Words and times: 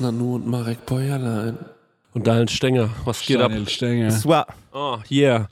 Nanu 0.00 0.36
und 0.36 0.46
Marek 0.46 0.86
Bäuerlein. 0.86 1.58
Und 2.14 2.26
Daniel 2.26 2.48
Stenger, 2.48 2.90
was 3.04 3.20
geht 3.20 3.36
ab? 3.38 3.50
Daniel 3.50 3.68
Stenger. 3.68 4.10
Swat. 4.10 4.48
Oh, 4.72 4.98
yeah. 5.10 5.48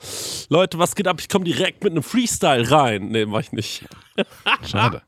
Leute, 0.48 0.78
was 0.78 0.94
geht 0.94 1.06
ab? 1.06 1.18
Ich 1.20 1.28
komme 1.28 1.44
direkt 1.44 1.84
mit 1.84 1.92
einem 1.92 2.02
Freestyle 2.02 2.70
rein. 2.70 3.08
Nee, 3.08 3.26
mach 3.26 3.40
ich 3.40 3.52
nicht. 3.52 3.84
Schade. 4.66 5.02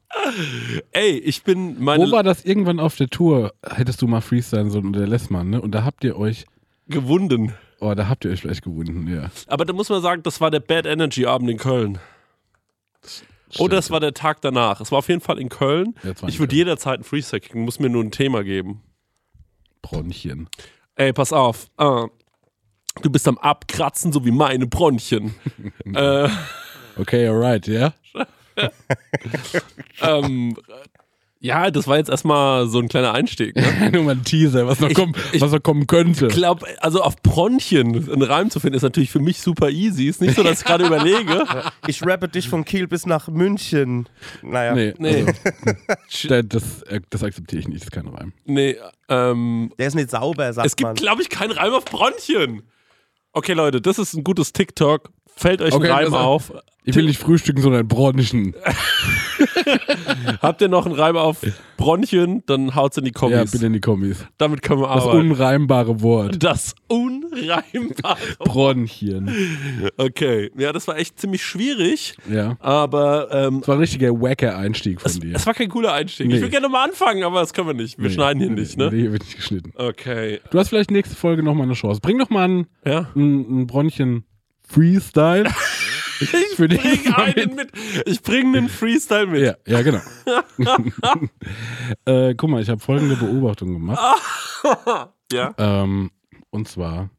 Ey, 0.92 1.18
ich 1.18 1.42
bin 1.42 1.82
meine 1.82 2.06
Wo 2.06 2.12
war 2.12 2.22
das 2.22 2.44
irgendwann 2.44 2.78
auf 2.80 2.96
der 2.96 3.08
Tour? 3.08 3.54
Hättest 3.66 4.02
du 4.02 4.06
mal 4.06 4.20
freestylen 4.20 4.70
sollen 4.70 4.88
oder 4.88 5.00
der 5.00 5.08
Lessmann, 5.08 5.50
ne? 5.50 5.60
Und 5.60 5.72
da 5.72 5.84
habt 5.84 6.04
ihr 6.04 6.16
euch, 6.18 6.44
gewunden. 6.86 7.54
oh, 7.80 7.94
da 7.94 8.08
habt 8.08 8.24
ihr 8.24 8.30
euch 8.30 8.40
vielleicht 8.42 8.62
gewunden, 8.62 9.08
ja. 9.12 9.30
Aber 9.46 9.64
da 9.64 9.72
muss 9.72 9.88
man 9.88 10.02
sagen, 10.02 10.22
das 10.22 10.40
war 10.40 10.50
der 10.50 10.60
Bad 10.60 10.84
Energy 10.86 11.26
Abend 11.26 11.48
in 11.50 11.56
Köln. 11.58 11.98
Oder 13.58 13.78
es 13.78 13.90
war 13.90 14.00
der 14.00 14.12
Tag 14.12 14.42
danach. 14.42 14.80
Es 14.80 14.92
war 14.92 14.98
auf 14.98 15.08
jeden 15.08 15.22
Fall 15.22 15.38
in 15.38 15.48
Köln. 15.48 15.94
Ja, 16.02 16.12
Ich 16.26 16.38
würde 16.38 16.54
jederzeit 16.54 16.96
einen 16.96 17.04
Freestyle 17.04 17.40
kicken, 17.40 17.62
muss 17.62 17.78
mir 17.80 17.88
nur 17.88 18.04
ein 18.04 18.10
Thema 18.10 18.44
geben. 18.44 18.82
Bronchien. 19.82 20.48
Ey, 20.96 21.12
pass 21.12 21.32
auf. 21.32 21.68
Ah, 21.76 22.06
du 23.02 23.10
bist 23.10 23.26
am 23.28 23.38
Abkratzen, 23.38 24.12
so 24.12 24.24
wie 24.24 24.30
meine 24.30 24.66
Bronchien. 24.66 25.34
äh, 25.94 26.28
Okay, 26.96 27.28
alright, 27.28 27.64
ja? 27.68 27.94
ähm, 30.02 30.56
ja, 31.40 31.70
das 31.70 31.86
war 31.86 31.96
jetzt 31.98 32.10
erstmal 32.10 32.66
so 32.68 32.78
ein 32.80 32.88
kleiner 32.88 33.12
Einstieg. 33.14 33.54
Ne? 33.56 33.90
Nur 33.92 34.02
mal 34.04 34.12
ein 34.16 34.24
Teaser, 34.24 34.66
was 34.66 34.80
noch, 34.80 34.92
kommen, 34.92 35.14
ich- 35.32 35.40
was 35.40 35.52
noch 35.52 35.62
kommen 35.62 35.86
könnte. 35.86 36.26
Ich 36.26 36.34
glaube, 36.34 36.66
also 36.80 37.00
auf 37.02 37.16
Bronchien 37.22 37.94
einen 38.10 38.22
Reim 38.22 38.50
zu 38.50 38.58
finden, 38.60 38.76
ist 38.76 38.82
natürlich 38.82 39.10
für 39.10 39.20
mich 39.20 39.40
super 39.40 39.70
easy. 39.70 40.06
Ist 40.08 40.20
nicht 40.20 40.34
so, 40.34 40.42
dass 40.42 40.60
ich 40.60 40.64
gerade 40.66 40.86
überlege. 40.86 41.44
Ich 41.86 42.04
rappe 42.04 42.28
dich 42.28 42.48
von 42.48 42.64
Kiel 42.64 42.86
bis 42.88 43.06
nach 43.06 43.28
München. 43.28 44.08
Naja. 44.42 44.74
Nee, 44.74 44.94
Nee. 44.98 45.24
Also, 45.26 46.28
da- 46.28 46.42
das, 46.42 46.82
äh, 46.82 47.00
das 47.10 47.22
akzeptiere 47.22 47.60
ich 47.60 47.68
nicht, 47.68 47.80
das 47.80 47.86
ist 47.88 47.92
kein 47.92 48.08
Reim. 48.08 48.32
Nee, 48.44 48.76
ähm, 49.08 49.72
Der 49.78 49.86
ist 49.88 49.94
nicht 49.94 50.10
sauber, 50.10 50.52
sagt 50.52 50.66
es 50.66 50.76
gibt, 50.76 50.86
man. 50.86 50.94
glaube 50.96 51.22
ich, 51.22 51.30
keinen 51.30 51.52
Reim 51.52 51.72
auf 51.72 51.84
Bronchien. 51.84 52.62
Okay, 53.32 53.52
Leute, 53.52 53.80
das 53.80 53.98
ist 53.98 54.14
ein 54.14 54.24
gutes 54.24 54.52
TikTok. 54.52 55.10
Fällt 55.38 55.62
euch 55.62 55.72
Okay, 55.72 55.86
ein 55.88 55.92
Reim 55.92 56.04
das- 56.12 56.14
auf. 56.20 56.52
Ich 56.84 56.96
will 56.96 57.04
nicht 57.04 57.18
frühstücken, 57.20 57.60
sondern 57.60 57.86
Bronchen. 57.86 58.54
Habt 60.40 60.62
ihr 60.62 60.68
noch 60.68 60.86
einen 60.86 60.94
Reim 60.94 61.16
auf 61.18 61.38
Bronchien, 61.76 62.42
dann 62.46 62.74
haut's 62.74 62.96
in 62.96 63.04
die 63.04 63.10
Ja, 63.10 63.18
Kommis. 63.20 63.50
bitte 63.50 63.66
in 63.66 63.72
die 63.74 63.80
Kommis. 63.80 64.24
Damit 64.38 64.62
können 64.62 64.80
wir 64.80 64.88
Das 64.88 65.04
arbeiten. 65.04 65.30
unreimbare 65.32 66.00
Wort. 66.02 66.42
Das 66.42 66.74
unreimbare. 66.88 68.16
Bronchien. 68.38 69.30
Okay, 69.98 70.50
ja, 70.56 70.72
das 70.72 70.88
war 70.88 70.96
echt 70.96 71.20
ziemlich 71.20 71.42
schwierig, 71.44 72.14
Ja. 72.30 72.56
aber 72.60 73.28
ähm, 73.32 73.58
Das 73.60 73.68
war 73.68 73.74
ein 73.76 73.80
richtiger 73.80 74.10
wacker 74.12 74.56
Einstieg 74.56 75.00
von 75.02 75.10
es, 75.10 75.20
dir. 75.20 75.36
es 75.36 75.46
war 75.46 75.54
kein 75.54 75.68
cooler 75.68 75.92
Einstieg. 75.92 76.28
Nee. 76.28 76.36
Ich 76.36 76.40
will 76.42 76.48
gerne 76.50 76.68
mal 76.70 76.84
anfangen, 76.84 77.22
aber 77.22 77.40
das 77.40 77.52
können 77.52 77.66
wir 77.68 77.74
nicht. 77.74 77.98
Wir 77.98 78.08
Nee, 78.08 78.14
schneiden 78.14 78.40
hier 78.40 78.50
nee, 78.50 78.60
nicht, 78.60 78.76
ne? 78.78 78.90
Nee, 78.90 79.00
hier 79.02 79.12
wird 79.12 79.24
nicht 79.24 79.36
geschnitten. 79.36 79.72
Okay. 79.76 80.40
Du 80.50 80.58
hast 80.58 80.70
vielleicht 80.70 80.90
nächste 80.90 81.14
Folge 81.16 81.42
nochmal 81.42 81.64
eine 81.66 81.74
Chance. 81.74 82.00
Bring 82.00 82.18
doch 82.18 82.30
mal 82.30 82.44
einen, 82.44 82.66
Ja. 82.86 83.10
einen, 83.14 83.46
einen 83.46 83.66
Bronchien 83.66 84.24
Freestyle. 84.68 85.50
Ich 86.20 86.30
Für 86.56 86.66
dich 86.66 86.80
bring 86.82 87.12
mal 87.12 87.32
einen 87.32 87.54
mit. 87.54 87.70
Ich 88.06 88.20
bring 88.22 88.48
einen 88.56 88.68
Freestyle 88.68 89.28
mit. 89.28 89.40
ja, 89.40 89.54
ja, 89.68 89.82
genau. 89.82 90.00
äh, 92.06 92.34
guck 92.34 92.50
mal, 92.50 92.60
ich 92.60 92.68
habe 92.68 92.80
folgende 92.80 93.14
Beobachtung 93.14 93.72
gemacht. 93.72 94.00
Ja. 95.32 95.54
Ähm, 95.58 96.10
und 96.50 96.66
zwar, 96.66 97.10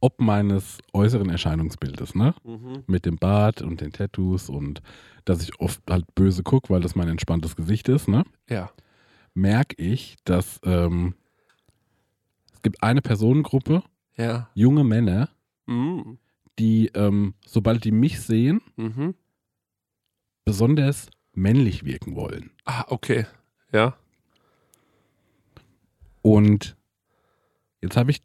ob 0.00 0.20
meines 0.20 0.78
äußeren 0.92 1.30
Erscheinungsbildes, 1.30 2.16
ne? 2.16 2.34
Mhm. 2.42 2.82
Mit 2.88 3.06
dem 3.06 3.18
Bart 3.18 3.62
und 3.62 3.80
den 3.80 3.92
Tattoos 3.92 4.48
und 4.48 4.82
dass 5.24 5.44
ich 5.44 5.60
oft 5.60 5.80
halt 5.88 6.12
böse 6.16 6.42
gucke, 6.42 6.70
weil 6.70 6.80
das 6.80 6.96
mein 6.96 7.06
entspanntes 7.08 7.54
Gesicht 7.54 7.88
ist, 7.88 8.08
ne? 8.08 8.24
Ja. 8.48 8.72
Merke 9.32 9.76
ich, 9.80 10.16
dass 10.24 10.58
ähm, 10.64 11.14
es 12.52 12.62
gibt 12.62 12.82
eine 12.82 13.00
Personengruppe, 13.00 13.84
Ja. 14.16 14.48
junge 14.54 14.82
Männer, 14.82 15.28
Mhm. 15.66 16.18
Die, 16.58 16.90
ähm, 16.94 17.34
sobald 17.46 17.84
die 17.84 17.92
mich 17.92 18.20
sehen, 18.20 18.60
Mhm. 18.76 19.14
besonders 20.44 21.08
männlich 21.32 21.84
wirken 21.84 22.16
wollen. 22.16 22.50
Ah, 22.64 22.84
okay. 22.88 23.26
Ja. 23.72 23.96
Und 26.22 26.76
jetzt 27.82 27.96
habe 27.96 28.10
ich 28.10 28.22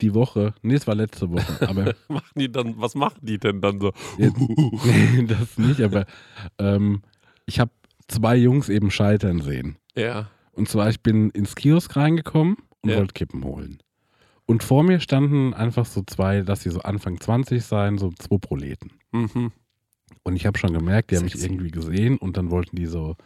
die 0.00 0.14
Woche, 0.14 0.54
nee, 0.62 0.74
es 0.74 0.86
war 0.86 0.94
letzte 0.94 1.30
Woche, 1.30 1.68
aber 1.68 1.94
Machen 2.08 2.30
die 2.38 2.50
dann, 2.50 2.78
was 2.78 2.94
machen 2.94 3.18
die 3.22 3.38
denn 3.38 3.60
dann 3.60 3.80
so? 3.80 3.92
jetzt, 4.18 4.36
nee, 4.38 5.24
das 5.28 5.58
nicht, 5.58 5.80
aber 5.80 6.06
ähm, 6.58 7.02
ich 7.46 7.60
habe 7.60 7.70
zwei 8.08 8.36
Jungs 8.36 8.68
eben 8.68 8.90
scheitern 8.90 9.40
sehen. 9.40 9.76
Ja. 9.94 10.30
Und 10.52 10.68
zwar, 10.68 10.88
ich 10.88 11.00
bin 11.02 11.30
ins 11.30 11.54
Kiosk 11.54 11.96
reingekommen 11.96 12.56
und 12.82 12.90
Ja. 12.90 12.96
wollte 12.98 13.12
Kippen 13.14 13.44
holen. 13.44 13.78
Und 14.46 14.62
vor 14.62 14.84
mir 14.84 15.00
standen 15.00 15.54
einfach 15.54 15.86
so 15.86 16.02
zwei, 16.06 16.42
dass 16.42 16.62
sie 16.62 16.70
so 16.70 16.80
Anfang 16.80 17.20
20 17.20 17.64
seien, 17.64 17.98
so 17.98 18.12
zwei 18.12 18.38
Proleten. 18.38 18.92
Mhm. 19.12 19.52
Und 20.22 20.36
ich 20.36 20.46
habe 20.46 20.56
schon 20.58 20.72
gemerkt, 20.72 21.10
die 21.10 21.16
haben 21.16 21.24
mich 21.24 21.42
irgendwie 21.42 21.70
gesehen 21.70 22.16
und 22.16 22.36
dann 22.36 22.50
wollten 22.50 22.76
die 22.76 22.86
so, 22.86 23.16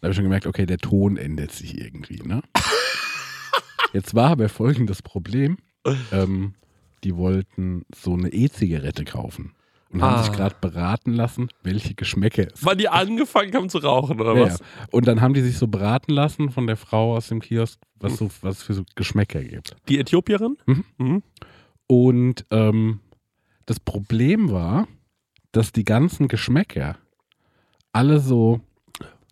da 0.00 0.06
habe 0.06 0.10
ich 0.10 0.16
schon 0.16 0.24
gemerkt, 0.24 0.46
okay, 0.46 0.66
der 0.66 0.78
Ton 0.78 1.16
ändert 1.16 1.52
sich 1.52 1.78
irgendwie, 1.78 2.22
ne? 2.22 2.42
Jetzt 3.92 4.14
war 4.14 4.30
aber 4.30 4.48
folgendes 4.48 5.02
Problem. 5.02 5.58
Ähm, 6.12 6.54
die 7.02 7.14
wollten 7.14 7.84
so 7.94 8.14
eine 8.14 8.32
E-Zigarette 8.32 9.04
kaufen 9.04 9.52
und 9.94 10.02
haben 10.02 10.14
Ah. 10.16 10.22
sich 10.24 10.32
gerade 10.32 10.56
beraten 10.60 11.12
lassen, 11.14 11.48
welche 11.62 11.94
Geschmäcker 11.94 12.48
es 12.52 12.64
Weil 12.64 12.76
die 12.76 12.88
angefangen 12.88 13.54
haben 13.54 13.68
zu 13.70 13.78
rauchen, 13.78 14.20
oder 14.20 14.34
ja, 14.36 14.42
was? 14.46 14.58
ja. 14.58 14.66
Und 14.90 15.06
dann 15.08 15.20
haben 15.20 15.32
die 15.34 15.40
sich 15.40 15.56
so 15.56 15.66
beraten 15.68 16.12
lassen 16.12 16.50
von 16.50 16.66
der 16.66 16.76
Frau 16.76 17.16
aus 17.16 17.28
dem 17.28 17.40
Kiosk, 17.40 17.80
was, 18.00 18.16
so, 18.16 18.28
was 18.42 18.58
es 18.58 18.62
für 18.64 18.74
so 18.74 18.84
Geschmäcker 18.96 19.42
gibt. 19.42 19.76
Die 19.88 19.98
Äthiopierin? 19.98 20.56
Mhm. 20.66 20.84
Mhm. 20.98 21.22
Und 21.86 22.44
ähm, 22.50 23.00
das 23.66 23.80
Problem 23.80 24.50
war, 24.50 24.88
dass 25.52 25.72
die 25.72 25.84
ganzen 25.84 26.28
Geschmäcker 26.28 26.96
alle 27.92 28.18
so, 28.18 28.60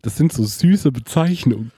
das 0.01 0.15
sind 0.17 0.31
so 0.31 0.43
süße 0.43 0.91
Bezeichnungen. 0.91 1.71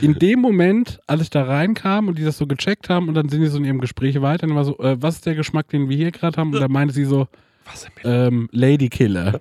In 0.00 0.14
dem 0.14 0.40
Moment, 0.40 1.00
als 1.06 1.22
ich 1.22 1.30
da 1.30 1.42
reinkam 1.42 2.08
und 2.08 2.16
die 2.18 2.24
das 2.24 2.38
so 2.38 2.46
gecheckt 2.46 2.88
haben 2.88 3.08
und 3.08 3.14
dann 3.14 3.28
sind 3.28 3.40
die 3.42 3.48
so 3.48 3.58
in 3.58 3.64
ihrem 3.64 3.80
Gespräch 3.80 4.20
weiter 4.22 4.46
und 4.46 4.54
war 4.54 4.64
so, 4.64 4.78
äh, 4.78 4.96
was 5.02 5.16
ist 5.16 5.26
der 5.26 5.34
Geschmack, 5.34 5.68
den 5.68 5.88
wir 5.88 5.96
hier 5.96 6.10
gerade 6.12 6.36
haben? 6.38 6.54
Und 6.54 6.60
da 6.60 6.68
meinte 6.68 6.94
sie 6.94 7.04
so, 7.04 7.28
Was 7.70 7.82
denn 7.82 7.92
ähm, 8.04 8.48
Ladykiller. 8.52 9.40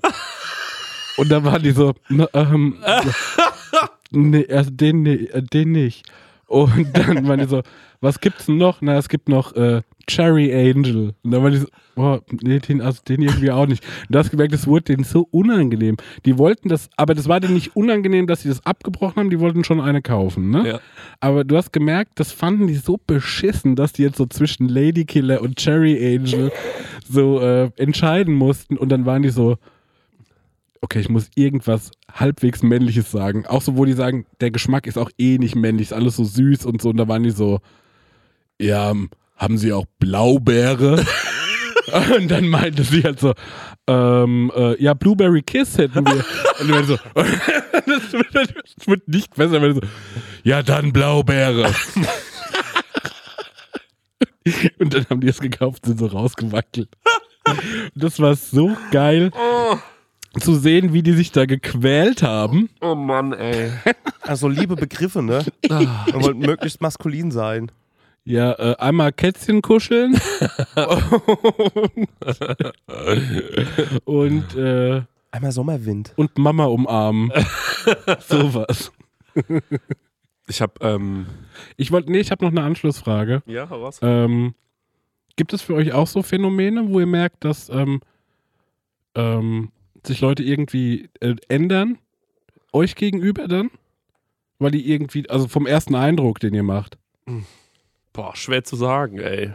und 1.18 1.30
da 1.30 1.44
waren 1.44 1.64
die 1.64 1.72
so, 1.72 1.94
na, 2.10 2.28
ähm, 2.34 2.78
nee, 4.12 4.48
also 4.52 4.72
den, 4.72 5.06
äh, 5.06 5.42
den 5.42 5.72
nicht. 5.72 6.06
Und 6.50 6.88
dann 6.94 7.28
waren 7.28 7.40
die 7.40 7.46
so, 7.46 7.62
was 8.02 8.20
gibt's 8.20 8.48
denn 8.48 8.58
noch? 8.58 8.82
Na, 8.82 8.98
es 8.98 9.08
gibt 9.08 9.30
noch 9.30 9.56
äh, 9.56 9.82
Cherry 10.08 10.52
Angel. 10.52 11.14
Und 11.22 11.32
dann 11.32 11.44
waren 11.44 11.52
die 11.52 11.60
so, 11.60 11.68
boah, 11.94 12.22
nee, 12.42 12.58
den, 12.58 12.82
also 12.82 13.02
den 13.08 13.22
irgendwie 13.22 13.52
auch 13.52 13.68
nicht. 13.68 13.84
Und 13.84 14.16
du 14.16 14.20
hast 14.20 14.32
gemerkt, 14.32 14.54
es 14.54 14.66
wurde 14.66 14.86
denen 14.86 15.04
so 15.04 15.28
unangenehm. 15.30 15.98
Die 16.26 16.40
wollten 16.40 16.68
das, 16.68 16.90
aber 16.98 17.14
das 17.14 17.28
war 17.28 17.40
denen 17.40 17.54
nicht 17.54 17.76
unangenehm, 17.76 18.26
dass 18.26 18.42
sie 18.42 18.50
das 18.50 18.66
abgebrochen 18.66 19.18
haben, 19.18 19.30
die 19.30 19.40
wollten 19.40 19.64
schon 19.64 19.80
eine 19.80 20.02
kaufen, 20.02 20.50
ne? 20.50 20.68
Ja. 20.68 20.80
Aber 21.20 21.44
du 21.44 21.56
hast 21.56 21.72
gemerkt, 21.72 22.14
das 22.20 22.32
fanden 22.32 22.66
die 22.66 22.76
so 22.76 22.98
beschissen, 23.06 23.76
dass 23.76 23.94
die 23.94 24.02
jetzt 24.02 24.18
so 24.18 24.26
zwischen 24.26 24.68
Ladykiller 24.68 25.42
und 25.42 25.58
Cherry 25.58 26.16
Angel 26.16 26.52
so 27.08 27.42
äh, 27.42 27.70
entscheiden 27.76 28.34
mussten. 28.34 28.76
Und 28.76 28.90
dann 28.90 29.06
waren 29.06 29.22
die 29.22 29.30
so, 29.30 29.58
okay, 30.82 31.00
ich 31.00 31.10
muss 31.10 31.30
irgendwas 31.36 31.92
halbwegs 32.12 32.64
Männliches 32.64 33.12
sagen. 33.12 33.46
Auch 33.46 33.62
so, 33.62 33.78
wo 33.78 33.86
die 33.86 33.94
sagen, 33.94 34.26
der 34.40 34.52
Geschmack 34.52 34.88
ist 34.88 34.98
auch 34.98 35.12
eh 35.18 35.38
nicht 35.38 35.56
männlich, 35.56 35.88
ist 35.88 35.94
alles 35.94 36.16
so 36.16 36.24
süß 36.24 36.66
und 36.66 36.82
so. 36.82 36.90
Und 36.90 36.98
da 36.98 37.08
waren 37.08 37.24
die 37.24 37.32
so, 37.32 37.60
ja, 38.60 38.92
ähm, 38.92 39.10
haben 39.36 39.58
sie 39.58 39.74
auch 39.74 39.86
Blaubeere? 40.00 41.06
und 42.18 42.30
dann 42.30 42.48
meinte 42.48 42.84
sie 42.84 43.04
halt 43.04 43.20
so, 43.20 43.34
ähm, 43.88 44.52
äh, 44.56 44.82
ja, 44.82 44.94
Blueberry 44.94 45.42
Kiss 45.42 45.78
hätten 45.78 46.06
wir. 46.06 46.26
und 46.60 46.70
dann 46.70 46.86
so, 46.86 46.98
das, 47.14 48.14
wird, 48.14 48.36
das 48.36 48.88
wird 48.88 49.08
nicht 49.08 49.36
besser, 49.36 49.62
wenn 49.62 49.76
so, 49.76 49.82
ja, 50.44 50.64
dann 50.64 50.94
Blaubeere. 50.94 51.74
und 54.80 54.94
dann 54.94 55.06
haben 55.10 55.22
die 55.22 55.28
es 55.28 55.40
gekauft, 55.40 55.86
sind 55.86 56.00
so 56.00 56.08
rausgewackelt. 56.08 56.90
Das 57.96 58.20
war 58.20 58.36
so 58.36 58.76
geil 58.92 59.32
zu 60.38 60.56
sehen, 60.56 60.94
wie 60.94 61.04
die 61.04 61.14
sich 61.14 61.32
da 61.32 61.46
gequält 61.46 62.24
haben. 62.24 62.70
Oh 62.82 62.96
Mann, 62.96 63.34
ey. 63.34 63.72
Also 64.22 64.48
liebe 64.48 64.76
Begriffe, 64.76 65.24
ne? 65.24 65.44
Ah. 65.70 66.06
Man 66.14 66.24
wollte 66.24 66.40
möglichst 66.46 66.82
maskulin 66.82 67.32
sein. 67.32 67.72
Ja, 68.26 68.52
äh, 68.60 68.76
einmal 68.78 69.12
Kätzchen 69.12 69.64
kuscheln 69.64 70.20
und, 74.06 74.56
äh, 74.56 75.02
Einmal 75.32 75.52
Sommerwind. 75.52 76.14
und 76.16 76.38
Mama 76.38 76.66
umarmen. 76.66 77.32
Sowas. 78.20 78.92
Ich 80.48 80.62
hab, 80.62 80.84
ähm. 80.84 81.26
Ich 81.78 81.92
wollte, 81.92 82.12
nee, 82.12 82.20
ich 82.20 82.30
habe 82.30 82.44
noch 82.46 82.52
eine 82.52 82.64
Anschlussfrage. 82.64 83.42
Ja, 83.48 83.64
raus. 83.64 84.00
Ähm, 84.04 84.54
gibt 85.36 85.54
es 85.54 85.62
für 85.62 85.76
euch 85.76 85.94
auch 85.94 86.08
so 86.08 86.22
Phänomene, 86.22 86.88
wo 86.90 87.00
ihr 87.00 87.06
merkt, 87.06 87.46
dass 87.46 87.70
ähm, 87.70 88.02
ähm, 89.16 89.72
sich 90.06 90.22
Leute 90.22 90.44
irgendwie 90.44 91.10
äh, 91.20 91.36
ändern? 91.48 91.98
Euch 92.74 92.96
gegenüber 92.96 93.48
dann? 93.48 93.72
Weil 94.60 94.72
die 94.72 94.90
irgendwie, 94.92 95.30
also 95.30 95.48
vom 95.48 95.66
ersten 95.66 95.96
Eindruck, 95.96 96.40
den 96.40 96.54
ihr 96.54 96.64
macht. 96.64 96.98
Boah, 98.14 98.36
schwer 98.36 98.64
zu 98.64 98.76
sagen, 98.76 99.20
ey. 99.20 99.54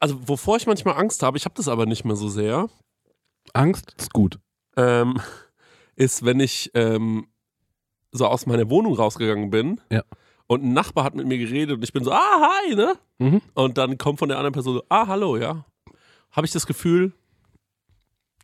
Also, 0.00 0.28
wovor 0.28 0.56
ich 0.58 0.66
manchmal 0.66 0.96
Angst 0.96 1.22
habe, 1.22 1.36
ich 1.38 1.44
habe 1.44 1.54
das 1.56 1.68
aber 1.68 1.86
nicht 1.86 2.04
mehr 2.04 2.16
so 2.16 2.28
sehr, 2.28 2.68
Angst 3.52 3.94
ist 3.98 4.12
gut. 4.12 4.38
ähm, 4.76 5.20
ist, 5.96 6.24
wenn 6.24 6.40
ich 6.40 6.70
ähm, 6.74 7.26
so 8.12 8.26
aus 8.26 8.46
meiner 8.46 8.68
Wohnung 8.70 8.94
rausgegangen 8.94 9.50
bin 9.50 9.80
Ja. 9.90 10.02
und 10.46 10.62
ein 10.62 10.72
Nachbar 10.72 11.04
hat 11.04 11.14
mit 11.14 11.26
mir 11.26 11.38
geredet 11.38 11.76
und 11.76 11.82
ich 11.84 11.92
bin 11.92 12.04
so, 12.04 12.12
ah, 12.12 12.50
hi, 12.66 12.74
ne? 12.74 12.94
Mhm. 13.18 13.40
Und 13.54 13.78
dann 13.78 13.96
kommt 13.98 14.18
von 14.18 14.28
der 14.28 14.38
anderen 14.38 14.52
Person 14.52 14.74
so, 14.74 14.84
ah, 14.88 15.06
hallo, 15.06 15.36
ja. 15.36 15.64
Habe 16.32 16.46
ich 16.46 16.52
das 16.52 16.66
Gefühl, 16.66 17.12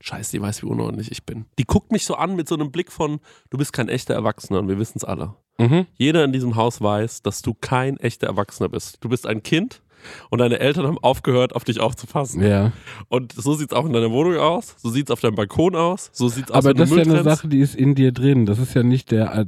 scheiße, 0.01 0.33
die 0.33 0.43
weiß, 0.43 0.63
wie 0.63 0.67
unordentlich 0.67 1.11
ich 1.13 1.25
bin. 1.25 1.47
Die 1.59 1.65
guckt 1.65 1.93
mich 1.93 2.05
so 2.05 2.15
an 2.15 2.37
mit 2.37 2.49
so 2.49 2.55
einem 2.55 2.71
Blick 2.71 2.91
von, 2.91 3.21
du 3.51 3.59
bist 3.59 3.73
kein 3.73 3.89
echter 3.89 4.15
Erwachsener 4.15 4.59
und 4.59 4.69
wir 4.69 4.79
wissen 4.79 4.99
es 4.99 5.05
alle. 5.05 5.35
Mhm. 5.59 5.87
Jeder 5.95 6.25
in 6.25 6.33
diesem 6.33 6.57
Haus 6.57 6.81
weiß, 6.81 7.23
dass 7.23 7.43
du 7.43 7.55
kein 7.55 7.99
echter 7.99 8.27
Erwachsener 8.27 8.69
bist. 8.69 8.99
Du 9.03 9.09
bist 9.09 9.27
ein 9.27 9.43
Kind 9.43 9.83
und 10.31 10.39
deine 10.39 10.59
Eltern 10.59 10.87
haben 10.87 10.99
aufgehört, 10.99 11.55
auf 11.55 11.65
dich 11.65 11.81
aufzupassen. 11.81 12.43
Ja. 12.43 12.73
Und 13.09 13.33
so 13.33 13.55
sieht 13.55 13.73
es 13.73 13.77
auch 13.77 13.85
in 13.85 13.93
deiner 13.93 14.11
Wohnung 14.11 14.37
aus, 14.39 14.75
so 14.79 14.91
sieht 14.91 15.09
es 15.09 15.13
auf 15.13 15.21
deinem 15.21 15.35
Balkon 15.35 15.77
aus, 15.77 16.11
so 16.13 16.29
sieht 16.29 16.47
es 16.47 16.51
aus, 16.51 16.57
Aber 16.57 16.75
das 16.75 16.91
ist 16.91 16.97
ja 16.97 17.03
eine. 17.03 17.23
Sache, 17.23 17.49
die 17.49 17.61
ist 17.61 17.75
in 17.75 17.95
dir 17.95 18.13
drin. 18.13 18.47
Das 18.47 18.59
ist 18.59 18.75
ja 18.75 18.83
nicht 18.83 19.11
der, 19.11 19.35
äh, 19.35 19.47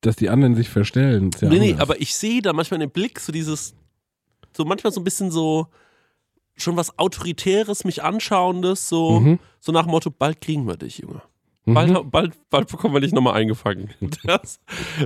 dass 0.00 0.16
die 0.16 0.30
anderen 0.30 0.54
sich 0.54 0.70
verstellen. 0.70 1.30
Ja 1.40 1.48
nee, 1.48 1.58
nee, 1.58 1.72
anders. 1.72 1.80
aber 1.82 2.00
ich 2.00 2.16
sehe 2.16 2.40
da 2.40 2.52
manchmal 2.52 2.80
dem 2.80 2.90
Blick 2.90 3.20
so 3.20 3.32
dieses, 3.32 3.74
so 4.56 4.64
manchmal 4.64 4.92
so 4.92 5.00
ein 5.00 5.04
bisschen 5.04 5.30
so, 5.30 5.66
schon 6.62 6.76
was 6.76 6.98
Autoritäres, 6.98 7.84
mich 7.84 8.02
Anschauendes, 8.02 8.88
so, 8.88 9.20
Mhm. 9.20 9.38
so 9.60 9.72
nach 9.72 9.82
dem 9.84 9.90
Motto, 9.90 10.10
bald 10.10 10.40
kriegen 10.40 10.66
wir 10.66 10.76
dich, 10.76 10.98
Junge. 10.98 11.22
Mhm. 11.64 11.74
Bald, 11.74 12.10
bald, 12.10 12.50
bald 12.50 12.68
bekommen 12.68 12.94
wir 12.94 13.00
dich 13.00 13.12
nochmal 13.12 13.34
eingefangen. 13.34 13.90
Das, 14.24 14.58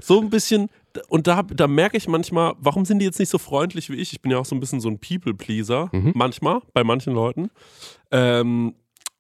so 0.03 0.21
ein 0.21 0.31
bisschen, 0.31 0.69
und 1.09 1.27
da, 1.27 1.43
da 1.43 1.67
merke 1.69 1.97
ich 1.99 2.09
manchmal, 2.09 2.55
warum 2.59 2.85
sind 2.87 3.01
die 3.01 3.05
jetzt 3.05 3.19
nicht 3.19 3.29
so 3.29 3.39
freundlich 3.39 3.91
wie 3.91 3.97
ich? 3.97 4.13
Ich 4.13 4.23
bin 4.23 4.31
ja 4.33 4.39
auch 4.39 4.47
so 4.47 4.55
ein 4.55 4.61
bisschen 4.61 4.81
so 4.81 4.89
ein 4.89 4.99
People-Pleaser, 4.99 5.91
Mhm. 5.93 6.13
manchmal, 6.15 6.61
bei 6.73 6.83
manchen 6.85 7.13
Leuten. 7.13 7.51
Ähm, 8.11 8.75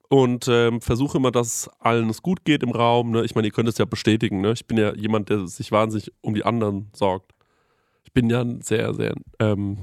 und 0.08 0.46
ähm, 0.48 0.80
versuche 0.80 1.18
immer, 1.18 1.32
dass 1.32 1.68
allen 1.80 2.08
es 2.08 2.22
gut 2.22 2.44
geht 2.44 2.62
im 2.62 2.70
Raum. 2.70 3.10
Ne? 3.10 3.24
Ich 3.24 3.34
meine, 3.34 3.48
ihr 3.48 3.52
könnt 3.52 3.68
es 3.68 3.76
ja 3.76 3.84
bestätigen. 3.86 4.40
Ne? 4.40 4.52
Ich 4.52 4.64
bin 4.66 4.78
ja 4.78 4.94
jemand, 4.94 5.28
der 5.30 5.48
sich 5.48 5.72
wahnsinnig 5.72 6.12
um 6.20 6.32
die 6.32 6.44
anderen 6.44 6.88
sorgt. 6.94 7.32
Ich 8.04 8.12
bin 8.12 8.30
ja 8.30 8.40
ein 8.40 8.62
sehr, 8.62 8.94
sehr. 8.94 9.14
Ähm, 9.40 9.78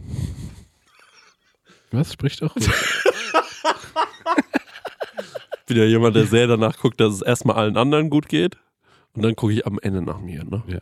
Was 1.93 2.13
spricht 2.13 2.43
auch? 2.43 2.53
bin 5.65 5.77
ja 5.77 5.85
jemand, 5.85 6.15
der 6.15 6.25
sehr 6.25 6.47
danach 6.47 6.77
guckt, 6.77 6.99
dass 6.99 7.13
es 7.13 7.21
erstmal 7.21 7.55
allen 7.55 7.77
anderen 7.77 8.09
gut 8.09 8.27
geht. 8.27 8.57
Und 9.13 9.21
dann 9.21 9.35
gucke 9.35 9.53
ich 9.53 9.65
am 9.65 9.79
Ende 9.79 10.01
nach 10.01 10.19
mir. 10.19 10.43
Ne? 10.43 10.63
Ja. 10.67 10.79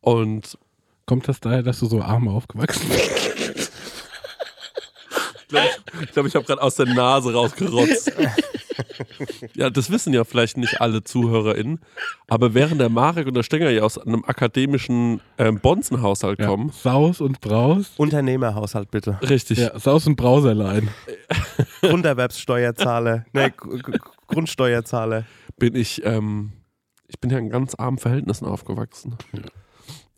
Und 0.00 0.58
Kommt 1.06 1.28
das 1.28 1.38
daher, 1.38 1.62
dass 1.62 1.78
du 1.78 1.86
so 1.86 2.02
arm 2.02 2.26
aufgewachsen 2.26 2.88
bist? 2.88 3.70
ich 5.40 5.48
glaube, 5.48 5.68
ich, 6.02 6.12
glaub, 6.12 6.26
ich 6.26 6.34
habe 6.34 6.44
gerade 6.44 6.60
aus 6.60 6.74
der 6.74 6.86
Nase 6.86 7.32
rausgerotzt. 7.32 8.12
ja, 9.54 9.70
das 9.70 9.90
wissen 9.90 10.12
ja 10.12 10.24
vielleicht 10.24 10.56
nicht 10.56 10.80
alle 10.80 11.02
ZuhörerInnen. 11.04 11.80
Aber 12.28 12.54
während 12.54 12.80
der 12.80 12.88
Marek 12.88 13.26
und 13.26 13.34
der 13.34 13.42
Stenger 13.42 13.70
ja 13.70 13.82
aus 13.82 13.98
einem 13.98 14.24
akademischen 14.24 15.20
ähm, 15.38 15.60
Bonzenhaushalt 15.60 16.38
Ja. 16.40 16.46
kommen, 16.46 16.70
Saus 16.70 17.20
und 17.20 17.40
Braus. 17.40 17.92
Unternehmerhaushalt 17.96 18.90
bitte. 18.90 19.18
richtig, 19.22 19.58
Ja, 19.58 19.78
Saus 19.78 20.06
und 20.06 20.16
Brauserlein. 20.16 20.88
Grunderwerbssteuerzahler. 21.82 23.24
ne, 23.32 23.50
G- 23.50 23.78
G- 23.92 23.98
Grundsteuerzahler. 24.28 25.24
bin 25.58 25.74
ich, 25.74 26.04
ähm, 26.04 26.52
ich 27.08 27.20
bin 27.20 27.30
ja 27.30 27.38
in 27.38 27.50
ganz 27.50 27.74
armen 27.74 27.98
Verhältnissen 27.98 28.44
aufgewachsen. 28.46 29.16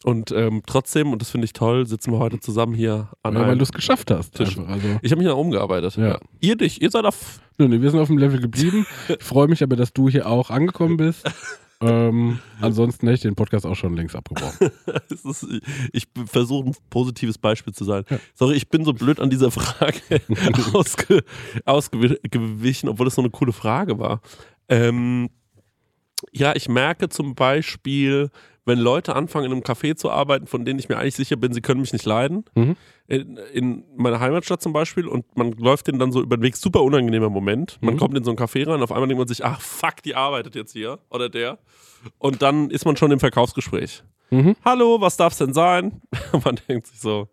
Und 0.05 0.31
ähm, 0.31 0.63
trotzdem, 0.65 1.13
und 1.13 1.21
das 1.21 1.31
finde 1.31 1.45
ich 1.47 1.53
toll, 1.53 1.87
sitzen 1.87 2.13
wir 2.13 2.19
heute 2.19 2.39
zusammen 2.39 2.75
hier 2.75 3.09
an 3.23 3.35
Ja, 3.35 3.47
weil 3.49 3.59
du 3.59 3.65
es 3.65 3.73
geschafft 3.73 4.11
hast. 4.11 4.37
Tisch. 4.37 4.57
Also, 4.59 4.99
Ich 5.03 5.11
habe 5.11 5.21
mich 5.21 5.29
nach 5.29 5.37
oben 5.37 5.51
gearbeitet. 5.51 5.97
Ja. 5.97 6.19
Ihr 6.41 6.57
nicht, 6.57 6.81
ihr 6.81 6.91
seid 6.91 7.05
auf. 7.05 7.41
nö, 7.59 7.67
nee, 7.67 7.81
wir 7.81 7.91
sind 7.91 7.99
auf 7.99 8.07
dem 8.07 8.19
Level 8.19 8.41
geblieben. 8.41 8.87
Ich 9.09 9.23
freue 9.23 9.49
mich 9.49 9.63
aber, 9.63 9.75
dass 9.75 9.93
du 9.93 10.09
hier 10.09 10.29
auch 10.29 10.51
angekommen 10.51 10.99
bist. 10.99 11.29
ähm, 11.81 12.39
ansonsten 12.61 13.07
hätte 13.07 13.17
ich 13.17 13.23
den 13.23 13.35
Podcast 13.35 13.67
auch 13.67 13.75
schon 13.75 13.97
längst 13.97 14.15
abgebrochen. 14.15 14.71
ist, 15.09 15.47
ich 15.93 16.05
versuche 16.27 16.71
ein 16.71 16.77
positives 16.91 17.37
Beispiel 17.37 17.73
zu 17.73 17.85
sein. 17.85 18.05
Sorry, 18.35 18.55
ich 18.55 18.69
bin 18.69 18.85
so 18.85 18.93
blöd 18.93 19.19
an 19.19 19.31
dieser 19.31 19.51
Frage 19.51 20.01
ausge, 20.75 21.25
ausgewichen, 21.65 22.89
obwohl 22.89 23.07
das 23.07 23.17
so 23.17 23.23
eine 23.23 23.31
coole 23.31 23.53
Frage 23.53 23.99
war. 23.99 24.21
Ähm, 24.69 25.29
ja, 26.33 26.55
ich 26.55 26.69
merke 26.69 27.09
zum 27.09 27.35
Beispiel, 27.35 28.31
wenn 28.69 28.79
Leute 28.79 29.17
anfangen, 29.17 29.47
in 29.47 29.53
einem 29.53 29.63
Café 29.63 29.97
zu 29.97 30.11
arbeiten, 30.11 30.47
von 30.47 30.65
denen 30.65 30.79
ich 30.79 30.89
mir 30.89 30.97
eigentlich 30.99 31.17
sicher 31.17 31.35
bin, 31.37 31.53
sie 31.53 31.61
können 31.61 31.81
mich 31.81 31.93
nicht 31.93 32.05
leiden. 32.07 32.45
Mhm. 32.55 32.77
In, 33.09 33.37
in 33.53 33.85
meiner 33.97 34.21
Heimatstadt 34.21 34.63
zum 34.63 34.73
Beispiel 34.73 35.09
und 35.09 35.25
man 35.37 35.53
läuft 35.53 35.89
denen 35.89 35.99
dann 35.99 36.13
so 36.13 36.21
über 36.23 36.37
den 36.37 36.43
Weg, 36.43 36.57
super 36.57 36.83
unangenehmer 36.83 37.31
Moment. 37.31 37.79
Man 37.81 37.95
Mhm. 37.95 37.99
kommt 37.99 38.17
in 38.17 38.23
so 38.23 38.31
ein 38.31 38.37
Café 38.37 38.67
rein, 38.69 38.83
auf 38.83 38.93
einmal 38.93 39.09
denkt 39.09 39.19
man 39.19 39.27
sich, 39.29 39.45
ach 39.45 39.61
fuck, 39.61 40.03
die 40.05 40.15
arbeitet 40.15 40.55
jetzt 40.55 40.73
hier 40.73 40.99
oder 41.11 41.29
der. 41.29 41.59
Und 42.19 42.43
dann 42.43 42.71
ist 42.71 42.85
man 42.85 42.97
schon 42.97 43.11
im 43.11 43.19
Verkaufsgespräch. 43.19 44.05
Mhm. 44.31 44.55
Hallo, 44.65 45.01
was 45.01 45.17
darf's 45.17 45.39
denn 45.39 45.53
sein? 45.55 46.01
man 46.45 46.61
denkt 46.69 46.87
sich 46.87 47.01
so, 47.01 47.29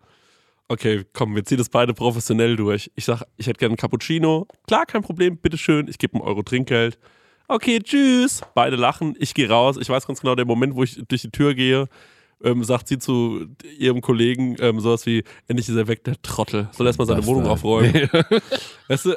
okay, 0.69 1.03
komm, 1.13 1.35
wir 1.35 1.43
ziehen 1.45 1.57
das 1.57 1.69
beide 1.69 1.93
professionell 1.93 2.55
durch. 2.55 2.89
Ich 2.95 3.05
sag, 3.05 3.23
ich 3.37 3.47
hätte 3.47 3.59
gerne 3.59 3.71
einen 3.73 3.77
Cappuccino. 3.77 4.47
Klar, 4.67 4.85
kein 4.85 5.01
Problem, 5.03 5.37
bitteschön, 5.37 5.87
ich 5.89 5.97
gebe 5.97 6.13
einen 6.15 6.23
Euro 6.23 6.41
Trinkgeld. 6.41 6.97
Okay, 7.47 7.79
tschüss. 7.79 8.41
Beide 8.55 8.75
lachen, 8.75 9.15
ich 9.19 9.33
gehe 9.33 9.49
raus. 9.49 9.77
Ich 9.79 9.89
weiß 9.89 10.07
ganz 10.07 10.21
genau, 10.21 10.35
der 10.35 10.45
Moment, 10.45 10.75
wo 10.75 10.83
ich 10.83 11.01
durch 11.07 11.21
die 11.21 11.29
Tür 11.31 11.53
gehe, 11.53 11.87
ähm, 12.43 12.63
sagt 12.63 12.87
sie 12.87 12.97
zu 12.97 13.45
ihrem 13.77 14.01
Kollegen 14.01 14.55
ähm, 14.59 14.79
sowas 14.79 15.05
wie, 15.05 15.23
endlich 15.47 15.69
ist 15.69 15.75
er 15.75 15.87
weg, 15.87 16.03
der 16.03 16.21
Trottel. 16.21 16.67
Soll 16.71 16.87
erstmal 16.87 17.05
seine 17.07 17.19
Bastard. 17.21 17.35
Wohnung 17.37 17.49
aufräumen. 17.49 18.09
Weißt 18.87 19.05
du, 19.05 19.15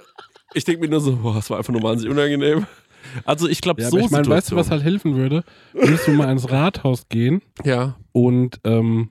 ich 0.55 0.65
denke 0.65 0.83
mir 0.83 0.89
nur 0.89 1.01
so, 1.01 1.17
boah, 1.17 1.35
das 1.35 1.49
war 1.51 1.59
einfach 1.59 1.73
nur 1.73 1.83
wahnsinnig 1.83 2.13
unangenehm. 2.17 2.67
Also 3.25 3.49
ich 3.49 3.61
glaube, 3.61 3.81
Ja, 3.81 3.89
so 3.91 3.99
ich 3.99 4.11
meine, 4.11 4.27
weißt 4.29 4.51
du, 4.53 4.57
was 4.57 4.71
halt 4.71 4.83
helfen 4.83 5.15
würde? 5.17 5.43
Würdest 5.73 6.07
du 6.09 6.11
mal 6.13 6.31
ins 6.31 6.51
Rathaus 6.51 7.09
gehen 7.09 7.43
Ja, 7.65 7.97
und 8.13 8.61
ähm, 8.65 9.11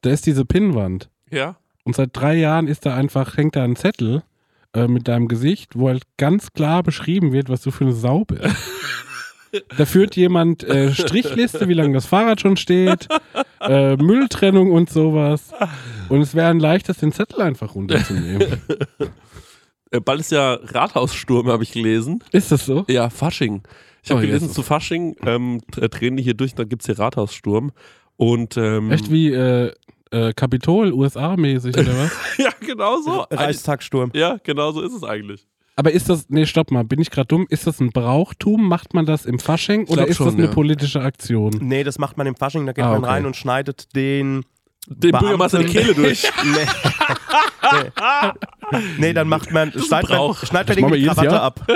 da 0.00 0.10
ist 0.10 0.26
diese 0.26 0.44
Pinnwand. 0.44 1.08
ja. 1.30 1.56
Und 1.82 1.96
seit 1.96 2.10
drei 2.12 2.34
Jahren 2.36 2.68
ist 2.68 2.84
da 2.86 2.94
einfach, 2.94 3.36
hängt 3.38 3.56
da 3.56 3.64
ein 3.64 3.74
Zettel 3.74 4.22
äh, 4.74 4.86
mit 4.86 5.08
deinem 5.08 5.28
Gesicht, 5.28 5.76
wo 5.76 5.88
halt 5.88 6.02
ganz 6.16 6.52
klar 6.52 6.82
beschrieben 6.82 7.32
wird, 7.32 7.48
was 7.48 7.62
du 7.62 7.70
für 7.70 7.84
eine 7.84 7.92
Sau 7.92 8.24
bist. 8.24 8.42
da 9.76 9.84
führt 9.84 10.16
jemand 10.16 10.62
äh, 10.64 10.92
Strichliste, 10.92 11.68
wie 11.68 11.74
lange 11.74 11.94
das 11.94 12.06
Fahrrad 12.06 12.40
schon 12.40 12.56
steht, 12.56 13.08
äh, 13.60 13.96
Mülltrennung 13.96 14.70
und 14.70 14.90
sowas. 14.90 15.50
Und 16.08 16.20
es 16.20 16.34
wäre 16.34 16.48
ein 16.50 16.60
leichtes, 16.60 16.98
den 16.98 17.12
Zettel 17.12 17.42
einfach 17.42 17.74
runterzunehmen. 17.74 18.46
Äh, 19.92 19.98
Bald 19.98 20.20
ist 20.20 20.30
ja 20.30 20.54
Rathaussturm, 20.54 21.48
habe 21.48 21.64
ich 21.64 21.72
gelesen. 21.72 22.22
Ist 22.30 22.52
das 22.52 22.64
so? 22.64 22.84
Ja, 22.88 23.10
Fasching. 23.10 23.62
Ich 24.04 24.10
habe 24.10 24.20
Oh, 24.20 24.22
gelesen, 24.22 24.42
Jesus. 24.42 24.54
zu 24.54 24.62
Fasching 24.62 25.16
ähm, 25.26 25.60
drehen 25.72 26.16
die 26.16 26.22
hier 26.22 26.34
durch, 26.34 26.54
dann 26.54 26.68
gibt 26.68 26.82
es 26.82 26.86
hier 26.86 27.00
Rathaussturm. 27.00 27.72
Und 28.16 28.56
ähm, 28.56 28.92
Echt 28.92 29.10
wie 29.10 29.32
äh, 29.32 29.72
äh, 30.10 30.32
Kapitol, 30.32 30.92
USA-mäßig 30.92 31.76
oder 31.76 31.96
was? 31.96 32.10
ja, 32.38 32.50
genau 32.60 33.00
so. 33.00 33.26
Reichstagsturm. 33.30 34.10
Ja, 34.14 34.38
genau 34.42 34.72
so 34.72 34.82
ist 34.82 34.92
es 34.94 35.04
eigentlich. 35.04 35.46
Aber 35.76 35.92
ist 35.92 36.08
das, 36.10 36.26
nee, 36.28 36.44
stopp 36.44 36.70
mal, 36.70 36.84
bin 36.84 37.00
ich 37.00 37.10
gerade 37.10 37.28
dumm? 37.28 37.46
Ist 37.48 37.66
das 37.66 37.80
ein 37.80 37.90
Brauchtum? 37.90 38.68
Macht 38.68 38.92
man 38.92 39.06
das 39.06 39.24
im 39.24 39.38
Fasching 39.38 39.86
oder 39.86 40.06
ist 40.06 40.20
das 40.20 40.26
schon, 40.26 40.34
eine 40.36 40.46
ja. 40.46 40.52
politische 40.52 41.00
Aktion? 41.00 41.52
Nee, 41.60 41.84
das 41.84 41.98
macht 41.98 42.18
man 42.18 42.26
im 42.26 42.36
Fasching, 42.36 42.66
da 42.66 42.72
geht 42.72 42.84
Ah, 42.84 42.90
man 42.90 42.98
okay. 42.98 43.12
rein 43.12 43.26
und 43.26 43.36
schneidet 43.36 43.94
den. 43.96 44.44
Den 44.86 45.12
Bürgermeister 45.12 45.58
die 45.60 45.66
Kehle 45.66 45.94
durch. 45.94 46.24
nee. 46.44 47.80
nee. 48.72 48.80
nee, 48.98 49.12
dann 49.12 49.28
macht 49.28 49.52
man, 49.52 49.72
schneidet 49.72 50.10
man, 50.10 50.34
schneidet 50.34 50.80
man 50.80 50.90
Das 50.90 50.98
die 51.00 51.06
Krawatte 51.06 51.26
Jahr. 51.28 51.42
ab. 51.42 51.66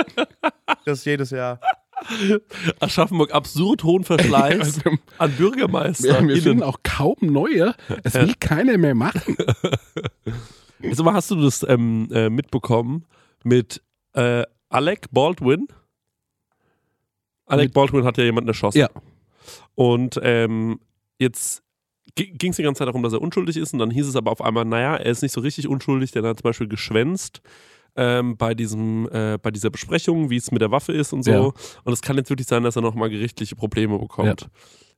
Das 0.85 0.99
ist 0.99 1.05
jedes 1.05 1.29
Jahr. 1.29 1.59
Aschaffenburg 2.79 3.33
absurd 3.33 3.83
hohen 3.83 4.03
Verschleiß 4.03 4.59
Also, 4.85 4.97
an 5.17 5.31
Bürgermeister. 5.33 6.21
wir, 6.21 6.27
wir 6.35 6.41
finden 6.41 6.63
auch 6.63 6.79
kaum 6.83 7.15
neue. 7.21 7.73
Es 8.03 8.13
will 8.15 8.33
keiner 8.39 8.77
mehr 8.77 8.95
machen. 8.95 9.35
Also 10.83 11.03
mal 11.03 11.13
hast 11.13 11.31
du 11.31 11.35
das 11.41 11.65
ähm, 11.67 12.09
äh, 12.11 12.29
mitbekommen 12.29 13.05
mit 13.43 13.81
äh, 14.13 14.43
Alec 14.69 15.07
Baldwin? 15.11 15.67
Alec 17.47 17.67
Mit- 17.69 17.73
Baldwin 17.73 18.03
hat 18.03 18.17
ja 18.17 18.23
jemanden 18.25 18.49
erschossen. 18.49 18.77
Ja. 18.79 18.89
Und 19.73 20.19
ähm, 20.21 20.79
jetzt 21.17 21.63
ging 22.15 22.51
es 22.51 22.57
die 22.57 22.63
ganze 22.63 22.79
Zeit 22.79 22.87
darum, 22.87 23.01
dass 23.01 23.13
er 23.13 23.21
unschuldig 23.21 23.57
ist 23.57 23.73
und 23.73 23.79
dann 23.79 23.89
hieß 23.89 24.05
es 24.07 24.15
aber 24.15 24.31
auf 24.31 24.41
einmal, 24.41 24.65
naja, 24.65 24.95
er 24.97 25.11
ist 25.11 25.23
nicht 25.23 25.31
so 25.31 25.41
richtig 25.41 25.67
unschuldig, 25.67 26.11
denn 26.11 26.23
er 26.23 26.31
hat 26.31 26.39
zum 26.39 26.43
Beispiel 26.49 26.67
geschwänzt 26.67 27.41
ähm, 27.95 28.37
bei, 28.37 28.53
diesem, 28.53 29.07
äh, 29.11 29.37
bei 29.41 29.51
dieser 29.51 29.69
Besprechung, 29.69 30.29
wie 30.29 30.37
es 30.37 30.51
mit 30.51 30.61
der 30.61 30.71
Waffe 30.71 30.93
ist 30.93 31.13
und 31.13 31.23
so. 31.23 31.31
Ja. 31.31 31.39
Und 31.83 31.93
es 31.93 32.01
kann 32.01 32.17
jetzt 32.17 32.29
wirklich 32.29 32.47
sein, 32.47 32.63
dass 32.63 32.75
er 32.75 32.81
nochmal 32.81 33.09
gerichtliche 33.09 33.55
Probleme 33.55 33.97
bekommt. 33.97 34.49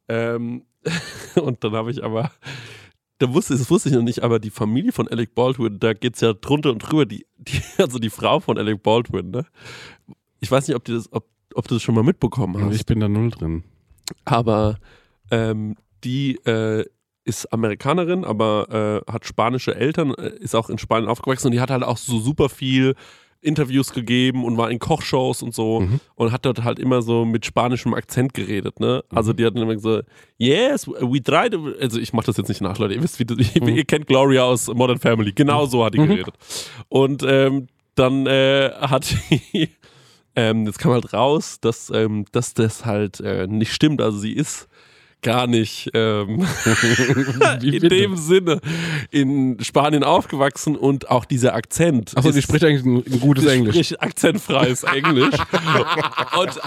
Ähm, 0.08 0.64
und 1.36 1.64
dann 1.64 1.74
habe 1.74 1.92
ich 1.92 2.04
aber, 2.04 2.32
da 3.20 3.34
wusste, 3.34 3.58
das 3.58 3.70
wusste 3.70 3.90
ich 3.90 3.96
noch 3.96 4.04
nicht, 4.04 4.24
aber 4.24 4.40
die 4.40 4.50
Familie 4.50 4.92
von 4.92 5.08
Alec 5.08 5.36
Baldwin, 5.36 5.80
da 5.80 5.94
geht 5.94 6.16
es 6.16 6.22
ja 6.22 6.34
drunter 6.34 6.72
und 6.72 6.80
drüber, 6.80 7.06
die, 7.06 7.26
die, 7.38 7.62
also 7.78 8.00
die 8.00 8.10
Frau 8.10 8.40
von 8.40 8.58
Alec 8.58 8.82
Baldwin, 8.84 9.32
ne? 9.32 9.46
Ich 10.40 10.52
weiß 10.52 10.68
nicht, 10.68 10.76
ob, 10.76 10.86
die 10.86 10.94
das, 10.94 11.12
ob, 11.12 11.26
ob 11.56 11.68
du 11.68 11.76
das 11.76 11.84
schon 11.84 11.96
mal 11.96 12.04
mitbekommen 12.04 12.64
hast. 12.64 12.76
Ich 12.76 12.86
bin 12.86 13.00
da 13.00 13.08
null 13.08 13.32
drin. 13.32 13.64
Aber 14.24 14.78
ähm, 15.32 15.76
die 16.04 16.36
äh, 16.46 16.86
ist 17.28 17.52
Amerikanerin, 17.54 18.24
aber 18.26 19.04
äh, 19.08 19.12
hat 19.12 19.26
spanische 19.26 19.76
Eltern, 19.76 20.14
äh, 20.16 20.30
ist 20.40 20.56
auch 20.56 20.70
in 20.70 20.78
Spanien 20.78 21.10
aufgewachsen 21.10 21.48
und 21.48 21.52
die 21.54 21.62
hat 21.62 21.70
halt 21.72 21.84
auch 21.84 21.98
so 21.98 22.20
super 22.20 22.50
viel 22.50 22.96
Interviews 23.42 23.94
gegeben 23.94 24.44
und 24.44 24.58
war 24.58 24.72
in 24.72 24.80
Kochshows 24.80 25.44
und 25.44 25.54
so 25.54 25.82
Mhm. 25.82 26.00
und 26.16 26.32
hat 26.32 26.44
dort 26.46 26.64
halt 26.64 26.80
immer 26.80 27.04
so 27.04 27.24
mit 27.24 27.46
spanischem 27.46 27.94
Akzent 27.94 28.34
geredet, 28.34 28.80
ne? 28.80 29.04
Also 29.14 29.32
die 29.32 29.46
hat 29.46 29.56
dann 29.56 29.62
immer 29.64 29.76
gesagt, 29.76 30.08
yes, 30.38 30.88
we 30.88 31.22
tried, 31.22 31.54
also 31.80 32.00
ich 32.00 32.14
mach 32.14 32.24
das 32.24 32.38
jetzt 32.38 32.48
nicht 32.50 32.62
nach, 32.62 32.80
Leute, 32.80 32.96
ihr 32.96 33.04
wisst, 33.04 33.20
wie, 33.20 33.26
das- 33.26 33.38
ihr 33.56 33.86
kennt 33.86 34.08
Gloria 34.08 34.44
aus 34.44 34.68
Modern 34.74 34.98
Family, 35.00 35.34
genau 35.34 35.68
so 35.68 35.86
hat 35.86 35.94
die 35.94 36.00
geredet. 36.00 36.34
Und 36.90 37.24
ähm, 37.28 37.68
dann 37.94 38.26
äh, 38.26 38.72
hat 38.82 39.14
die, 39.30 39.70
ähm, 40.36 40.66
jetzt 40.66 40.80
kam 40.80 40.92
halt 40.94 41.14
raus, 41.14 41.60
dass, 41.62 41.92
ähm, 41.92 42.26
dass 42.32 42.54
das 42.56 42.86
halt 42.86 43.20
äh, 43.20 43.46
nicht 43.48 43.72
stimmt, 43.72 44.02
also 44.02 44.18
sie 44.18 44.34
ist 44.34 44.68
gar 45.22 45.48
nicht 45.48 45.90
ähm, 45.94 46.46
in 47.62 47.90
dem 47.90 48.16
Sinne 48.16 48.60
in 49.12 49.58
Spanien 49.62 50.04
aufgewachsen 50.04 50.76
und 50.76 51.10
auch 51.10 51.26
dieser 51.26 51.54
Akzent. 51.56 52.16
Achso, 52.16 52.32
die 52.32 52.42
spricht 52.42 52.64
eigentlich 52.64 52.86
ein, 52.86 53.14
ein 53.14 53.20
gutes 53.20 53.44
die 53.44 53.50
Englisch. 53.50 53.76
spricht 53.76 54.02
akzentfreies 54.02 54.84
Englisch. 54.84 55.36
und 56.40 56.62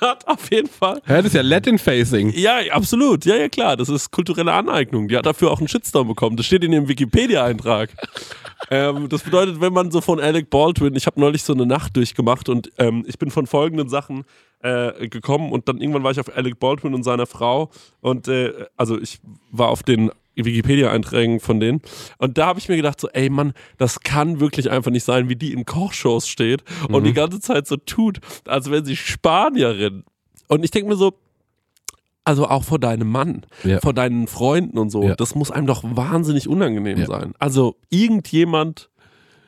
hat 0.00 0.26
auf 0.28 0.50
jeden 0.50 0.68
Fall. 0.68 1.00
Ja, 1.08 1.16
das 1.16 1.26
ist 1.26 1.34
ja 1.34 1.42
Latin-Facing. 1.42 2.32
Ja, 2.36 2.58
absolut. 2.70 3.24
Ja, 3.24 3.36
ja, 3.36 3.48
klar. 3.48 3.76
Das 3.76 3.88
ist 3.88 4.10
kulturelle 4.10 4.52
Aneignung. 4.52 5.08
Die 5.08 5.16
hat 5.16 5.26
dafür 5.26 5.50
auch 5.50 5.58
einen 5.58 5.68
Shitstorm 5.68 6.08
bekommen. 6.08 6.36
Das 6.36 6.46
steht 6.46 6.64
in 6.64 6.72
dem 6.72 6.88
Wikipedia-Eintrag. 6.88 7.90
Ähm, 8.70 9.08
das 9.08 9.22
bedeutet, 9.22 9.60
wenn 9.60 9.72
man 9.72 9.90
so 9.90 10.00
von 10.00 10.20
Alec 10.20 10.50
Baldwin, 10.50 10.94
ich 10.94 11.06
habe 11.06 11.20
neulich 11.20 11.42
so 11.42 11.52
eine 11.52 11.66
Nacht 11.66 11.96
durchgemacht 11.96 12.48
und 12.48 12.70
ähm, 12.78 13.04
ich 13.06 13.18
bin 13.18 13.30
von 13.30 13.46
folgenden 13.46 13.88
Sachen 13.88 14.24
äh, 14.60 15.08
gekommen 15.08 15.52
und 15.52 15.68
dann 15.68 15.80
irgendwann 15.80 16.04
war 16.04 16.10
ich 16.10 16.20
auf 16.20 16.34
Alec 16.36 16.58
Baldwin 16.58 16.94
und 16.94 17.02
seiner 17.02 17.26
Frau 17.26 17.70
und 18.00 18.28
äh, 18.28 18.52
also 18.76 19.00
ich 19.00 19.20
war 19.50 19.68
auf 19.68 19.82
den 19.82 20.10
Wikipedia-Einträgen 20.34 21.40
von 21.40 21.60
denen. 21.60 21.82
Und 22.18 22.38
da 22.38 22.46
habe 22.46 22.58
ich 22.58 22.68
mir 22.68 22.76
gedacht, 22.76 23.00
so, 23.00 23.08
ey 23.08 23.28
Mann, 23.28 23.52
das 23.76 24.00
kann 24.00 24.40
wirklich 24.40 24.70
einfach 24.70 24.90
nicht 24.90 25.04
sein, 25.04 25.28
wie 25.28 25.36
die 25.36 25.52
in 25.52 25.66
Kochshows 25.66 26.26
steht 26.26 26.64
und 26.88 27.04
die 27.04 27.12
ganze 27.12 27.40
Zeit 27.40 27.66
so 27.66 27.76
tut, 27.76 28.20
als 28.46 28.70
wäre 28.70 28.84
sie 28.84 28.96
Spanierin. 28.96 30.04
Und 30.48 30.64
ich 30.64 30.70
denke 30.70 30.88
mir 30.88 30.96
so, 30.96 31.14
also 32.24 32.48
auch 32.48 32.64
vor 32.64 32.78
deinem 32.78 33.08
Mann, 33.10 33.42
Ja. 33.64 33.80
vor 33.80 33.92
deinen 33.94 34.26
Freunden 34.28 34.78
und 34.78 34.90
so, 34.90 35.02
Ja. 35.04 35.14
das 35.16 35.34
muss 35.34 35.50
einem 35.50 35.66
doch 35.66 35.82
wahnsinnig 35.84 36.48
unangenehm 36.48 36.98
Ja. 36.98 37.06
sein. 37.06 37.34
Also 37.38 37.76
irgendjemand, 37.90 38.90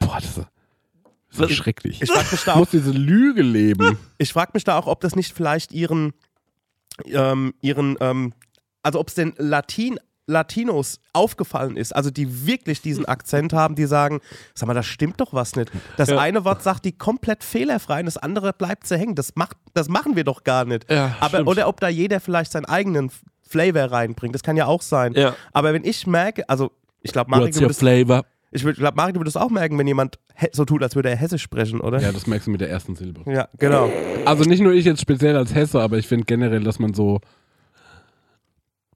Boah, 0.01 0.19
das 0.21 0.39
ist, 0.39 1.51
ist 1.51 1.57
schrecklich. 1.57 2.03
Ich 2.03 2.11
frage 2.11 2.27
mich, 2.33 2.43
da 2.45 2.55
auch- 2.55 2.59
muss 2.59 2.71
diese 2.71 2.91
Lüge 2.93 3.43
leben. 3.43 3.99
ich 4.19 4.33
frag 4.33 4.55
mich 4.55 4.65
da 4.65 4.79
auch, 4.79 4.87
ob 4.87 5.01
das 5.01 5.15
nicht 5.17 5.33
vielleicht 5.33 5.73
ihren, 5.73 6.13
ähm, 7.07 7.55
ihren, 7.61 7.97
ähm, 8.01 8.33
also 8.83 9.01
ob 9.01 9.09
es 9.09 9.15
den 9.15 9.35
Latin, 9.39 9.99
Latinos 10.27 11.01
aufgefallen 11.13 11.77
ist, 11.77 11.95
also 11.95 12.11
die 12.11 12.47
wirklich 12.47 12.81
diesen 12.81 13.05
Akzent 13.05 13.53
haben, 13.53 13.75
die 13.75 13.85
sagen, 13.87 14.21
sag 14.55 14.67
mal, 14.67 14.75
das 14.75 14.87
stimmt 14.87 15.21
doch 15.21 15.33
was 15.35 15.55
nicht. 15.57 15.71
Das 15.97 16.09
Ja. 16.09 16.19
eine 16.19 16.45
Wort 16.45 16.63
sagt 16.63 16.85
die 16.85 16.93
komplett 16.93 17.45
fehlerfrei 17.45 18.01
und 18.01 18.07
das 18.07 18.17
andere 18.17 18.53
bleibt 18.53 18.87
sie 18.87 18.97
hängen. 18.99 19.15
Das, 19.15 19.33
macht, 19.37 19.57
das 19.75 19.89
machen 19.89 20.17
wir 20.17 20.25
doch 20.25 20.45
gar 20.45 20.65
nicht. 20.65 20.91
Ja, 20.91 21.17
Aber, 21.21 21.29
stimmt. 21.29 21.49
oder 21.49 21.69
ob 21.69 21.81
da 21.81 21.89
jeder 21.89 22.21
vielleicht 22.21 22.53
seinen 22.53 22.65
eigenen 22.65 23.11
Flavor 23.47 23.93
reinbringt, 23.93 24.35
das 24.35 24.43
kann 24.43 24.57
ja 24.57 24.67
auch 24.67 24.83
sein. 24.83 25.13
ja, 25.15 25.35
Aber 25.53 25.73
wenn 25.75 25.85
ich 25.85 26.07
merke, 26.07 26.49
also 26.49 26.73
ich 27.03 27.13
glaube, 27.13 27.31
Marek, 27.31 27.53
du 27.53 27.69
flavor? 27.69 28.25
ich 28.51 28.63
glaube, 28.63 28.97
Marek, 28.97 29.15
du 29.15 29.21
würdest 29.21 29.37
auch 29.37 29.51
merken, 29.51 29.77
wenn 29.79 29.87
jemand 29.87 30.19
so 30.53 30.65
tut, 30.65 30.83
als 30.83 30.97
würde 30.97 31.11
er 31.11 31.17
Hessisch 31.17 31.43
sprechen, 31.43 31.81
oder? 31.81 32.01
Ja, 32.01 32.13
das 32.13 32.27
merkst 32.27 32.47
du 32.47 32.51
mit 32.51 32.63
der 32.63 32.71
ersten 32.71 32.97
Silbe. 32.97 33.31
Ja, 33.31 33.49
genau. 33.59 33.91
Also 34.25 34.45
nicht 34.45 34.61
nur 34.63 34.73
ich 34.73 34.87
jetzt 34.87 35.03
speziell 35.03 35.37
als 35.37 35.55
Hesse, 35.55 35.81
aber 35.83 35.99
ich 35.99 36.09
finde 36.09 36.25
generell, 36.25 36.65
dass 36.65 36.79
man 36.79 36.95
so. 36.95 37.21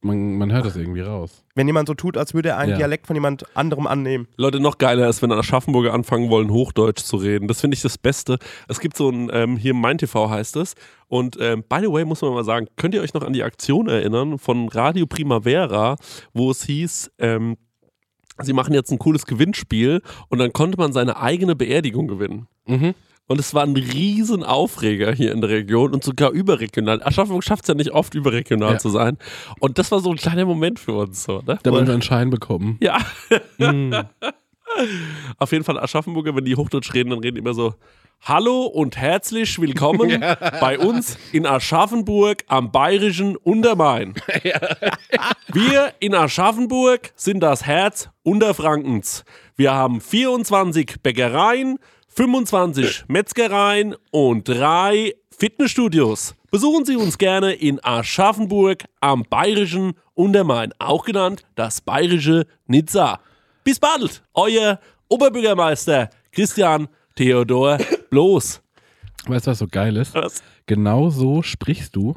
Man, 0.01 0.39
man 0.39 0.53
hört 0.53 0.65
das 0.65 0.77
irgendwie 0.77 1.01
raus. 1.01 1.45
Wenn 1.55 1.67
jemand 1.67 1.89
so 1.89 1.95
tut, 1.95 2.17
als 2.17 2.33
würde 2.35 2.51
er 2.51 2.59
einen 2.59 2.73
Ja. 2.73 2.77
Dialekt 2.79 3.07
von 3.07 3.17
jemand 3.17 3.45
anderem 3.57 3.87
annehmen. 3.87 4.29
Leute, 4.37 4.61
noch 4.61 4.79
geiler 4.79 5.09
ist, 5.09 5.23
wenn 5.23 5.33
Aschaffenburger 5.33 5.93
anfangen 5.93 6.31
wollen, 6.31 6.51
Hochdeutsch 6.51 7.03
zu 7.03 7.17
reden. 7.17 7.49
Das 7.49 7.61
finde 7.61 7.75
ich 7.75 7.83
das 7.83 7.99
Beste. 7.99 8.39
Es 8.69 8.79
gibt 8.81 8.97
so 8.97 9.11
ein, 9.11 9.31
ähm, 9.33 9.57
hier 9.57 9.75
Mein 9.75 9.99
TV 9.99 10.31
heißt 10.31 10.57
es. 10.57 10.75
Und 11.09 11.37
ähm, 11.41 11.65
by 11.69 11.79
the 11.81 11.91
way, 11.93 12.05
muss 12.05 12.23
man 12.23 12.33
mal 12.33 12.45
sagen, 12.45 12.69
könnt 12.77 12.95
ihr 12.95 13.03
euch 13.03 13.15
noch 13.15 13.23
an 13.23 13.33
die 13.33 13.43
Aktion 13.43 13.89
erinnern 13.89 14.39
von 14.39 14.69
Radio 14.69 15.07
Primavera, 15.07 15.97
wo 16.33 16.51
es 16.51 16.65
hieß, 16.65 17.11
ähm, 17.19 17.57
sie 18.41 18.53
machen 18.53 18.75
jetzt 18.75 18.93
ein 18.93 18.99
cooles 18.99 19.27
Gewinnspiel 19.27 20.03
und 20.29 20.39
dann 20.39 20.53
konnte 20.53 20.79
man 20.79 20.93
seine 20.93 21.17
eigene 21.21 21.57
Beerdigung 21.57 22.07
gewinnen. 22.07 22.47
Mhm. 22.67 22.95
Und 23.29 23.39
es 23.39 23.53
war 23.55 23.63
ein 23.63 23.77
riesen 23.77 24.43
Aufreger 24.43 25.13
hier 25.13 25.33
in 25.33 25.41
der 25.43 25.51
Region 25.51 25.93
und 25.93 26.03
sogar 26.03 26.31
überregional. 26.31 27.03
Aschaffenburg 27.03 27.45
schafft 27.45 27.65
es 27.65 27.69
ja 27.69 27.75
nicht 27.75 27.91
oft, 27.93 28.15
überregional 28.15 28.73
Ja. 28.73 28.79
zu 28.79 28.89
sein. 28.89 29.19
Und 29.61 29.79
das 29.79 29.91
war 29.93 30.01
so 30.01 30.11
ein 30.11 30.17
kleiner 30.17 30.47
Moment 30.47 30.81
für 30.81 30.93
uns. 30.95 31.25
So, 31.25 31.43
ne? 31.47 31.59
Da 31.63 31.71
wollen 31.71 31.87
wir 31.87 31.93
einen 31.93 32.03
Schein 32.03 32.31
bekommen. 32.31 32.79
ja, 32.81 32.99
Mhm. 33.59 33.95
auf 35.39 35.53
jeden 35.53 35.65
Fall 35.65 35.79
Aschaffenburger, 35.79 36.35
wenn 36.35 36.45
die 36.47 36.57
Hochdeutsch 36.57 36.93
reden, 36.95 37.11
dann 37.11 37.19
reden 37.21 37.35
die 37.37 37.41
immer 37.41 37.55
so 37.55 37.75
Hallo 38.23 38.63
und 38.65 38.97
herzlich 38.97 39.61
willkommen 39.61 40.21
bei 40.61 40.79
uns 40.79 41.19
in 41.33 41.47
Aschaffenburg 41.47 42.45
am 42.49 42.73
bayerischen 42.73 43.37
Untermain. 43.37 44.15
Wir 45.53 45.93
in 46.01 46.15
Aschaffenburg 46.15 47.13
sind 47.15 47.41
das 47.41 47.65
Herz 47.67 48.09
Unterfrankens. 48.25 49.25
Wir 49.57 49.73
haben 49.73 50.01
24 50.01 50.97
Bäckereien, 51.03 51.79
25 52.09 53.05
Metzgereien 53.09 53.95
und 54.11 54.49
drei 54.49 55.15
Fitnessstudios. 55.37 56.35
Besuchen 56.51 56.85
Sie 56.85 56.97
uns 56.97 57.19
gerne 57.19 57.53
in 57.53 57.79
Aschaffenburg 57.85 58.85
am 59.01 59.23
bayerischen 59.29 59.93
Untermain, 60.15 60.73
auch 60.79 61.05
genannt 61.05 61.45
das 61.55 61.81
bayerische 61.81 62.47
Nizza. 62.67 63.21
Bis 63.63 63.79
bald, 63.79 64.23
euer 64.35 64.81
Oberbürgermeister 65.09 66.11
Christian 66.33 66.89
Theodor 67.15 67.79
Bloß. 68.11 68.63
Weißt 69.27 69.47
du, 69.47 69.51
was 69.51 69.59
so 69.59 69.69
geil 69.69 69.97
ist? 69.97 70.15
Was? 70.15 70.43
Genau 70.67 71.11
so 71.11 71.43
sprichst 71.43 71.95
du, 71.95 72.15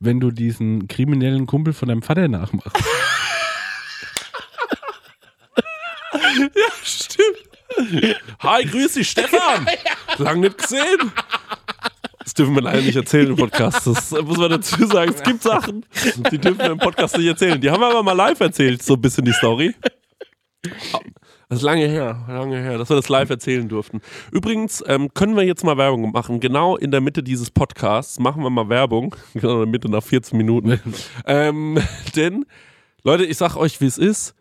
wenn 0.00 0.20
du 0.20 0.30
diesen 0.30 0.88
kriminellen 0.88 1.46
Kumpel 1.46 1.72
von 1.72 1.88
deinem 1.88 2.02
Vater 2.02 2.28
nachmachst. 2.28 2.76
Stimmt. 6.82 7.51
Hi, 8.40 8.64
grüß 8.64 8.94
dich, 8.94 9.10
Stefan. 9.10 9.66
Lang 10.18 10.40
nicht 10.40 10.58
gesehen. 10.58 11.12
Das 12.22 12.34
dürfen 12.34 12.54
wir 12.54 12.62
leider 12.62 12.82
nicht 12.82 12.96
erzählen 12.96 13.28
im 13.28 13.36
Podcast. 13.36 13.86
Das 13.86 14.10
muss 14.12 14.38
man 14.38 14.50
dazu 14.50 14.86
sagen. 14.86 15.12
Es 15.14 15.22
gibt 15.22 15.42
Sachen, 15.42 15.84
die 16.30 16.38
dürfen 16.38 16.58
wir 16.58 16.70
im 16.70 16.78
Podcast 16.78 17.16
nicht 17.16 17.26
erzählen. 17.26 17.60
Die 17.60 17.70
haben 17.70 17.80
wir 17.80 17.88
aber 17.88 18.02
mal 18.02 18.12
live 18.12 18.40
erzählt, 18.40 18.82
so 18.82 18.94
ein 18.94 19.00
bisschen 19.00 19.24
die 19.24 19.32
Story. 19.32 19.74
Das 21.48 21.58
ist 21.58 21.64
lange 21.64 21.86
her, 21.86 22.24
lange 22.28 22.58
her, 22.58 22.78
dass 22.78 22.88
wir 22.88 22.96
das 22.96 23.08
live 23.08 23.28
erzählen 23.28 23.68
durften. 23.68 24.00
Übrigens 24.30 24.82
ähm, 24.86 25.12
können 25.12 25.36
wir 25.36 25.42
jetzt 25.42 25.64
mal 25.64 25.76
Werbung 25.76 26.10
machen. 26.12 26.40
Genau 26.40 26.76
in 26.76 26.90
der 26.90 27.00
Mitte 27.00 27.22
dieses 27.22 27.50
Podcasts 27.50 28.18
machen 28.18 28.42
wir 28.42 28.48
mal 28.48 28.68
Werbung. 28.68 29.14
Genau 29.34 29.54
in 29.54 29.58
der 29.58 29.66
Mitte 29.66 29.90
nach 29.90 30.02
14 30.02 30.38
Minuten. 30.38 30.80
ähm, 31.26 31.78
denn, 32.16 32.46
Leute, 33.02 33.26
ich 33.26 33.36
sag 33.36 33.56
euch, 33.56 33.80
wie 33.80 33.86
es 33.86 33.98
ist. 33.98 34.34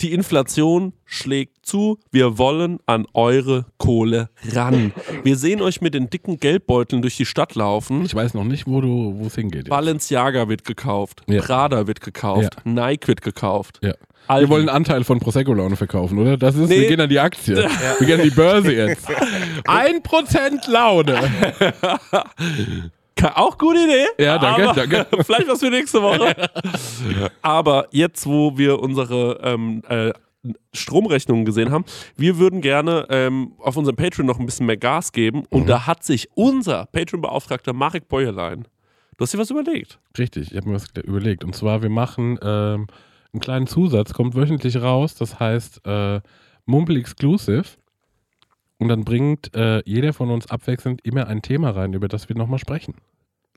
Die 0.00 0.12
Inflation 0.12 0.92
schlägt 1.04 1.64
zu. 1.64 1.98
Wir 2.10 2.36
wollen 2.38 2.78
an 2.86 3.06
eure 3.14 3.66
Kohle 3.78 4.28
ran. 4.52 4.92
Wir 5.24 5.36
sehen 5.36 5.62
euch 5.62 5.80
mit 5.80 5.94
den 5.94 6.10
dicken 6.10 6.38
Geldbeuteln 6.38 7.00
durch 7.02 7.16
die 7.16 7.24
Stadt 7.26 7.54
laufen. 7.54 8.04
Ich 8.04 8.14
weiß 8.14 8.34
noch 8.34 8.44
nicht, 8.44 8.66
wo 8.66 8.80
du, 8.80 9.14
wo 9.18 9.26
es 9.26 9.34
hingeht. 9.34 9.62
jetzt. 9.62 9.70
Balenciaga 9.70 10.48
wird 10.48 10.64
gekauft, 10.64 11.22
Ja. 11.26 11.40
Prada 11.40 11.86
wird 11.86 12.00
gekauft, 12.00 12.56
Nike 12.64 13.08
wird 13.08 13.22
gekauft. 13.22 13.80
Ja. 13.82 13.94
Wir 14.28 14.48
wollen 14.48 14.68
einen 14.68 14.76
Anteil 14.76 15.04
von 15.04 15.20
Prosecco 15.20 15.54
Laune 15.54 15.76
verkaufen, 15.76 16.18
oder? 16.18 16.36
Das 16.36 16.56
ist, 16.56 16.68
Nee. 16.68 16.80
wir 16.80 16.88
gehen 16.88 17.00
an 17.00 17.08
die 17.08 17.20
Aktie. 17.20 17.56
Wir 18.00 18.06
gehen 18.06 18.18
an 18.20 18.24
die 18.28 18.34
Börse 18.34 18.72
jetzt. 18.74 19.06
Ein 19.66 20.02
Prozent 20.02 20.66
Laune. 20.66 21.16
Auch 23.34 23.56
gute 23.56 23.78
Idee. 23.78 24.06
Ja, 24.22 24.38
danke, 24.38 24.68
aber 24.70 24.86
danke. 24.86 25.06
Vielleicht 25.24 25.48
was 25.48 25.60
für 25.60 25.70
nächste 25.70 26.02
Woche. 26.02 26.34
aber 27.42 27.88
jetzt, 27.90 28.26
wo 28.26 28.56
wir 28.58 28.78
unsere 28.80 29.40
ähm, 29.42 29.82
äh, 29.88 30.12
Stromrechnungen 30.74 31.44
gesehen 31.44 31.70
haben, 31.72 31.84
wir 32.16 32.38
würden 32.38 32.60
gerne 32.60 33.06
ähm, 33.10 33.52
auf 33.58 33.76
unserem 33.76 33.96
Patreon 33.96 34.26
noch 34.26 34.38
ein 34.38 34.46
bisschen 34.46 34.66
mehr 34.66 34.76
Gas 34.76 35.12
geben. 35.12 35.44
Und 35.50 35.62
Mhm. 35.62 35.66
da 35.66 35.86
hat 35.86 36.04
sich 36.04 36.28
unser 36.34 36.86
Patreon-Beauftragter 36.86 37.72
Marek 37.72 38.08
Bäuerlein, 38.08 38.66
du 39.16 39.22
hast 39.22 39.32
dir 39.34 39.38
was 39.38 39.50
überlegt. 39.50 39.98
Richtig, 40.18 40.50
ich 40.52 40.56
habe 40.56 40.68
mir 40.68 40.74
was 40.74 40.86
überlegt. 41.04 41.42
Und 41.42 41.54
zwar, 41.56 41.82
wir 41.82 41.90
machen 41.90 42.38
ähm, 42.42 42.86
einen 43.32 43.40
kleinen 43.40 43.66
Zusatz, 43.66 44.12
kommt 44.12 44.34
wöchentlich 44.34 44.76
raus, 44.80 45.14
das 45.14 45.40
heißt 45.40 45.80
äh, 45.86 46.20
Mumpel 46.66 46.96
Exclusive. 46.98 47.64
Und 48.78 48.88
dann 48.88 49.04
bringt 49.04 49.54
äh, 49.54 49.82
jeder 49.86 50.12
von 50.12 50.30
uns 50.30 50.50
abwechselnd 50.50 51.00
immer 51.04 51.26
ein 51.28 51.40
Thema 51.42 51.70
rein, 51.70 51.92
über 51.94 52.08
das 52.08 52.28
wir 52.28 52.36
nochmal 52.36 52.58
sprechen. 52.58 52.94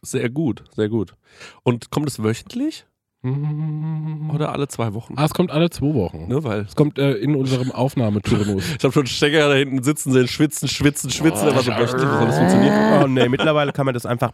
Sehr 0.02 0.30
gut, 0.30 0.64
sehr 0.76 0.88
gut. 0.90 1.16
Und 1.64 1.92
kommt 1.92 2.08
es 2.08 2.24
wöchentlich 2.24 2.86
Mhm. 3.22 4.32
oder 4.34 4.54
alle 4.54 4.70
zwei 4.70 4.94
Wochen? 4.94 5.16
Ah, 5.18 5.26
es 5.26 5.34
kommt 5.34 5.52
alle 5.52 5.70
zwei 5.70 5.94
Wochen. 5.94 6.28
Ne, 6.30 6.42
weil 6.46 6.62
Es 6.62 6.76
kommt 6.78 6.98
äh, 6.98 7.16
in 7.16 7.36
unserem 7.36 7.70
Aufnahmeturnus. 7.72 8.64
ich 8.78 8.84
habe 8.84 8.94
schon 8.94 9.08
Stecker 9.08 9.50
da 9.50 9.56
hinten 9.56 9.84
sitzen 9.84 10.14
sehen, 10.14 10.30
schwitzen, 10.30 10.70
schwitzen, 10.70 11.10
schwitzen. 11.10 11.48
der 11.48 11.56
war 11.56 11.64
so 11.64 11.72
wöchentlich, 11.72 12.10
wie 12.10 12.18
soll 12.18 12.26
das 12.28 12.38
funktionieren? 12.38 13.04
Oh 13.04 13.08
nee, 13.08 13.28
mittlerweile 13.28 13.74
kann 13.74 13.86
man 13.86 13.94
das 13.94 14.06
einfach 14.06 14.32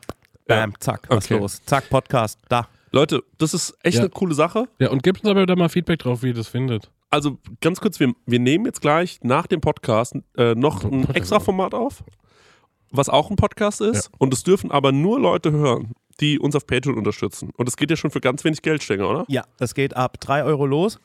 bam, 0.48 0.74
zack, 0.80 1.08
was 1.10 1.26
Okay. 1.26 1.40
los. 1.40 1.64
Zack, 1.66 1.90
Podcast, 1.90 2.40
da. 2.48 2.68
Leute, 2.92 3.24
das 3.38 3.54
ist 3.54 3.76
echt 3.84 3.96
Ja. 3.98 4.02
eine 4.02 4.10
coole 4.10 4.34
Sache. 4.36 4.68
Ja, 4.80 4.90
und 4.90 5.04
gebt 5.04 5.22
uns 5.22 5.30
aber 5.30 5.46
da 5.46 5.56
mal 5.56 5.70
Feedback 5.70 6.00
drauf, 6.00 6.24
wie 6.24 6.28
ihr 6.28 6.34
das 6.34 6.48
findet. 6.48 6.92
Also 7.10 7.38
ganz 7.62 7.80
kurz, 7.82 8.00
wir, 8.00 8.14
wir 8.26 8.40
nehmen 8.40 8.66
jetzt 8.66 8.82
gleich 8.82 9.20
nach 9.24 9.48
dem 9.48 9.62
Podcast 9.62 10.16
äh, 10.38 10.56
noch 10.56 10.84
ein 10.84 11.02
Podcast 11.02 11.16
extra 11.18 11.40
Format 11.40 11.74
auf, 11.74 12.04
was 12.92 13.10
auch 13.10 13.30
ein 13.30 13.36
Podcast 13.36 13.82
ist. 13.82 14.10
Und 14.18 14.34
es 14.34 14.44
dürfen 14.44 14.72
aber 14.72 14.92
nur 14.92 15.20
Leute 15.20 15.52
hören, 15.52 15.94
die 16.20 16.40
uns 16.40 16.56
auf 16.56 16.66
Patreon 16.68 16.98
unterstützen. 16.98 17.52
Und 17.58 17.68
es 17.68 17.76
geht 17.78 17.90
ja 17.90 17.96
schon 17.98 18.12
für 18.12 18.22
ganz 18.22 18.44
wenig 18.44 18.62
Geld, 18.62 18.82
Stenger, 18.84 19.10
oder? 19.10 19.26
Ja, 19.28 19.44
es 19.60 19.74
geht 19.76 19.96
ab 19.96 20.20
3 20.22 20.44
Euro 20.44 20.66
los 20.66 21.00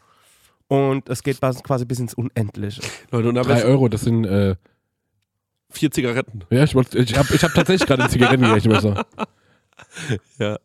und 0.68 1.08
es 1.08 1.22
geht 1.22 1.40
quasi 1.40 1.84
bis 1.84 1.98
ins 1.98 2.14
Unendliche. 2.14 2.82
Leute, 3.10 3.28
und 3.28 3.34
da 3.34 3.42
Drei 3.42 3.60
haben 3.60 3.68
Euro, 3.68 3.88
das 3.88 4.02
sind, 4.02 4.24
äh, 4.24 4.56
vier 5.70 5.90
Zigaretten. 5.90 6.44
ja, 6.50 6.64
ich, 6.64 6.74
ich 6.74 7.16
habe 7.18 7.34
ich 7.34 7.44
hab 7.44 7.54
tatsächlich 7.54 7.86
gerade 7.86 8.08
Zigaretten 8.08 8.42
gerechnet. 8.44 9.04
Ja. 10.38 10.58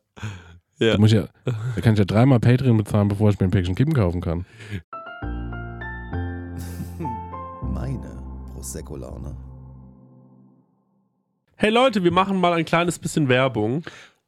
Ja. 0.77 0.93
Da, 0.93 0.97
muss 0.99 1.11
ich 1.13 1.17
ja, 1.17 1.27
da 1.45 1.81
kann 1.81 1.93
ich 1.93 1.99
ja 1.99 2.05
dreimal 2.05 2.39
Patreon 2.39 2.75
bezahlen, 2.77 3.07
bevor 3.07 3.29
ich 3.29 3.39
mir 3.39 3.45
ein 3.47 3.51
Päckchen 3.51 3.75
Kippen 3.75 3.93
kaufen 3.93 4.19
kann. 4.19 4.45
Meine 7.61 8.21
Prosecco-Laune. 8.53 9.37
Hey 11.55 11.69
Leute, 11.69 12.03
wir 12.03 12.11
machen 12.11 12.41
mal 12.41 12.51
ein 12.53 12.65
kleines 12.65 12.99
bisschen 12.99 13.29
Werbung. 13.29 13.83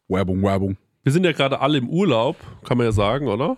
Werbung, 0.07 0.41
Werbung. 0.41 0.77
Wir 1.03 1.11
sind 1.11 1.25
ja 1.25 1.33
gerade 1.33 1.59
alle 1.59 1.77
im 1.77 1.89
Urlaub, 1.89 2.37
kann 2.63 2.77
man 2.77 2.85
ja 2.85 2.93
sagen, 2.93 3.27
oder? 3.27 3.57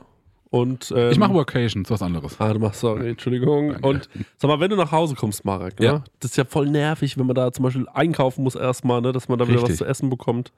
Und, 0.50 0.92
ähm, 0.96 1.12
Ich 1.12 1.20
mache 1.20 1.36
Workations, 1.36 1.92
was 1.92 2.02
anderes. 2.02 2.42
Ah, 2.42 2.52
du 2.52 2.60
machst, 2.60 2.80
sorry, 2.80 3.10
Entschuldigung. 3.12 3.74
Danke. 3.74 3.88
Und 3.88 4.10
sag 4.38 4.48
mal, 4.48 4.60
wenn 4.60 4.72
du 4.72 4.76
nach 4.76 4.92
Hause 4.92 5.14
kommst, 5.14 5.46
Marek, 5.46 5.80
ne? 5.80 5.86
Ja. 5.86 6.04
das 6.20 6.32
ist 6.32 6.38
ja 6.38 6.46
voll 6.46 6.68
nervig, 6.68 7.20
wenn 7.20 7.28
man 7.28 7.36
da 7.36 7.54
zum 7.54 7.62
Beispiel 7.64 7.88
einkaufen 7.94 8.44
muss 8.44 8.56
erstmal, 8.56 9.02
ne? 9.02 9.12
dass 9.12 9.30
man 9.30 9.38
da 9.38 9.48
wieder 9.48 9.58
was 9.58 9.70
Richtig. 9.70 9.78
zu 9.78 9.86
essen 9.86 10.10
bekommt. 10.10 10.52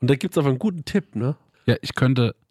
Und 0.00 0.08
da 0.08 0.14
gibt 0.14 0.34
es 0.34 0.38
einfach 0.38 0.50
einen 0.50 0.60
guten 0.60 0.84
Tipp, 0.84 1.16
ne? 1.16 1.34
Ja, 1.66 1.76
ich 1.80 1.94
könnte 1.94 2.34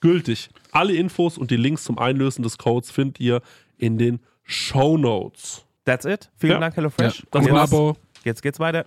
gültig. 0.00 0.50
Alle 0.72 0.94
Infos 0.94 1.38
und 1.38 1.50
die 1.50 1.56
Links 1.56 1.84
zum 1.84 1.98
Einlösen 1.98 2.42
des 2.42 2.58
Codes 2.58 2.90
findet 2.90 3.20
ihr 3.20 3.40
in 3.78 3.98
den 3.98 4.20
Show 4.44 4.96
Notes. 4.96 5.64
That's 5.84 6.04
it. 6.04 6.30
Vielen 6.36 6.54
Ja. 6.54 6.60
Dank, 6.60 6.76
HelloFresh. 6.76 7.26
Das 7.30 7.46
Und 7.46 7.52
war's. 7.52 7.70
jetzt, 7.70 7.78
Abo. 7.78 7.96
jetzt 8.24 8.42
geht's 8.42 8.60
weiter. 8.60 8.86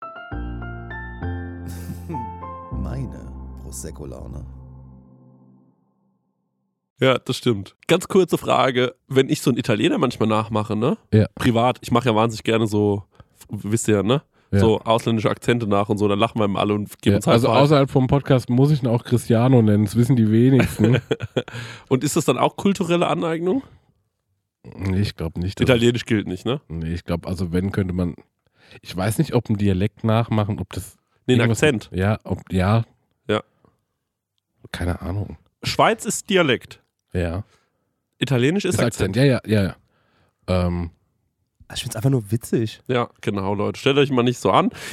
Meine 2.72 3.32
Prosecco-Laune. 3.62 4.44
Ja, 7.00 7.18
das 7.18 7.36
stimmt. 7.36 7.74
Ganz 7.88 8.08
kurze 8.08 8.38
Frage, 8.38 8.94
wenn 9.08 9.28
ich 9.28 9.42
so 9.42 9.50
einen 9.50 9.58
Italiener 9.58 9.98
manchmal 9.98 10.28
nachmache, 10.28 10.76
ne? 10.76 10.96
Ja. 11.12 11.26
Privat, 11.34 11.78
ich 11.82 11.90
mache 11.90 12.08
ja 12.08 12.14
wahnsinnig 12.14 12.44
gerne 12.44 12.66
so, 12.66 13.02
wisst 13.50 13.88
ihr, 13.88 14.02
ne? 14.02 14.22
Ja. 14.50 14.60
So 14.60 14.80
ausländische 14.80 15.30
Akzente 15.30 15.66
nach 15.66 15.88
und 15.88 15.98
so, 15.98 16.06
dann 16.06 16.18
lachen 16.18 16.38
wir 16.38 16.44
immer 16.44 16.60
alle 16.60 16.74
und 16.74 16.88
geben 17.02 17.14
Ja, 17.14 17.16
uns 17.16 17.26
halt 17.26 17.34
also 17.34 17.48
außerhalb 17.48 17.90
vom 17.90 18.06
Podcast 18.06 18.50
muss 18.50 18.70
ich 18.70 18.82
ihn 18.82 18.88
auch 18.88 19.04
Cristiano 19.04 19.62
nennen, 19.62 19.84
das 19.84 19.96
wissen 19.96 20.14
die 20.16 20.30
wenigsten. 20.30 21.00
Und 21.88 22.04
ist 22.04 22.16
das 22.16 22.24
dann 22.24 22.38
auch 22.38 22.56
kulturelle 22.56 23.06
Aneignung? 23.08 23.62
nee, 24.76 25.00
ich 25.00 25.16
glaube 25.16 25.40
nicht. 25.40 25.60
Italienisch 25.60 26.04
gilt 26.04 26.26
nicht, 26.26 26.46
ne? 26.46 26.60
Nee, 26.68 26.94
ich 26.94 27.04
glaube, 27.04 27.28
also 27.28 27.52
wenn 27.52 27.72
könnte 27.72 27.94
man. 27.94 28.14
Ich 28.80 28.96
weiß 28.96 29.18
nicht, 29.18 29.34
ob 29.34 29.48
ein 29.50 29.56
Dialekt 29.56 30.04
nachmachen, 30.04 30.58
ob 30.60 30.72
das. 30.72 30.96
Nee, 31.26 31.34
ein 31.34 31.40
Akzent. 31.40 31.90
Ja, 31.92 32.18
ob, 32.24 32.40
ja. 32.52 32.84
Ja. 33.28 33.42
Keine 34.72 35.02
Ahnung. 35.02 35.36
Schweiz 35.62 36.04
ist 36.04 36.30
Dialekt. 36.30 36.80
Ja. 37.12 37.44
Italienisch 38.18 38.64
ist, 38.64 38.74
Ist 38.74 38.80
Akzent. 38.80 39.16
Akzent. 39.16 39.16
Ja, 39.16 39.24
ja, 39.24 39.40
ja, 39.46 39.62
ja. 39.68 39.76
Ähm, 40.66 40.90
Ich 41.72 41.80
finde 41.80 41.92
es 41.92 41.96
einfach 41.96 42.10
nur 42.10 42.30
witzig. 42.30 42.80
Ja, 42.88 43.08
genau, 43.20 43.54
Leute. 43.54 43.80
Stellt 43.80 43.96
euch 43.98 44.10
mal 44.10 44.22
nicht 44.22 44.38
so 44.38 44.50
an. 44.50 44.70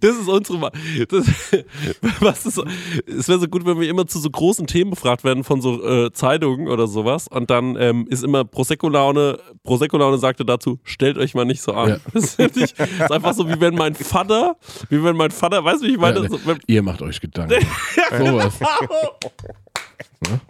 das 0.00 0.16
ist 0.16 0.28
unsere. 0.28 0.58
Ma- 0.58 0.70
Das, 1.08 1.26
was 2.20 2.46
ist, 2.46 2.62
es 3.06 3.28
wäre 3.28 3.38
so 3.40 3.48
gut, 3.48 3.66
wenn 3.66 3.80
wir 3.80 3.88
immer 3.88 4.06
zu 4.06 4.18
so 4.18 4.30
großen 4.30 4.66
Themen 4.66 4.90
befragt 4.90 5.24
werden 5.24 5.44
von 5.44 5.60
so 5.60 5.84
äh, 5.86 6.12
Zeitungen 6.12 6.68
oder 6.68 6.86
sowas. 6.86 7.26
Und 7.28 7.50
dann 7.50 7.76
ähm, 7.76 8.06
ist 8.08 8.22
immer 8.24 8.44
Prosecco-Laune. 8.44 9.38
Prosecco-Laune 9.64 10.18
sagte 10.18 10.44
dazu: 10.44 10.78
Stellt 10.84 11.18
euch 11.18 11.34
mal 11.34 11.44
nicht 11.44 11.62
so 11.62 11.72
an. 11.74 11.88
Ja. 11.90 11.96
Das, 12.12 12.36
das 12.36 12.56
ist 12.56 12.78
einfach 13.10 13.34
so, 13.34 13.48
wie 13.48 13.58
wenn 13.60 13.74
mein 13.74 13.94
Vater, 13.94 14.56
wie 14.90 15.02
wenn 15.02 15.16
mein 15.16 15.30
Vater, 15.30 15.64
weißt 15.64 15.82
du, 15.82 15.86
wie 15.86 15.92
ich 15.92 15.98
meine? 15.98 16.20
Ja, 16.22 16.28
so, 16.28 16.38
wenn, 16.46 16.58
Ihr 16.66 16.82
macht 16.82 17.02
euch 17.02 17.20
Gedanken. 17.20 17.54
Sowas. 18.16 18.54
Ja? 20.28 20.40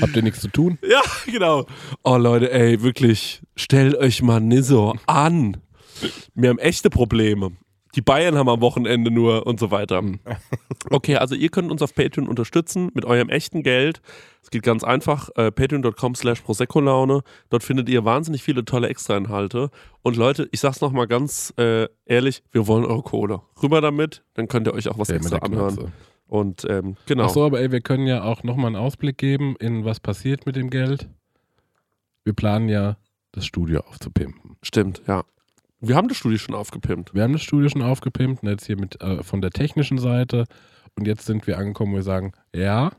Habt 0.00 0.16
ihr 0.16 0.22
nichts 0.22 0.40
zu 0.40 0.48
tun? 0.48 0.78
Ja, 0.88 1.02
genau. 1.26 1.66
Oh 2.02 2.16
Leute, 2.16 2.50
ey, 2.52 2.82
wirklich, 2.82 3.42
stellt 3.56 3.96
euch 3.96 4.22
mal 4.22 4.40
nicht 4.40 4.64
so 4.64 4.94
an. 5.06 5.58
Wir 6.34 6.50
haben 6.50 6.58
echte 6.58 6.90
Probleme. 6.90 7.52
Die 7.96 8.02
Bayern 8.02 8.36
haben 8.36 8.48
am 8.48 8.60
Wochenende 8.60 9.10
nur 9.10 9.46
und 9.46 9.58
so 9.58 9.70
weiter. 9.70 10.02
Okay, 10.90 11.16
also 11.16 11.34
ihr 11.34 11.48
könnt 11.50 11.70
uns 11.70 11.82
auf 11.82 11.94
Patreon 11.94 12.28
unterstützen 12.28 12.90
mit 12.94 13.04
eurem 13.04 13.28
echten 13.28 13.62
Geld. 13.62 14.00
Es 14.42 14.50
geht 14.50 14.62
ganz 14.62 14.84
einfach, 14.84 15.28
äh, 15.36 15.50
patreon.com 15.50 16.14
slash 16.14 16.40
Prosecco-Laune. 16.40 17.22
Dort 17.50 17.62
findet 17.62 17.88
ihr 17.88 18.04
wahnsinnig 18.04 18.42
viele 18.42 18.64
tolle 18.64 18.88
Extrainhalte. 18.88 19.70
Und 20.02 20.16
Leute, 20.16 20.48
ich 20.52 20.60
sag's 20.60 20.80
nochmal 20.80 21.06
ganz 21.06 21.52
äh, 21.58 21.88
ehrlich, 22.06 22.42
wir 22.52 22.66
wollen 22.66 22.84
eure 22.84 23.02
Kohle. 23.02 23.40
Rüber 23.62 23.80
damit, 23.80 24.22
dann 24.34 24.48
könnt 24.48 24.68
ihr 24.68 24.74
euch 24.74 24.88
auch 24.88 24.98
was 24.98 25.08
mit 25.08 25.18
extra 25.18 25.38
anhören. 25.38 25.76
Knarze. 25.76 25.92
Und 26.30 26.64
ähm, 26.70 26.96
genau. 27.06 27.24
Ach 27.24 27.30
so, 27.30 27.44
aber 27.44 27.60
ey, 27.60 27.72
wir 27.72 27.80
können 27.80 28.06
ja 28.06 28.22
auch 28.22 28.44
nochmal 28.44 28.68
einen 28.68 28.76
Ausblick 28.76 29.18
geben, 29.18 29.56
in 29.58 29.84
was 29.84 29.98
passiert 29.98 30.46
mit 30.46 30.54
dem 30.54 30.70
Geld. 30.70 31.08
Wir 32.22 32.34
planen 32.34 32.68
ja, 32.68 32.98
das 33.32 33.46
Studio 33.46 33.80
aufzupimpen. 33.80 34.56
Stimmt, 34.62 35.02
ja. 35.08 35.24
Wir 35.80 35.96
haben 35.96 36.06
das 36.06 36.18
Studio 36.18 36.38
schon 36.38 36.54
aufgepimpt. 36.54 37.14
Wir 37.14 37.24
haben 37.24 37.32
das 37.32 37.42
Studio 37.42 37.68
schon 37.68 37.82
aufgepimpt 37.82 38.44
und 38.44 38.48
jetzt 38.48 38.66
hier 38.66 38.78
mit 38.78 39.00
äh, 39.02 39.24
von 39.24 39.40
der 39.40 39.50
technischen 39.50 39.98
Seite. 39.98 40.44
Und 40.94 41.08
jetzt 41.08 41.26
sind 41.26 41.48
wir 41.48 41.58
angekommen, 41.58 41.92
wo 41.92 41.96
wir 41.96 42.04
sagen, 42.04 42.32
ja, 42.54 42.92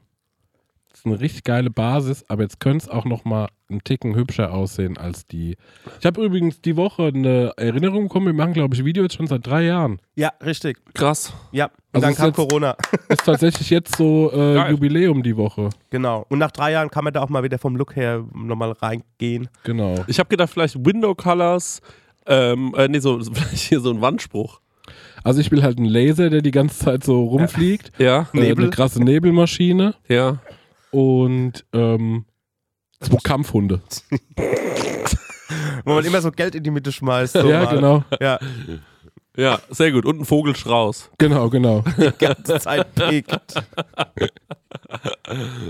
ist 0.93 1.05
eine 1.05 1.19
richtig 1.19 1.43
geile 1.43 1.69
Basis, 1.69 2.23
aber 2.27 2.43
jetzt 2.43 2.59
könnte 2.59 2.85
es 2.85 2.89
auch 2.89 3.05
nochmal 3.05 3.47
einen 3.69 3.83
Ticken 3.83 4.15
hübscher 4.15 4.53
aussehen 4.53 4.97
als 4.97 5.25
die. 5.25 5.55
Ich 5.99 6.05
habe 6.05 6.23
übrigens 6.23 6.61
die 6.61 6.75
Woche 6.75 7.07
eine 7.07 7.53
Erinnerung 7.57 8.03
bekommen, 8.03 8.27
wir 8.27 8.33
machen, 8.33 8.53
glaube 8.53 8.75
ich, 8.75 8.83
Videos 8.85 9.13
schon 9.13 9.27
seit 9.27 9.47
drei 9.47 9.63
Jahren. 9.63 9.99
Ja, 10.15 10.31
richtig. 10.43 10.77
Krass. 10.93 11.33
Ja, 11.51 11.65
und 11.65 11.71
Also 11.93 12.01
dann 12.05 12.11
ist 12.11 12.17
kam 12.17 12.27
jetzt- 12.27 12.35
Corona. 12.35 12.75
Ist 13.09 13.25
tatsächlich 13.25 13.69
jetzt 13.69 13.95
so 13.95 14.31
äh. 14.33 14.69
Jubiläum 14.71 15.23
die 15.23 15.35
Woche. 15.37 15.69
Genau. 15.89 16.25
Und 16.29 16.39
nach 16.39 16.51
drei 16.51 16.71
Jahren 16.73 16.89
kann 16.89 17.03
man 17.03 17.13
da 17.13 17.21
auch 17.21 17.29
mal 17.29 17.43
wieder 17.43 17.57
vom 17.57 17.75
Look 17.75 17.95
her 17.95 18.23
nochmal 18.33 18.71
reingehen. 18.73 19.47
Genau. 19.63 19.95
Ich 20.07 20.19
habe 20.19 20.29
gedacht, 20.29 20.49
vielleicht 20.51 20.85
Window 20.85 21.15
Colors, 21.15 21.81
ähm, 22.27 22.73
äh, 22.77 22.87
nee, 22.87 22.99
so, 22.99 23.19
vielleicht 23.33 23.57
hier 23.69 23.79
so 23.79 23.89
ein 23.91 24.01
Wandspruch. 24.01 24.59
Also 25.23 25.39
ich 25.39 25.51
will 25.51 25.61
halt 25.63 25.77
einen 25.77 25.87
Laser, 25.87 26.29
der 26.29 26.41
die 26.41 26.51
ganze 26.51 26.79
Zeit 26.79 27.03
so 27.03 27.23
rumfliegt. 27.23 27.91
Ja, 27.99 28.27
Äh, 28.33 28.39
Nebel. 28.39 28.65
eine 28.65 28.71
krasse 28.73 29.01
Nebelmaschine 29.03 29.95
ja. 30.07 30.39
Und 30.91 31.65
ähm, 31.73 32.25
zwei 32.99 33.17
Kampfhunde. 33.23 33.81
Wo 35.85 35.95
man 35.95 36.05
immer 36.05 36.21
so 36.21 36.31
Geld 36.31 36.55
in 36.55 36.63
die 36.63 36.71
Mitte 36.71 36.91
schmeißt. 36.91 37.33
So 37.33 37.49
ja, 37.49 37.63
mal. 37.63 37.75
genau. 37.75 38.03
Ja, 38.19 38.39
Ja, 39.37 39.59
sehr 39.69 39.91
gut. 39.91 40.05
Und 40.05 40.19
ein 40.19 40.25
Vogelstrauß. 40.25 41.11
Genau, 41.17 41.49
genau. 41.49 41.83
die 41.97 42.11
ganze 42.19 42.59
Zeit 42.59 42.93
pickt. 42.95 43.53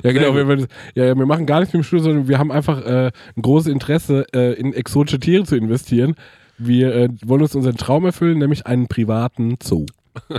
Ja, 0.04 0.12
genau. 0.12 0.36
Wir, 0.36 0.48
wir, 0.48 0.68
ja, 0.96 1.06
ja, 1.06 1.16
wir 1.16 1.26
machen 1.26 1.46
gar 1.46 1.60
nichts 1.60 1.74
mit 1.74 1.84
dem 1.84 1.86
Studio, 1.86 2.06
sondern 2.06 2.28
wir 2.28 2.40
haben 2.40 2.52
einfach 2.52 2.84
äh, 2.84 3.12
ein 3.36 3.42
großes 3.42 3.72
Interesse, 3.72 4.26
äh, 4.34 4.54
in 4.54 4.74
exotische 4.74 5.20
Tiere 5.20 5.44
zu 5.44 5.56
investieren. 5.56 6.16
Wir 6.58 6.94
äh, 6.96 7.10
wollen 7.24 7.44
uns 7.44 7.56
unseren 7.56 7.78
Traum 7.78 8.06
erfüllen, 8.06 8.40
nämlich 8.40 8.66
einen 8.66 8.88
privaten 8.88 9.58
Zoo. 9.62 9.86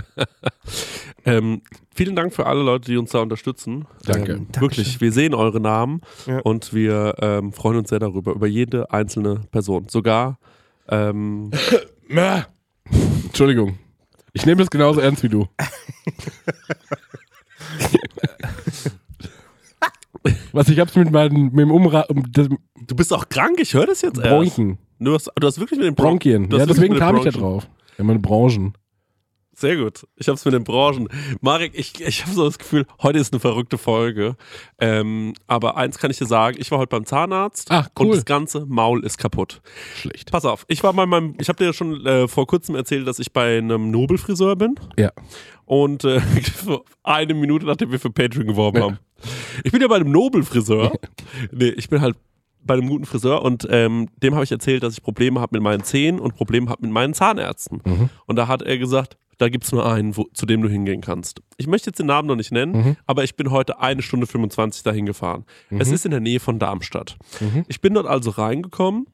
Ähm, 1.25 1.61
vielen 1.95 2.15
Dank 2.15 2.33
für 2.33 2.45
alle 2.45 2.61
Leute, 2.63 2.91
die 2.91 2.97
uns 2.97 3.11
da 3.11 3.19
unterstützen. 3.19 3.85
Danke. 4.05 4.33
Ähm, 4.33 4.47
wirklich, 4.59 4.99
wir 4.99 5.11
sehen 5.11 5.33
eure 5.33 5.59
Namen 5.61 6.01
Ja. 6.25 6.39
und 6.39 6.73
wir 6.73 7.15
ähm, 7.21 7.53
freuen 7.53 7.77
uns 7.77 7.89
sehr 7.89 7.99
darüber, 7.99 8.33
über 8.33 8.47
jede 8.47 8.91
einzelne 8.91 9.41
Person. 9.51 9.87
Sogar, 9.89 10.37
ähm, 10.89 11.51
Entschuldigung. 13.25 13.77
Ich 14.33 14.45
nehme 14.45 14.57
das 14.61 14.69
genauso 14.69 14.99
ernst 14.99 15.23
wie 15.23 15.29
du. 15.29 15.47
Was 20.51 20.69
ich 20.69 20.79
hab's 20.79 20.95
mit 20.95 21.11
meinem 21.11 21.45
mit 21.45 21.59
dem 21.59 21.71
Umra 21.71 22.01
um, 22.09 22.23
du 22.31 22.95
bist 22.95 23.11
auch 23.13 23.27
krank, 23.27 23.59
ich 23.59 23.73
höre 23.73 23.87
das 23.87 24.01
jetzt 24.01 24.17
erst. 24.19 24.29
Bronchen. 24.29 24.77
Du 24.99 25.13
hast, 25.13 25.29
du 25.35 25.47
hast 25.47 25.59
wirklich 25.59 25.79
mit 25.79 25.87
den 25.87 25.95
Bron 25.95 26.11
Bronchien. 26.19 26.49
Ja, 26.51 26.65
deswegen 26.65 26.95
kam 26.95 27.17
ich 27.17 27.23
da 27.23 27.31
drauf. 27.31 27.67
Ja, 27.97 28.03
meine 28.03 28.19
Branchen. 28.19 28.73
Sehr 29.55 29.77
gut. 29.77 30.05
Ich 30.15 30.27
habe 30.27 30.35
es 30.35 30.43
mit 30.45 30.53
den 30.53 30.63
Branchen. 30.63 31.07
Marek, 31.41 31.73
ich, 31.75 32.01
ich 32.01 32.23
habe 32.23 32.33
so 32.33 32.45
das 32.45 32.57
Gefühl, 32.57 32.85
heute 33.01 33.19
ist 33.19 33.31
eine 33.33 33.39
verrückte 33.39 33.77
Folge. 33.77 34.35
Ähm, 34.79 35.33
aber 35.47 35.77
eins 35.77 35.99
kann 35.99 36.09
ich 36.11 36.17
dir 36.17 36.25
sagen, 36.25 36.57
ich 36.59 36.71
war 36.71 36.79
heute 36.79 36.89
beim 36.89 37.05
Zahnarzt 37.05 37.69
Ach, 37.69 37.87
und 37.99 38.07
cool. 38.07 38.15
das 38.15 38.25
ganze 38.25 38.65
Maul 38.65 39.03
ist 39.05 39.17
kaputt. 39.17 39.61
Schlecht. 39.95 40.31
Pass 40.31 40.45
auf, 40.45 40.65
ich 40.67 40.83
war 40.83 40.93
bei 40.93 41.05
meinem, 41.05 41.35
ich 41.39 41.49
habe 41.49 41.57
dir 41.57 41.65
ja 41.65 41.73
schon 41.73 42.03
äh, 42.05 42.27
vor 42.27 42.47
kurzem 42.47 42.75
erzählt, 42.75 43.07
dass 43.07 43.19
ich 43.19 43.31
bei 43.31 43.57
einem 43.59 43.91
Nobelfriseur 43.91 44.55
bin. 44.55 44.75
Ja. 44.97 45.11
Und 45.65 46.03
äh, 46.03 46.19
eine 47.03 47.33
Minute 47.35 47.65
nachdem 47.65 47.91
wir 47.91 47.99
für 47.99 48.09
Patreon 48.11 48.47
geworben 48.47 48.77
Ja. 48.77 48.83
haben. 48.85 48.99
Ich 49.63 49.71
bin 49.71 49.81
ja 49.81 49.87
bei 49.87 49.95
einem 49.97 50.11
Nobelfriseur. 50.11 50.91
nee, 51.51 51.69
ich 51.69 51.89
bin 51.89 52.01
halt 52.01 52.15
bei 52.65 52.73
einem 52.75 52.87
guten 52.87 53.05
Friseur 53.05 53.41
und 53.43 53.67
ähm, 53.69 54.07
dem 54.23 54.33
habe 54.35 54.43
ich 54.45 54.51
erzählt, 54.51 54.83
dass 54.83 54.93
ich 54.93 55.03
Probleme 55.03 55.41
habe 55.41 55.55
mit 55.57 55.61
meinen 55.61 55.83
Zähnen 55.83 56.19
und 56.19 56.33
Probleme 56.35 56.69
habe 56.69 56.81
mit 56.83 56.91
meinen 56.91 57.13
Zahnärzten. 57.13 57.81
Mhm. 57.85 58.09
Und 58.25 58.37
da 58.37 58.47
hat 58.47 58.61
er 58.61 58.77
gesagt, 58.77 59.17
da 59.37 59.49
gibt 59.49 59.63
es 59.65 59.71
nur 59.71 59.85
einen, 59.85 60.15
wo, 60.17 60.25
zu 60.33 60.45
dem 60.45 60.61
du 60.61 60.69
hingehen 60.69 61.01
kannst. 61.01 61.41
Ich 61.57 61.67
möchte 61.67 61.89
jetzt 61.89 61.99
den 61.99 62.07
Namen 62.07 62.27
noch 62.27 62.35
nicht 62.35 62.51
nennen, 62.51 62.71
Mhm. 62.73 62.97
aber 63.05 63.23
ich 63.23 63.35
bin 63.35 63.51
heute 63.51 63.79
eine 63.79 64.01
Stunde 64.01 64.27
25 64.27 64.83
dahin 64.83 65.05
gefahren. 65.05 65.45
Es 65.69 65.89
ist 65.91 66.05
in 66.05 66.11
der 66.11 66.19
Nähe 66.19 66.39
von 66.39 66.59
Darmstadt. 66.59 67.17
Mhm. 67.39 67.65
Ich 67.67 67.81
bin 67.81 67.93
dort 67.93 68.07
also 68.07 68.29
reingekommen 68.31 69.07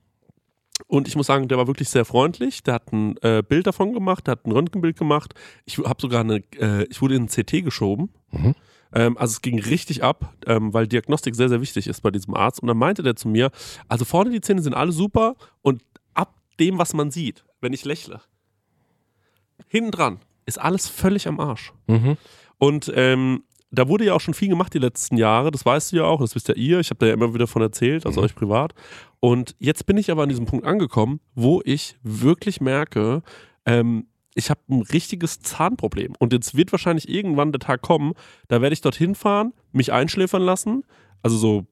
und 0.88 1.08
ich 1.08 1.16
muss 1.16 1.28
sagen, 1.28 1.48
der 1.48 1.58
war 1.58 1.68
wirklich 1.68 1.90
sehr 1.90 2.06
freundlich. 2.06 2.64
Der 2.64 2.76
hat 2.76 2.92
ein 2.94 3.18
äh, 3.22 3.44
Bild 3.48 3.68
davon 3.68 3.94
gemacht, 3.94 4.28
der 4.28 4.34
hat 4.34 4.46
ein 4.46 4.52
Röntgenbild 4.52 4.98
gemacht. 4.98 5.34
Ich 5.66 5.78
habe 5.78 6.02
sogar 6.02 6.22
eine, 6.22 6.38
äh, 6.60 6.84
ich 6.90 7.02
wurde 7.02 7.16
in 7.16 7.24
ein 7.24 7.28
CT 7.28 7.64
geschoben. 7.64 8.10
Mhm. 8.32 8.56
Ähm, 8.94 9.18
also 9.18 9.34
es 9.34 9.42
ging 9.42 9.60
richtig 9.60 10.04
ab, 10.04 10.34
ähm, 10.48 10.74
weil 10.74 10.88
Diagnostik 10.88 11.36
sehr, 11.36 11.50
sehr 11.50 11.62
wichtig 11.62 11.88
ist 11.88 12.02
bei 12.02 12.12
diesem 12.12 12.34
Arzt. 12.34 12.62
Und 12.62 12.68
dann 12.68 12.78
meinte 12.78 13.04
der 13.04 13.16
zu 13.16 13.28
mir, 13.28 13.52
also 13.88 14.06
vorne 14.06 14.32
die 14.32 14.42
Zähne 14.42 14.62
sind 14.62 14.74
alle 14.74 14.92
super 14.92 15.36
und 15.62 15.84
ab 16.14 16.36
dem, 16.60 16.78
was 16.80 16.94
man 16.94 17.12
sieht, 17.12 17.44
wenn 17.62 17.74
ich 17.74 17.86
lächle, 17.86 18.22
hinten 19.68 19.92
dran 19.92 20.20
ist 20.46 20.60
alles 20.60 20.88
völlig 20.88 21.28
am 21.28 21.40
Arsch. 21.40 21.74
Mhm. 21.88 22.18
Und 22.58 22.92
ähm, 22.96 23.44
da 23.72 23.88
wurde 23.88 24.06
ja 24.06 24.14
auch 24.14 24.22
schon 24.22 24.34
viel 24.34 24.50
gemacht 24.50 24.74
die 24.74 24.80
letzten 24.80 25.18
Jahre, 25.18 25.52
das 25.52 25.66
weißt 25.66 25.92
du 25.92 25.98
ja 25.98 26.04
auch, 26.06 26.22
das 26.22 26.34
wisst 26.36 26.48
ja 26.48 26.56
ihr, 26.56 26.80
ich 26.80 26.90
habe 26.90 26.98
da 27.00 27.06
ja 27.06 27.14
immer 27.14 27.34
wieder 27.34 27.46
von 27.48 27.62
erzählt, 27.62 28.06
also 28.06 28.22
euch 28.22 28.34
privat. 28.34 28.74
Und 29.20 29.56
jetzt 29.60 29.86
bin 29.86 29.98
ich 29.98 30.10
aber 30.10 30.24
an 30.24 30.30
diesem 30.30 30.46
Punkt 30.46 30.66
angekommen, 30.66 31.20
wo 31.36 31.62
ich 31.64 31.98
wirklich 32.02 32.62
merke, 32.62 33.22
ähm, 33.66 34.08
ich 34.34 34.50
habe 34.50 34.62
ein 34.70 34.82
richtiges 34.82 35.42
Zahnproblem. 35.42 36.14
Und 36.18 36.34
jetzt 36.34 36.56
wird 36.56 36.72
wahrscheinlich 36.72 37.10
irgendwann 37.10 37.52
der 37.52 37.60
Tag 37.60 37.82
kommen, 37.82 38.14
da 38.48 38.62
werde 38.62 38.74
ich 38.74 38.82
dorthin 38.82 39.14
fahren, 39.14 39.54
mich 39.72 39.92
einschläfern 39.92 40.42
lassen, 40.42 40.84
also 41.22 41.38
so 41.38 41.66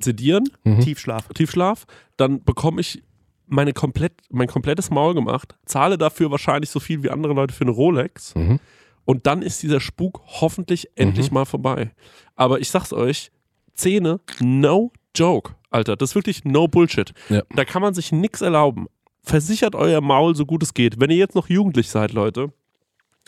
sedieren, 0.00 0.44
Mhm. 0.64 0.80
Tiefschlaf. 0.80 1.28
Tiefschlaf, 1.28 1.86
dann 2.16 2.42
bekomme 2.42 2.80
ich 2.80 3.02
meine 3.48 3.72
komplett, 3.72 4.12
mein 4.30 4.48
komplettes 4.48 4.90
Maul 4.90 5.14
gemacht, 5.14 5.56
zahle 5.64 5.98
dafür 5.98 6.30
wahrscheinlich 6.30 6.70
so 6.70 6.80
viel 6.80 7.02
wie 7.02 7.10
andere 7.10 7.32
Leute 7.32 7.54
für 7.54 7.64
eine 7.64 7.70
Rolex. 7.70 8.34
Mhm. 8.34 8.60
Und 9.04 9.26
dann 9.26 9.42
ist 9.42 9.62
dieser 9.62 9.80
Spuk 9.80 10.20
hoffentlich 10.26 10.90
endlich 10.94 11.30
mal 11.30 11.46
vorbei. 11.46 11.92
Aber 12.36 12.60
ich 12.60 12.70
sag's 12.70 12.92
euch, 12.92 13.30
Zähne, 13.72 14.20
no 14.40 14.92
joke, 15.16 15.54
Alter. 15.70 15.96
Das 15.96 16.10
ist 16.10 16.14
wirklich 16.14 16.44
no 16.44 16.68
Bullshit. 16.68 17.14
Ja. 17.30 17.42
Da 17.54 17.64
kann 17.64 17.80
man 17.80 17.94
sich 17.94 18.12
nichts 18.12 18.42
erlauben. 18.42 18.86
Versichert 19.22 19.74
euer 19.74 20.00
Maul 20.00 20.34
so 20.34 20.44
gut 20.44 20.62
es 20.62 20.74
geht. 20.74 21.00
Wenn 21.00 21.10
ihr 21.10 21.16
jetzt 21.16 21.34
noch 21.34 21.48
jugendlich 21.48 21.88
seid, 21.88 22.12
Leute. 22.12 22.52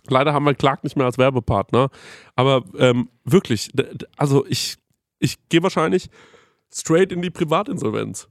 Leider 0.08 0.32
haben 0.32 0.44
wir 0.44 0.54
Clark 0.54 0.84
nicht 0.84 0.96
mehr 0.96 1.06
als 1.06 1.18
Werbepartner. 1.18 1.90
Aber 2.36 2.64
ähm, 2.78 3.08
wirklich, 3.24 3.70
also 4.16 4.44
ich, 4.46 4.76
ich 5.18 5.36
gehe 5.48 5.62
wahrscheinlich 5.62 6.10
straight 6.72 7.12
in 7.12 7.22
die 7.22 7.30
Privatinsolvenz. 7.30 8.28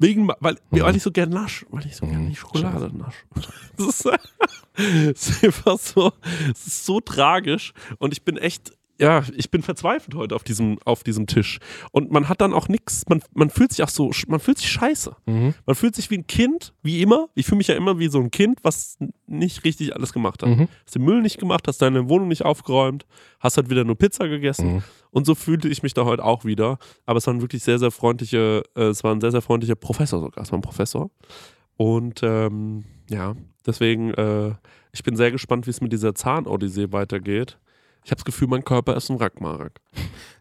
Wegen, 0.00 0.28
weil, 0.40 0.56
weil 0.70 0.96
ich 0.96 1.02
so 1.02 1.12
gern 1.12 1.28
nasch, 1.28 1.66
weil 1.68 1.84
ich 1.84 1.94
so 1.94 2.06
gern 2.06 2.26
die 2.26 2.34
Schokolade 2.34 2.90
nasch. 2.96 3.26
Das 3.76 3.86
ist, 3.86 4.06
es 4.74 5.28
ist 5.28 5.44
einfach 5.44 5.78
so, 5.78 6.12
es 6.50 6.66
ist 6.66 6.86
so 6.86 7.00
tragisch 7.00 7.72
und 7.98 8.12
ich 8.12 8.22
bin 8.22 8.38
echt, 8.38 8.72
ja, 9.00 9.22
ich 9.34 9.50
bin 9.50 9.62
verzweifelt 9.62 10.14
heute 10.14 10.36
auf 10.36 10.44
diesem, 10.44 10.78
auf 10.84 11.02
diesem 11.02 11.26
Tisch. 11.26 11.58
Und 11.90 12.10
man 12.10 12.28
hat 12.28 12.42
dann 12.42 12.52
auch 12.52 12.68
nichts, 12.68 13.08
man, 13.08 13.22
man 13.32 13.48
fühlt 13.48 13.72
sich 13.72 13.82
auch 13.82 13.88
so, 13.88 14.10
man 14.28 14.40
fühlt 14.40 14.58
sich 14.58 14.70
scheiße. 14.70 15.16
Mhm. 15.24 15.54
Man 15.64 15.74
fühlt 15.74 15.96
sich 15.96 16.10
wie 16.10 16.18
ein 16.18 16.26
Kind, 16.26 16.74
wie 16.82 17.00
immer. 17.00 17.28
Ich 17.34 17.46
fühle 17.46 17.56
mich 17.58 17.68
ja 17.68 17.76
immer 17.76 17.98
wie 17.98 18.08
so 18.08 18.20
ein 18.20 18.30
Kind, 18.30 18.58
was 18.62 18.98
nicht 19.26 19.64
richtig 19.64 19.96
alles 19.96 20.12
gemacht 20.12 20.42
hat. 20.42 20.50
Mhm. 20.50 20.68
Hast 20.84 20.94
den 20.94 21.02
Müll 21.02 21.22
nicht 21.22 21.38
gemacht, 21.38 21.66
hast 21.66 21.80
deine 21.80 22.10
Wohnung 22.10 22.28
nicht 22.28 22.44
aufgeräumt, 22.44 23.06
hast 23.40 23.56
halt 23.56 23.70
wieder 23.70 23.84
nur 23.84 23.96
Pizza 23.96 24.28
gegessen. 24.28 24.74
Mhm. 24.74 24.82
Und 25.10 25.24
so 25.24 25.34
fühlte 25.34 25.68
ich 25.68 25.82
mich 25.82 25.94
da 25.94 26.04
heute 26.04 26.22
auch 26.22 26.44
wieder. 26.44 26.78
Aber 27.06 27.16
es 27.16 27.26
war 27.26 27.32
ein 27.32 27.40
wirklich 27.40 27.62
sehr, 27.62 27.78
sehr 27.78 27.90
freundliche, 27.90 28.64
äh, 28.76 28.82
es 28.82 29.02
war 29.02 29.14
ein 29.14 29.22
sehr, 29.22 29.30
sehr 29.30 29.42
freundlicher 29.42 29.76
Professor 29.76 30.20
sogar. 30.20 30.44
Es 30.44 30.52
war 30.52 30.58
ein 30.58 30.62
Professor. 30.62 31.10
Und 31.78 32.20
ähm, 32.22 32.84
ja, 33.08 33.34
deswegen, 33.66 34.12
äh, 34.12 34.52
ich 34.92 35.02
bin 35.02 35.16
sehr 35.16 35.30
gespannt, 35.30 35.66
wie 35.66 35.70
es 35.70 35.80
mit 35.80 35.92
dieser 35.92 36.14
Zahnodyssee 36.14 36.92
weitergeht. 36.92 37.58
Ich 38.04 38.10
habe 38.10 38.16
das 38.16 38.24
Gefühl, 38.24 38.48
mein 38.48 38.64
Körper 38.64 38.96
ist 38.96 39.10
ein 39.10 39.16
Rackmark. 39.16 39.80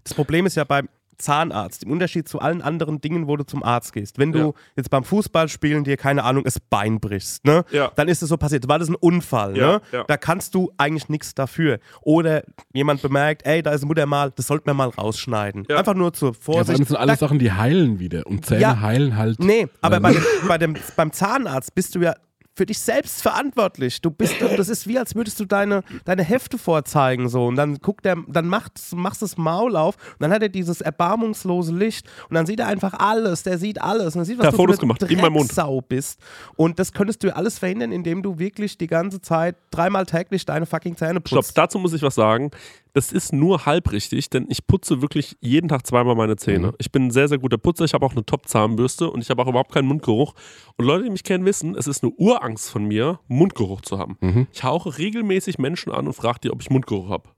Das 0.03 0.13
Problem 0.13 0.45
ist 0.45 0.55
ja 0.55 0.63
beim 0.63 0.87
Zahnarzt, 1.17 1.83
im 1.83 1.91
Unterschied 1.91 2.29
zu 2.29 2.39
allen 2.39 2.61
anderen 2.61 3.01
Dingen, 3.01 3.27
wo 3.27 3.35
du 3.35 3.43
zum 3.45 3.61
Arzt 3.61 3.91
gehst. 3.91 4.17
Wenn 4.19 4.31
du 4.31 4.39
Ja. 4.39 4.51
jetzt 4.77 4.89
beim 4.89 5.03
Fußballspielen 5.03 5.83
dir, 5.83 5.97
keine 5.97 6.23
Ahnung, 6.23 6.45
das 6.45 6.61
Bein 6.61 7.01
brichst, 7.01 7.43
ne? 7.43 7.65
Ja. 7.71 7.91
dann 7.97 8.07
ist 8.07 8.23
es 8.23 8.29
so 8.29 8.37
passiert. 8.37 8.69
War 8.69 8.79
das 8.79 8.87
ein 8.87 8.95
Unfall? 8.95 9.57
Ja, 9.57 9.67
ne? 9.73 9.81
ja. 9.91 10.03
Da 10.05 10.15
kannst 10.15 10.55
du 10.55 10.71
eigentlich 10.77 11.09
nichts 11.09 11.35
dafür. 11.35 11.79
Oder 12.01 12.43
jemand 12.71 13.01
bemerkt, 13.01 13.45
ey, 13.45 13.61
da 13.61 13.71
ist 13.71 13.83
ein 13.83 13.89
Muttermal, 13.89 14.31
das 14.33 14.47
sollten 14.47 14.67
wir 14.67 14.73
mal 14.73 14.87
rausschneiden. 14.87 15.65
Ja. 15.69 15.75
Einfach 15.75 15.93
nur 15.95 16.13
zur 16.13 16.29
Ja, 16.29 16.37
vor 16.39 16.53
Vorsicht. 16.53 16.79
allem 16.79 16.87
sind 16.87 16.95
alles 16.95 17.19
Da- 17.19 17.27
Sachen, 17.27 17.39
die 17.39 17.51
heilen 17.51 17.99
wieder. 17.99 18.25
Und 18.25 18.45
Zähne 18.45 18.61
Ja. 18.61 18.79
heilen 18.79 19.17
halt. 19.17 19.39
Nee, 19.39 19.67
aber 19.81 19.99
bei 19.99 20.13
dem, 20.13 20.23
bei 20.47 20.57
dem, 20.57 20.77
beim 20.95 21.11
Zahnarzt 21.11 21.75
bist 21.75 21.95
du 21.95 21.99
ja 21.99 22.13
für 22.59 22.65
dich 22.65 22.79
selbst 22.79 23.21
verantwortlich. 23.21 24.01
Du 24.01 24.11
bist, 24.11 24.35
das 24.57 24.67
ist 24.67 24.85
wie, 24.85 24.99
als 24.99 25.15
würdest 25.15 25.39
du 25.39 25.45
deine, 25.45 25.81
deine 26.03 26.23
Hefte 26.25 26.57
vorzeigen 26.57 27.29
so 27.29 27.45
und 27.45 27.55
dann 27.55 27.77
guckt 27.77 28.03
der, 28.03 28.17
dann 28.27 28.49
macht, 28.49 28.73
machst 28.93 29.21
das 29.21 29.37
Maul 29.37 29.77
auf 29.77 29.95
und 29.95 30.19
dann 30.19 30.33
hat 30.33 30.41
er 30.41 30.49
dieses 30.49 30.81
erbarmungslose 30.81 31.73
Licht 31.73 32.05
und 32.29 32.33
dann 32.35 32.45
sieht 32.45 32.59
er 32.59 32.67
einfach 32.67 32.93
alles, 32.95 33.43
der 33.43 33.57
sieht 33.57 33.81
alles 33.81 34.13
und 34.15 34.23
er 34.23 34.25
sieht, 34.25 34.39
was 34.39 34.43
Ja, 34.43 34.51
du 34.51 34.57
Fotos 34.57 34.75
für 34.75 34.81
eine 34.83 34.93
gemacht, 34.93 35.03
in 35.09 35.21
meinem 35.21 35.31
Mund. 35.31 35.47
Drecksau 35.47 35.79
bist 35.79 36.19
und 36.57 36.79
das 36.79 36.91
könntest 36.91 37.23
du 37.23 37.33
alles 37.33 37.57
verhindern, 37.59 37.93
indem 37.93 38.23
du 38.23 38.39
wirklich 38.39 38.77
die 38.77 38.87
ganze 38.87 39.21
Zeit 39.21 39.55
dreimal 39.71 40.05
täglich 40.05 40.45
deine 40.45 40.65
fucking 40.65 40.97
Zähne 40.97 41.21
Stopp, 41.25 41.39
putzt. 41.39 41.57
dazu 41.57 41.79
muss 41.79 41.93
ich 41.93 42.01
was 42.01 42.15
sagen. 42.15 42.51
Das 42.93 43.11
ist 43.11 43.33
nur 43.33 43.65
halb 43.65 43.91
richtig, 43.91 44.29
denn 44.29 44.47
ich 44.49 44.65
putze 44.65 45.01
wirklich 45.01 45.37
jeden 45.41 45.67
Tag 45.67 45.85
zweimal 45.85 46.15
meine 46.15 46.37
Zähne. 46.37 46.67
Mhm. 46.67 46.73
Ich 46.79 46.91
bin 46.91 47.07
ein 47.07 47.11
sehr, 47.11 47.27
sehr 47.27 47.37
guter 47.37 47.57
Putzer. 47.57 47.85
Ich 47.85 47.93
habe 47.93 48.05
auch 48.05 48.13
eine 48.13 48.25
Top-Zahnbürste 48.25 49.09
und 49.11 49.21
ich 49.21 49.29
habe 49.29 49.43
auch 49.43 49.47
überhaupt 49.47 49.71
keinen 49.71 49.87
Mundgeruch. 49.87 50.33
Und 50.75 50.85
Leute, 50.85 51.03
die 51.03 51.09
mich 51.11 51.23
kennen, 51.23 51.45
wissen, 51.45 51.75
es 51.75 51.87
ist 51.87 52.03
eine 52.03 52.11
Urangst 52.13 52.69
von 52.69 52.85
mir, 52.85 53.19
Mundgeruch 53.27 53.81
zu 53.81 53.99
haben. 53.99 54.17
Mhm. 54.21 54.47
Ich 54.51 54.63
hauche 54.63 54.97
regelmäßig 54.97 55.59
Menschen 55.59 55.91
an 55.91 56.07
und 56.07 56.13
frage 56.13 56.39
die, 56.43 56.51
ob 56.51 56.61
ich 56.61 56.69
Mundgeruch 56.69 57.09
habe. 57.09 57.29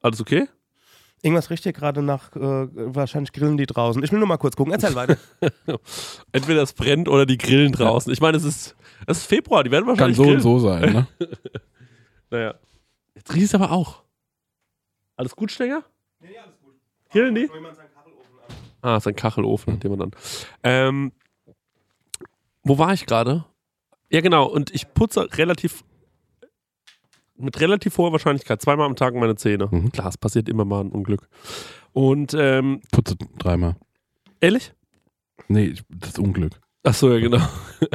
Alles 0.00 0.20
okay? 0.20 0.48
Irgendwas 1.22 1.48
riecht 1.48 1.62
hier 1.62 1.72
gerade 1.72 2.02
nach, 2.02 2.36
äh, 2.36 2.68
wahrscheinlich 2.94 3.32
grillen 3.32 3.56
die 3.56 3.64
draußen. 3.64 4.02
Ich 4.04 4.12
will 4.12 4.18
nur 4.18 4.28
mal 4.28 4.36
kurz 4.36 4.56
gucken. 4.56 4.72
Erzähl 4.74 4.94
weiter. 4.94 5.16
Entweder 6.32 6.62
es 6.62 6.74
brennt 6.74 7.08
oder 7.08 7.24
die 7.24 7.38
grillen 7.38 7.72
draußen. 7.72 8.12
Ich 8.12 8.20
meine, 8.20 8.36
es 8.36 8.44
ist, 8.44 8.76
es 9.06 9.18
ist 9.18 9.26
Februar, 9.26 9.64
die 9.64 9.70
werden 9.70 9.84
Kann 9.86 9.96
wahrscheinlich 9.96 10.16
so 10.18 10.22
und 10.22 10.28
grillen. 10.28 10.42
so 10.42 10.58
sein, 10.58 10.92
ne? 10.92 11.06
Naja. 12.30 12.54
Jetzt 13.14 13.32
riecht 13.34 13.46
es 13.46 13.54
aber 13.54 13.70
auch. 13.72 14.03
Alles 15.16 15.36
gut, 15.36 15.50
Stenger? 15.52 15.84
Nee, 16.20 16.36
alles 16.38 16.58
gut. 16.60 16.74
Grillen 17.10 17.34
die? 17.34 17.50
Ah, 18.82 18.96
ist 18.96 19.06
ein 19.06 19.14
Kachelofen, 19.16 19.80
den 19.80 19.90
man 19.90 20.00
dann. 20.00 20.10
Ähm, 20.62 21.12
wo 22.62 22.78
war 22.78 22.92
ich 22.92 23.06
gerade? 23.06 23.44
Ja, 24.10 24.20
genau. 24.20 24.46
Und 24.46 24.74
ich 24.74 24.92
putze 24.92 25.28
relativ 25.36 25.84
mit 27.36 27.60
relativ 27.60 27.98
hoher 27.98 28.12
Wahrscheinlichkeit 28.12 28.62
zweimal 28.62 28.86
am 28.86 28.96
Tag 28.96 29.14
meine 29.14 29.36
Zähne. 29.36 29.68
Mhm. 29.70 29.90
Klar, 29.90 30.08
es 30.08 30.18
passiert 30.18 30.48
immer 30.48 30.64
mal 30.64 30.80
ein 30.80 30.90
Unglück. 30.90 31.28
Und 31.92 32.34
ähm, 32.34 32.80
Putze 32.92 33.16
dreimal. 33.38 33.76
ehrlich? 34.40 34.72
Nee, 35.48 35.74
das 35.88 36.18
Unglück. 36.18 36.60
Ach 36.84 36.94
so, 36.94 37.12
ja, 37.12 37.20
genau. 37.20 37.40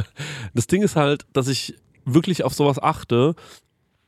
Das 0.54 0.66
Ding 0.66 0.82
ist 0.82 0.96
halt, 0.96 1.26
dass 1.32 1.46
ich 1.48 1.74
wirklich 2.04 2.42
auf 2.44 2.54
sowas 2.54 2.82
achte. 2.82 3.34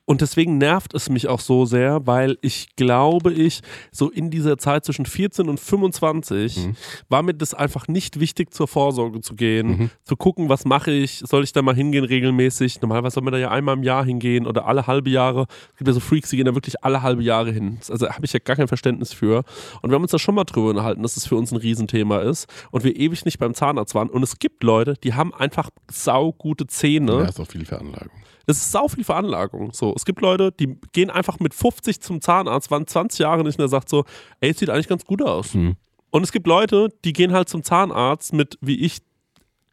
Und 0.05 0.21
deswegen 0.21 0.59
nervt 0.59 0.95
es 0.95 1.09
mich 1.09 1.29
auch 1.29 1.39
so 1.41 1.65
sehr, 1.65 2.07
weil 2.07 2.37
ich 2.43 2.75
glaube, 2.77 3.33
ich 3.33 3.61
so 3.93 4.11
in 4.11 4.31
dieser 4.31 4.59
Zeit 4.59 4.85
zwischen 4.85 5.07
14 5.07 5.49
und 5.49 5.61
25 5.61 6.57
Mhm. 6.59 6.77
war 7.09 7.23
mir 7.23 7.35
das 7.35 7.55
einfach 7.55 7.87
nicht 7.89 8.19
wichtig, 8.19 8.53
zur 8.53 8.67
Vorsorge 8.67 9.21
zu 9.21 9.35
gehen, 9.37 9.69
Mhm. 9.69 9.91
zu 10.03 10.17
gucken, 10.17 10.49
was 10.49 10.65
mache 10.65 10.91
ich, 10.91 11.23
soll 11.25 11.45
ich 11.45 11.53
da 11.53 11.63
mal 11.63 11.75
hingehen 11.77 12.05
regelmäßig? 12.05 12.81
Normalerweise 12.83 13.15
soll 13.15 13.23
man 13.23 13.33
da 13.33 13.39
ja 13.39 13.51
einmal 13.51 13.77
im 13.77 13.85
Jahr 13.85 14.05
hingehen 14.05 14.47
oder 14.47 14.67
alle 14.67 14.87
halbe 14.87 15.09
Jahre. 15.11 15.47
Es 15.73 15.79
gibt 15.79 15.89
ja 15.89 15.95
so 15.95 16.01
Freaks, 16.01 16.31
die 16.31 16.37
gehen 16.37 16.47
da 16.47 16.55
wirklich 16.55 16.83
alle 16.85 17.03
halbe 17.03 17.23
Jahre 17.23 17.53
hin. 17.53 17.79
Also 17.89 18.09
habe 18.09 18.25
ich 18.25 18.33
ja 18.33 18.41
gar 18.43 18.57
kein 18.57 18.69
Verständnis 18.69 19.13
für. 19.13 19.45
Und 19.83 19.91
wir 19.91 19.95
haben 19.95 20.03
uns 20.03 20.11
da 20.11 20.19
schon 20.19 20.35
mal 20.35 20.45
drüber 20.45 20.71
unterhalten, 20.71 21.03
dass 21.03 21.17
es 21.17 21.27
für 21.27 21.37
uns 21.37 21.53
ein 21.53 21.59
Riesenthema 21.59 22.19
ist 22.19 22.47
und 22.73 22.83
wir 22.85 22.97
ewig 22.97 23.25
nicht 23.25 23.39
beim 23.39 23.55
Zahnarzt 23.55 23.95
waren. 23.95 24.11
Und 24.11 24.23
es 24.25 24.39
gibt 24.41 24.65
Leute, 24.65 24.95
die 25.03 25.15
haben 25.15 25.33
einfach 25.33 25.71
saugute 25.91 26.67
Zähne. 26.67 27.13
Ja, 27.13 27.25
ist 27.27 27.39
auch 27.41 27.47
viel 27.47 27.65
Veranlagung. 27.65 28.11
Das 28.47 28.59
ist 28.59 28.73
sau 28.73 28.89
viel 28.89 29.05
Veranlagung. 29.05 29.73
So, 29.73 29.93
es 29.95 30.05
gibt 30.05 30.21
Leute, 30.21 30.53
die 30.53 30.79
gehen 30.93 31.11
einfach 31.11 31.39
mit 31.41 31.55
50 31.55 32.01
zum 32.01 32.21
Zahnarzt, 32.21 32.71
waren 32.71 32.87
20 32.87 33.21
Jahre 33.21 33.45
nicht 33.45 33.59
und 33.59 33.63
der 33.63 33.69
sagt 33.69 33.89
so, 33.89 34.05
ey, 34.41 34.51
es 34.51 34.59
sieht 34.59 34.71
eigentlich 34.71 34.89
ganz 34.89 35.05
gut 35.05 35.23
aus. 35.23 35.55
Mhm. 35.55 35.77
Und 36.11 36.23
es 36.23 36.33
gibt 36.33 36.47
Leute, 36.47 36.89
die 37.05 37.13
gehen 37.13 37.33
halt 37.33 37.49
zum 37.49 37.63
Zahnarzt 37.63 38.33
mit, 38.33 38.59
wie 38.61 38.81
ich, 38.81 38.99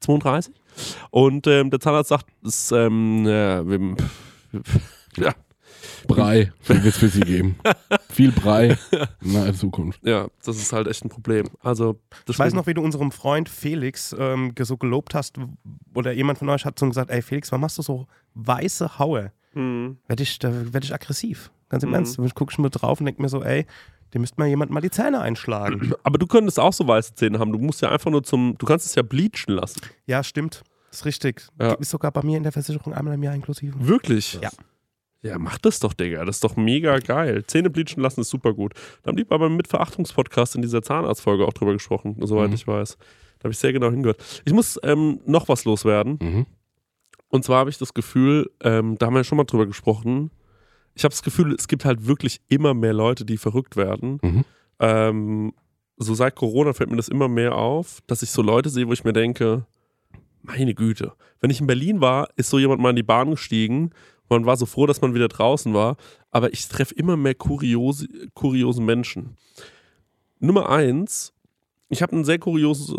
32. 0.01 0.53
Und 1.10 1.47
ähm, 1.47 1.69
der 1.69 1.79
Zahnarzt 1.79 2.10
sagt, 2.10 2.27
es, 2.45 2.71
ähm, 2.71 3.25
wir, 3.25 3.95
ja, 5.17 5.34
Brei 6.07 6.51
wird 6.65 6.85
es 6.85 6.97
für 6.97 7.07
sie 7.09 7.21
geben. 7.21 7.57
viel 8.09 8.31
Brei 8.31 8.77
in 9.21 9.33
naher 9.33 9.53
Zukunft. 9.53 9.99
ja, 10.05 10.27
das 10.43 10.57
ist 10.57 10.73
halt 10.73 10.87
echt 10.87 11.03
ein 11.05 11.09
Problem. 11.09 11.47
Also, 11.61 11.99
das 12.25 12.35
Ich 12.35 12.39
weiß 12.39 12.53
noch, 12.53 12.67
wie 12.67 12.73
du 12.73 12.81
unserem 12.81 13.11
Freund 13.11 13.49
Felix 13.49 14.15
ähm, 14.17 14.53
so 14.59 14.77
gelobt 14.77 15.13
hast, 15.15 15.37
oder 15.93 16.11
jemand 16.11 16.39
von 16.39 16.49
euch 16.49 16.65
hat 16.65 16.77
so 16.79 16.87
gesagt, 16.87 17.09
ey 17.11 17.21
Felix, 17.21 17.51
warum 17.51 17.61
machst 17.61 17.77
du 17.77 17.81
so 17.81 18.07
weiße 18.35 18.99
Haue? 18.99 19.31
Hm. 19.53 19.97
Werd 20.07 20.21
ich, 20.21 20.39
da 20.39 20.51
werde 20.73 20.85
ich 20.85 20.93
aggressiv. 20.93 21.51
Ganz 21.69 21.83
im 21.83 21.89
Mhm. 21.89 21.95
Ernst. 21.95 22.19
Ich 22.19 22.35
gucke 22.35 22.51
schon 22.53 22.63
mal 22.63 22.69
drauf 22.69 22.99
und 22.99 23.05
denke 23.05 23.21
mir 23.21 23.29
so, 23.29 23.43
ey, 23.43 23.65
dem 24.13 24.21
müsste 24.21 24.39
mal 24.39 24.47
jemand 24.47 24.71
mal 24.71 24.81
die 24.81 24.89
Zähne 24.91 25.21
einschlagen. 25.21 25.93
Aber 26.03 26.17
du 26.17 26.25
könntest 26.27 26.59
auch 26.59 26.73
so 26.73 26.87
weiße 26.87 27.13
Zähne 27.15 27.37
haben. 27.39 27.51
Du 27.51 27.59
musst 27.59 27.81
ja 27.81 27.89
einfach 27.89 28.09
nur 28.11 28.23
zum, 28.23 28.55
du 28.57 28.65
kannst 28.65 28.85
es 28.87 28.95
ja 28.95 29.01
bleachen 29.03 29.53
lassen. 29.53 29.81
ja, 30.07 30.23
stimmt. 30.23 30.63
ist 30.91 31.05
richtig. 31.05 31.45
Ja. 31.59 31.73
Ist 31.73 31.91
sogar 31.91 32.11
bei 32.11 32.23
mir 32.23 32.37
in 32.37 32.43
der 32.43 32.51
Versicherung 32.51 32.93
einmal 32.93 33.13
im 33.13 33.21
Jahr 33.23 33.35
inklusive. 33.35 33.75
Wirklich? 33.79 34.39
Ja. 34.41 34.49
Ja, 35.21 35.38
mach 35.38 35.58
das 35.58 35.79
doch, 35.79 35.93
Digga. 35.93 36.23
Das 36.25 36.38
ist 36.38 36.43
doch 36.43 36.55
mega 36.55 36.97
geil. 36.99 37.43
Zähne 37.45 37.69
bleachen 37.69 38.01
lassen 38.01 38.21
ist 38.21 38.29
super 38.29 38.53
gut. 38.53 38.73
Da 39.03 39.10
haben 39.10 39.17
die 39.17 39.25
beim 39.25 39.55
Mitverachtungspodcast 39.58 40.55
in 40.55 40.62
dieser 40.62 40.82
Zahnarztfolge 40.82 41.45
auch 41.45 41.53
drüber 41.53 41.73
gesprochen, 41.73 42.15
soweit 42.21 42.49
Mhm. 42.49 42.55
ich 42.55 42.65
weiß. 42.67 42.97
Da 43.39 43.43
habe 43.45 43.51
ich 43.51 43.58
sehr 43.60 43.73
genau 43.73 43.89
hingehört. 43.91 44.41
Ich 44.45 44.53
muss 44.53 44.79
ähm, 44.84 45.19
noch 45.25 45.49
was 45.49 45.65
loswerden. 45.65 46.19
Mhm. 46.21 46.45
Und 47.27 47.43
zwar 47.43 47.60
habe 47.60 47.69
ich 47.69 47.77
das 47.77 47.93
Gefühl, 47.93 48.49
ähm, 48.62 48.97
da 48.97 49.05
haben 49.08 49.13
wir 49.13 49.19
ja 49.19 49.23
schon 49.25 49.38
mal 49.38 49.43
drüber 49.43 49.65
gesprochen. 49.65 50.32
Ich 50.95 51.03
habe 51.03 51.12
das 51.12 51.21
Gefühl, 51.21 51.53
es 51.53 51.67
gibt 51.67 51.86
halt 51.86 52.08
wirklich 52.08 52.41
immer 52.47 52.73
mehr 52.73 52.93
Leute, 52.93 53.23
die 53.25 53.38
verrückt 53.38 53.75
werden. 53.75 54.19
Mhm. 54.21 54.45
Ähm, 54.79 55.53
so 55.97 56.13
seit 56.13 56.36
Corona 56.36 56.73
fällt 56.73 56.89
mir 56.89 56.95
das 56.97 57.10
immer 57.10 57.27
mehr 57.27 57.55
auf, 57.55 57.99
dass 58.08 58.21
ich 58.23 58.32
so 58.32 58.41
Leute 58.41 58.69
sehe, 58.69 58.88
wo 58.88 58.93
ich 58.93 59.03
mir 59.03 59.13
denke, 59.13 59.65
meine 60.41 60.73
Güte. 60.73 61.12
Wenn 61.41 61.49
ich 61.51 61.60
in 61.60 61.67
Berlin 61.67 61.99
war, 62.01 62.29
ist 62.38 62.49
so 62.49 62.58
jemand 62.58 62.82
mal 62.82 62.91
in 62.91 62.95
die 62.95 63.03
Bahn 63.03 63.32
gestiegen. 63.32 63.91
Man 64.29 64.45
war 64.45 64.55
so 64.57 64.65
froh, 64.65 64.85
dass 64.85 65.01
man 65.01 65.13
wieder 65.13 65.27
draußen 65.27 65.73
war. 65.73 65.97
Aber 66.31 66.53
ich 66.53 66.67
treffe 66.67 66.93
immer 66.95 67.17
mehr 67.17 67.35
kuriose, 67.35 68.07
kuriose 68.33 68.81
Menschen. 68.81 69.35
Nummer 70.39 70.69
eins, 70.69 71.33
ich 71.89 72.01
habe 72.03 72.15
ein 72.15 72.23
sehr 72.23 72.37
kurioses, 72.39 72.93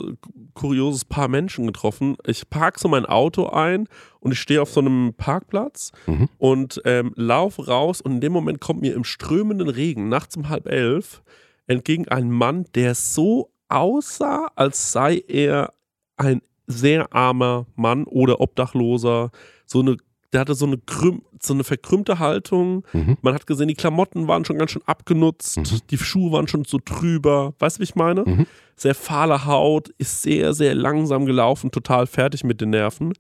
kurioses 0.54 1.04
Paar 1.04 1.28
Menschen 1.28 1.66
getroffen. 1.66 2.16
Ich 2.26 2.50
parke 2.50 2.80
so 2.80 2.88
mein 2.88 3.06
Auto 3.06 3.46
ein 3.46 3.86
und 4.18 4.32
ich 4.32 4.40
stehe 4.40 4.60
auf 4.60 4.70
so 4.70 4.80
einem 4.80 5.14
Parkplatz 5.16 5.92
Mhm. 6.06 6.28
und 6.38 6.82
ähm, 6.84 7.12
laufe 7.14 7.66
raus 7.66 8.00
und 8.00 8.12
in 8.14 8.20
dem 8.20 8.32
Moment 8.32 8.60
kommt 8.60 8.80
mir 8.82 8.94
im 8.94 9.04
strömenden 9.04 9.68
Regen 9.68 10.08
nachts 10.08 10.36
um 10.36 10.48
halb 10.48 10.66
elf 10.66 11.22
entgegen 11.68 12.08
ein 12.08 12.30
Mann, 12.32 12.64
der 12.74 12.96
so 12.96 13.52
aussah, 13.68 14.50
als 14.56 14.90
sei 14.90 15.22
er 15.28 15.72
ein 16.16 16.42
sehr 16.66 17.14
armer 17.14 17.66
Mann 17.76 18.04
oder 18.04 18.40
Obdachloser. 18.40 19.30
So 19.66 19.80
eine, 19.80 19.96
der 20.32 20.40
hatte 20.42 20.54
so 20.54 20.64
eine, 20.66 20.78
krüm, 20.78 21.22
so 21.42 21.54
eine 21.54 21.64
verkrümmte 21.64 22.18
Haltung. 22.20 22.84
Mhm. 22.92 23.16
Man 23.22 23.34
hat 23.34 23.46
gesehen, 23.46 23.68
die 23.68 23.74
Klamotten 23.74 24.28
waren 24.28 24.44
schon 24.44 24.58
ganz 24.58 24.70
schön 24.70 24.82
abgenutzt, 24.86 25.56
Mhm. 25.56 25.80
die 25.90 25.98
Schuhe 25.98 26.32
waren 26.32 26.46
schon 26.48 26.64
so 26.64 26.78
trüber. 26.78 27.54
Weißt 27.58 27.76
du, 27.76 27.80
wie 27.80 27.84
ich 27.84 27.94
meine? 27.96 28.22
Mhm. 28.24 28.46
Sehr 28.76 28.94
fahle 28.94 29.44
Haut, 29.44 29.88
ist 29.98 30.22
sehr, 30.22 30.52
sehr 30.54 30.74
langsam 30.74 31.26
gelaufen, 31.26 31.70
total 31.72 32.06
fertig 32.06 32.44
mit 32.44 32.60
den 32.60 32.70
Nerven. 32.70 33.12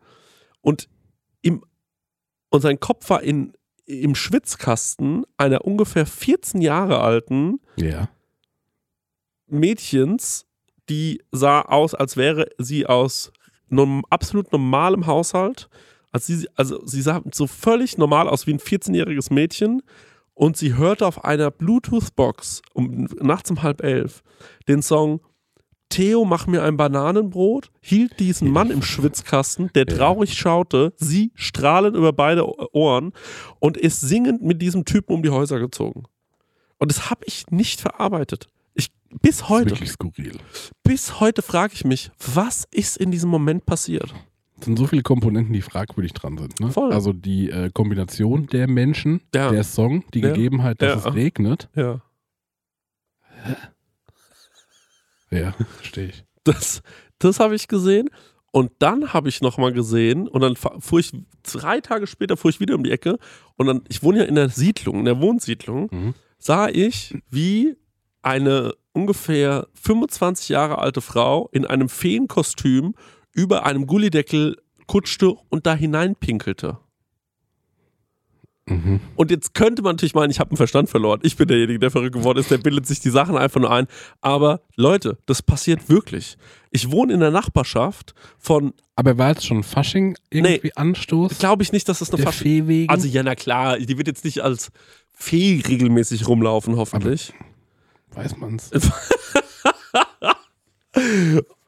Und, 0.60 0.88
im, 1.42 1.64
und 2.50 2.60
sein 2.60 2.78
Kopf 2.78 3.10
war 3.10 3.22
in, 3.22 3.54
im 3.86 4.14
Schwitzkasten 4.14 5.24
einer 5.36 5.64
ungefähr 5.64 6.06
14 6.06 6.60
Jahre 6.62 7.00
alten 7.00 7.58
Ja. 7.76 8.08
Mädchens, 9.46 10.46
die 10.88 11.22
sah 11.32 11.62
aus, 11.62 11.94
als 11.94 12.16
wäre 12.16 12.48
sie 12.58 12.86
aus 12.86 13.32
nom 13.68 14.04
absolut 14.10 14.52
normalem 14.52 15.06
Haushalt. 15.06 15.68
Also 16.12 16.34
sie, 16.34 16.48
also 16.56 16.84
sie 16.86 17.02
sah 17.02 17.22
so 17.32 17.46
völlig 17.46 17.98
normal 17.98 18.28
aus 18.28 18.46
wie 18.46 18.52
ein 18.52 18.58
14-jähriges 18.58 19.32
Mädchen 19.32 19.82
und 20.34 20.56
sie 20.56 20.74
hörte 20.74 21.06
auf 21.06 21.24
einer 21.24 21.50
Bluetooth-Box 21.50 22.62
um, 22.72 23.08
nachts 23.20 23.50
um 23.50 23.62
halb 23.62 23.82
elf 23.82 24.22
den 24.68 24.82
Song 24.82 25.20
Theo, 25.90 26.24
mach 26.24 26.46
mir 26.46 26.62
ein 26.62 26.76
Bananenbrot, 26.76 27.70
hielt 27.80 28.20
diesen 28.20 28.48
Mann 28.48 28.70
im 28.70 28.80
Schwitzkasten, 28.80 29.70
der 29.74 29.86
traurig 29.86 30.38
schaute, 30.38 30.94
sie 30.96 31.32
strahlend 31.34 31.96
über 31.96 32.12
beide 32.12 32.46
Ohren 32.72 33.12
und 33.58 33.76
ist 33.76 34.00
singend 34.00 34.40
mit 34.40 34.62
diesem 34.62 34.84
Typen 34.84 35.14
um 35.14 35.22
die 35.24 35.30
Häuser 35.30 35.58
gezogen. 35.58 36.04
Und 36.78 36.92
das 36.92 37.10
habe 37.10 37.22
ich 37.26 37.48
nicht 37.50 37.80
verarbeitet. 37.80 38.48
Ich, 38.74 38.92
bis 39.20 39.38
Das 39.38 39.40
ist 39.40 39.48
heute, 39.48 39.70
wirklich 39.70 39.90
skurril. 39.90 40.38
bis 40.84 41.18
heute 41.18 41.42
frage 41.42 41.74
ich 41.74 41.84
mich, 41.84 42.12
was 42.34 42.68
ist 42.70 42.96
in 42.96 43.10
diesem 43.10 43.28
Moment 43.28 43.66
passiert? 43.66 44.14
Es 44.60 44.66
sind 44.66 44.78
so 44.78 44.86
viele 44.86 45.02
Komponenten, 45.02 45.52
die 45.52 45.62
fragwürdig 45.62 46.12
dran 46.12 46.36
sind. 46.38 46.60
Ne? 46.60 46.70
Voll. 46.70 46.92
Also 46.92 47.12
die 47.12 47.50
äh, 47.50 47.70
Kombination 47.72 48.46
der 48.46 48.68
Menschen, 48.68 49.22
Ja. 49.34 49.50
der 49.50 49.64
Song, 49.64 50.04
die 50.12 50.20
Ja. 50.20 50.28
Gegebenheit, 50.32 50.80
dass 50.82 51.04
Ja. 51.04 51.10
es 51.10 51.14
regnet. 51.16 51.68
Ja. 51.74 52.00
Ja, 55.30 55.52
verstehe 55.76 56.08
ich. 56.08 56.24
Das, 56.44 56.82
das 57.18 57.40
habe 57.40 57.54
ich 57.54 57.68
gesehen. 57.68 58.10
Und 58.52 58.72
dann 58.80 59.12
habe 59.12 59.28
ich 59.28 59.40
nochmal 59.42 59.72
gesehen 59.72 60.26
und 60.26 60.40
dann 60.40 60.56
fuhr 60.56 60.98
ich, 60.98 61.12
drei 61.44 61.80
Tage 61.80 62.08
später 62.08 62.36
fuhr 62.36 62.50
ich 62.50 62.58
wieder 62.58 62.74
um 62.74 62.82
die 62.82 62.90
Ecke 62.90 63.18
und 63.56 63.66
dann, 63.66 63.82
ich 63.88 64.02
wohne 64.02 64.18
ja 64.18 64.24
in 64.24 64.34
der 64.34 64.48
Siedlung, 64.48 64.98
in 64.98 65.04
der 65.04 65.20
Wohnsiedlung, 65.20 65.88
Mhm. 65.92 66.14
sah 66.38 66.68
ich, 66.68 67.16
wie 67.30 67.76
eine 68.22 68.74
ungefähr 68.92 69.68
25 69.74 70.48
Jahre 70.48 70.78
alte 70.78 71.00
Frau 71.00 71.48
in 71.52 71.64
einem 71.64 71.88
Feenkostüm 71.88 72.94
über 73.32 73.64
einem 73.64 73.86
Gullideckel 73.86 74.56
kutschte 74.86 75.34
und 75.48 75.66
da 75.66 75.74
hineinpinkelte. 75.74 76.78
Mhm. 78.70 79.00
Und 79.16 79.30
jetzt 79.30 79.54
könnte 79.54 79.82
man 79.82 79.94
natürlich 79.96 80.14
meinen, 80.14 80.30
ich 80.30 80.38
habe 80.38 80.50
einen 80.50 80.56
Verstand 80.56 80.88
verloren. 80.88 81.20
Ich 81.22 81.36
bin 81.36 81.48
derjenige, 81.48 81.78
der 81.78 81.90
verrückt 81.90 82.14
geworden 82.14 82.38
ist, 82.38 82.50
der 82.50 82.58
bildet 82.58 82.86
sich 82.86 83.00
die 83.00 83.10
Sachen 83.10 83.36
einfach 83.36 83.60
nur 83.60 83.70
ein. 83.70 83.86
Aber 84.20 84.62
Leute, 84.76 85.18
das 85.26 85.42
passiert 85.42 85.88
wirklich. 85.88 86.36
Ich 86.70 86.90
wohne 86.90 87.12
in 87.12 87.20
der 87.20 87.32
Nachbarschaft 87.32 88.14
von, 88.38 88.72
Aber 88.96 89.18
war 89.18 89.30
jetzt 89.30 89.46
schon 89.46 89.62
Fasching 89.64 90.16
irgendwie 90.30 90.76
Anstoß? 90.76 91.38
glaube 91.38 91.62
ich 91.62 91.72
nicht, 91.72 91.88
dass 91.88 91.98
das 91.98 92.10
eine 92.10 92.18
der 92.18 92.26
Fasch 92.26 92.38
Fee 92.38 92.66
wegen? 92.68 92.88
Also 92.88 93.08
ja, 93.08 93.22
na 93.22 93.34
klar, 93.34 93.78
die 93.78 93.98
wird 93.98 94.06
jetzt 94.06 94.24
nicht 94.24 94.40
als 94.42 94.70
Fee 95.12 95.62
regelmäßig 95.66 96.28
rumlaufen, 96.28 96.76
hoffentlich. 96.76 97.32
Weiß 98.12 98.36
man's. 98.36 98.70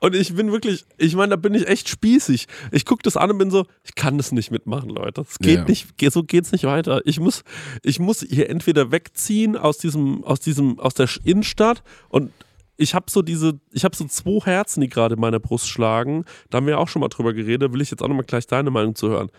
Und 0.03 0.17
ich 0.17 0.35
bin 0.35 0.51
wirklich, 0.51 0.85
ich 0.99 1.15
meine, 1.15 1.31
da 1.31 1.37
bin 1.37 1.55
ich 1.55 1.69
echt 1.69 1.89
spießig. 1.89 2.49
Ich 2.73 2.85
gucke 2.85 3.05
das 3.05 3.17
an 3.17 3.31
und 3.31 3.39
bin 3.39 3.53
so, 3.53 3.67
ich 3.85 3.95
kann 3.95 4.17
das 4.17 4.33
nicht 4.33 4.51
mitmachen, 4.51 4.91
Leute. 4.91 5.23
Das 5.23 5.39
geht 5.39 5.59
Ja. 5.61 5.65
nicht, 5.65 5.97
geht- 5.97 6.13
so 6.13 6.25
geht's 6.25 6.51
nicht 6.51 6.65
weiter. 6.65 7.03
Ich 7.05 7.21
muss, 7.21 7.45
ich 7.85 8.01
muss 8.01 8.21
hier 8.29 8.51
entweder 8.51 8.91
wegziehen 8.91 9.57
aus 9.57 9.79
diesem, 9.79 10.25
aus 10.25 10.41
diesem, 10.41 10.81
aus 10.81 10.95
der 10.95 11.09
Innenstadt 11.23 11.85
und 12.09 12.33
ich 12.77 12.95
habe 12.95 13.07
so 13.11 13.23
diese, 13.23 13.61
ich 13.71 13.85
habe 13.85 13.95
so 13.95 14.05
zwei 14.07 14.41
Herzen, 14.45 14.81
die 14.81 14.89
gerade 14.89 15.15
in 15.15 15.21
meiner 15.21 15.39
Brust 15.39 15.69
schlagen. 15.69 16.25
Da 16.51 16.57
haben 16.57 16.67
wir 16.67 16.81
auch 16.81 16.89
schon 16.89 16.99
mal 17.01 17.09
drüber 17.09 17.33
geredet. 17.33 17.63
Da 17.63 17.73
will 17.73 17.81
ich 17.81 17.91
jetzt 17.93 18.03
auch 18.03 18.09
nochmal 18.09 18.25
gleich 18.25 18.49
deine 18.49 18.71
Meinung 18.73 18.97
zu 18.97 19.09
hören. 19.09 19.31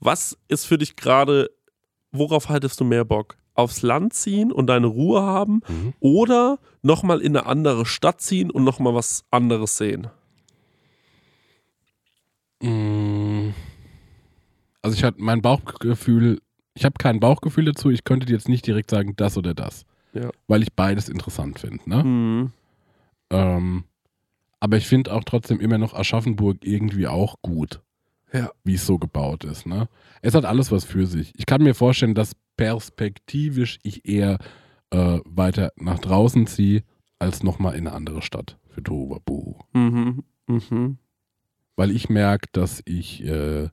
Was 0.00 0.36
ist 0.48 0.66
für 0.66 0.76
dich 0.76 0.96
gerade, 0.96 1.50
worauf 2.12 2.50
haltest 2.50 2.78
du 2.80 2.84
mehr 2.84 3.06
Bock? 3.06 3.38
Aufs 3.58 3.82
Land 3.82 4.14
ziehen 4.14 4.52
und 4.52 4.68
deine 4.68 4.86
Ruhe 4.86 5.20
haben 5.22 5.60
Mhm. 5.68 5.92
oder 6.00 6.58
nochmal 6.82 7.20
in 7.20 7.36
eine 7.36 7.46
andere 7.46 7.84
Stadt 7.86 8.20
ziehen 8.20 8.50
und 8.50 8.62
nochmal 8.64 8.94
was 8.94 9.24
anderes 9.30 9.76
sehen? 9.76 10.06
Mm. 12.62 13.50
Also 14.82 14.96
ich 14.96 15.04
hatte 15.04 15.20
mein 15.20 15.42
Bauchgefühl, 15.42 16.40
ich 16.74 16.84
habe 16.84 16.94
kein 16.98 17.20
Bauchgefühl 17.20 17.64
dazu, 17.66 17.90
ich 17.90 18.04
könnte 18.04 18.26
dir 18.26 18.34
jetzt 18.34 18.48
nicht 18.48 18.66
direkt 18.66 18.90
sagen, 18.90 19.14
das 19.16 19.36
oder 19.36 19.54
das. 19.54 19.84
Ja. 20.14 20.30
Weil 20.46 20.62
ich 20.62 20.72
beides 20.72 21.08
interessant 21.08 21.58
finde. 21.58 21.88
Ne? 21.88 22.04
Mhm. 22.04 22.52
Ähm, 23.30 23.84
aber 24.60 24.76
ich 24.76 24.86
finde 24.86 25.12
auch 25.12 25.24
trotzdem 25.24 25.60
immer 25.60 25.78
noch 25.78 25.94
Aschaffenburg 25.94 26.58
irgendwie 26.62 27.06
auch 27.06 27.36
gut. 27.42 27.80
Ja. 28.32 28.50
Wie 28.64 28.74
es 28.74 28.86
so 28.86 28.98
gebaut 28.98 29.44
ist. 29.44 29.66
Ne? 29.66 29.88
Es 30.22 30.34
hat 30.34 30.44
alles 30.44 30.70
was 30.70 30.84
für 30.84 31.06
sich. 31.06 31.32
Ich 31.36 31.46
kann 31.46 31.62
mir 31.62 31.74
vorstellen, 31.74 32.14
dass 32.14 32.36
perspektivisch 32.56 33.78
ich 33.82 34.06
eher 34.06 34.38
äh, 34.90 35.18
weiter 35.24 35.72
nach 35.76 35.98
draußen 35.98 36.46
ziehe, 36.46 36.82
als 37.18 37.42
nochmal 37.42 37.74
in 37.74 37.86
eine 37.86 37.96
andere 37.96 38.22
Stadt 38.22 38.58
für 38.68 38.82
Tohuwabohu. 38.82 39.56
Mhm. 39.72 40.22
Mhm. 40.46 40.98
Weil 41.76 41.90
ich 41.90 42.08
merke, 42.08 42.48
dass 42.52 42.82
ich 42.84 43.24
äh, 43.24 43.68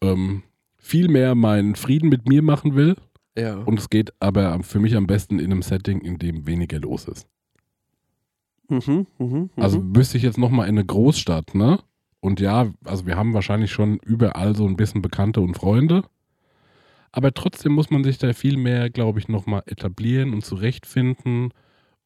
ähm, 0.00 0.42
viel 0.76 1.08
mehr 1.08 1.34
meinen 1.34 1.74
Frieden 1.74 2.08
mit 2.08 2.28
mir 2.28 2.42
machen 2.42 2.74
will. 2.74 2.96
Ja. 3.36 3.58
Und 3.58 3.78
es 3.78 3.90
geht 3.90 4.12
aber 4.20 4.62
für 4.62 4.80
mich 4.80 4.96
am 4.96 5.06
besten 5.06 5.38
in 5.38 5.52
einem 5.52 5.62
Setting, 5.62 6.00
in 6.00 6.18
dem 6.18 6.46
weniger 6.46 6.80
los 6.80 7.06
ist. 7.06 7.28
Mhm. 8.68 9.06
Mhm. 9.18 9.50
Also 9.56 9.80
mhm. 9.80 9.92
müsste 9.92 10.16
ich 10.16 10.22
jetzt 10.22 10.38
nochmal 10.38 10.68
in 10.68 10.76
eine 10.76 10.84
Großstadt, 10.84 11.54
ne? 11.54 11.78
Und 12.20 12.40
ja, 12.40 12.72
also 12.84 13.06
wir 13.06 13.16
haben 13.16 13.32
wahrscheinlich 13.34 13.70
schon 13.72 13.98
überall 14.04 14.56
so 14.56 14.66
ein 14.66 14.76
bisschen 14.76 15.02
Bekannte 15.02 15.40
und 15.40 15.54
Freunde. 15.54 16.02
Aber 17.12 17.32
trotzdem 17.32 17.72
muss 17.72 17.90
man 17.90 18.04
sich 18.04 18.18
da 18.18 18.32
viel 18.32 18.56
mehr, 18.56 18.90
glaube 18.90 19.18
ich, 19.18 19.28
nochmal 19.28 19.62
etablieren 19.66 20.34
und 20.34 20.44
zurechtfinden 20.44 21.52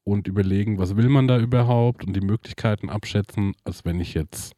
und 0.05 0.29
überlegen, 0.29 0.79
was 0.79 0.97
will 0.97 1.09
man 1.09 1.29
da 1.29 1.39
überhaupt 1.39 2.05
und 2.05 2.15
die 2.15 2.21
Möglichkeiten 2.21 2.91
abschätzen, 2.91 3.55
als 3.65 3.85
wenn 3.85 4.01
ich 4.01 4.15
jetzt 4.15 4.55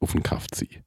auf 0.00 0.12
den 0.12 0.22
Kaff 0.22 0.46
ziehe. 0.50 0.82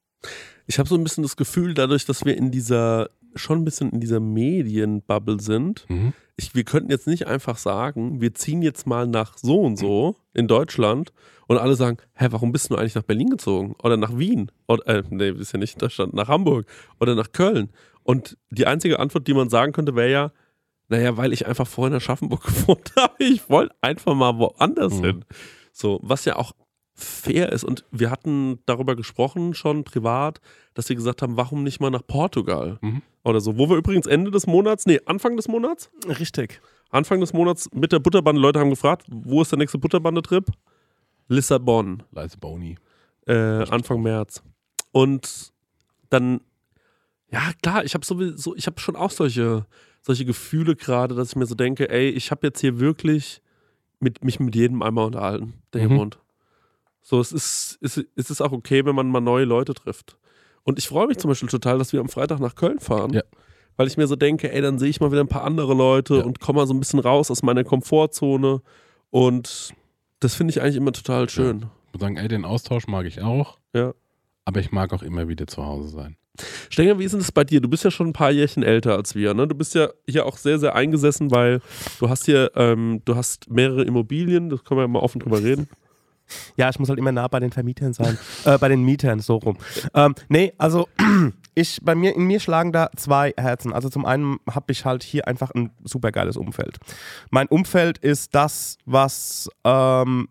ich 0.66 0.80
habe 0.80 0.88
so 0.90 0.96
ein 0.96 1.04
bisschen 1.04 1.24
das 1.24 1.36
Gefühl, 1.36 1.74
dadurch, 1.74 2.06
dass 2.06 2.24
wir 2.26 2.38
in 2.38 2.50
dieser, 2.50 3.10
schon 3.36 3.60
ein 3.60 3.66
bisschen 3.66 3.92
in 3.92 4.00
dieser 4.00 4.20
Medienbubble 4.20 5.40
sind, 5.40 5.86
Mhm. 5.90 6.14
ich, 6.38 6.56
wir 6.56 6.64
könnten 6.64 6.90
jetzt 6.90 7.06
nicht 7.08 7.28
einfach 7.28 7.58
sagen, 7.58 8.22
wir 8.22 8.34
ziehen 8.34 8.62
jetzt 8.62 8.88
mal 8.88 9.06
nach 9.08 9.38
so 9.38 9.60
und 9.62 9.78
so 9.78 10.16
in 10.34 10.48
Deutschland 10.48 11.12
und 11.48 11.58
alle 11.58 11.76
sagen, 11.76 11.98
hä, 12.14 12.28
warum 12.32 12.52
bist 12.52 12.70
du 12.70 12.76
eigentlich 12.76 12.96
nach 12.96 13.04
Berlin 13.04 13.30
gezogen? 13.30 13.76
Oder 13.84 13.98
nach 13.98 14.18
Wien? 14.18 14.52
Oder, 14.68 14.88
äh, 14.88 15.04
nee, 15.10 15.30
ist 15.30 15.52
ja 15.54 15.60
nicht 15.60 15.74
in 15.76 15.80
Deutschland, 15.80 16.14
nach 16.14 16.28
Hamburg 16.28 16.66
oder 17.00 17.16
nach 17.16 17.32
Köln. 17.32 17.70
Und 18.04 18.38
die 18.50 18.66
einzige 18.68 19.00
Antwort, 19.00 19.28
die 19.28 19.34
man 19.34 19.50
sagen 19.50 19.72
könnte, 19.72 19.96
wäre 19.96 20.12
ja, 20.12 20.32
naja, 20.90 21.16
weil 21.18 21.32
ich 21.34 21.48
einfach 21.48 21.68
vorhin 21.68 21.94
in 21.94 21.98
Aschaffenburg 21.98 22.44
gewohnt 22.46 22.92
habe. 22.98 23.14
Ich 23.20 23.50
wollte 23.50 23.74
einfach 23.82 24.14
mal 24.16 24.38
woanders 24.38 24.94
Mhm. 25.00 25.04
hin. 25.06 25.26
So, 25.72 26.00
was 26.04 26.26
ja 26.26 26.36
auch 26.36 26.52
fair 26.96 27.52
ist. 27.52 27.64
Und 27.64 27.86
wir 27.92 28.12
hatten 28.12 28.60
darüber 28.68 28.96
gesprochen, 28.96 29.54
schon 29.56 29.84
privat, 29.84 30.40
dass 30.76 30.88
sie 30.88 30.96
gesagt 30.96 31.22
haben, 31.24 31.38
warum 31.38 31.64
nicht 31.64 31.80
mal 31.80 31.90
nach 31.90 32.06
Portugal? 32.06 32.78
Mhm. 32.82 33.02
Oder 33.24 33.40
so. 33.42 33.58
Wo 33.58 33.70
wir 33.70 33.78
übrigens 33.78 34.06
Ende 34.06 34.30
des 34.32 34.46
Monats, 34.46 34.86
nee, 34.86 35.00
Anfang 35.06 35.36
des 35.38 35.48
Monats? 35.48 35.90
Richtig. 36.20 36.62
Anfang 36.92 37.20
des 37.22 37.34
Monats 37.34 37.70
mit 37.74 37.92
der 37.92 38.00
Butterbande, 38.00 38.40
Leute 38.40 38.60
haben 38.60 38.70
gefragt, 38.70 39.08
wo 39.10 39.42
ist 39.42 39.52
der 39.52 39.58
nächste 39.58 39.80
Butterbande-Trip? 39.80 40.46
Lissabon, 41.28 42.04
Leise 42.12 42.38
Boni. 42.38 42.78
äh, 43.26 43.34
Anfang 43.70 44.02
März. 44.02 44.42
Und 44.92 45.52
dann, 46.10 46.42
ja 47.32 47.52
klar, 47.62 47.84
ich 47.86 47.94
habe 47.94 48.06
sowieso, 48.06 48.56
ich 48.56 48.68
habe 48.68 48.80
schon 48.80 48.96
auch 48.96 49.12
solche, 49.12 49.66
solche 50.02 50.26
Gefühle 50.26 50.76
gerade, 50.76 51.16
dass 51.16 51.30
ich 51.30 51.36
mir 51.36 51.46
so 51.46 51.56
denke, 51.56 51.90
ey, 51.90 52.10
ich 52.10 52.32
habe 52.32 52.46
jetzt 52.48 52.60
hier 52.60 52.80
wirklich 52.80 53.42
mit, 54.00 54.24
mich 54.24 54.40
mit 54.40 54.56
jedem 54.56 54.82
einmal 54.84 55.06
unterhalten, 55.06 55.54
der 55.72 55.82
hier 55.82 55.90
Mhm. 55.90 55.98
wohnt. 55.98 56.20
So, 57.02 57.20
es 57.20 57.32
ist, 57.32 57.78
es, 57.82 57.98
es 58.16 58.30
ist 58.30 58.42
auch 58.42 58.52
okay, 58.52 58.86
wenn 58.86 58.96
man 58.96 59.10
mal 59.10 59.20
neue 59.22 59.46
Leute 59.46 59.74
trifft. 59.74 60.18
Und 60.64 60.78
ich 60.80 60.88
freue 60.88 61.08
mich 61.08 61.18
zum 61.18 61.30
Beispiel 61.30 61.50
total, 61.50 61.78
dass 61.78 61.92
wir 61.94 62.00
am 62.00 62.08
Freitag 62.10 62.40
nach 62.40 62.56
Köln 62.56 62.80
fahren. 62.80 63.12
Ja. 63.14 63.22
Weil 63.76 63.88
ich 63.88 63.98
mir 63.98 64.08
so 64.08 64.16
denke, 64.16 64.52
ey, 64.52 64.62
dann 64.62 64.78
sehe 64.80 64.90
ich 64.90 65.00
mal 65.02 65.12
wieder 65.12 65.22
ein 65.22 65.28
paar 65.28 65.44
andere 65.44 65.74
Leute 65.74 66.18
Ja. 66.18 66.24
und 66.24 66.40
komme 66.40 66.60
mal 66.60 66.68
so 66.68 66.74
ein 66.74 66.80
bisschen 66.80 67.00
raus 67.00 67.32
aus 67.32 67.42
meiner 67.44 67.64
Komfortzone. 67.64 68.62
Und 69.10 69.74
das 70.24 70.36
finde 70.36 70.52
ich 70.52 70.62
eigentlich 70.62 70.78
immer 70.78 70.92
total 70.92 71.30
schön. 71.30 71.66
Ich 71.88 71.94
muss 71.94 72.02
sagen, 72.02 72.18
ey, 72.18 72.28
den 72.28 72.46
Austausch 72.46 72.88
mag 72.88 73.06
ich 73.06 73.22
auch. 73.22 73.58
Ja. 73.74 73.94
Aber 74.46 74.60
ich 74.60 74.72
mag 74.72 74.94
auch 74.94 75.04
immer 75.04 75.28
wieder 75.28 75.48
zu 75.48 75.66
Hause 75.66 75.90
sein. 75.90 76.18
Stenger, 76.70 76.98
wie 76.98 77.04
ist 77.04 77.12
denn 77.12 77.20
das 77.20 77.32
bei 77.32 77.44
dir? 77.44 77.62
Du 77.62 77.70
bist 77.70 77.84
ja 77.84 77.92
schon 77.92 78.08
ein 78.08 78.14
paar 78.14 78.32
Jährchen 78.32 78.64
älter 78.64 78.96
als 78.96 79.14
wir, 79.14 79.34
ne? 79.36 79.48
Du 79.48 79.54
bist 79.54 79.76
ja 79.76 79.90
hier 80.08 80.26
auch 80.26 80.38
sehr, 80.38 80.58
sehr 80.58 80.74
eingesessen, 80.76 81.30
weil 81.30 81.62
du 82.00 82.10
hast 82.10 82.26
hier, 82.26 82.52
ähm, 82.56 83.02
du 83.06 83.16
hast 83.16 83.50
mehrere 83.52 83.84
Immobilien, 83.84 84.50
das 84.50 84.64
können 84.64 84.80
wir 84.80 84.84
ja 84.84 84.88
mal 84.88 85.00
offen 85.00 85.20
drüber 85.20 85.42
reden. 85.42 85.68
Ja, 86.56 86.70
ich 86.70 86.80
muss 86.80 86.88
halt 86.88 86.98
immer 86.98 87.12
nah 87.12 87.28
bei 87.28 87.42
den 87.42 87.52
Vermietern 87.52 87.92
sein. 87.94 88.18
äh, 88.46 88.58
bei 88.58 88.70
den 88.70 88.82
Mietern, 88.82 89.20
so 89.20 89.36
rum. 89.36 89.58
Ähm, 89.94 90.16
nee, 90.30 90.54
also 90.58 90.88
ich, 91.56 91.80
bei 91.84 91.96
mir, 91.96 92.16
in 92.16 92.24
mir 92.26 92.40
schlagen 92.40 92.72
da 92.72 92.90
zwei 92.96 93.34
Herzen. 93.38 93.74
Also 93.74 93.90
zum 93.90 94.06
einen 94.06 94.38
habe 94.50 94.72
ich 94.72 94.86
halt 94.86 95.04
hier 95.04 95.28
einfach 95.28 95.52
ein 95.52 95.72
super 95.84 96.12
geiles 96.12 96.38
Umfeld. 96.38 96.78
Mein 97.30 97.48
Umfeld 97.48 97.98
ist 98.00 98.34
das, 98.36 98.78
was 98.86 99.50
ähm, 99.64 100.28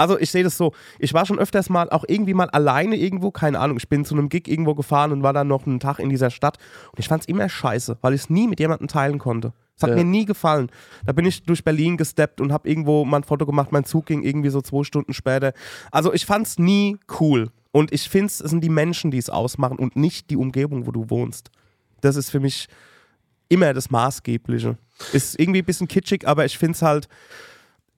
also 0.00 0.16
ich 0.18 0.30
sehe 0.30 0.44
das 0.44 0.56
so, 0.56 0.72
ich 1.00 1.12
war 1.12 1.26
schon 1.26 1.40
öfters 1.40 1.68
mal 1.70 1.90
auch 1.90 2.04
irgendwie 2.06 2.32
mal 2.32 2.48
alleine 2.50 2.94
irgendwo, 2.96 3.32
keine 3.32 3.58
Ahnung, 3.58 3.76
ich 3.78 3.88
bin 3.88 4.04
zu 4.04 4.14
einem 4.14 4.28
Gig 4.28 4.46
irgendwo 4.46 4.74
gefahren 4.76 5.10
und 5.10 5.24
war 5.24 5.32
dann 5.32 5.48
noch 5.48 5.66
einen 5.66 5.80
Tag 5.80 5.98
in 5.98 6.08
dieser 6.08 6.30
Stadt 6.30 6.56
und 6.92 7.00
ich 7.00 7.08
fand 7.08 7.22
es 7.22 7.28
immer 7.28 7.48
scheiße, 7.48 7.98
weil 8.00 8.14
ich 8.14 8.22
es 8.22 8.30
nie 8.30 8.46
mit 8.46 8.60
jemandem 8.60 8.86
teilen 8.86 9.18
konnte. 9.18 9.52
Es 9.76 9.82
hat 9.82 9.90
Ja. 9.90 9.96
mir 9.96 10.04
nie 10.04 10.24
gefallen. 10.24 10.70
Da 11.04 11.12
bin 11.12 11.24
ich 11.24 11.42
durch 11.44 11.64
Berlin 11.64 11.96
gesteppt 11.96 12.40
und 12.40 12.52
habe 12.52 12.68
irgendwo 12.68 13.04
mal 13.04 13.18
ein 13.18 13.24
Foto 13.24 13.44
gemacht, 13.44 13.72
mein 13.72 13.84
Zug 13.84 14.06
ging 14.06 14.22
irgendwie 14.22 14.50
so 14.50 14.60
zwei 14.62 14.84
Stunden 14.84 15.14
später. 15.14 15.52
Also 15.90 16.12
ich 16.12 16.26
fand 16.26 16.46
es 16.46 16.58
nie 16.58 16.96
cool 17.20 17.50
und 17.72 17.92
ich 17.92 18.08
finde 18.08 18.26
es 18.26 18.38
sind 18.38 18.62
die 18.62 18.68
Menschen, 18.68 19.10
die 19.10 19.18
es 19.18 19.30
ausmachen 19.30 19.78
und 19.78 19.96
nicht 19.96 20.30
die 20.30 20.36
Umgebung, 20.36 20.86
wo 20.86 20.90
du 20.92 21.10
wohnst. 21.10 21.50
Das 22.00 22.16
ist 22.16 22.30
für 22.30 22.40
mich 22.40 22.68
immer 23.48 23.72
das 23.74 23.90
Maßgebliche. 23.90 24.76
Ist 25.12 25.38
irgendwie 25.38 25.60
ein 25.62 25.64
bisschen 25.64 25.88
kitschig, 25.88 26.26
aber 26.26 26.44
ich 26.44 26.58
finde 26.58 26.72
es 26.76 26.82
halt, 26.82 27.08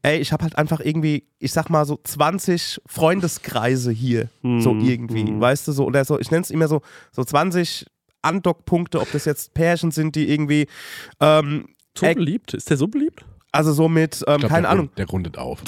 ey, 0.03 0.19
ich 0.19 0.33
habe 0.33 0.45
halt 0.45 0.57
einfach 0.57 0.81
irgendwie, 0.81 1.25
ich 1.39 1.53
sag 1.53 1.69
mal 1.71 1.85
so 1.85 1.99
20 2.03 2.81
Freundeskreise 2.87 3.91
hier, 3.93 4.29
so 4.43 4.75
Mhm, 4.75 4.81
irgendwie, 4.81 5.25
mhm. 5.25 5.41
weißt 5.41 5.69
du, 5.69 5.73
so, 5.73 5.85
oder 5.87 6.05
so, 6.05 6.19
ich 6.19 6.31
nenne 6.31 6.43
es 6.43 6.51
immer 6.51 6.69
so, 6.69 6.83
so 7.13 7.23
20 7.25 7.87
Andockpunkte, 8.23 9.01
ob 9.01 9.11
das 9.13 9.25
jetzt 9.25 9.55
Pärchen 9.55 9.91
sind, 9.91 10.15
die 10.17 10.29
irgendwie, 10.31 10.67
ähm, 11.21 11.69
So 11.97 12.07
beliebt? 12.15 12.55
Ist 12.55 12.71
der 12.71 12.77
so 12.77 12.87
beliebt? 12.89 13.25
also 13.53 13.73
so 13.73 13.89
mit, 13.89 14.23
ähm, 14.29 14.39
glaub, 14.39 14.51
keine 14.51 14.63
der, 14.63 14.71
Ahnung, 14.71 14.87
rund- 14.87 14.99
Der 14.99 15.07
rundet 15.09 15.37
auf. 15.39 15.63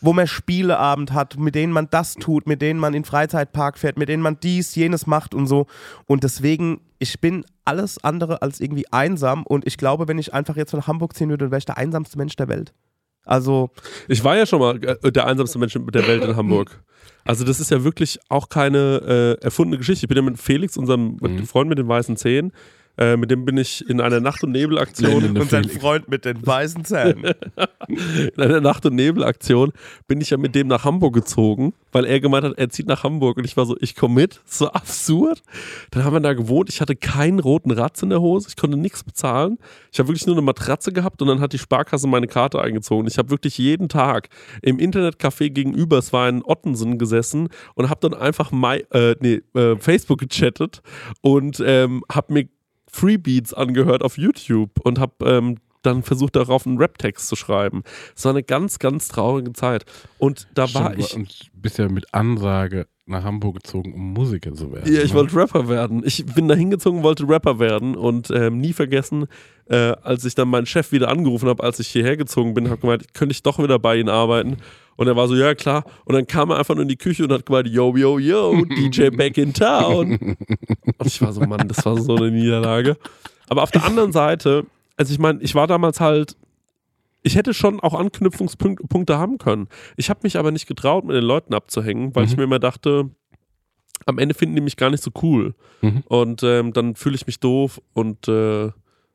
Wo 0.00 0.12
man 0.12 0.26
Spieleabend 0.26 1.12
hat, 1.12 1.38
mit 1.38 1.54
denen 1.54 1.72
man 1.72 1.88
das 1.90 2.14
tut, 2.14 2.46
mit 2.46 2.62
denen 2.62 2.80
man 2.80 2.94
in 2.94 3.02
den 3.02 3.06
Freizeitpark 3.06 3.78
fährt, 3.78 3.98
mit 3.98 4.08
denen 4.08 4.22
man 4.22 4.38
dies, 4.40 4.74
jenes 4.74 5.06
macht 5.06 5.34
und 5.34 5.46
so. 5.46 5.66
Und 6.06 6.24
deswegen, 6.24 6.80
ich 6.98 7.20
bin 7.20 7.44
alles 7.64 8.02
andere 8.02 8.42
als 8.42 8.60
irgendwie 8.60 8.90
einsam 8.92 9.44
und 9.44 9.66
ich 9.66 9.76
glaube, 9.76 10.08
wenn 10.08 10.18
ich 10.18 10.32
einfach 10.34 10.56
jetzt 10.56 10.72
nach 10.72 10.86
Hamburg 10.86 11.14
ziehen 11.14 11.28
würde, 11.28 11.44
dann 11.46 11.50
wäre 11.52 11.58
ich 11.58 11.66
der 11.66 11.78
einsamste 11.78 12.18
Mensch 12.18 12.36
der 12.36 12.48
Welt. 12.48 12.72
Also, 13.24 13.70
Ich 14.08 14.24
war 14.24 14.36
ja 14.36 14.46
schon 14.46 14.60
mal 14.60 14.82
äh, 14.82 15.12
der 15.12 15.26
einsamste 15.26 15.58
Mensch 15.58 15.74
der 15.74 16.06
Welt 16.06 16.24
in 16.24 16.36
Hamburg. 16.36 16.82
Also 17.24 17.44
das 17.44 17.60
ist 17.60 17.70
ja 17.70 17.84
wirklich 17.84 18.18
auch 18.30 18.48
keine 18.48 19.36
äh, 19.40 19.44
erfundene 19.44 19.76
Geschichte. 19.78 20.04
Ich 20.04 20.08
bin 20.08 20.16
ja 20.16 20.22
mit 20.22 20.38
Felix, 20.38 20.76
unserem 20.78 21.18
Mhm. 21.20 21.46
Freund 21.46 21.68
mit 21.68 21.78
den 21.78 21.86
weißen 21.86 22.16
Zähnen, 22.16 22.50
äh, 23.00 23.16
mit 23.16 23.30
dem 23.30 23.46
bin 23.46 23.56
ich 23.56 23.88
in 23.88 24.00
einer 24.00 24.20
Nacht- 24.20 24.44
und 24.44 24.52
Nebelaktion 24.52 25.38
und 25.38 25.50
sein. 25.50 25.64
Freund 25.64 26.08
mit 26.08 26.26
den 26.26 26.46
weißen 26.46 26.84
Zähnen. 26.84 27.24
in 27.88 28.42
einer 28.42 28.60
Nacht- 28.60 28.84
und 28.84 28.94
Nebelaktion 28.94 29.72
bin 30.06 30.20
ich 30.20 30.30
ja 30.30 30.36
mit 30.36 30.54
dem 30.54 30.68
nach 30.68 30.84
Hamburg 30.84 31.14
gezogen, 31.14 31.72
weil 31.92 32.04
er 32.04 32.20
gemeint 32.20 32.44
hat, 32.44 32.58
er 32.58 32.68
zieht 32.68 32.86
nach 32.86 33.02
Hamburg 33.02 33.38
und 33.38 33.44
ich 33.44 33.56
war 33.56 33.64
so, 33.64 33.74
ich 33.80 33.96
komme 33.96 34.16
mit. 34.16 34.40
So 34.44 34.70
absurd. 34.70 35.42
Dann 35.90 36.04
haben 36.04 36.12
wir 36.12 36.20
da 36.20 36.34
gewohnt. 36.34 36.68
Ich 36.68 36.82
hatte 36.82 36.94
keinen 36.94 37.38
roten 37.38 37.70
Ratz 37.70 38.02
in 38.02 38.10
der 38.10 38.20
Hose. 38.20 38.48
Ich 38.50 38.56
konnte 38.56 38.76
nichts 38.76 39.02
bezahlen. 39.02 39.56
Ich 39.90 39.98
habe 39.98 40.08
wirklich 40.08 40.26
nur 40.26 40.36
eine 40.36 40.42
Matratze 40.42 40.92
gehabt 40.92 41.22
und 41.22 41.28
dann 41.28 41.40
hat 41.40 41.54
die 41.54 41.58
Sparkasse 41.58 42.06
meine 42.06 42.26
Karte 42.26 42.60
eingezogen. 42.60 43.08
Ich 43.08 43.16
habe 43.16 43.30
wirklich 43.30 43.56
jeden 43.56 43.88
Tag 43.88 44.28
im 44.60 44.78
Internetcafé 44.78 45.48
gegenüber, 45.48 45.96
es 45.96 46.12
war 46.12 46.28
in 46.28 46.44
Ottensen 46.44 46.98
gesessen 46.98 47.48
und 47.74 47.88
habe 47.88 48.06
dann 48.06 48.20
einfach 48.20 48.52
My, 48.52 48.84
äh, 48.90 49.16
nee, 49.20 49.40
äh, 49.58 49.76
Facebook 49.76 50.18
gechattet 50.18 50.82
und 51.22 51.62
ähm, 51.64 52.04
habe 52.10 52.34
mir 52.34 52.48
Freebeats 52.92 53.54
angehört 53.54 54.02
auf 54.02 54.18
YouTube 54.18 54.70
und 54.82 54.98
habe 54.98 55.14
ähm, 55.24 55.58
dann 55.82 56.02
versucht 56.02 56.36
darauf 56.36 56.66
einen 56.66 56.78
Rap-Text 56.78 57.28
zu 57.28 57.36
schreiben. 57.36 57.82
Es 58.14 58.24
war 58.24 58.32
eine 58.32 58.42
ganz, 58.42 58.78
ganz 58.78 59.08
traurige 59.08 59.52
Zeit. 59.52 59.84
Und 60.18 60.48
da 60.54 60.72
war 60.74 60.92
Stimmt, 60.92 60.98
ich. 60.98 61.16
Und 61.16 61.50
bist 61.54 61.78
ja 61.78 61.88
mit 61.88 62.12
Ansage 62.12 62.86
nach 63.06 63.24
Hamburg 63.24 63.56
gezogen, 63.56 63.92
um 63.92 64.12
Musiker 64.12 64.54
zu 64.54 64.72
werden. 64.72 64.92
Ja, 64.92 65.02
ich 65.02 65.12
ne? 65.12 65.18
wollte 65.18 65.36
Rapper 65.36 65.68
werden. 65.68 66.02
Ich 66.04 66.24
bin 66.26 66.48
da 66.48 66.54
hingezogen, 66.54 67.02
wollte 67.02 67.28
Rapper 67.28 67.58
werden 67.58 67.96
und 67.96 68.30
ähm, 68.30 68.58
nie 68.58 68.72
vergessen, 68.72 69.26
äh, 69.66 69.92
als 70.02 70.24
ich 70.24 70.34
dann 70.34 70.48
meinen 70.48 70.66
Chef 70.66 70.92
wieder 70.92 71.08
angerufen 71.08 71.48
habe, 71.48 71.62
als 71.62 71.80
ich 71.80 71.88
hierher 71.88 72.16
gezogen 72.16 72.54
bin, 72.54 72.70
habe 72.70 72.80
gemeint, 72.80 73.12
könnte 73.12 73.32
ich 73.32 73.42
doch 73.42 73.58
wieder 73.58 73.78
bei 73.78 73.96
Ihnen 73.96 74.08
arbeiten. 74.08 74.58
Und 75.00 75.06
er 75.06 75.16
war 75.16 75.28
so, 75.28 75.34
ja 75.34 75.54
klar. 75.54 75.84
Und 76.04 76.14
dann 76.14 76.26
kam 76.26 76.50
er 76.50 76.58
einfach 76.58 76.74
nur 76.74 76.82
in 76.82 76.88
die 76.88 76.96
Küche 76.98 77.24
und 77.24 77.32
hat 77.32 77.46
gemeint, 77.46 77.68
yo, 77.68 77.96
yo, 77.96 78.18
yo, 78.18 78.64
DJ 78.68 79.08
back 79.08 79.38
in 79.38 79.54
town. 79.54 80.18
Und 80.98 81.06
ich 81.06 81.22
war 81.22 81.32
so, 81.32 81.40
Mann, 81.40 81.66
das 81.68 81.86
war 81.86 81.96
so 81.96 82.16
eine 82.16 82.30
Niederlage. 82.30 82.98
Aber 83.48 83.62
auf 83.62 83.70
der 83.70 83.82
anderen 83.84 84.12
Seite, 84.12 84.66
also 84.98 85.10
ich 85.14 85.18
meine, 85.18 85.40
ich 85.40 85.54
war 85.54 85.66
damals 85.66 86.00
halt, 86.00 86.36
ich 87.22 87.34
hätte 87.34 87.54
schon 87.54 87.80
auch 87.80 87.94
Anknüpfungspunkte 87.94 89.16
haben 89.18 89.38
können. 89.38 89.68
Ich 89.96 90.10
habe 90.10 90.20
mich 90.22 90.36
aber 90.36 90.50
nicht 90.50 90.66
getraut, 90.66 91.04
mit 91.06 91.16
den 91.16 91.24
Leuten 91.24 91.54
abzuhängen, 91.54 92.14
weil 92.14 92.26
ich 92.26 92.32
Mhm. 92.32 92.36
mir 92.36 92.44
immer 92.44 92.58
dachte, 92.58 93.08
am 94.04 94.18
Ende 94.18 94.34
finden 94.34 94.54
die 94.56 94.60
mich 94.62 94.76
gar 94.76 94.90
nicht 94.90 95.02
so 95.02 95.10
cool. 95.22 95.54
Mhm. 95.80 96.02
Und 96.08 96.42
ähm, 96.42 96.74
dann 96.74 96.94
fühle 96.94 97.14
ich 97.14 97.26
mich 97.26 97.40
doof 97.40 97.80
und 97.94 98.28
äh, 98.28 98.70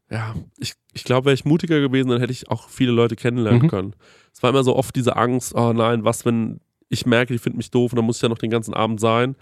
ja, 0.09 0.35
ich, 0.57 0.73
ich 0.93 1.03
glaube, 1.03 1.25
wäre 1.25 1.33
ich 1.33 1.45
mutiger 1.45 1.79
gewesen, 1.79 2.09
dann 2.09 2.19
hätte 2.19 2.31
ich 2.31 2.49
auch 2.49 2.69
viele 2.69 2.91
Leute 2.91 3.15
kennenlernen 3.15 3.63
Mhm. 3.63 3.67
können. 3.67 3.95
Es 4.33 4.43
war 4.43 4.49
immer 4.51 4.63
so 4.63 4.75
oft 4.75 4.95
diese 4.95 5.15
Angst, 5.15 5.55
oh 5.55 5.73
nein, 5.73 6.03
was, 6.03 6.25
wenn 6.25 6.59
ich 6.89 7.05
merke, 7.05 7.33
die 7.33 7.39
finden 7.39 7.57
mich 7.57 7.71
doof 7.71 7.91
und 7.91 7.97
dann 7.97 8.05
muss 8.05 8.17
ich 8.17 8.21
ja 8.21 8.29
noch 8.29 8.37
den 8.37 8.51
ganzen 8.51 8.73
Abend 8.73 8.99
sein. 8.99 9.35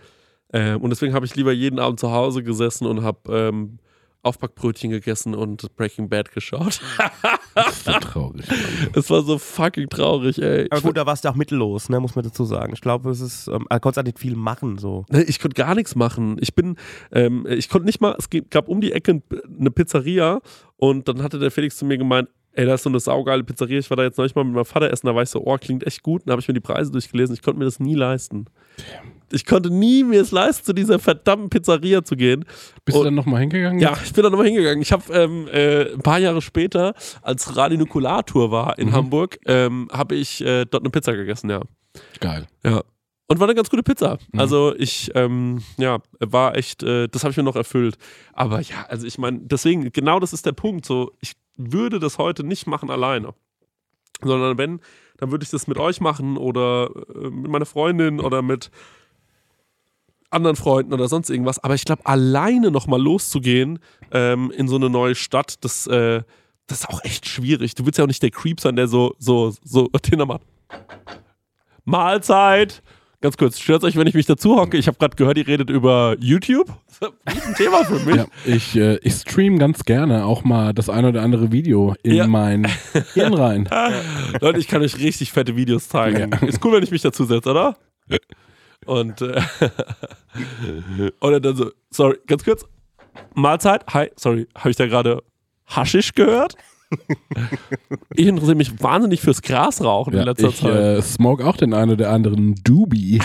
Ähm, 0.53 0.81
und 0.81 0.89
deswegen 0.91 1.13
habe 1.13 1.25
ich 1.25 1.35
lieber 1.35 1.51
jeden 1.51 1.79
Abend 1.79 1.99
zu 1.99 2.11
Hause 2.11 2.43
gesessen 2.43 2.85
und 2.87 3.03
habe 3.03 3.19
ähm, 3.35 3.79
Aufbackbrötchen 4.23 4.89
gegessen 4.89 5.35
und 5.35 5.75
Breaking 5.75 6.09
Bad 6.09 6.31
geschaut. 6.31 6.81
Das 7.55 7.83
so 7.83 7.91
traurig. 7.91 8.45
Es 8.95 9.09
war 9.09 9.21
so 9.21 9.37
fucking 9.37 9.89
traurig, 9.89 10.41
ey. 10.41 10.67
Aber 10.71 10.81
gut, 10.81 10.97
da 10.97 11.05
warst 11.05 11.25
du 11.25 11.29
auch 11.29 11.35
mittellos, 11.35 11.89
ne, 11.89 11.99
muss 11.99 12.15
man 12.15 12.23
dazu 12.23 12.45
sagen. 12.45 12.73
Ich 12.73 12.81
glaube, 12.81 13.09
es 13.11 13.19
ist, 13.19 13.47
ähm, 13.47 13.67
er 13.69 13.79
konnte 13.79 13.99
auch 13.99 14.05
nicht 14.05 14.19
viel 14.19 14.35
machen, 14.35 14.77
so. 14.77 15.05
Nee, 15.09 15.21
Ich 15.23 15.39
konnte 15.39 15.55
gar 15.55 15.75
nichts 15.75 15.95
machen. 15.95 16.37
Ich 16.39 16.55
bin, 16.55 16.77
ähm, 17.11 17.45
ich 17.47 17.69
konnte 17.69 17.85
nicht 17.85 18.01
mal, 18.01 18.15
es 18.17 18.29
gab 18.49 18.67
um 18.69 18.81
die 18.81 18.93
Ecke 18.93 19.21
eine 19.59 19.71
Pizzeria 19.71 20.41
und 20.77 21.07
dann 21.07 21.21
hatte 21.21 21.37
der 21.39 21.51
Felix 21.51 21.77
zu 21.77 21.85
mir 21.85 21.97
gemeint, 21.97 22.29
ey, 22.53 22.65
da 22.65 22.75
ist 22.75 22.83
so 22.83 22.89
eine 22.89 22.99
saugeile 22.99 23.43
Pizzeria. 23.43 23.79
Ich 23.79 23.89
war 23.89 23.97
da 23.97 24.03
jetzt 24.03 24.17
neulich 24.17 24.35
mal 24.35 24.43
mit 24.43 24.53
meinem 24.53 24.65
Vater 24.65 24.89
essen, 24.91 25.07
da 25.07 25.15
war 25.15 25.23
ich 25.23 25.29
so, 25.29 25.45
oh, 25.45 25.57
klingt 25.57 25.85
echt 25.85 26.01
gut. 26.03 26.23
Dann 26.25 26.31
habe 26.31 26.41
ich 26.41 26.47
mir 26.47 26.53
die 26.53 26.59
Preise 26.59 26.91
durchgelesen. 26.91 27.35
Ich 27.35 27.41
konnte 27.41 27.59
mir 27.59 27.65
das 27.65 27.79
nie 27.79 27.95
leisten. 27.95 28.45
Ich 29.31 29.45
konnte 29.45 29.69
nie 29.69 30.03
mir 30.03 30.21
es 30.21 30.31
leisten, 30.31 30.65
zu 30.65 30.73
dieser 30.73 30.99
verdammten 30.99 31.49
Pizzeria 31.49 32.03
zu 32.03 32.15
gehen. 32.15 32.45
Bist 32.85 32.95
du 32.95 32.99
Und- 32.99 33.05
dann 33.05 33.15
nochmal 33.15 33.41
hingegangen? 33.41 33.79
Ja, 33.79 33.97
ich 34.03 34.13
bin 34.13 34.23
da 34.23 34.29
nochmal 34.29 34.47
hingegangen. 34.47 34.81
Ich 34.81 34.91
habe 34.91 35.11
ähm, 35.13 35.47
äh, 35.47 35.93
ein 35.93 36.01
paar 36.01 36.19
Jahre 36.19 36.41
später, 36.41 36.93
als 37.21 37.55
Radio 37.55 37.77
Nukular-Tour 37.79 38.51
war 38.51 38.77
in 38.77 38.87
Mhm. 38.89 38.93
Hamburg, 38.93 39.39
ähm, 39.45 39.87
habe 39.91 40.15
ich 40.15 40.41
äh, 40.41 40.65
dort 40.65 40.83
eine 40.83 40.89
Pizza 40.91 41.13
gegessen, 41.13 41.49
ja. 41.49 41.61
Geil. 42.19 42.47
Ja. 42.63 42.83
Und 43.27 43.39
war 43.39 43.47
eine 43.47 43.55
ganz 43.55 43.69
gute 43.69 43.83
Pizza. 43.83 44.17
Mhm. 44.31 44.39
Also 44.39 44.75
ich, 44.77 45.09
ähm, 45.15 45.63
ja, 45.77 45.99
war 46.19 46.55
echt, 46.57 46.83
äh, 46.83 47.07
das 47.07 47.23
habe 47.23 47.31
ich 47.31 47.37
mir 47.37 47.43
noch 47.43 47.55
erfüllt. 47.55 47.95
Aber 48.33 48.59
ja, 48.61 48.85
also 48.89 49.07
ich 49.07 49.17
meine, 49.17 49.39
deswegen, 49.41 49.91
genau 49.91 50.19
das 50.19 50.33
ist 50.33 50.45
der 50.45 50.51
Punkt. 50.51 50.85
So, 50.85 51.11
ich 51.21 51.33
würde 51.55 51.99
das 51.99 52.17
heute 52.17 52.43
nicht 52.43 52.67
machen 52.67 52.89
alleine. 52.89 53.33
Sondern 54.21 54.57
wenn, 54.57 54.79
dann 55.17 55.31
würde 55.31 55.43
ich 55.43 55.49
das 55.49 55.67
mit 55.67 55.77
euch 55.77 55.99
machen 56.01 56.37
oder 56.37 56.89
äh, 57.15 57.29
mit 57.29 57.49
meiner 57.51 57.65
Freundin 57.65 58.19
oder 58.19 58.41
mit 58.41 58.71
anderen 60.33 60.55
Freunden 60.55 60.93
oder 60.93 61.07
sonst 61.07 61.29
irgendwas. 61.29 61.59
Aber 61.63 61.75
ich 61.75 61.85
glaube, 61.85 62.05
alleine 62.05 62.71
nochmal 62.71 63.01
loszugehen 63.01 63.79
ähm, 64.11 64.51
in 64.55 64.67
so 64.67 64.75
eine 64.75 64.89
neue 64.89 65.15
Stadt, 65.15 65.55
das, 65.63 65.87
äh, 65.87 66.21
das 66.67 66.81
ist 66.81 66.89
auch 66.89 67.03
echt 67.03 67.27
schwierig. 67.27 67.75
Du 67.75 67.85
willst 67.85 67.97
ja 67.97 68.03
auch 68.03 68.07
nicht 68.09 68.23
der 68.23 68.31
Creep 68.31 68.59
sein, 68.59 68.75
der 68.75 68.87
so, 68.87 69.15
so, 69.19 69.53
so, 69.63 69.87
den 70.11 70.19
macht. 70.19 70.41
Mahlzeit. 71.85 72.81
Ganz 73.21 73.37
kurz, 73.37 73.57
stört 73.57 73.85
euch, 73.85 73.95
wenn 73.95 74.05
ich 74.05 74.15
mich 74.15 74.25
dazu 74.25 74.57
hocke? 74.57 74.75
Ich 74.77 74.87
habe 74.87 74.97
gerade 74.97 75.15
gehört, 75.15 75.37
ihr 75.37 75.47
redet 75.47 75.69
über 75.69 76.17
YouTube. 76.19 76.67
Das 76.99 77.09
ist 77.37 77.47
ein 77.47 77.55
Thema 77.55 77.85
für 77.85 77.99
mich. 77.99 78.15
Ja, 78.17 78.25
ich, 78.45 78.75
äh, 78.75 78.97
ich 78.97 79.13
stream 79.13 79.59
ganz 79.59 79.85
gerne 79.85 80.25
auch 80.25 80.43
mal 80.43 80.73
das 80.73 80.89
ein 80.89 81.05
oder 81.05 81.21
andere 81.21 81.53
Video 81.53 81.95
in 82.03 82.15
Ja. 82.15 82.27
mein 82.27 82.67
Hirn 83.13 83.33
rein. 83.33 83.69
Leute, 84.41 84.59
ich 84.59 84.67
kann 84.67 84.81
euch 84.81 84.99
richtig 84.99 85.31
fette 85.31 85.55
Videos 85.55 85.87
zeigen. 85.87 86.33
Ist 86.45 86.63
cool, 86.65 86.73
wenn 86.73 86.83
ich 86.83 86.91
mich 86.91 87.01
dazu 87.01 87.23
setze, 87.23 87.49
oder? 87.51 87.77
Und 88.85 89.21
äh, 89.21 89.41
oder 91.21 91.39
dann 91.39 91.55
so, 91.55 91.71
sorry, 91.89 92.17
ganz 92.27 92.43
kurz. 92.43 92.65
Mahlzeit. 93.35 93.83
Hi, 93.93 94.09
sorry, 94.15 94.47
habe 94.55 94.69
ich 94.71 94.75
da 94.75 94.87
gerade 94.87 95.21
Haschisch 95.67 96.13
gehört? 96.13 96.55
Ich 98.15 98.27
interessiere 98.27 98.55
mich 98.55 98.83
wahnsinnig 98.83 99.19
fürs 99.19 99.41
Grasrauchen 99.41 100.13
in 100.13 100.19
Ja, 100.19 100.25
letzter 100.25 100.49
ich 100.49 100.57
Zeit. 100.59 100.75
äh, 100.75 101.01
smoke 101.01 101.43
auch 101.43 101.57
den 101.57 101.73
einen 101.73 101.89
oder 101.93 102.11
anderen 102.11 102.53
Doobie. 102.63 103.19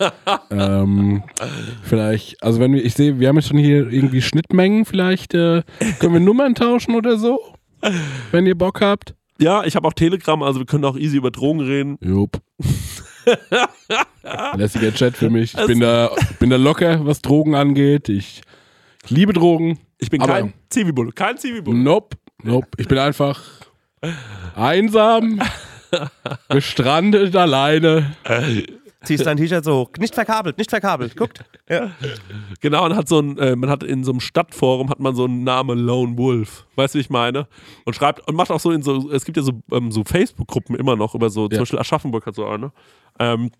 ähm, 0.52 1.24
vielleicht, 1.82 2.40
also 2.40 2.60
wenn 2.60 2.72
wir, 2.74 2.84
ich 2.84 2.94
sehe, 2.94 3.18
wir 3.18 3.26
haben 3.26 3.34
jetzt 3.34 3.48
schon 3.48 3.58
hier 3.58 3.90
irgendwie 3.90 4.22
Schnittmengen, 4.22 4.84
vielleicht 4.84 5.34
äh, 5.34 5.64
können 5.98 6.12
wir 6.12 6.20
Nummern 6.20 6.54
tauschen 6.54 6.94
oder 6.94 7.18
so, 7.18 7.40
wenn 8.30 8.46
ihr 8.46 8.56
Bock 8.56 8.80
habt. 8.80 9.16
ja, 9.40 9.64
ich 9.64 9.74
habe 9.74 9.88
auch 9.88 9.94
Telegram, 9.94 10.40
also 10.44 10.60
wir 10.60 10.66
können 10.66 10.84
auch 10.84 10.96
easy 10.96 11.16
über 11.16 11.32
Drogen 11.32 11.58
reden. 11.60 11.98
Jupp. 12.00 12.40
Lässiger 14.56 14.92
Chat 14.92 15.16
für 15.16 15.30
mich. 15.30 15.54
Ich 15.56 15.66
bin 15.66 15.80
da, 15.80 16.10
bin 16.38 16.50
da 16.50 16.56
locker, 16.56 17.04
was 17.06 17.20
Drogen 17.20 17.54
angeht. 17.54 18.08
Ich 18.08 18.42
liebe 19.08 19.32
Drogen. 19.32 19.78
Ich 19.98 20.10
bin 20.10 20.20
kein 20.20 20.52
Zivibulle, 20.70 21.12
kein 21.12 21.38
Zivibulle. 21.38 21.78
Nope, 21.78 22.16
nope. 22.42 22.68
Ich 22.76 22.86
bin 22.88 22.98
einfach 22.98 23.40
einsam, 24.54 25.40
gestrandet 26.48 27.34
alleine. 27.34 28.14
Ziehst 29.04 29.24
dein 29.26 29.36
T-Shirt 29.36 29.64
so 29.64 29.74
hoch. 29.76 29.90
Nicht 29.98 30.14
verkabelt, 30.14 30.58
nicht 30.58 30.70
verkabelt. 30.70 31.16
Guckt. 31.16 31.44
Ja. 31.68 31.92
Genau, 32.60 32.84
und 32.84 32.96
hat 32.96 33.08
so 33.08 33.20
ein, 33.20 33.38
äh, 33.38 33.54
man 33.54 33.70
hat 33.70 33.84
in 33.84 34.02
so 34.02 34.10
einem 34.10 34.20
Stadtforum 34.20 34.90
hat 34.90 34.98
man 34.98 35.14
so 35.14 35.24
einen 35.24 35.44
Namen 35.44 35.78
Lone 35.78 36.18
Wolf. 36.18 36.66
Weißt 36.74 36.94
du, 36.94 36.98
wie 36.98 37.02
ich 37.02 37.10
meine? 37.10 37.46
Und 37.84 37.94
schreibt 37.94 38.26
und 38.26 38.34
macht 38.34 38.50
auch 38.50 38.58
so 38.58 38.72
in 38.72 38.82
so, 38.82 39.10
es 39.12 39.24
gibt 39.24 39.36
ja 39.36 39.42
so, 39.44 39.52
ähm, 39.70 39.92
so 39.92 40.02
Facebook-Gruppen 40.02 40.74
immer 40.74 40.96
noch 40.96 41.14
über 41.14 41.30
so, 41.30 41.46
zum 41.46 41.54
Ja. 41.54 41.60
Beispiel 41.60 41.78
Aschaffenburg 41.78 42.26
hat 42.26 42.34
so 42.34 42.46
eine. 42.46 42.72
Ähm, 43.20 43.50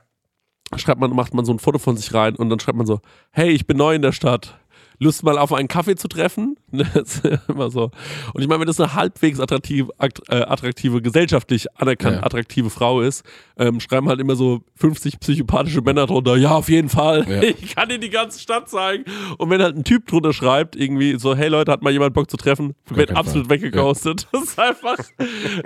schreibt 0.77 1.01
man, 1.01 1.15
macht 1.15 1.33
man 1.35 1.45
so 1.45 1.53
ein 1.53 1.61
Foto 1.61 1.79
von 1.79 1.97
sich 1.97 2.13
rein 2.13 2.35
und 2.35 2.51
dann 2.51 2.59
schreibt 2.59 2.77
man 2.77 2.87
so, 2.87 3.01
hey, 3.31 3.51
ich 3.51 3.67
bin 3.67 3.77
neu 3.77 3.95
in 3.95 4.03
der 4.03 4.13
Stadt. 4.13 4.59
Lust 5.01 5.23
mal 5.23 5.39
auf 5.39 5.53
einen 5.53 5.69
Kaffee 5.69 5.97
zu 5.97 6.09
treffen. 6.09 6.57
Das 6.71 7.21
ist 7.21 7.23
immer 7.49 7.71
so. 7.71 7.91
Und 8.35 8.43
ich 8.43 8.47
meine, 8.49 8.61
wenn 8.61 8.67
das 8.67 8.79
eine 8.79 8.93
halbwegs 8.95 9.41
attraktive, 9.41 9.91
akt- 9.99 10.21
äh, 10.29 10.43
attraktive 10.43 11.01
gesellschaftlich 11.01 11.67
anerkannt 11.77 12.17
Ja. 12.17 12.23
attraktive 12.25 12.69
Frau 12.69 13.01
ist, 13.01 13.25
ähm, 13.57 13.81
schreiben 13.81 14.09
halt 14.09 14.21
immer 14.21 14.37
so 14.37 14.61
50 14.77 15.19
psychopathische 15.19 15.81
Männer 15.81 16.07
drunter, 16.07 16.37
ja, 16.37 16.51
auf 16.51 16.69
jeden 16.69 16.89
Fall. 16.91 17.27
Ja. 17.29 17.43
Ich 17.63 17.75
kann 17.75 17.89
dir 17.89 17.99
die 17.99 18.11
ganze 18.11 18.39
Stadt 18.39 18.69
zeigen. 18.69 19.05
Und 19.39 19.49
wenn 19.51 19.63
halt 19.63 19.77
ein 19.77 19.85
Typ 19.85 20.07
drunter 20.07 20.33
schreibt, 20.35 20.77
irgendwie 20.77 21.19
so, 21.19 21.35
hey 21.35 21.49
Leute, 21.49 21.73
hat 21.73 21.83
mal 21.83 21.91
jemand 21.93 22.13
Bock 22.13 22.31
zu 22.31 22.37
treffen, 22.37 22.75
wird 22.91 23.17
absolut 23.17 23.47
Fall. 23.47 23.57
weggeghostet. 23.57 24.27
Das 24.33 24.43
ist 24.43 24.59
einfach, 24.59 24.99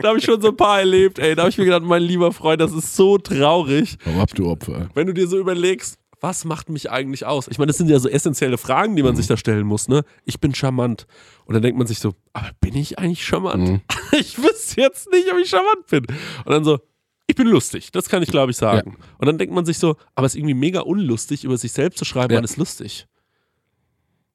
da 0.00 0.08
habe 0.08 0.18
ich 0.18 0.24
schon 0.24 0.40
so 0.40 0.48
ein 0.48 0.56
paar 0.56 0.78
erlebt, 0.80 1.18
ey. 1.18 1.34
Da 1.34 1.42
habe 1.42 1.50
ich 1.50 1.58
mir 1.58 1.64
gedacht, 1.64 1.82
mein 1.82 2.02
lieber 2.02 2.32
Freund, 2.32 2.60
das 2.60 2.72
ist 2.72 2.94
so 2.94 3.18
traurig 3.18 3.96
Hau 4.06 4.20
ab, 4.22 4.30
du 4.34 4.48
Opfer. 4.48 4.88
wenn 4.94 5.06
du 5.08 5.14
dir 5.14 5.26
so 5.26 5.38
überlegst, 5.38 5.98
was 6.22 6.44
macht 6.44 6.68
mich 6.70 6.90
eigentlich 6.90 7.26
aus? 7.26 7.48
Ich 7.48 7.58
meine, 7.58 7.66
das 7.66 7.76
sind 7.78 7.90
ja 7.90 7.98
so 7.98 8.08
essentielle 8.08 8.56
Fragen, 8.56 8.94
die 8.96 9.02
man 9.02 9.16
sich 9.16 9.26
da 9.26 9.36
stellen 9.36 9.66
muss, 9.66 9.88
ne? 9.88 10.04
Ich 10.24 10.40
bin 10.40 10.54
charmant. 10.54 11.06
Und 11.44 11.54
dann 11.54 11.62
denkt 11.62 11.76
man 11.76 11.86
sich 11.86 11.98
so, 11.98 12.14
aber 12.32 12.50
bin 12.60 12.76
ich 12.76 12.98
eigentlich 12.98 13.24
charmant? 13.26 13.68
Mhm. 13.68 13.80
Ich 14.18 14.38
wüsste 14.38 14.80
jetzt 14.80 15.10
nicht, 15.10 15.30
ob 15.32 15.38
ich 15.38 15.48
charmant 15.50 15.86
bin. 15.90 16.06
Und 16.06 16.52
dann 16.52 16.64
so, 16.64 16.78
ich 17.26 17.34
bin 17.34 17.46
lustig. 17.48 17.90
Das 17.92 18.08
kann 18.08 18.22
ich, 18.22 18.30
glaube 18.30 18.50
ich, 18.52 18.56
sagen. 18.56 18.96
Und 19.18 19.26
dann 19.26 19.36
denkt 19.38 19.54
man 19.54 19.64
sich 19.64 19.78
so, 19.78 19.96
aber 20.14 20.26
es 20.26 20.34
ist 20.34 20.38
irgendwie 20.38 20.54
mega 20.54 20.80
unlustig, 20.80 21.44
über 21.44 21.56
sich 21.58 21.72
selbst 21.72 21.98
zu 21.98 22.04
schreiben, 22.04 22.32
Ja. 22.34 22.38
man 22.38 22.44
ist 22.44 22.56
lustig. 22.56 23.06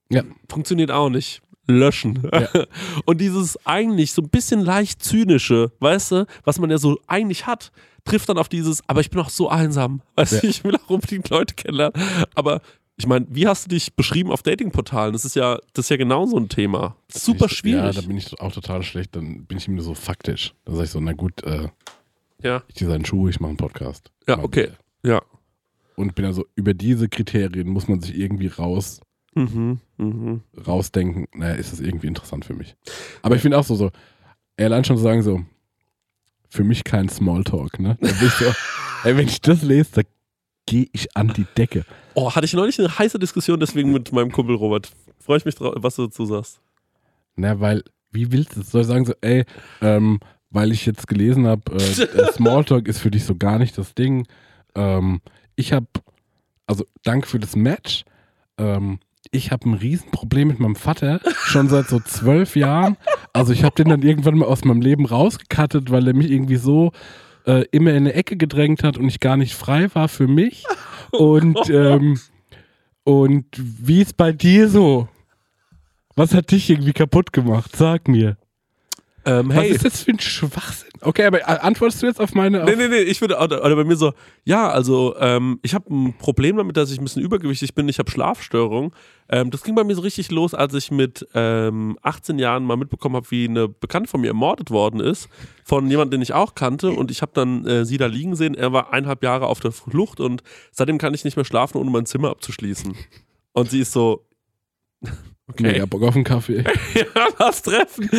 Ja. 0.10 0.24
Funktioniert 0.50 0.92
auch 0.92 1.10
nicht. 1.10 1.42
Löschen. 1.68 2.30
Und 3.06 3.20
dieses 3.22 3.58
eigentlich 3.66 4.14
so 4.14 4.22
ein 4.22 4.30
bisschen 4.30 4.62
leicht 4.62 5.04
zynische, 5.04 5.72
weißt 5.80 6.12
du, 6.14 6.26
was 6.44 6.60
man 6.60 6.70
ja 6.70 6.78
so 6.78 6.98
eigentlich 7.08 7.46
hat, 7.46 7.72
trifft 8.08 8.30
dann 8.30 8.38
auf 8.38 8.50
dieses, 8.50 8.82
aber 8.88 9.02
ich 9.02 9.10
bin 9.10 9.20
auch 9.20 9.30
so 9.30 9.50
einsam. 9.50 10.02
Weißt 10.16 10.32
du, 10.34 10.38
Ja. 10.38 10.50
ich 10.50 10.64
will 10.64 10.76
auch 10.76 10.90
unbedingt 10.90 11.30
Leute 11.30 11.54
kennenlernen. 11.56 11.94
Aber 12.36 12.62
ich 12.98 13.06
meine, 13.06 13.28
wie 13.30 13.48
hast 13.48 13.66
du 13.66 13.70
dich 13.70 13.94
beschrieben 13.96 14.32
auf 14.32 14.42
Datingportalen? 14.42 15.14
Das 15.14 15.24
ist 15.26 15.36
ja, 15.36 15.60
das 15.74 15.86
ist 15.86 15.90
ja 15.90 15.98
genau 15.98 16.26
so 16.26 16.38
ein 16.38 16.50
Thema. 16.50 16.96
Super 17.12 17.46
Ich- 17.46 17.52
Ja, 17.52 17.58
schwierig. 17.58 17.96
da 17.96 18.02
bin 18.02 18.18
ich 18.18 18.40
auch 18.42 18.52
total 18.52 18.82
schlecht. 18.84 19.16
Dann 19.16 19.46
bin 19.46 19.58
ich 19.60 19.68
immer 19.68 19.82
so 19.82 19.94
faktisch. 19.94 20.54
Dann 20.66 20.76
sage 20.76 20.86
ich 20.86 20.92
so, 20.92 21.00
na 21.00 21.14
gut, 21.14 21.44
äh, 21.44 21.68
Ja, 22.44 22.64
ich 22.68 22.76
design 22.76 23.06
Schuhe, 23.06 23.30
ich 23.30 23.40
mache 23.40 23.50
einen 23.50 23.58
Podcast. 23.58 24.12
ja, 24.28 24.38
Mal 24.38 24.46
okay. 24.46 24.70
wieder. 25.04 25.14
Ja. 25.16 25.22
Und 25.96 26.14
bin 26.16 26.26
also, 26.26 26.46
über 26.56 26.74
diese 26.74 27.10
Kriterien 27.10 27.68
muss 27.68 27.88
man 27.88 28.02
sich 28.02 28.16
irgendwie 28.18 28.48
raus, 28.48 29.02
Mhm, 29.36 29.80
mhm. 29.98 30.42
rausdenken. 30.66 31.28
Naja, 31.36 31.56
ist 31.56 31.72
das 31.72 31.80
irgendwie 31.80 32.08
interessant 32.08 32.46
für 32.46 32.54
mich. 32.56 32.76
Aber 33.22 33.36
ich 33.36 33.42
finde 33.44 33.58
auch 33.60 33.64
so, 33.64 33.76
so, 33.76 33.92
allein 34.60 34.84
schon 34.84 34.98
zu 34.98 35.04
sagen 35.04 35.22
so, 35.22 35.42
für 36.58 36.64
mich 36.64 36.84
kein 36.84 37.08
Smalltalk, 37.08 37.80
ne? 37.80 38.00
So, 38.02 38.46
ey, 39.04 39.16
wenn 39.16 39.28
ich 39.28 39.42
das 39.42 39.62
lese, 39.62 39.90
da 39.94 40.02
gehe 40.66 40.88
ich 40.92 41.16
an 41.16 41.28
die 41.28 41.46
Decke. 41.56 41.86
Oh, 42.16 42.34
hatte 42.34 42.46
ich 42.46 42.54
neulich 42.54 42.80
eine 42.80 42.98
heiße 42.98 43.20
Diskussion 43.20 43.60
deswegen 43.60 43.94
mit 43.94 44.12
meinem 44.12 44.32
Kumpel 44.32 44.56
Robert. 44.56 44.92
Freue 45.20 45.38
ich 45.38 45.46
mich 45.46 45.54
drauf, 45.54 45.76
was 45.78 45.98
du 45.98 46.08
dazu 46.08 46.26
sagst. 46.26 46.60
Na, 47.36 47.60
weil, 47.60 47.84
wie 48.12 48.32
willst 48.32 48.56
du 48.56 48.62
das? 48.62 48.72
Soll 48.72 48.82
ich 48.82 48.88
sagen 48.88 49.06
so, 49.06 49.14
ey, 49.22 49.46
ähm, 49.82 50.20
weil 50.50 50.72
ich 50.72 50.88
jetzt 50.88 51.08
gelesen 51.08 51.46
habe, 51.46 51.62
äh, 51.74 52.02
äh, 52.02 52.32
Smalltalk 52.34 52.88
ist 52.88 53.00
für 53.02 53.12
dich 53.12 53.26
so 53.26 53.36
gar 53.36 53.60
nicht 53.60 53.78
das 53.78 53.94
Ding. 53.94 54.26
Ähm, 54.74 55.22
ich 55.56 55.74
habe, 55.74 55.86
also 56.66 56.86
danke 57.04 57.28
für 57.28 57.40
das 57.40 57.56
Match. 57.56 58.04
Ähm, 58.58 58.98
ich 59.30 59.52
habe 59.52 59.70
ein 59.70 59.76
Riesenproblem 59.76 60.48
mit 60.48 60.60
meinem 60.60 60.76
Vater, 60.76 61.22
schon 61.36 61.70
seit 61.70 61.88
so 61.88 62.00
zwölf 62.00 62.56
Jahren. 62.56 62.98
Also 63.38 63.54
ich 63.54 63.64
habe 63.64 63.76
den 63.76 63.90
dann 63.90 64.02
irgendwann 64.02 64.40
mal 64.40 64.48
aus 64.48 64.66
meinem 64.66 64.82
Leben 64.82 65.06
rausgekattet, 65.06 65.92
weil 65.92 66.08
er 66.08 66.16
mich 66.16 66.32
irgendwie 66.32 66.56
so 66.56 66.92
äh, 67.46 67.66
immer 67.72 67.92
in 67.92 67.98
eine 67.98 68.14
Ecke 68.14 68.36
gedrängt 68.36 68.84
hat 68.84 68.98
und 68.98 69.08
ich 69.08 69.20
gar 69.20 69.38
nicht 69.38 69.54
frei 69.54 69.94
war 69.94 70.08
für 70.08 70.28
mich. 70.28 70.66
Und, 71.12 71.70
ähm, 71.70 72.20
und 73.06 73.46
wie 73.56 74.02
ist 74.02 74.18
bei 74.18 74.34
dir 74.34 74.68
so? 74.68 75.08
Was 76.18 76.34
hat 76.34 76.52
dich 76.52 76.70
irgendwie 76.70 76.92
kaputt 76.92 77.32
gemacht? 77.32 77.74
Sag 77.78 78.10
mir. 78.10 78.36
Ähm, 79.28 79.50
Was 79.50 79.56
hey, 79.58 79.72
ist 79.72 79.84
das 79.84 80.04
für 80.04 80.12
ein 80.12 80.20
Schwachsinn? 80.22 80.88
Okay, 81.02 81.26
aber 81.26 81.42
äh, 81.42 81.44
antwortest 81.44 82.02
du 82.02 82.08
jetzt 82.08 82.22
auf 82.22 82.34
meine. 82.34 82.64
Nee, 82.64 82.72
Auf 82.72 82.78
nee, 82.78 82.88
nee, 82.88 83.02
ich 83.02 83.20
würde, 83.20 83.38
oder 83.38 83.76
bei 83.76 83.84
mir 83.84 83.98
so, 83.98 84.14
ja, 84.46 84.70
also 84.70 85.18
ähm, 85.20 85.60
ich 85.64 85.74
habe 85.74 85.94
ein 85.94 86.18
Problem 86.18 86.56
damit, 86.56 86.78
dass 86.78 86.92
ich 86.92 86.98
ein 86.98 87.04
bisschen 87.04 87.22
übergewichtig 87.22 87.76
bin, 87.76 87.90
ich 87.90 88.00
habe 88.00 88.10
Schlafstörungen. 88.10 88.92
Ähm, 89.28 89.52
das 89.52 89.64
ging 89.64 89.76
bei 89.76 89.84
mir 89.84 89.96
so 89.96 90.02
richtig 90.02 90.32
los, 90.32 90.54
als 90.54 90.74
ich 90.76 90.92
mit 90.92 91.28
ähm, 91.34 92.00
18 92.04 92.40
Jahren 92.40 92.64
mal 92.64 92.78
mitbekommen 92.78 93.18
habe, 93.18 93.30
wie 93.30 93.50
eine 93.50 93.68
Bekannte 93.68 94.10
von 94.10 94.22
mir 94.22 94.28
ermordet 94.28 94.72
worden 94.72 95.02
ist, 95.02 95.28
von 95.66 95.90
jemandem, 95.90 96.20
den 96.20 96.22
ich 96.22 96.32
auch 96.32 96.56
kannte 96.56 96.92
und 96.92 97.12
ich 97.12 97.22
habe 97.22 97.34
dann 97.36 97.66
äh, 97.66 97.84
sie 97.84 97.98
da 97.98 98.06
liegen 98.06 98.38
sehen, 98.38 98.56
er 98.56 98.72
war 98.72 98.94
eineinhalb 98.94 99.24
Jahre 99.24 99.48
auf 99.48 99.60
der 99.60 99.74
Flucht 99.74 100.22
und 100.22 100.42
seitdem 100.72 101.00
kann 101.00 101.14
ich 101.14 101.26
nicht 101.26 101.36
mehr 101.36 101.46
schlafen, 101.46 101.80
ohne 101.80 101.92
mein 101.92 102.06
Zimmer 102.06 102.30
abzuschließen. 102.30 102.96
Und 103.52 103.70
sie 103.70 103.82
ist 103.82 103.92
so, 103.92 104.26
okay. 105.50 105.64
Mega 105.64 105.86
Bock 105.86 106.04
auf 106.04 106.16
einen 106.16 106.24
Kaffee. 106.24 106.64
ja, 106.94 107.28
was 107.38 107.62
treffen. 107.62 108.10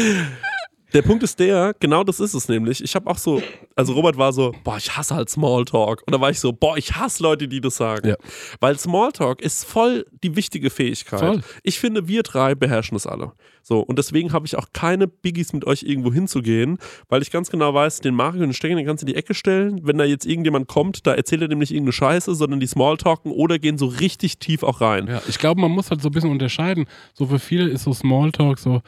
Der 0.94 1.02
Punkt 1.02 1.22
ist 1.22 1.38
der, 1.38 1.74
genau 1.80 2.02
das 2.02 2.18
ist 2.18 2.34
es 2.34 2.48
nämlich. 2.48 2.82
Ich 2.82 2.94
habe 2.94 3.10
auch 3.10 3.18
so, 3.18 3.42
also 3.76 3.92
Robert 3.92 4.16
war 4.16 4.32
so, 4.32 4.54
boah, 4.64 4.78
ich 4.78 4.96
hasse 4.96 5.14
halt 5.14 5.28
Smalltalk. 5.28 6.02
Und 6.06 6.14
da 6.14 6.20
war 6.20 6.30
ich 6.30 6.40
so, 6.40 6.52
boah, 6.52 6.78
ich 6.78 6.94
hasse 6.94 7.22
Leute, 7.22 7.46
die 7.46 7.60
das 7.60 7.76
sagen. 7.76 8.08
Ja. 8.08 8.16
Weil 8.60 8.78
Smalltalk 8.78 9.42
ist 9.42 9.64
voll 9.64 10.06
die 10.22 10.34
wichtige 10.34 10.70
Fähigkeit. 10.70 11.20
Voll. 11.20 11.40
Ich 11.62 11.78
finde, 11.78 12.08
wir 12.08 12.22
drei 12.22 12.54
beherrschen 12.54 12.94
das 12.94 13.06
alle. 13.06 13.32
So, 13.62 13.80
und 13.80 13.98
deswegen 13.98 14.32
habe 14.32 14.46
ich 14.46 14.56
auch 14.56 14.68
keine 14.72 15.06
Biggies 15.06 15.52
mit 15.52 15.66
euch 15.66 15.82
irgendwo 15.82 16.10
hinzugehen, 16.10 16.78
weil 17.10 17.20
ich 17.20 17.30
ganz 17.30 17.50
genau 17.50 17.74
weiß, 17.74 18.00
den 18.00 18.14
Mario 18.14 18.40
und 18.40 18.48
den 18.48 18.54
Stecken, 18.54 18.78
den 18.78 18.86
kannst 18.86 19.02
du 19.02 19.06
in 19.06 19.12
die 19.12 19.18
Ecke 19.18 19.34
stellen. 19.34 19.80
Wenn 19.82 19.98
da 19.98 20.04
jetzt 20.04 20.24
irgendjemand 20.24 20.68
kommt, 20.68 21.06
da 21.06 21.12
erzählt 21.12 21.42
er 21.42 21.48
nämlich 21.48 21.70
irgendeine 21.70 21.92
Scheiße, 21.92 22.34
sondern 22.34 22.60
die 22.60 22.66
Smalltalken 22.66 23.30
oder 23.30 23.58
gehen 23.58 23.76
so 23.76 23.86
richtig 23.86 24.38
tief 24.38 24.62
auch 24.62 24.80
rein. 24.80 25.06
Ja, 25.06 25.20
ich 25.28 25.38
glaube, 25.38 25.60
man 25.60 25.70
muss 25.70 25.90
halt 25.90 26.00
so 26.00 26.08
ein 26.08 26.12
bisschen 26.12 26.30
unterscheiden. 26.30 26.86
So 27.12 27.26
für 27.26 27.38
viele 27.38 27.68
ist 27.68 27.84
so 27.84 27.92
Smalltalk 27.92 28.58
so, 28.58 28.80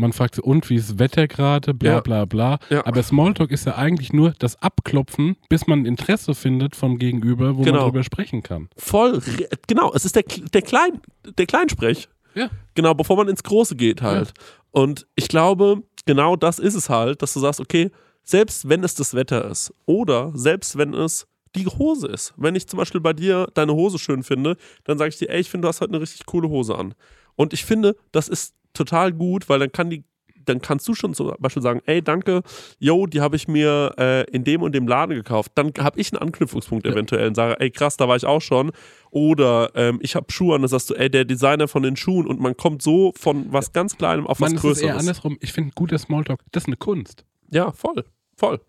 man 0.00 0.12
fragt 0.12 0.34
so, 0.36 0.42
und 0.42 0.68
wie 0.70 0.76
ist 0.76 0.90
das 0.90 0.98
Wetter 0.98 1.28
gerade, 1.28 1.74
bla 1.74 1.90
Ja. 1.92 2.00
bla 2.00 2.24
bla. 2.24 2.58
Ja. 2.70 2.86
Aber 2.86 3.02
Smalltalk 3.02 3.50
ist 3.52 3.66
ja 3.66 3.76
eigentlich 3.76 4.12
nur 4.12 4.32
das 4.38 4.60
Abklopfen, 4.62 5.36
bis 5.48 5.66
man 5.66 5.86
Interesse 5.86 6.34
findet 6.34 6.74
vom 6.76 6.98
Gegenüber, 6.98 7.56
wo 7.56 7.62
Genau. 7.62 7.78
man 7.78 7.84
drüber 7.86 8.02
sprechen 8.02 8.42
kann. 8.42 8.68
voll, 8.76 9.20
genau, 9.68 9.92
es 9.94 10.04
ist 10.04 10.16
der, 10.16 10.24
der, 10.24 10.62
Klein, 10.62 11.00
der 11.38 11.46
Kleinsprech. 11.46 12.08
Ja. 12.34 12.48
Genau, 12.74 12.94
bevor 12.94 13.16
man 13.16 13.28
ins 13.28 13.42
Große 13.42 13.76
geht 13.76 14.02
halt. 14.02 14.32
Und 14.70 15.06
ich 15.16 15.28
glaube, 15.28 15.82
genau 16.06 16.36
das 16.36 16.58
ist 16.58 16.74
es 16.74 16.88
halt, 16.88 17.22
dass 17.22 17.32
du 17.34 17.40
sagst, 17.40 17.60
okay, 17.60 17.90
selbst 18.22 18.68
wenn 18.68 18.84
es 18.84 18.94
das 18.94 19.14
Wetter 19.14 19.44
ist 19.50 19.72
oder 19.86 20.30
selbst 20.34 20.78
wenn 20.78 20.94
es 20.94 21.26
die 21.56 21.66
Hose 21.66 22.06
ist. 22.06 22.32
Wenn 22.36 22.54
ich 22.54 22.68
zum 22.68 22.76
Beispiel 22.78 23.00
bei 23.00 23.12
dir 23.12 23.48
deine 23.54 23.74
Hose 23.74 23.98
schön 23.98 24.22
finde, 24.22 24.56
dann 24.84 24.98
sage 24.98 25.08
ich 25.08 25.18
dir, 25.18 25.28
ey, 25.30 25.40
ich 25.40 25.50
finde, 25.50 25.64
du 25.64 25.68
hast 25.68 25.80
heute 25.80 25.92
eine 25.92 26.00
richtig 26.00 26.24
coole 26.26 26.48
Hose 26.48 26.76
an. 26.78 26.94
Und 27.34 27.52
ich 27.52 27.64
finde, 27.64 27.96
das 28.12 28.28
ist 28.28 28.54
total 28.72 29.12
gut, 29.12 29.48
weil 29.48 29.58
dann 29.58 29.72
kann 29.72 29.90
die 29.90 30.04
dann 30.46 30.60
kannst 30.60 30.86
du 30.88 30.94
schon 30.94 31.14
zum 31.14 31.32
Beispiel 31.38 31.62
sagen, 31.62 31.80
ey, 31.86 32.02
danke, 32.02 32.42
yo, 32.78 33.06
die 33.06 33.20
habe 33.20 33.36
ich 33.36 33.48
mir 33.48 33.94
äh, 33.98 34.24
in 34.30 34.44
dem 34.44 34.62
und 34.62 34.74
dem 34.74 34.86
Laden 34.88 35.14
gekauft. 35.14 35.52
Dann 35.54 35.72
habe 35.78 36.00
ich 36.00 36.12
einen 36.12 36.22
Anknüpfungspunkt 36.22 36.86
eventuell 36.86 37.28
und 37.28 37.34
sage, 37.34 37.58
ey, 37.60 37.70
krass, 37.70 37.96
da 37.96 38.08
war 38.08 38.16
ich 38.16 38.24
auch 38.24 38.40
schon. 38.40 38.72
Oder 39.10 39.70
ähm, 39.74 39.98
ich 40.02 40.14
habe 40.14 40.32
Schuhe 40.32 40.54
an, 40.54 40.62
dann 40.62 40.68
sagst 40.68 40.90
du, 40.90 40.94
ey, 40.94 41.10
der 41.10 41.24
Designer 41.24 41.68
von 41.68 41.82
den 41.82 41.96
Schuhen 41.96 42.26
und 42.26 42.40
man 42.40 42.56
kommt 42.56 42.82
so 42.82 43.12
von 43.16 43.52
was 43.52 43.72
ganz 43.72 43.96
Kleinem 43.96 44.26
auf 44.26 44.40
was 44.40 44.50
Man, 44.52 44.56
es 44.56 44.64
ist 44.64 44.64
eher 44.64 44.72
Größeres. 44.72 45.00
andersrum. 45.00 45.38
Ich 45.40 45.52
finde, 45.52 45.72
guter 45.74 45.98
Smalltalk, 45.98 46.40
das 46.52 46.64
ist 46.64 46.68
eine 46.68 46.76
Kunst. 46.76 47.24
Ja, 47.50 47.72
voll, 47.72 48.04
voll. 48.36 48.60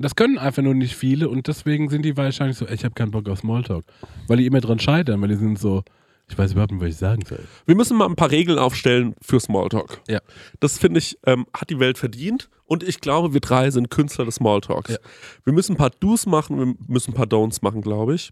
Das 0.00 0.14
können 0.14 0.38
einfach 0.38 0.62
nur 0.62 0.74
nicht 0.74 0.94
viele 0.94 1.28
und 1.28 1.48
deswegen 1.48 1.88
sind 1.88 2.04
die 2.04 2.16
wahrscheinlich 2.16 2.56
so, 2.56 2.66
ey, 2.66 2.74
ich 2.74 2.84
habe 2.84 2.94
keinen 2.94 3.10
Bock 3.10 3.28
auf 3.28 3.40
Smalltalk. 3.40 3.84
Weil 4.28 4.36
die 4.36 4.46
immer 4.46 4.60
dran 4.60 4.78
scheitern, 4.78 5.20
weil 5.20 5.28
die 5.28 5.34
sind 5.34 5.58
so, 5.58 5.82
ich 6.28 6.36
weiß 6.36 6.52
überhaupt 6.52 6.72
nicht, 6.72 6.80
was 6.80 6.90
ich 6.90 6.96
sagen 6.96 7.24
soll. 7.24 7.44
Wir 7.66 7.74
müssen 7.74 7.96
mal 7.96 8.06
ein 8.06 8.16
paar 8.16 8.30
Regeln 8.30 8.58
aufstellen 8.58 9.14
für 9.22 9.40
Smalltalk. 9.40 10.00
Ja. 10.08 10.20
Das 10.60 10.78
finde 10.78 10.98
ich, 10.98 11.18
ähm, 11.24 11.46
hat 11.54 11.70
die 11.70 11.80
Welt 11.80 11.98
verdient. 11.98 12.50
Und 12.64 12.82
ich 12.82 13.00
glaube, 13.00 13.32
wir 13.32 13.40
drei 13.40 13.70
sind 13.70 13.90
Künstler 13.90 14.26
des 14.26 14.36
Smalltalks. 14.36 14.90
Ja. 14.90 14.98
Wir 15.44 15.54
müssen 15.54 15.72
ein 15.72 15.78
paar 15.78 15.90
Do's 15.90 16.26
machen, 16.26 16.58
wir 16.58 16.74
müssen 16.86 17.12
ein 17.12 17.14
paar 17.14 17.26
Don'ts 17.26 17.60
machen, 17.62 17.80
glaube 17.80 18.14
ich. 18.14 18.30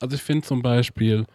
Also 0.00 0.16
ich 0.16 0.22
finde 0.22 0.46
zum 0.46 0.62
Beispiel, 0.62 1.26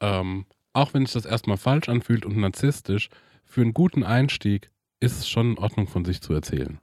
ähm, 0.00 0.46
auch 0.72 0.94
wenn 0.94 1.04
sich 1.04 1.12
das 1.12 1.26
erstmal 1.26 1.58
falsch 1.58 1.88
anfühlt 1.88 2.24
und 2.24 2.36
narzisstisch, 2.38 3.10
für 3.44 3.60
einen 3.60 3.74
guten 3.74 4.04
Einstieg 4.04 4.70
ist 5.00 5.18
es 5.18 5.28
schon 5.28 5.52
in 5.52 5.58
Ordnung 5.58 5.86
von 5.86 6.04
sich 6.04 6.20
zu 6.22 6.32
erzählen. 6.32 6.78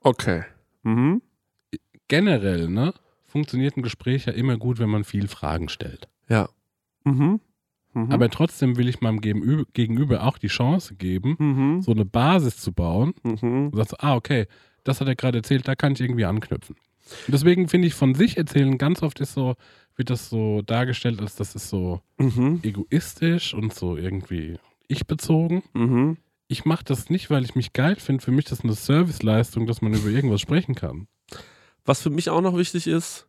Okay. 0.00 0.44
Mhm. 0.82 1.22
Generell, 2.08 2.68
ne, 2.68 2.94
funktioniert 3.26 3.76
ein 3.76 3.82
Gespräch 3.82 4.24
ja 4.24 4.32
immer 4.32 4.56
gut, 4.56 4.78
wenn 4.78 4.88
man 4.88 5.04
viel 5.04 5.28
Fragen 5.28 5.68
stellt. 5.68 6.08
Ja. 6.28 6.48
Mhm. 7.04 7.40
Mhm. 7.94 8.12
Aber 8.12 8.28
trotzdem 8.30 8.76
will 8.76 8.88
ich 8.88 9.00
meinem 9.00 9.20
Gegenüber, 9.20 10.24
auch 10.24 10.38
die 10.38 10.48
Chance 10.48 10.94
geben, 10.96 11.36
Mhm. 11.38 11.82
so 11.82 11.92
eine 11.92 12.04
Basis 12.04 12.58
zu 12.58 12.72
bauen. 12.72 13.14
Mhm. 13.22 13.66
Und 13.68 13.76
sagst, 13.76 13.90
so, 13.90 13.96
ah, 14.00 14.14
okay, 14.16 14.46
das 14.84 15.00
hat 15.00 15.08
er 15.08 15.16
gerade 15.16 15.38
erzählt, 15.38 15.66
da 15.68 15.74
kann 15.74 15.92
ich 15.92 16.00
irgendwie 16.00 16.24
anknüpfen. 16.24 16.76
Und 17.26 17.32
deswegen 17.32 17.68
finde 17.68 17.88
ich 17.88 17.94
von 17.94 18.14
sich 18.14 18.36
erzählen, 18.36 18.76
ganz 18.78 19.02
oft 19.02 19.20
ist 19.20 19.32
so, 19.32 19.54
wird 19.96 20.10
das 20.10 20.28
so 20.28 20.62
dargestellt, 20.62 21.20
als 21.20 21.36
das 21.36 21.54
ist 21.54 21.68
so 21.70 22.00
Mhm. 22.18 22.60
egoistisch 22.62 23.54
und 23.54 23.72
so 23.74 23.96
irgendwie 23.96 24.58
ich-bezogen. 24.88 25.62
Mhm. 25.74 26.18
Ich 26.46 26.64
mache 26.64 26.84
das 26.84 27.10
nicht, 27.10 27.30
weil 27.30 27.44
ich 27.44 27.54
mich 27.54 27.72
geil 27.72 27.96
finde. 27.96 28.22
Für 28.24 28.30
mich 28.30 28.46
ist 28.46 28.52
das 28.52 28.60
eine 28.64 28.72
Serviceleistung, 28.74 29.66
dass 29.66 29.82
man 29.82 29.92
über 29.94 30.08
irgendwas 30.08 30.40
sprechen 30.40 30.74
kann. 30.74 31.08
Was 31.84 32.02
für 32.02 32.10
mich 32.10 32.30
auch 32.30 32.40
noch 32.40 32.56
wichtig 32.56 32.86
ist, 32.86 33.26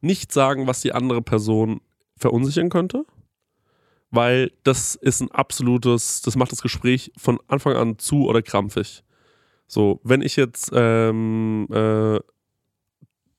nicht 0.00 0.32
sagen, 0.32 0.66
was 0.66 0.80
die 0.80 0.92
andere 0.92 1.22
Person 1.22 1.80
verunsichern 2.16 2.68
könnte. 2.70 3.04
Weil 4.12 4.52
das 4.62 4.94
ist 4.94 5.20
ein 5.20 5.30
absolutes, 5.32 6.22
das 6.22 6.36
macht 6.36 6.52
das 6.52 6.62
Gespräch 6.62 7.10
von 7.16 7.40
Anfang 7.48 7.74
an 7.76 7.98
zu 7.98 8.26
oder 8.28 8.42
krampfig. 8.42 9.02
So, 9.66 10.00
wenn 10.04 10.20
ich 10.20 10.36
jetzt 10.36 10.70
ähm, 10.74 11.66
äh, 11.70 12.20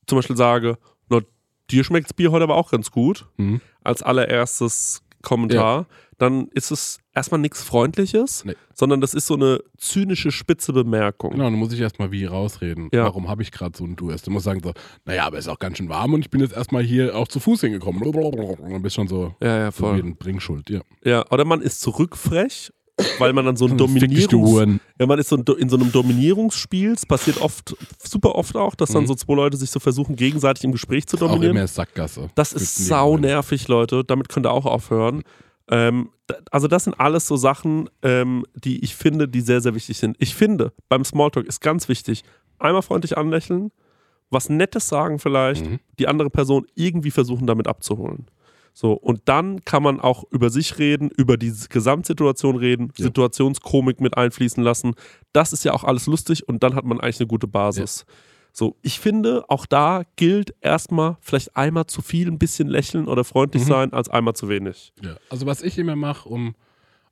zum 0.07 0.17
Beispiel 0.17 0.35
sage, 0.35 0.77
na, 1.09 1.21
dir 1.69 1.83
schmeckt 1.83 2.07
das 2.07 2.13
Bier 2.13 2.31
heute 2.31 2.43
aber 2.43 2.55
auch 2.55 2.71
ganz 2.71 2.91
gut, 2.91 3.27
Mhm. 3.37 3.61
als 3.83 4.01
allererstes 4.01 5.03
Kommentar, 5.21 5.85
dann 6.23 6.47
ist 6.53 6.71
es 6.71 6.99
erstmal 7.13 7.39
nichts 7.39 7.61
Freundliches, 7.63 8.43
Nee. 8.45 8.55
sondern 8.73 9.01
das 9.01 9.13
ist 9.13 9.27
so 9.27 9.35
eine 9.35 9.59
zynische, 9.77 10.31
spitze 10.31 10.73
Bemerkung. 10.73 11.31
Genau, 11.31 11.43
dann 11.43 11.53
muss 11.53 11.71
ich 11.73 11.79
erstmal 11.79 12.11
wie 12.11 12.25
rausreden. 12.25 12.89
Ja. 12.91 13.03
Warum 13.03 13.29
habe 13.29 13.41
ich 13.43 13.51
gerade 13.51 13.77
so 13.77 13.83
einen 13.83 13.95
Durst? 13.95 14.25
Du 14.27 14.31
musst 14.31 14.45
sagen 14.45 14.61
so, 14.63 14.73
naja, 15.05 15.25
aber 15.25 15.37
es 15.37 15.45
ist 15.45 15.51
auch 15.51 15.59
ganz 15.59 15.77
schön 15.77 15.89
warm 15.89 16.13
und 16.13 16.21
ich 16.21 16.29
bin 16.29 16.41
jetzt 16.41 16.53
erstmal 16.55 16.83
hier 16.83 17.15
auch 17.15 17.27
zu 17.27 17.39
Fuß 17.39 17.61
hingekommen. 17.61 18.01
Und 18.01 18.71
dann 18.71 18.81
bist 18.81 18.95
du 18.97 19.01
schon 19.01 19.07
so, 19.07 19.35
Ja, 19.41 19.57
ja, 19.59 19.71
so 19.71 19.77
wie 19.77 19.81
voll. 19.89 19.99
ein 19.99 20.15
Bringschuld, 20.15 20.69
ja. 20.69 20.81
Ja, 21.03 21.23
oder 21.31 21.45
man 21.45 21.61
ist 21.61 21.81
zurückfrech, 21.81 22.71
weil 23.19 23.33
man 23.33 23.45
dann 23.45 23.55
so 23.57 23.65
ein 23.65 23.71
du 23.77 23.85
Dominierungs... 23.85 24.79
Ja, 24.99 25.05
man 25.07 25.17
ist 25.19 25.29
so 25.29 25.35
ein, 25.37 25.43
in 25.57 25.67
so 25.69 25.75
einem 25.77 25.91
Dominierungsspiel. 25.91 26.91
Es 26.91 27.05
passiert 27.05 27.41
oft, 27.41 27.75
super 27.97 28.35
oft 28.35 28.55
auch, 28.55 28.75
dass 28.75 28.91
dann 28.91 29.03
Mhm. 29.03 29.07
so 29.07 29.15
zwei 29.15 29.33
Leute 29.33 29.57
sich 29.57 29.71
so 29.71 29.79
versuchen, 29.79 30.15
gegenseitig 30.15 30.63
im 30.63 30.71
Gespräch 30.71 31.07
zu 31.07 31.17
Auch 31.17 31.21
dominieren. 31.21 31.57
immer 31.57 31.67
Sackgasse. 31.67 32.29
Das 32.35 32.53
ist 32.53 32.75
sau 32.85 33.17
nervig, 33.17 33.67
Leute. 33.67 34.03
Damit 34.03 34.29
könnt 34.29 34.45
ihr 34.45 34.51
auch 34.51 34.65
aufhören. 34.67 35.23
Ähm, 35.69 36.09
also 36.51 36.67
das 36.67 36.83
sind 36.85 36.99
alles 36.99 37.27
so 37.27 37.35
Sachen, 37.37 37.89
ähm, 38.01 38.45
die 38.55 38.83
ich 38.83 38.95
finde, 38.95 39.27
die 39.27 39.41
sehr, 39.41 39.61
sehr 39.61 39.75
wichtig 39.75 39.97
sind. 39.97 40.15
Ich 40.19 40.35
finde, 40.35 40.73
beim 40.89 41.03
Smalltalk 41.05 41.45
ist 41.47 41.61
ganz 41.61 41.87
wichtig, 41.89 42.23
einmal 42.59 42.81
freundlich 42.81 43.17
anlächeln, 43.17 43.71
was 44.29 44.49
Nettes 44.49 44.87
sagen 44.87 45.19
vielleicht, 45.19 45.65
Mhm. 45.65 45.79
die 45.99 46.07
andere 46.07 46.29
Person 46.29 46.65
irgendwie 46.75 47.11
versuchen, 47.11 47.45
damit 47.47 47.67
abzuholen. 47.67 48.27
So, 48.75 48.93
und 48.93 49.21
dann 49.25 49.63
kann 49.65 49.83
man 49.83 49.99
auch 49.99 50.23
über 50.31 50.49
sich 50.49 50.79
reden, 50.79 51.11
über 51.15 51.37
die 51.37 51.53
Gesamtsituation 51.69 52.55
reden, 52.55 52.91
Ja. 52.97 53.05
Situationskomik 53.05 54.01
mit 54.01 54.17
einfließen 54.17 54.63
lassen. 54.63 54.95
Das 55.31 55.53
ist 55.53 55.63
ja 55.63 55.73
auch 55.73 55.83
alles 55.83 56.07
lustig 56.07 56.47
und 56.47 56.63
dann 56.63 56.73
hat 56.73 56.83
man 56.83 56.99
eigentlich 56.99 57.19
eine 57.19 57.27
gute 57.27 57.47
Basis. 57.47 58.05
So, 58.55 58.77
ich 58.83 58.99
finde, 58.99 59.43
auch 59.49 59.65
da 59.65 60.03
gilt 60.15 60.53
erstmal 60.61 61.17
vielleicht 61.21 61.57
einmal 61.57 61.87
zu 61.87 62.03
viel 62.03 62.27
ein 62.27 62.37
bisschen 62.37 62.67
lächeln 62.67 63.07
oder 63.07 63.23
freundlich 63.23 63.63
Mhm. 63.63 63.67
sein, 63.67 63.93
als 63.93 64.09
einmal 64.09 64.35
zu 64.35 64.47
wenig. 64.47 64.93
Ja. 65.03 65.15
Also 65.29 65.47
was 65.47 65.63
ich 65.63 65.77
immer 65.79 65.95
mache, 65.95 66.29
um, 66.29 66.53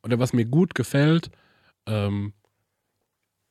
oder 0.03 0.19
was 0.19 0.33
mir 0.33 0.45
gut 0.45 0.75
gefällt, 0.75 1.31
ähm, 1.87 2.33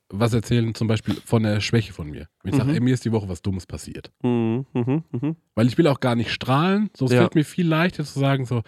was 0.08 0.32
erzählen 0.32 0.74
zum 0.74 0.86
Beispiel 0.88 1.16
von 1.24 1.42
der 1.42 1.60
Schwäche 1.60 1.92
von 1.92 2.08
mir. 2.08 2.28
Wenn 2.42 2.50
ich 2.52 2.56
sage, 2.56 2.70
Mhm. 2.70 2.74
ey, 2.76 2.80
mir 2.80 2.94
ist 2.94 3.04
die 3.04 3.12
Woche 3.12 3.28
was 3.28 3.42
Dummes 3.42 3.66
passiert. 3.66 4.10
Mhm, 4.22 4.66
mhm, 4.72 5.04
mhm. 5.10 5.36
Weil 5.56 5.66
ich 5.66 5.76
will 5.78 5.86
auch 5.88 6.00
gar 6.00 6.14
nicht 6.14 6.32
strahlen. 6.32 6.90
So, 6.96 7.06
es 7.06 7.12
Ja. 7.12 7.18
fällt 7.18 7.34
mir 7.34 7.44
viel 7.44 7.66
leichter 7.66 8.04
zu 8.04 8.18
sagen, 8.18 8.44
so, 8.44 8.62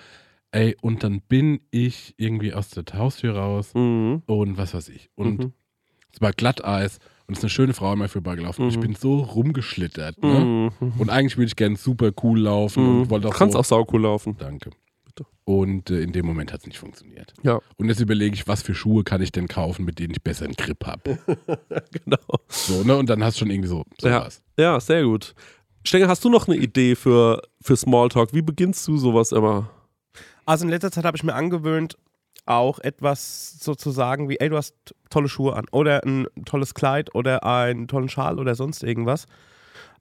ey, 0.50 0.76
und 0.82 1.02
dann 1.04 1.20
bin 1.20 1.60
ich 1.70 2.14
irgendwie 2.16 2.54
aus 2.54 2.70
der 2.70 2.84
Haustür 2.94 3.36
raus 3.36 3.72
Mhm. 3.74 4.22
und 4.26 4.56
was 4.56 4.74
weiß 4.74 4.88
ich. 4.90 5.10
Und 5.14 5.44
Mhm. 5.44 5.52
es 6.12 6.20
war 6.20 6.32
Glatteis 6.32 6.98
und 7.26 7.32
es 7.34 7.38
ist 7.38 7.44
eine 7.44 7.50
schöne 7.50 7.74
Frau 7.74 7.92
an 7.92 7.98
mir 7.98 8.08
vorbeigelaufen. 8.08 8.64
Und 8.64 8.70
Ich 8.70 8.76
Mhm. 8.76 8.80
bin 8.82 8.94
so 8.94 9.20
rumgeschlittert. 9.20 10.22
Ne? 10.22 10.70
Mhm. 10.80 10.92
Und 10.98 11.10
eigentlich 11.10 11.36
würde 11.36 11.46
ich 11.46 11.56
gerne 11.56 11.76
super 11.76 12.10
cool 12.22 12.40
laufen 12.40 12.82
Mhm. 12.82 13.00
und 13.02 13.10
wollte 13.10 13.22
Du 13.28 13.28
auch 13.32 13.38
kannst 13.38 13.52
so, 13.54 13.58
auch 13.60 13.64
saucool 13.64 14.02
laufen. 14.02 14.36
Danke. 14.38 14.70
Bitte. 15.04 15.24
Und 15.44 15.90
äh, 15.90 16.00
in 16.02 16.12
dem 16.12 16.24
Moment 16.26 16.52
hat 16.52 16.60
es 16.60 16.66
nicht 16.66 16.78
funktioniert. 16.78 17.34
Ja. 17.42 17.60
Und 17.76 17.88
jetzt 17.88 18.00
überlege 18.00 18.34
ich, 18.34 18.46
was 18.48 18.62
für 18.62 18.74
Schuhe 18.74 19.04
kann 19.04 19.20
ich 19.22 19.32
denn 19.32 19.48
kaufen, 19.48 19.84
mit 19.84 19.98
denen 19.98 20.12
ich 20.12 20.22
besser 20.22 20.44
einen 20.46 20.54
Grip 20.54 20.84
habe. 20.86 21.18
Genau. 22.04 22.18
So, 22.48 22.82
ne? 22.84 22.96
Und 22.96 23.08
dann 23.10 23.22
hast 23.22 23.36
du 23.36 23.40
schon 23.40 23.50
irgendwie 23.50 23.68
so 23.68 23.84
sowas. 24.00 24.42
Ja, 24.58 24.78
sehr 24.80 25.04
gut. 25.04 25.34
Stenger, 25.84 26.08
hast 26.08 26.24
du 26.24 26.28
noch 26.30 26.46
eine 26.48 26.56
Idee 26.56 26.94
für, 26.94 27.42
für 27.60 27.76
Smalltalk? 27.76 28.32
Wie 28.32 28.42
beginnst 28.42 28.86
du 28.86 28.96
sowas 28.96 29.32
immer? 29.32 29.68
Also 30.46 30.64
in 30.64 30.70
letzter 30.70 30.90
Zeit 30.92 31.04
habe 31.04 31.16
ich 31.16 31.22
mir 31.24 31.34
angewöhnt, 31.34 31.96
auch 32.46 32.78
etwas 32.80 33.58
so 33.60 33.74
zu 33.74 33.90
sagen 33.90 34.28
wie, 34.28 34.38
ey, 34.40 34.48
du 34.48 34.56
hast 34.56 34.74
tolle 35.10 35.28
Schuhe 35.28 35.54
an 35.54 35.66
oder 35.70 36.02
ein 36.04 36.26
tolles 36.44 36.74
Kleid 36.74 37.14
oder 37.14 37.44
einen 37.44 37.86
tollen 37.88 38.08
Schal 38.08 38.38
oder 38.38 38.54
sonst 38.54 38.82
irgendwas. 38.82 39.26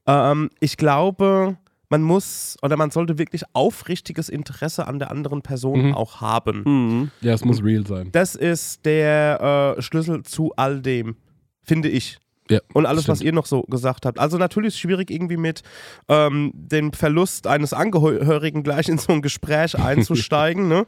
Ähm, 0.07 0.49
ich 0.59 0.77
glaube, 0.77 1.57
man 1.89 2.01
muss 2.01 2.57
oder 2.63 2.77
man 2.77 2.89
sollte 2.89 3.17
wirklich 3.19 3.43
aufrichtiges 3.53 4.29
Interesse 4.29 4.88
an 4.88 4.97
der 4.97 5.11
anderen 5.11 5.41
Person 5.41 5.88
Mhm. 5.89 5.93
auch 5.93 6.21
haben. 6.21 6.63
Mhm. 6.65 7.11
Ja, 7.21 7.34
es 7.34 7.43
muss 7.45 7.63
real 7.63 7.86
sein. 7.86 8.09
Das 8.11 8.36
ist 8.36 8.86
der 8.86 9.75
äh, 9.77 9.82
Schlüssel 9.82 10.23
zu 10.23 10.53
all 10.55 10.82
dem, 10.82 11.15
finde 11.63 11.89
ich. 11.89 12.17
Ja, 12.52 12.60
Und 12.74 12.86
alles, 12.86 13.08
was 13.08 13.18
stimmt. 13.20 13.26
ihr 13.28 13.34
noch 13.34 13.45
so 13.45 13.64
gesagt 13.64 14.06
habt. 14.06 14.20
Also 14.20 14.38
natürlich 14.38 14.70
ist 14.70 14.74
es 14.76 14.80
schwierig, 14.82 15.10
irgendwie 15.10 15.38
mit 15.38 15.62
ähm, 16.10 16.52
dem 16.54 16.93
Verlust 16.93 17.47
eines 17.47 17.74
Angehörigen 17.74 18.62
gleich 18.64 18.89
in 18.89 18.97
so 18.97 19.14
ein 19.14 19.22
Gespräch 19.22 19.78
einzusteigen. 19.80 20.68
ne? 20.68 20.86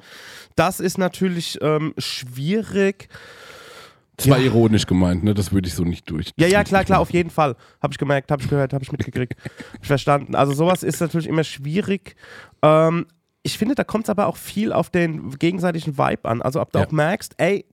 Das 0.55 0.79
ist 0.79 0.97
natürlich 0.97 1.57
ähm, 1.61 1.93
schwierig. 1.97 3.07
Das 4.17 4.29
war 4.29 4.37
Ja. 4.37 4.45
ironisch 4.45 4.85
gemeint, 4.85 5.23
ne? 5.23 5.33
Das 5.33 5.51
würde 5.51 5.67
ich 5.67 5.73
so 5.73 5.83
nicht 5.83 6.07
durch. 6.09 6.31
Ja, 6.37 6.45
ja, 6.47 6.63
klar, 6.63 6.83
klar, 6.83 6.99
auf 6.99 7.11
jeden 7.11 7.31
Fall. 7.31 7.55
Habe 7.81 7.93
ich 7.93 7.97
gemerkt, 7.97 8.29
habe 8.31 8.43
ich 8.43 8.49
gehört, 8.49 8.71
habe 8.73 8.83
ich 8.83 8.91
mitgekriegt. 8.91 9.33
hab 9.73 9.81
ich 9.81 9.87
verstanden. 9.87 10.35
Also 10.35 10.53
sowas 10.53 10.83
ist 10.83 10.99
natürlich 11.01 11.27
immer 11.27 11.43
schwierig. 11.43 12.15
Ähm, 12.61 13.07
ich 13.41 13.57
finde, 13.57 13.73
da 13.75 13.83
kommt 13.83 14.05
es 14.05 14.09
aber 14.09 14.27
auch 14.27 14.37
viel 14.37 14.71
auf 14.71 14.89
den 14.91 15.31
gegenseitigen 15.39 15.97
Vibe 15.97 16.29
an. 16.29 16.41
Also 16.43 16.61
ob 16.61 16.71
du 16.71 16.79
Ja. 16.79 16.85
auch 16.85 16.91
merkst, 16.91 17.33
ey, 17.37 17.65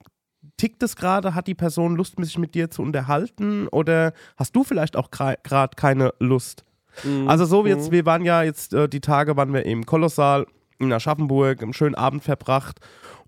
tickt 0.60 0.82
es 0.82 0.94
gerade, 0.94 1.34
hat 1.34 1.46
die 1.46 1.54
Person 1.54 1.96
Lust, 1.96 2.16
sich 2.22 2.36
mit 2.36 2.54
dir 2.54 2.70
zu 2.70 2.82
unterhalten 2.82 3.66
oder 3.68 4.12
hast 4.36 4.54
du 4.54 4.62
vielleicht 4.62 4.94
auch 4.94 5.10
gerade 5.10 5.74
keine 5.74 6.12
Lust? 6.18 6.64
Mhm. 7.02 7.28
Also 7.28 7.46
so 7.46 7.64
wie 7.64 7.70
jetzt, 7.70 7.90
wir 7.90 8.04
waren 8.04 8.26
ja 8.26 8.42
jetzt, 8.42 8.74
äh, 8.74 8.86
die 8.86 9.00
Tage 9.00 9.38
waren 9.38 9.54
wir 9.54 9.64
im 9.64 9.86
Kolossal 9.86 10.46
in 10.78 10.92
Aschaffenburg, 10.92 11.62
einen 11.62 11.72
schönen 11.72 11.94
Abend 11.94 12.22
verbracht 12.22 12.78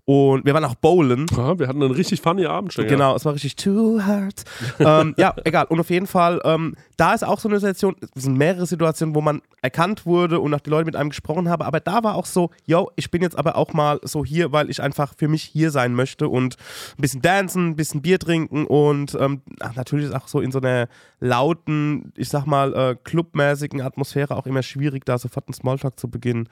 und 0.05 0.45
wir 0.45 0.53
waren 0.53 0.65
auch 0.65 0.75
bowlen. 0.75 1.25
Ja, 1.35 1.57
wir 1.57 1.67
hatten 1.67 1.81
einen 1.81 1.93
richtig 1.93 2.21
funny 2.21 2.45
Abend, 2.45 2.73
Stenger. 2.73 2.89
Genau, 2.89 3.15
es 3.15 3.23
war 3.23 3.33
richtig 3.33 3.55
too 3.55 4.01
hard. 4.01 4.43
ähm, 4.79 5.13
ja, 5.17 5.33
egal. 5.45 5.65
Und 5.69 5.79
auf 5.79 5.89
jeden 5.89 6.07
Fall, 6.07 6.41
ähm, 6.43 6.75
da 6.97 7.13
ist 7.13 7.23
auch 7.23 7.39
so 7.39 7.47
eine 7.47 7.59
Situation, 7.59 7.95
es 8.15 8.23
sind 8.23 8.37
mehrere 8.37 8.65
Situationen, 8.65 9.15
wo 9.15 9.21
man 9.21 9.41
erkannt 9.61 10.05
wurde 10.05 10.41
und 10.41 10.53
auch 10.53 10.59
die 10.59 10.69
Leute 10.69 10.85
mit 10.85 10.95
einem 10.97 11.09
gesprochen 11.09 11.49
haben, 11.49 11.63
aber 11.63 11.79
da 11.79 12.03
war 12.03 12.15
auch 12.15 12.25
so, 12.25 12.51
yo, 12.65 12.91
ich 12.97 13.09
bin 13.11 13.21
jetzt 13.21 13.37
aber 13.37 13.55
auch 13.55 13.73
mal 13.73 13.99
so 14.03 14.25
hier, 14.25 14.51
weil 14.51 14.69
ich 14.69 14.81
einfach 14.81 15.13
für 15.17 15.29
mich 15.29 15.43
hier 15.43 15.71
sein 15.71 15.95
möchte 15.95 16.27
und 16.27 16.57
ein 16.97 17.01
bisschen 17.01 17.21
dancen, 17.21 17.69
ein 17.69 17.75
bisschen 17.77 18.01
Bier 18.01 18.19
trinken 18.19 18.65
und 18.65 19.15
ähm, 19.19 19.41
ach, 19.61 19.75
natürlich 19.75 20.07
ist 20.07 20.15
auch 20.15 20.27
so 20.27 20.41
in 20.41 20.51
so 20.51 20.59
einer 20.59 20.89
lauten, 21.21 22.11
ich 22.17 22.27
sag 22.27 22.45
mal, 22.45 22.73
äh, 22.73 22.95
clubmäßigen 23.01 23.81
Atmosphäre 23.81 24.35
auch 24.35 24.45
immer 24.45 24.63
schwierig, 24.63 25.05
da 25.05 25.17
sofort 25.17 25.47
einen 25.47 25.53
Smalltalk 25.53 25.97
zu 25.97 26.09
beginnen. 26.09 26.49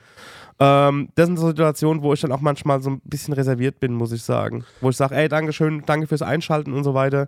Ähm, 0.59 1.09
das 1.15 1.27
sind 1.27 1.37
so 1.37 1.47
Situationen, 1.47 2.03
wo 2.03 2.13
ich 2.13 2.21
dann 2.21 2.31
auch 2.31 2.39
manchmal 2.39 2.81
so 2.81 2.91
ein 2.91 3.01
bisschen 3.03 3.33
reserviert 3.41 3.79
bin, 3.79 3.93
muss 3.93 4.11
ich 4.11 4.23
sagen. 4.23 4.63
Wo 4.79 4.89
ich 4.89 4.97
sage, 4.97 5.15
ey, 5.15 5.27
Dankeschön, 5.27 5.83
danke 5.85 6.07
fürs 6.07 6.21
Einschalten 6.21 6.73
und 6.73 6.83
so 6.83 6.93
weiter. 6.93 7.27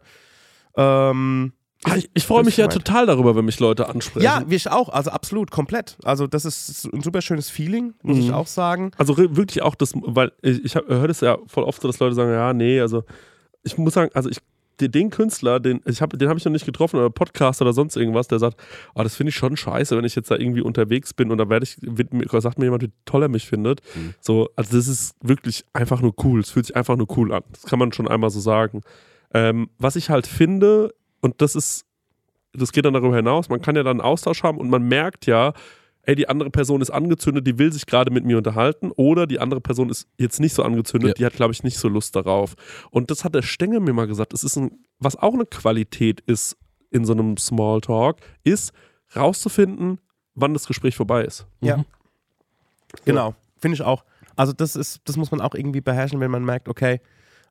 Ähm, 0.75 1.53
Ah, 1.85 1.97
ich 1.97 2.09
ich 2.13 2.25
freue 2.25 2.45
mich 2.45 2.55
ja 2.55 2.67
total 2.69 3.05
darüber, 3.05 3.35
wenn 3.35 3.43
mich 3.43 3.59
Leute 3.59 3.89
ansprechen. 3.89 4.23
ja, 4.23 4.41
ich 4.47 4.71
auch, 4.71 4.87
also 4.87 5.11
absolut, 5.11 5.51
komplett. 5.51 5.97
Also 6.05 6.27
das 6.27 6.45
ist 6.45 6.85
ein 6.93 7.01
super 7.01 7.21
schönes 7.21 7.49
Feeling, 7.49 7.93
muss 8.03 8.17
ich 8.19 8.29
Mhm. 8.29 8.33
auch 8.33 8.47
sagen. 8.47 8.91
Also 8.97 9.17
wirklich 9.17 9.61
auch 9.63 9.75
das, 9.75 9.91
weil 9.95 10.31
ich, 10.41 10.63
ich 10.63 10.75
höre 10.75 11.09
das 11.09 11.19
ja 11.19 11.37
voll 11.45 11.65
oft 11.65 11.81
so, 11.81 11.89
dass 11.89 11.99
Leute 11.99 12.15
sagen, 12.15 12.31
ja, 12.31 12.53
nee, 12.53 12.79
also 12.79 13.03
ich 13.63 13.77
muss 13.77 13.95
sagen, 13.95 14.11
also 14.13 14.29
ich 14.29 14.37
den, 14.89 15.09
Künstler, 15.09 15.59
den 15.59 15.81
ich 15.85 16.01
habe, 16.01 16.17
den 16.17 16.29
habe 16.29 16.39
ich 16.39 16.45
noch 16.45 16.51
nicht 16.51 16.65
getroffen 16.65 16.97
oder 16.97 17.09
Podcast 17.09 17.61
oder 17.61 17.73
sonst 17.73 17.95
irgendwas, 17.95 18.27
der 18.27 18.39
sagt, 18.39 18.59
ah, 18.95 19.03
das 19.03 19.15
finde 19.15 19.29
ich 19.29 19.35
schon 19.35 19.57
scheiße, 19.57 19.95
wenn 19.97 20.05
ich 20.05 20.15
jetzt 20.15 20.31
da 20.31 20.35
irgendwie 20.35 20.61
unterwegs 20.61 21.13
bin 21.13 21.31
und 21.31 21.37
da 21.37 21.49
werde 21.49 21.63
ich, 21.65 21.77
sagt 22.41 22.59
mir 22.59 22.65
jemand, 22.65 22.83
wie 22.83 22.91
toll 23.05 23.23
er 23.23 23.29
mich 23.29 23.47
findet. 23.47 23.81
Mhm. 23.95 24.13
So, 24.19 24.49
also 24.55 24.75
das 24.77 24.87
ist 24.87 25.15
wirklich 25.21 25.65
einfach 25.73 26.01
nur 26.01 26.13
cool. 26.23 26.39
Es 26.39 26.49
fühlt 26.49 26.65
sich 26.65 26.75
einfach 26.75 26.95
nur 26.95 27.07
cool 27.17 27.33
an. 27.33 27.43
Das 27.51 27.63
kann 27.63 27.79
man 27.79 27.91
schon 27.91 28.07
einmal 28.07 28.29
so 28.29 28.39
sagen. 28.39 28.81
Ähm, 29.33 29.69
was 29.77 29.95
ich 29.95 30.09
halt 30.09 30.27
finde, 30.27 30.93
und 31.21 31.41
das 31.41 31.55
ist, 31.55 31.85
das 32.53 32.71
geht 32.71 32.85
dann 32.85 32.93
darüber 32.93 33.15
hinaus, 33.15 33.49
man 33.49 33.61
kann 33.61 33.75
ja 33.75 33.83
dann 33.83 33.99
einen 33.99 34.07
Austausch 34.07 34.43
haben 34.43 34.59
und 34.59 34.69
man 34.69 34.83
merkt 34.87 35.25
ja, 35.25 35.53
ey, 36.03 36.15
die 36.15 36.27
andere 36.29 36.49
Person 36.49 36.81
ist 36.81 36.89
angezündet, 36.89 37.47
die 37.47 37.57
will 37.57 37.71
sich 37.71 37.85
gerade 37.85 38.11
mit 38.11 38.25
mir 38.25 38.37
unterhalten 38.37 38.91
oder 38.91 39.25
die 39.27 39.39
andere 39.39 39.61
Person 39.61 39.89
ist 39.89 40.07
jetzt 40.17 40.39
nicht 40.39 40.53
so 40.53 40.63
angezündet, 40.63 41.09
Ja. 41.09 41.13
die 41.15 41.25
hat, 41.25 41.33
glaube 41.33 41.53
ich, 41.53 41.63
nicht 41.63 41.77
so 41.77 41.87
Lust 41.87 42.15
darauf. 42.15 42.55
Und 42.91 43.09
das 43.11 43.23
hat 43.23 43.35
der 43.35 43.41
Stengel 43.41 43.79
mir 43.79 43.93
mal 43.93 44.07
gesagt, 44.07 44.33
es 44.33 44.43
ist 44.43 44.57
ein, 44.57 44.71
was 44.99 45.15
auch 45.15 45.33
eine 45.33 45.45
Qualität 45.45 46.21
ist 46.21 46.57
in 46.91 47.05
so 47.05 47.13
einem 47.13 47.37
Smalltalk, 47.37 48.17
ist 48.43 48.73
rauszufinden, 49.15 49.99
wann 50.35 50.53
das 50.53 50.67
Gespräch 50.67 50.95
vorbei 50.95 51.23
ist. 51.23 51.45
Ja. 51.61 51.77
Mhm. 51.77 51.85
Genau, 53.05 53.35
finde 53.57 53.75
ich 53.75 53.81
auch. 53.81 54.03
Also 54.35 54.51
das 54.53 54.75
ist, 54.75 55.01
das 55.05 55.15
muss 55.17 55.31
man 55.31 55.41
auch 55.41 55.55
irgendwie 55.55 55.81
beherrschen, 55.81 56.19
wenn 56.19 56.31
man 56.31 56.43
merkt, 56.43 56.67
okay, 56.67 57.01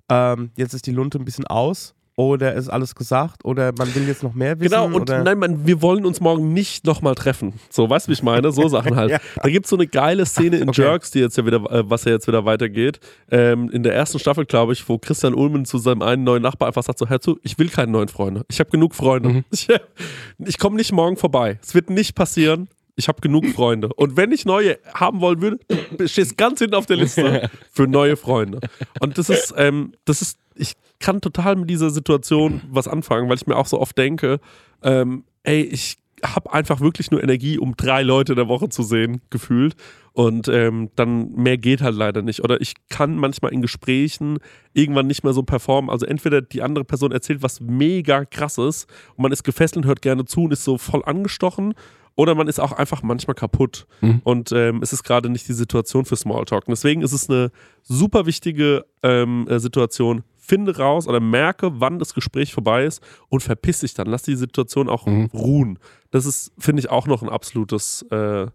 ähm, 0.09 0.51
jetzt 0.57 0.75
ist 0.75 0.87
die 0.87 0.93
Lunte 0.93 1.19
ein 1.19 1.25
bisschen 1.25 1.47
aus 1.47 1.95
oder 2.17 2.55
ist 2.55 2.69
alles 2.69 2.95
gesagt 2.95 3.45
oder 3.45 3.73
man 3.77 3.95
will 3.95 4.07
jetzt 4.07 4.23
noch 4.23 4.35
mehr 4.35 4.59
wissen. 4.61 4.71
Genau, 4.71 4.87
und 4.87 4.95
oder 4.95 5.23
nein, 5.23 5.39
man, 5.39 5.67
wir 5.67 5.81
wollen 5.81 6.05
uns 6.05 6.21
morgen 6.21 6.53
nicht 6.53 6.85
nochmal 6.85 7.15
treffen. 7.15 7.55
So, 7.71 7.89
weißt 7.89 8.07
du, 8.07 8.11
wie 8.11 8.15
ich 8.15 8.23
meine? 8.23 8.53
So 8.53 8.69
Sachen 8.69 8.97
halt. 8.97 9.13
Ja. 9.13 9.19
Da 9.43 9.51
gibt 9.51 9.67
es 9.67 9.71
so 9.71 9.77
eine 9.77 9.87
geile 9.87 10.25
Szene 10.25 10.57
in 10.57 10.69
Okay. 10.73 10.83
Jerks, 10.83 11.11
die 11.11 11.19
jetzt 11.19 11.37
ja 11.37 11.45
wieder, 11.45 11.59
äh, 11.71 11.89
was 11.91 12.05
ja 12.05 12.13
jetzt 12.13 12.27
wieder 12.29 12.47
weitergeht. 12.47 12.99
Ähm, 13.31 13.69
in 13.71 13.83
der 13.83 13.95
ersten 13.95 14.19
Staffel, 14.19 14.47
glaube 14.47 14.73
ich, 14.73 14.89
wo 14.89 14.97
Christian 14.97 15.35
Ulmen 15.35 15.67
zu 15.67 15.77
seinem 15.77 16.01
einen 16.01 16.25
neuen 16.25 16.43
Nachbar 16.43 16.69
einfach 16.69 16.83
sagt: 16.83 16.99
so, 16.99 17.09
Hör 17.09 17.21
zu, 17.21 17.39
ich 17.43 17.59
will 17.59 17.69
keine 17.69 17.93
neuen 17.93 18.09
Freunde. 18.09 18.47
Ich 18.49 18.59
habe 18.59 18.71
genug 18.71 18.95
Freunde. 18.95 19.29
Mhm. 19.29 19.45
Ich, 19.53 19.69
ich 20.39 20.59
komme 20.59 20.77
nicht 20.77 20.93
morgen 20.93 21.17
vorbei. 21.17 21.59
Es 21.63 21.75
wird 21.75 21.91
nicht 21.91 22.15
passieren. 22.15 22.69
Ich 22.95 23.09
habe 23.09 23.21
genug 23.21 23.47
Freunde. 23.49 23.89
Und 23.89 24.17
wenn 24.17 24.33
ich 24.33 24.45
neue 24.45 24.79
haben 24.95 25.21
wollen 25.21 25.41
würde, 25.41 25.59
du 25.97 26.07
stehst 26.07 26.37
ganz 26.37 26.59
hinten 26.59 26.75
auf 26.75 26.87
der 26.87 26.97
Liste 26.97 27.51
für 27.71 27.87
neue 27.87 28.17
Freunde. 28.17 28.61
Und 29.01 29.17
das 29.17 29.31
ist, 29.31 29.55
ähm, 29.57 29.95
das 30.05 30.21
ist, 30.21 30.39
ich 30.55 30.75
kann 30.99 31.21
total 31.21 31.57
mit 31.57 31.71
dieser 31.71 31.91
Situation 31.91 32.63
was 32.71 32.89
anfangen, 32.89 33.29
weil 33.29 33.37
ich 33.37 33.47
mir 33.47 33.57
auch 33.57 33.67
so 33.67 33.81
oft 33.81 33.97
denke, 33.99 34.41
ähm, 34.83 35.25
ey, 35.43 35.63
ich 35.63 35.99
habe 36.25 36.53
einfach 36.53 36.81
wirklich 36.81 37.11
nur 37.11 37.23
Energie, 37.23 37.59
um 37.59 37.77
drei 37.77 38.03
Leute 38.03 38.33
in 38.33 38.37
der 38.37 38.49
Woche 38.49 38.69
zu 38.69 38.83
sehen, 38.83 39.21
gefühlt. 39.31 39.75
Und 40.13 40.47
ähm, 40.49 40.91
dann 40.95 41.33
mehr 41.33 41.59
geht 41.59 41.81
halt 41.81 41.97
leider 41.97 42.23
nicht. 42.23 42.45
Oder 42.45 42.61
ich 42.61 42.75
kann 42.89 43.17
manchmal 43.17 43.53
in 43.53 43.63
Gesprächen 43.63 44.39
irgendwann 44.73 45.07
nicht 45.07 45.25
mehr 45.25 45.33
so 45.33 45.43
performen. 45.43 45.91
Also 45.91 46.07
entweder 46.07 46.41
die 46.41 46.63
andere 46.63 46.85
Person 46.85 47.13
erzählt 47.13 47.43
was 47.43 47.61
mega 47.61 48.25
krasses 48.25 48.87
und 49.17 49.23
man 49.23 49.33
ist 49.33 49.43
gefesselt, 49.43 49.85
hört 49.85 50.03
gerne 50.03 50.25
zu 50.25 50.45
und 50.45 50.53
ist 50.53 50.65
so 50.65 50.79
voll 50.79 51.03
angestochen. 51.05 51.75
Oder 52.15 52.35
man 52.35 52.47
ist 52.47 52.61
auch 52.61 52.73
einfach 52.73 53.03
manchmal 53.03 53.35
kaputt. 53.35 53.87
Mhm. 54.03 54.21
Und 54.23 54.53
ähm, 54.53 54.81
es 54.83 54.93
ist 54.93 55.03
gerade 55.03 55.31
nicht 55.31 55.49
die 55.49 55.55
Situation 55.55 56.05
für 56.05 56.17
Smalltalk. 56.17 56.69
Und 56.69 56.73
deswegen 56.73 57.01
ist 57.01 57.13
es 57.13 57.29
eine 57.29 57.51
super 57.83 58.27
wichtige 58.27 58.85
ähm, 59.03 59.49
äh, 59.49 59.59
Situation. 59.59 60.23
Finde 60.53 60.77
raus 60.77 61.09
oder 61.09 61.19
merke, 61.19 61.81
wann 61.81 61.99
das 61.99 62.13
Gespräch 62.13 62.53
vorbei 62.53 62.85
ist 62.85 63.03
und 63.31 63.43
verpiss 63.43 63.79
dich 63.81 63.95
dann. 63.95 64.07
Lass 64.07 64.23
die 64.23 64.37
Situation 64.37 64.91
auch 64.91 65.07
Mhm. 65.07 65.31
ruhen. 65.33 65.79
Das 66.11 66.27
ist, 66.27 66.53
finde 66.59 66.81
ich, 66.81 66.91
auch 66.91 67.07
noch 67.07 67.23
ein 67.23 67.31
absolutes 67.31 68.03
äh, 68.11 68.49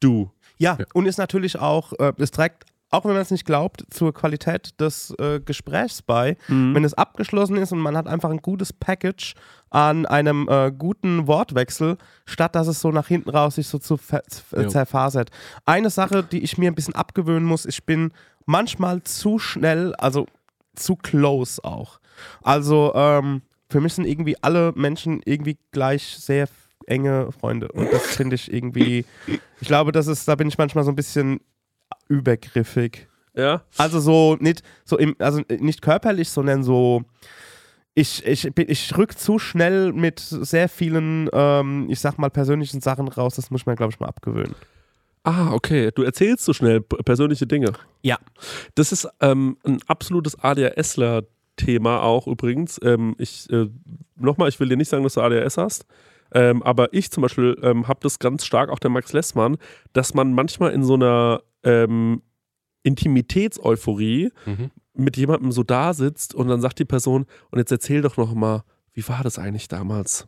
Du. 0.00 0.30
Ja, 0.56 0.78
und 0.94 1.04
ist 1.04 1.18
natürlich 1.18 1.58
auch, 1.58 1.92
äh, 1.98 2.14
es 2.16 2.30
trägt, 2.30 2.64
auch 2.92 3.04
wenn 3.04 3.14
man 3.14 3.22
es 3.22 3.30
nicht 3.30 3.46
glaubt, 3.46 3.84
zur 3.90 4.12
Qualität 4.12 4.78
des 4.78 5.14
äh, 5.18 5.40
Gesprächs 5.40 6.02
bei. 6.02 6.36
Mhm. 6.48 6.74
Wenn 6.74 6.84
es 6.84 6.92
abgeschlossen 6.94 7.56
ist 7.56 7.72
und 7.72 7.78
man 7.78 7.96
hat 7.96 8.06
einfach 8.06 8.30
ein 8.30 8.42
gutes 8.42 8.72
Package 8.72 9.34
an 9.70 10.04
einem 10.04 10.46
äh, 10.48 10.70
guten 10.70 11.26
Wortwechsel, 11.26 11.96
statt 12.26 12.54
dass 12.54 12.68
es 12.68 12.80
so 12.80 12.92
nach 12.92 13.08
hinten 13.08 13.30
raus 13.30 13.54
sich 13.54 13.66
so 13.66 13.78
zu 13.78 13.98
Jo. 14.54 14.68
zerfasert. 14.68 15.30
Eine 15.64 15.88
Sache, 15.88 16.22
die 16.22 16.42
ich 16.42 16.58
mir 16.58 16.70
ein 16.70 16.74
bisschen 16.74 16.94
abgewöhnen 16.94 17.44
muss, 17.44 17.64
ich 17.64 17.84
bin 17.84 18.12
manchmal 18.44 19.02
zu 19.02 19.38
schnell, 19.38 19.94
also 19.94 20.26
zu 20.76 20.96
close 20.96 21.64
auch. 21.64 21.98
Also 22.42 22.92
ähm, 22.94 23.40
für 23.70 23.80
mich 23.80 23.94
sind 23.94 24.06
irgendwie 24.06 24.36
alle 24.42 24.72
Menschen 24.76 25.22
irgendwie 25.24 25.56
gleich 25.70 26.18
sehr 26.18 26.46
enge 26.86 27.32
Freunde 27.32 27.68
und 27.68 27.90
das 27.90 28.02
finde 28.16 28.34
ich 28.34 28.52
irgendwie, 28.52 29.06
ich 29.60 29.68
glaube, 29.68 29.92
das 29.92 30.08
ist, 30.08 30.28
da 30.28 30.34
bin 30.34 30.48
ich 30.48 30.58
manchmal 30.58 30.84
so 30.84 30.90
ein 30.90 30.96
bisschen 30.96 31.40
übergriffig. 32.08 33.08
Ja. 33.34 33.62
Also 33.78 34.00
so 34.00 34.36
nicht 34.40 34.62
so 34.84 34.98
im, 34.98 35.16
also 35.18 35.40
nicht 35.58 35.80
körperlich, 35.82 36.28
sondern 36.30 36.62
so 36.62 37.02
ich, 37.94 38.24
ich, 38.26 38.50
bin- 38.54 38.70
ich 38.70 38.96
rück 38.96 39.18
zu 39.18 39.38
schnell 39.38 39.92
mit 39.92 40.18
sehr 40.20 40.68
vielen, 40.68 41.28
ähm, 41.32 41.86
ich 41.90 42.00
sag 42.00 42.18
mal, 42.18 42.30
persönlichen 42.30 42.80
Sachen 42.80 43.06
raus. 43.08 43.34
Das 43.36 43.50
muss 43.50 43.62
ich 43.62 43.66
mir, 43.66 43.74
glaube 43.74 43.92
ich, 43.92 44.00
mal 44.00 44.06
abgewöhnen. 44.08 44.54
Ah, 45.24 45.52
okay. 45.52 45.90
Du 45.94 46.02
erzählst 46.02 46.44
so 46.44 46.52
schnell 46.54 46.80
persönliche 46.80 47.46
Dinge. 47.46 47.72
Ja. 48.00 48.18
Das 48.74 48.92
ist 48.92 49.06
ähm, 49.20 49.58
ein 49.64 49.78
absolutes 49.88 50.36
ADHSler-Thema 50.42 52.02
auch 52.02 52.26
übrigens. 52.26 52.80
Ähm, 52.82 53.14
ich, 53.18 53.48
äh, 53.50 53.68
nochmal, 54.16 54.48
ich 54.48 54.58
will 54.60 54.68
dir 54.68 54.76
nicht 54.76 54.88
sagen, 54.88 55.02
dass 55.04 55.14
du 55.14 55.20
ADHS 55.20 55.58
hast. 55.58 55.86
Ähm, 56.34 56.62
aber 56.62 56.92
ich 56.94 57.10
zum 57.10 57.20
Beispiel 57.22 57.58
ähm, 57.62 57.88
habe 57.88 58.00
das 58.02 58.18
ganz 58.18 58.46
stark, 58.46 58.70
auch 58.70 58.78
der 58.78 58.90
Max 58.90 59.12
Lessmann, 59.12 59.58
dass 59.92 60.14
man 60.14 60.32
manchmal 60.32 60.72
in 60.72 60.82
so 60.82 60.94
einer 60.94 61.42
ähm, 61.64 62.22
Intimitätseuphorie 62.82 64.30
Mhm. 64.46 64.70
mit 64.94 65.16
jemandem 65.16 65.52
so 65.52 65.62
da 65.62 65.94
sitzt 65.94 66.34
und 66.34 66.48
dann 66.48 66.60
sagt 66.60 66.78
die 66.78 66.84
Person, 66.84 67.26
und 67.50 67.58
jetzt 67.58 67.72
erzähl 67.72 68.02
doch 68.02 68.16
noch 68.16 68.34
mal, 68.34 68.62
wie 68.92 69.06
war 69.08 69.22
das 69.22 69.38
eigentlich 69.38 69.68
damals 69.68 70.26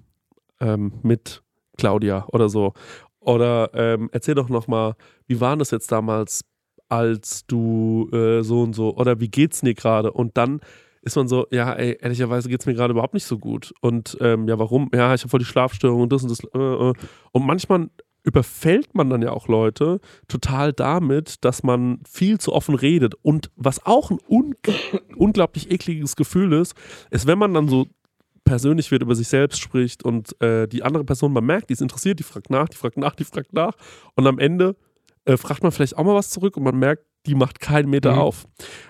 ähm, 0.61 0.93
mit 1.03 1.43
Claudia 1.77 2.27
oder 2.33 2.49
so? 2.49 2.73
Oder 3.21 3.71
ähm, 3.75 4.09
erzähl 4.13 4.35
doch 4.35 4.49
noch 4.49 4.69
mal, 4.69 4.95
wie 5.27 5.41
war 5.41 5.57
das 5.57 5.71
jetzt 5.71 5.91
damals, 5.91 6.43
als 6.89 7.47
du 7.47 8.09
äh, 8.13 8.43
so 8.43 8.63
und 8.63 8.75
so, 8.75 8.95
oder 8.97 9.21
wie 9.21 9.29
geht's 9.29 9.61
dir 9.63 9.75
gerade? 9.75 10.13
Und 10.13 10.37
dann 10.37 10.61
ist 11.03 11.17
man 11.17 11.29
so, 11.29 11.47
ja, 11.51 11.73
ey, 11.75 11.99
ehrlicherweise 12.01 12.49
geht's 12.49 12.67
mir 12.67 12.75
gerade 12.75 12.93
überhaupt 12.93 13.15
nicht 13.15 13.27
so 13.27 13.39
gut. 13.39 13.75
Und 13.81 14.17
ähm, 14.21 14.49
ja, 14.49 14.59
warum? 14.59 14.91
Ja, 14.95 15.15
ich 15.15 15.23
habe 15.23 15.31
voll 15.31 15.41
die 15.41 15.45
Schlafstörung 15.47 16.03
und 16.03 16.13
das 16.13 16.23
und 16.23 16.31
das. 16.31 16.41
Äh, 16.55 16.59
äh. 16.59 16.93
Und 17.33 17.47
manchmal 17.47 17.91
überfällt 18.25 18.95
man 18.95 19.11
dann 19.11 19.23
ja 19.23 19.31
auch 19.31 19.49
Leute 19.49 20.01
total 20.29 20.73
damit, 20.73 21.45
dass 21.45 21.63
man 21.63 22.01
viel 22.09 22.39
zu 22.39 22.53
offen 22.53 22.75
redet. 22.75 23.15
Und 23.23 23.51
was 23.57 23.85
auch 23.87 24.11
ein 24.11 24.19
un 24.29 24.55
unglaublich 25.17 25.71
ekliges 25.71 26.17
Gefühl 26.17 26.53
ist, 26.55 26.75
ist, 27.11 27.27
wenn 27.27 27.39
man 27.39 27.55
dann 27.55 27.69
so 27.69 27.87
persönlich 28.45 28.91
wird, 28.91 29.03
über 29.03 29.15
sich 29.15 29.29
selbst 29.29 29.61
spricht 29.61 30.05
und 30.05 30.41
äh, 30.43 30.67
die 30.67 30.83
andere 30.83 31.05
Person, 31.05 31.33
man 31.33 31.45
merkt, 31.45 31.69
die 31.71 31.75
ist 31.75 31.83
interessiert, 31.83 32.19
die 32.19 32.25
fragt 32.25 32.51
nach, 32.51 32.69
die 32.69 32.77
fragt 32.77 32.97
nach, 32.99 33.15
die 33.15 33.25
fragt 33.25 33.53
nach. 33.53 33.73
Und 34.17 34.27
am 34.27 34.39
Ende 34.39 34.77
äh, 35.25 35.37
fragt 35.37 35.63
man 35.63 35.73
vielleicht 35.73 35.97
auch 35.97 36.05
mal 36.05 36.15
was 36.15 36.31
zurück 36.31 36.57
und 36.57 36.63
man 36.63 36.79
merkt, 36.79 37.05
die 37.27 37.35
macht 37.35 37.59
keinen 37.61 37.89
Meter 37.89 38.13
Mhm. 38.13 38.19
auf. 38.19 38.47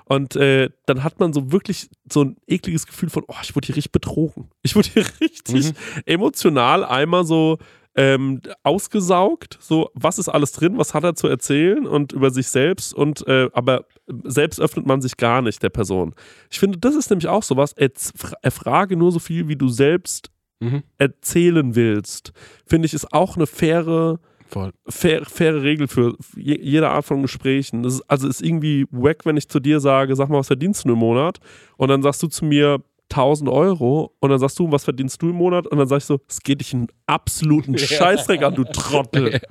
Und 0.07 0.35
äh, 0.35 0.71
dann 0.87 1.05
hat 1.05 1.21
man 1.21 1.33
so 1.33 1.53
wirklich 1.53 1.89
so 2.11 2.25
ein 2.25 2.37
ekliges 2.49 2.87
Gefühl 2.87 3.09
von, 3.11 3.23
oh, 3.29 3.35
ich 3.43 3.55
wurde 3.55 3.67
hier 3.67 3.77
richtig 3.77 3.93
betrogen. 3.93 4.51
Ich 4.63 4.75
wurde 4.75 4.89
hier 4.93 5.05
richtig 5.21 5.73
emotional 6.05 6.85
einmal 6.85 7.25
so 7.25 7.59
ähm, 7.97 8.41
ausgesaugt, 8.63 9.57
so 9.61 9.91
was 9.95 10.19
ist 10.19 10.29
alles 10.29 10.53
drin, 10.53 10.79
was 10.79 10.95
hat 10.95 11.05
er 11.05 11.15
zu 11.15 11.29
erzählen 11.29 11.87
und 11.87 12.13
über 12.13 12.31
sich 12.31 12.49
selbst 12.49 12.93
und 12.93 13.27
äh, 13.29 13.49
aber 13.53 13.85
selbst 14.25 14.61
öffnet 14.61 14.87
man 14.87 15.01
sich 15.01 15.17
gar 15.17 15.43
nicht 15.43 15.63
der 15.63 15.71
Person. 15.71 16.15
Ich 16.51 16.59
finde, 16.59 16.79
das 16.79 16.95
ist 16.95 17.11
nämlich 17.11 17.29
auch 17.29 17.43
sowas, 17.43 17.75
erfrage 18.43 18.97
nur 18.97 19.13
so 19.13 19.19
viel, 19.19 19.49
wie 19.49 19.57
du 19.57 19.69
selbst 19.69 20.31
Mhm. 20.61 20.83
erzählen 20.99 21.75
willst. 21.75 22.33
Finde 22.65 22.87
ich, 22.87 22.95
ist 22.95 23.13
auch 23.13 23.37
eine 23.37 23.47
faire, 23.47 24.19
Voll. 24.47 24.73
faire, 24.89 25.63
Regel 25.63 25.89
für 25.89 26.17
je, 26.37 26.59
jede 26.61 26.89
Art 26.89 27.05
von 27.05 27.23
Gesprächen. 27.23 27.85
Ist, 27.85 28.03
also 28.09 28.29
ist 28.29 28.41
irgendwie 28.41 28.87
wack, 28.91 29.27
wenn 29.27 29.37
ich 29.37 29.49
zu 29.49 29.61
dir 29.61 29.81
sage, 29.81 30.15
sag 30.17 30.29
mal, 30.29 30.39
was 30.39 30.47
verdienst 30.47 30.85
du 30.85 30.93
im 30.93 30.99
Monat? 30.99 31.39
Und 31.77 31.89
dann 31.89 32.03
sagst 32.03 32.23
du 32.23 32.29
zu 32.29 32.45
mir 32.45 32.81
1000 33.17 33.49
Euro 33.51 34.13
und 34.21 34.31
dann 34.31 34.39
sagst 34.39 34.59
du, 34.59 34.71
was 34.73 34.85
verdienst 34.85 35.21
du 35.23 35.31
im 35.31 35.37
Monat? 35.37 35.67
Und 35.67 35.79
dann 35.79 35.89
sag 35.89 35.99
ich 35.99 36.05
so, 36.05 36.21
es 36.29 36.41
geht 36.41 36.61
dich 36.61 36.75
einen 36.75 36.89
absoluten 37.07 37.77
Scheißdreck 37.79 38.43
an, 38.43 38.55
du 38.55 38.65
Trottel. 38.65 39.41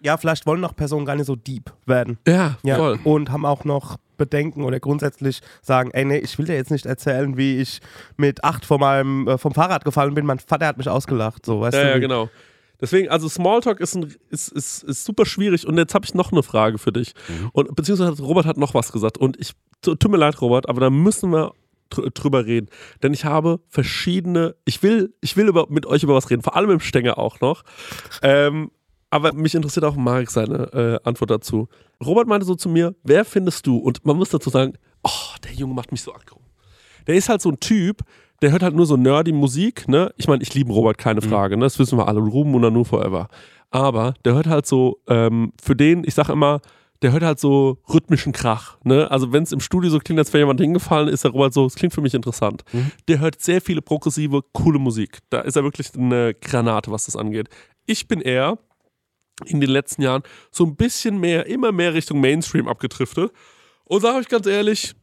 Ja, 0.00 0.18
vielleicht 0.18 0.44
wollen 0.44 0.60
noch 0.60 0.76
Personen 0.76 1.06
gar 1.06 1.16
nicht 1.16 1.24
so 1.24 1.34
deep 1.34 1.72
werden. 1.86 2.18
Ja, 2.28 2.58
Ja. 2.62 2.76
voll. 2.76 2.98
Und 3.04 3.30
haben 3.32 3.46
auch 3.46 3.64
noch 3.64 3.96
Bedenken 4.18 4.62
oder 4.62 4.78
grundsätzlich 4.78 5.40
sagen, 5.62 5.90
ey, 5.94 6.04
nee, 6.04 6.18
ich 6.18 6.36
will 6.38 6.44
dir 6.44 6.56
jetzt 6.56 6.70
nicht 6.70 6.84
erzählen, 6.84 7.38
wie 7.38 7.58
ich 7.58 7.80
mit 8.18 8.44
acht 8.44 8.66
von 8.66 8.80
meinem, 8.80 9.26
äh, 9.28 9.38
vom 9.38 9.54
Fahrrad 9.54 9.82
gefallen 9.82 10.12
bin. 10.12 10.26
Mein 10.26 10.40
Vater 10.40 10.66
hat 10.66 10.76
mich 10.76 10.90
ausgelacht. 10.90 11.46
So, 11.46 11.62
weißt 11.62 11.74
Ja, 11.78 11.82
du? 11.84 11.88
ja, 11.88 11.96
wie- 11.96 12.00
genau. 12.00 12.28
Deswegen, 12.82 13.08
also 13.08 13.30
Smalltalk 13.30 13.80
ist, 13.80 13.94
ein, 13.94 14.14
ist, 14.28 14.48
ist, 14.48 14.82
ist 14.82 15.06
super 15.06 15.24
schwierig. 15.24 15.66
Und 15.66 15.78
jetzt 15.78 15.94
habe 15.94 16.04
ich 16.04 16.12
noch 16.12 16.32
eine 16.32 16.42
Frage 16.42 16.76
für 16.76 16.92
dich. 16.92 17.14
Und 17.52 17.74
beziehungsweise 17.74 18.22
Robert 18.22 18.44
hat 18.44 18.58
noch 18.58 18.74
was 18.74 18.92
gesagt. 18.92 19.16
Und 19.16 19.40
ich, 19.40 19.52
tu- 19.80 19.94
tut 19.94 20.10
mir 20.10 20.18
leid, 20.18 20.38
Robert, 20.42 20.68
aber 20.68 20.82
da 20.82 20.90
müssen 20.90 21.30
wir 21.32 21.52
drüber 22.14 22.46
reden. 22.46 22.68
Denn 23.02 23.12
ich 23.12 23.24
habe 23.24 23.60
verschiedene, 23.68 24.54
ich 24.64 24.82
will, 24.82 25.14
ich 25.20 25.36
will 25.36 25.48
über, 25.48 25.66
mit 25.68 25.86
euch 25.86 26.02
über 26.02 26.14
was 26.14 26.30
reden, 26.30 26.42
vor 26.42 26.56
allem 26.56 26.70
im 26.70 26.80
Stänger 26.80 27.18
auch 27.18 27.40
noch. 27.40 27.62
Ähm, 28.22 28.70
aber 29.10 29.32
mich 29.32 29.54
interessiert 29.54 29.84
auch 29.84 29.94
Marek 29.94 30.30
seine 30.30 30.72
äh, 30.72 31.08
Antwort 31.08 31.30
dazu. 31.30 31.68
Robert 32.04 32.26
meinte 32.26 32.46
so 32.46 32.56
zu 32.56 32.68
mir, 32.68 32.96
wer 33.04 33.24
findest 33.24 33.66
du? 33.66 33.76
Und 33.76 34.04
man 34.04 34.16
muss 34.16 34.30
dazu 34.30 34.50
sagen, 34.50 34.72
oh, 35.04 35.36
der 35.44 35.52
Junge 35.52 35.74
macht 35.74 35.92
mich 35.92 36.02
so 36.02 36.12
aggro. 36.12 36.40
Der 37.06 37.14
ist 37.14 37.28
halt 37.28 37.40
so 37.40 37.50
ein 37.50 37.60
Typ, 37.60 38.00
der 38.42 38.50
hört 38.50 38.62
halt 38.62 38.74
nur 38.74 38.86
so 38.86 38.96
nerdy 38.96 39.32
Musik, 39.32 39.88
ne? 39.88 40.12
Ich 40.16 40.26
meine, 40.26 40.42
ich 40.42 40.52
liebe 40.54 40.72
Robert, 40.72 40.98
keine 40.98 41.22
Frage, 41.22 41.56
ne? 41.56 41.64
Das 41.64 41.78
wissen 41.78 41.96
wir 41.96 42.08
alle. 42.08 42.20
Ruben 42.20 42.54
und 42.54 42.62
Nanu 42.62 42.82
forever. 42.84 43.28
Aber 43.70 44.14
der 44.24 44.34
hört 44.34 44.46
halt 44.46 44.66
so, 44.66 45.00
ähm, 45.08 45.52
für 45.62 45.76
den, 45.76 46.04
ich 46.04 46.14
sag 46.14 46.28
immer, 46.28 46.60
der 47.02 47.12
hört 47.12 47.22
halt 47.22 47.38
so 47.38 47.78
rhythmischen 47.88 48.32
Krach, 48.32 48.78
ne? 48.82 49.10
Also 49.10 49.32
wenn 49.32 49.42
es 49.42 49.52
im 49.52 49.60
Studio 49.60 49.90
so 49.90 49.98
klingt, 49.98 50.18
als 50.18 50.32
wäre 50.32 50.42
jemand 50.42 50.60
hingefallen, 50.60 51.08
ist 51.08 51.24
der 51.24 51.32
Robert 51.32 51.52
so, 51.52 51.66
es 51.66 51.74
klingt 51.74 51.92
für 51.92 52.00
mich 52.00 52.14
interessant. 52.14 52.64
Der 53.08 53.20
hört 53.20 53.40
sehr 53.42 53.60
viele 53.60 53.82
progressive, 53.82 54.42
coole 54.52 54.78
Musik. 54.78 55.18
Da 55.30 55.40
ist 55.40 55.56
er 55.56 55.64
wirklich 55.64 55.94
eine 55.94 56.34
Granate, 56.34 56.90
was 56.90 57.06
das 57.06 57.16
angeht. 57.16 57.48
Ich 57.86 58.08
bin 58.08 58.20
eher 58.20 58.58
in 59.46 59.60
den 59.60 59.70
letzten 59.70 60.02
Jahren 60.02 60.22
so 60.50 60.64
ein 60.64 60.76
bisschen 60.76 61.18
mehr, 61.18 61.46
immer 61.46 61.72
mehr 61.72 61.94
Richtung 61.94 62.20
Mainstream 62.20 62.68
abgedriftet. 62.68 63.32
Und 63.84 64.00
sage 64.00 64.18
euch 64.18 64.28
ganz 64.28 64.46
ehrlich, 64.46 64.94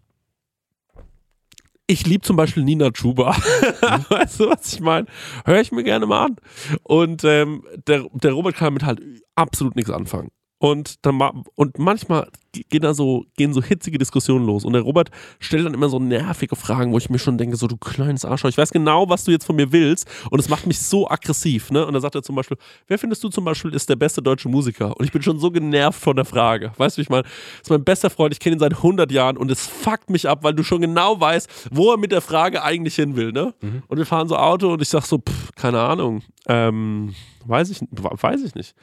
ich 1.88 2.08
liebe 2.08 2.22
zum 2.22 2.38
Beispiel 2.38 2.64
Nina 2.64 2.90
Chuba. 2.92 3.32
weißt 4.10 4.40
du, 4.40 4.50
was 4.50 4.74
ich 4.74 4.80
meine? 4.80 5.08
Höre 5.46 5.60
ich 5.60 5.72
mir 5.72 5.84
gerne 5.84 6.06
mal 6.06 6.26
an. 6.26 6.36
Und 6.84 7.24
ähm, 7.26 7.64
der, 7.86 8.06
der 8.14 8.32
Robert 8.32 8.56
kann 8.56 8.68
damit 8.68 8.84
halt 8.84 9.02
absolut 9.36 9.76
nichts 9.76 9.92
anfangen. 9.92 10.32
Und, 10.62 11.04
dann 11.08 11.20
und 11.56 11.80
manchmal 11.80 12.28
gehen 12.52 12.84
da 12.84 12.94
so, 12.94 13.26
gehen 13.36 13.52
so 13.52 13.64
hitzige 13.64 13.98
Diskussionen 13.98 14.46
los. 14.46 14.64
Und 14.64 14.74
der 14.74 14.84
Robert 14.84 15.10
stellt 15.40 15.66
dann 15.66 15.74
immer 15.74 15.90
so 15.90 15.98
nervige 15.98 16.56
Fragen, 16.56 16.92
wo 16.92 17.00
ich 17.00 17.10
mir 17.10 17.18
schon 17.18 17.40
denke, 17.40 17.56
so 17.56 17.66
du 17.66 17.78
kleines 17.78 18.26
Arschloch, 18.26 18.52
ich 18.52 18.60
weiß 18.60 18.70
genau, 18.70 19.10
was 19.10 19.24
du 19.24 19.32
jetzt 19.32 19.44
von 19.44 19.56
mir 19.56 19.72
willst. 19.72 20.08
Und 20.30 20.40
es 20.40 20.50
macht 20.50 20.68
mich 20.68 20.80
so 20.80 21.10
aggressiv. 21.10 21.72
Ne? 21.72 21.84
Und 21.84 21.94
dann 21.94 22.02
sagt 22.04 22.14
er 22.14 22.22
zum 22.22 22.36
Beispiel, 22.36 22.58
wer 22.86 23.00
findest 23.00 23.24
du 23.24 23.30
zum 23.30 23.44
Beispiel 23.44 23.74
ist 23.74 23.90
der 23.90 23.96
beste 23.96 24.22
deutsche 24.22 24.50
Musiker? 24.50 24.96
Und 24.96 25.04
ich 25.04 25.12
bin 25.12 25.24
schon 25.24 25.40
so 25.40 25.50
genervt 25.50 26.00
von 26.00 26.16
der 26.16 26.26
Frage. 26.26 26.74
Weißt 26.78 26.96
du, 26.96 27.00
wie 27.00 27.04
ich 27.04 27.10
meine? 27.10 27.24
Das 27.24 27.64
ist 27.64 27.70
mein 27.72 27.84
bester 27.84 28.12
Freund, 28.12 28.32
ich 28.32 28.40
kenne 28.40 28.58
ihn 28.58 28.60
seit 28.60 28.74
100 28.74 29.12
Jahren 29.12 29.38
und 29.38 29.50
es 29.50 29.66
fuckt 29.66 30.12
mich 30.12 30.30
ab, 30.30 30.44
weil 30.44 30.54
du 30.54 30.62
schon 30.62 30.82
genau 30.82 31.20
weißt, 31.20 31.70
wo 31.72 31.92
er 31.92 31.98
mit 31.98 32.12
der 32.12 32.22
Frage 32.22 32.62
eigentlich 32.62 32.94
hin 32.94 33.16
will. 33.16 33.32
Ne? 33.32 33.56
Und 33.88 33.98
wir 33.98 34.06
fahren 34.06 34.28
so 34.28 34.38
Auto 34.38 34.72
und 34.74 34.82
ich 34.84 34.90
sag 34.90 35.06
so, 35.06 35.18
pff, 35.18 35.56
keine 35.56 35.80
Ahnung. 35.80 36.22
Ähm, 36.48 37.16
weiß 37.46 37.72
ich, 37.72 37.80
weiß 37.82 38.44
ich 38.44 38.54
nicht. 38.54 38.76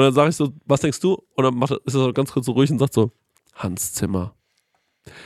Und 0.00 0.06
dann 0.06 0.14
sage 0.14 0.30
ich 0.30 0.36
so, 0.36 0.52
was 0.64 0.80
denkst 0.80 1.00
du? 1.00 1.22
Und 1.34 1.44
dann 1.44 1.54
macht 1.54 1.72
ist 1.72 1.94
er 1.94 2.00
so 2.00 2.12
ganz 2.12 2.32
kurz 2.32 2.46
so 2.46 2.52
ruhig 2.52 2.70
und 2.70 2.78
sagt 2.78 2.94
so, 2.94 3.10
Hans 3.54 3.92
Zimmer. 3.92 4.34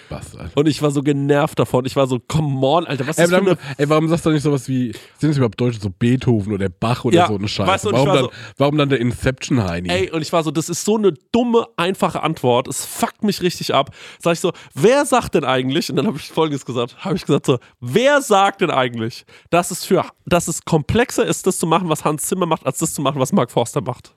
Was, 0.09 0.37
Alter. 0.37 0.57
Und 0.57 0.67
ich 0.69 0.81
war 0.83 0.93
so 0.93 1.03
genervt 1.03 1.59
davon. 1.59 1.85
Ich 1.85 1.97
war 1.97 2.07
so, 2.07 2.21
come 2.21 2.65
on, 2.65 2.87
Alter, 2.87 3.07
was 3.09 3.19
Ey, 3.19 3.25
ist 3.25 3.33
das 3.33 3.41
eine... 3.41 3.59
ey, 3.77 3.89
warum 3.89 4.09
sagst 4.09 4.25
du 4.25 4.31
nicht 4.31 4.43
sowas 4.43 4.69
wie, 4.69 4.93
sind 5.19 5.31
es 5.31 5.37
überhaupt 5.37 5.61
Deutsche, 5.61 5.81
so 5.81 5.91
Beethoven 5.91 6.53
oder 6.53 6.69
Bach 6.69 7.05
oder 7.05 7.17
Ja, 7.17 7.27
so 7.27 7.35
eine 7.35 7.49
Scheiße? 7.49 7.69
weißt 7.71 7.85
du, 7.87 7.93
warum, 7.93 8.07
war 8.07 8.15
dann, 8.15 8.25
so- 8.27 8.31
warum 8.57 8.79
dann 8.79 8.89
der 8.89 9.01
Inception-Heini? 9.01 9.89
Ey, 9.91 10.11
und 10.13 10.23
ich 10.23 10.33
war 10.33 10.45
so, 10.45 10.53
das 10.53 10.69
ist 10.69 10.85
so 10.85 10.97
eine 10.97 11.13
dumme, 11.33 11.67
einfache 11.77 12.23
Antwort. 12.23 12.69
Es 12.69 12.85
fuckt 12.87 13.25
mich 13.25 13.43
richtig 13.43 13.75
ab. 13.75 13.91
Sag 14.21 14.35
ich 14.35 14.41
so, 14.41 14.53
wer 14.75 15.05
sagt 15.07 15.35
denn 15.35 15.45
eigentlich, 15.45 15.91
und 15.91 15.97
dann 15.97 16.07
habe 16.07 16.19
ich 16.19 16.29
folgendes 16.29 16.65
gesagt, 16.65 17.05
habe 17.05 17.17
ich 17.17 17.23
gesagt 17.27 17.47
so, 17.47 17.59
wer 17.81 18.23
sagt 18.23 18.61
denn 18.61 18.71
eigentlich, 18.71 19.27
dass 19.51 19.73
es 19.73 19.85
für, 19.85 20.05
dass 20.25 20.47
es 20.47 20.65
komplexer 20.65 21.27
ist, 21.27 21.47
das 21.49 21.59
zu 21.59 21.67
machen, 21.67 21.89
was 21.89 22.05
Hans 22.05 22.23
Zimmer 22.27 22.47
macht, 22.47 22.65
als 22.65 22.79
das 22.79 22.95
zu 22.95 23.03
machen, 23.03 23.19
was 23.21 23.33
Mark 23.33 23.51
Forster 23.51 23.81
macht? 23.81 24.15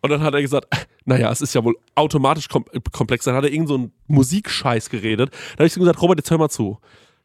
Und 0.00 0.10
dann 0.10 0.22
hat 0.22 0.34
er 0.34 0.42
gesagt, 0.42 0.66
naja, 1.04 1.30
es 1.30 1.40
ist 1.40 1.54
ja 1.54 1.64
wohl 1.64 1.76
automatisch 1.94 2.48
kom 2.48 2.64
komplexer. 2.92 3.30
Dann 3.30 3.38
hat 3.38 3.44
er 3.44 3.52
irgend 3.52 3.68
so 3.68 3.74
einen 3.74 3.92
Musikscheiß 4.06 4.90
geredet. 4.90 5.30
Da 5.52 5.58
habe 5.60 5.66
ich 5.66 5.72
so 5.72 5.80
gesagt, 5.80 6.00
Robert, 6.02 6.18
jetzt 6.18 6.30
hör 6.30 6.38
mal 6.38 6.48
zu. 6.48 6.78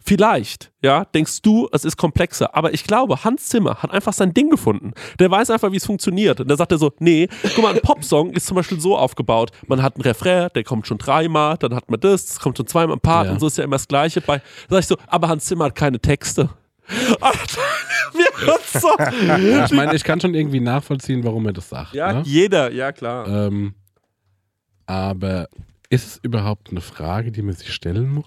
Vielleicht, 0.05 0.73
ja, 0.81 1.05
denkst 1.05 1.41
du, 1.43 1.69
es 1.71 1.86
ist 1.86 1.95
komplexer. 1.95 2.53
Aber 2.57 2.73
ich 2.73 2.84
glaube, 2.84 3.23
Hans 3.23 3.47
Zimmer 3.47 3.75
hat 3.81 3.91
einfach 3.91 4.11
sein 4.11 4.34
Ding 4.34 4.49
gefunden. 4.49 4.91
Der 5.17 5.31
weiß 5.31 5.49
einfach, 5.49 5.71
wie 5.71 5.77
es 5.77 5.86
funktioniert. 5.86 6.41
Und 6.41 6.49
da 6.49 6.57
sagt 6.57 6.73
er 6.73 6.77
so, 6.77 6.91
nee, 6.99 7.29
guck 7.55 7.63
mal, 7.63 7.73
ein 7.73 7.79
Popsong 7.81 8.31
ist 8.31 8.45
zum 8.47 8.55
Beispiel 8.55 8.81
so 8.81 8.97
aufgebaut. 8.97 9.51
Man 9.67 9.81
hat 9.81 9.95
einen 9.95 10.01
Refrain, 10.03 10.49
der 10.55 10.65
kommt 10.65 10.88
schon 10.88 10.97
dreimal, 10.97 11.55
dann 11.57 11.73
hat 11.73 11.89
man 11.89 12.01
das, 12.01 12.25
das 12.25 12.39
kommt 12.41 12.57
schon 12.57 12.67
zweimal 12.67 12.95
im 12.95 12.99
Part 12.99 13.27
Ja. 13.27 13.31
und 13.31 13.39
so 13.39 13.47
ist 13.47 13.57
ja 13.57 13.63
immer 13.63 13.77
das 13.77 13.88
Gleiche. 13.88 14.19
Bei, 14.19 14.39
da 14.39 14.75
sag 14.75 14.79
ich 14.79 14.88
so, 14.88 14.97
aber 15.07 15.29
Hans 15.29 15.45
Zimmer 15.45 15.65
hat 15.65 15.75
keine 15.75 16.01
Texte. 16.01 16.49
So. 18.73 18.89
Ich 19.65 19.71
meine, 19.71 19.95
ich 19.95 20.03
kann 20.03 20.19
schon 20.19 20.34
irgendwie 20.34 20.59
nachvollziehen, 20.59 21.23
warum 21.23 21.45
er 21.45 21.53
das 21.53 21.69
sagt. 21.69 21.93
Ja, 21.93 22.13
ne? 22.13 22.23
jeder, 22.25 22.71
ja 22.71 22.91
klar. 22.91 23.27
ähm, 23.27 23.75
aber 24.86 25.47
ist 25.89 26.07
es 26.07 26.19
überhaupt 26.23 26.71
eine 26.71 26.81
Frage, 26.81 27.31
die 27.31 27.41
man 27.41 27.55
sich 27.55 27.73
stellen 27.73 28.09
muss? 28.13 28.25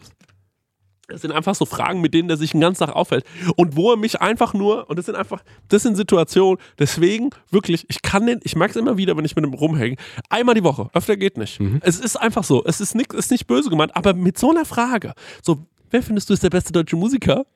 Das 1.08 1.22
sind 1.22 1.30
einfach 1.30 1.54
so 1.54 1.66
Fragen, 1.66 2.00
mit 2.00 2.14
denen 2.14 2.28
er 2.30 2.36
sich 2.36 2.50
den 2.50 2.60
ganzen 2.60 2.84
Tag 2.84 2.96
auffällt. 2.96 3.24
Und 3.54 3.76
wo 3.76 3.92
er 3.92 3.96
mich 3.96 4.20
einfach 4.20 4.54
nur, 4.54 4.90
und 4.90 4.98
das 4.98 5.06
sind 5.06 5.14
einfach, 5.14 5.42
das 5.68 5.84
sind 5.84 5.96
Situationen, 5.96 6.58
deswegen 6.78 7.30
wirklich, 7.50 7.86
ich 7.88 8.02
kann 8.02 8.26
den, 8.26 8.40
ich 8.42 8.56
merke 8.56 8.72
es 8.72 8.76
immer 8.76 8.96
wieder, 8.96 9.16
wenn 9.16 9.24
ich 9.24 9.36
mit 9.36 9.46
ihm 9.46 9.54
rumhänge, 9.54 9.96
einmal 10.30 10.56
die 10.56 10.64
Woche, 10.64 10.90
öfter 10.94 11.16
geht 11.16 11.36
nicht. 11.38 11.60
Es 11.82 12.00
ist 12.00 12.16
einfach 12.16 12.42
so, 12.42 12.64
es 12.64 12.80
ist 12.80 12.96
nicht, 12.96 13.12
ist 13.12 13.30
nicht 13.30 13.46
böse 13.46 13.70
gemeint, 13.70 13.94
aber 13.94 14.14
mit 14.14 14.36
so 14.36 14.50
einer 14.50 14.64
Frage, 14.64 15.12
so, 15.42 15.64
wer 15.90 16.02
findest 16.02 16.28
du 16.28 16.34
ist 16.34 16.42
der 16.42 16.50
beste 16.50 16.72
deutsche 16.72 16.96
Musiker? 16.96 17.46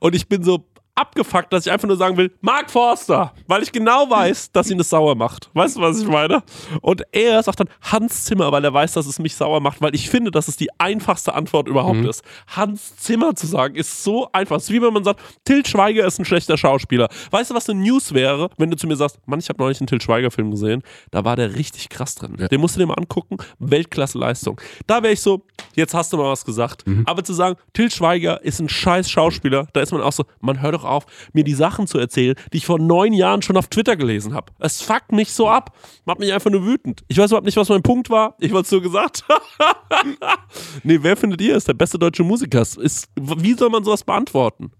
Und 0.00 0.14
ich 0.14 0.28
bin 0.28 0.42
so 0.42 0.66
abgefuckt, 1.00 1.52
dass 1.52 1.66
ich 1.66 1.72
einfach 1.72 1.88
nur 1.88 1.96
sagen 1.96 2.16
will, 2.16 2.30
Mark 2.40 2.70
Forster, 2.70 3.32
weil 3.46 3.62
ich 3.62 3.72
genau 3.72 4.10
weiß, 4.10 4.52
dass 4.52 4.70
ihn 4.70 4.78
das 4.78 4.90
sauer 4.90 5.14
macht. 5.14 5.50
Weißt 5.54 5.76
du, 5.76 5.80
was 5.80 6.00
ich 6.00 6.06
meine? 6.06 6.42
Und 6.82 7.02
er 7.12 7.42
sagt 7.42 7.60
dann 7.60 7.68
Hans 7.80 8.24
Zimmer, 8.24 8.52
weil 8.52 8.64
er 8.64 8.74
weiß, 8.74 8.92
dass 8.92 9.06
es 9.06 9.18
mich 9.18 9.34
sauer 9.34 9.60
macht, 9.60 9.80
weil 9.80 9.94
ich 9.94 10.10
finde, 10.10 10.30
dass 10.30 10.48
es 10.48 10.56
die 10.56 10.68
einfachste 10.78 11.34
Antwort 11.34 11.68
überhaupt 11.68 12.04
ist. 12.04 12.22
Hans 12.48 12.96
Zimmer 12.96 13.34
zu 13.34 13.46
sagen, 13.46 13.74
ist 13.76 14.04
so 14.04 14.28
einfach. 14.32 14.56
Es 14.56 14.64
ist 14.64 14.70
wie 14.70 14.82
wenn 14.82 14.92
man 14.92 15.04
sagt, 15.04 15.20
Til 15.44 15.64
Schweiger 15.64 16.04
ist 16.04 16.18
ein 16.18 16.24
schlechter 16.24 16.58
Schauspieler. 16.58 17.08
Weißt 17.30 17.50
du, 17.50 17.54
was 17.54 17.68
eine 17.68 17.80
News 17.80 18.12
wäre, 18.12 18.50
wenn 18.58 18.70
du 18.70 18.76
zu 18.76 18.86
mir 18.86 18.96
sagst, 18.96 19.18
Mann, 19.26 19.38
ich 19.38 19.48
habe 19.48 19.58
neulich 19.62 19.80
einen 19.80 19.86
Til 19.86 20.00
Schweiger-Film 20.00 20.50
gesehen, 20.50 20.82
da 21.10 21.24
war 21.24 21.36
der 21.36 21.56
richtig 21.56 21.88
krass 21.88 22.14
drin. 22.14 22.36
Ja. 22.38 22.48
Den 22.48 22.60
musst 22.60 22.76
du 22.76 22.80
dir 22.80 22.86
mal 22.86 22.94
angucken, 22.94 23.38
Weltklasse-Leistung. 23.58 24.60
Da 24.86 25.02
wäre 25.02 25.14
ich 25.14 25.20
so, 25.20 25.46
jetzt 25.74 25.94
hast 25.94 26.12
du 26.12 26.18
mal 26.18 26.30
was 26.30 26.44
gesagt. 26.44 26.84
Aber 27.06 27.24
zu 27.24 27.32
sagen, 27.32 27.56
Til 27.72 27.90
Schweiger 27.90 28.42
ist 28.44 28.60
ein 28.60 28.68
scheiß 28.68 29.10
Schauspieler, 29.10 29.66
da 29.72 29.80
ist 29.80 29.92
man 29.92 30.02
auch 30.02 30.12
so, 30.12 30.24
man 30.40 30.60
hört 30.60 30.74
doch 30.74 30.84
auf, 30.90 31.06
mir 31.32 31.44
die 31.44 31.54
Sachen 31.54 31.86
zu 31.86 31.98
erzählen, 31.98 32.34
die 32.52 32.58
ich 32.58 32.66
vor 32.66 32.78
neun 32.78 33.12
Jahren 33.12 33.42
schon 33.42 33.56
auf 33.56 33.68
Twitter 33.68 33.96
gelesen 33.96 34.34
habe. 34.34 34.52
Es 34.58 34.82
fuckt 34.82 35.12
mich 35.12 35.32
so 35.32 35.48
ab. 35.48 35.76
Macht 36.04 36.18
mich 36.18 36.32
einfach 36.32 36.50
nur 36.50 36.66
wütend. 36.66 37.02
Ich 37.08 37.18
weiß 37.18 37.30
überhaupt 37.30 37.46
nicht, 37.46 37.56
was 37.56 37.68
mein 37.68 37.82
Punkt 37.82 38.10
war. 38.10 38.34
Ich 38.40 38.52
wollte 38.52 38.66
es 38.66 38.72
nur 38.72 38.82
gesagt. 38.82 39.24
nee, 40.82 40.98
wer 41.02 41.16
findet 41.16 41.40
ihr 41.40 41.56
ist 41.56 41.68
der 41.68 41.74
beste 41.74 41.98
deutsche 41.98 42.24
Musiker? 42.24 42.60
Ist, 42.62 43.08
wie 43.16 43.54
soll 43.54 43.70
man 43.70 43.84
sowas 43.84 44.04
beantworten? 44.04 44.72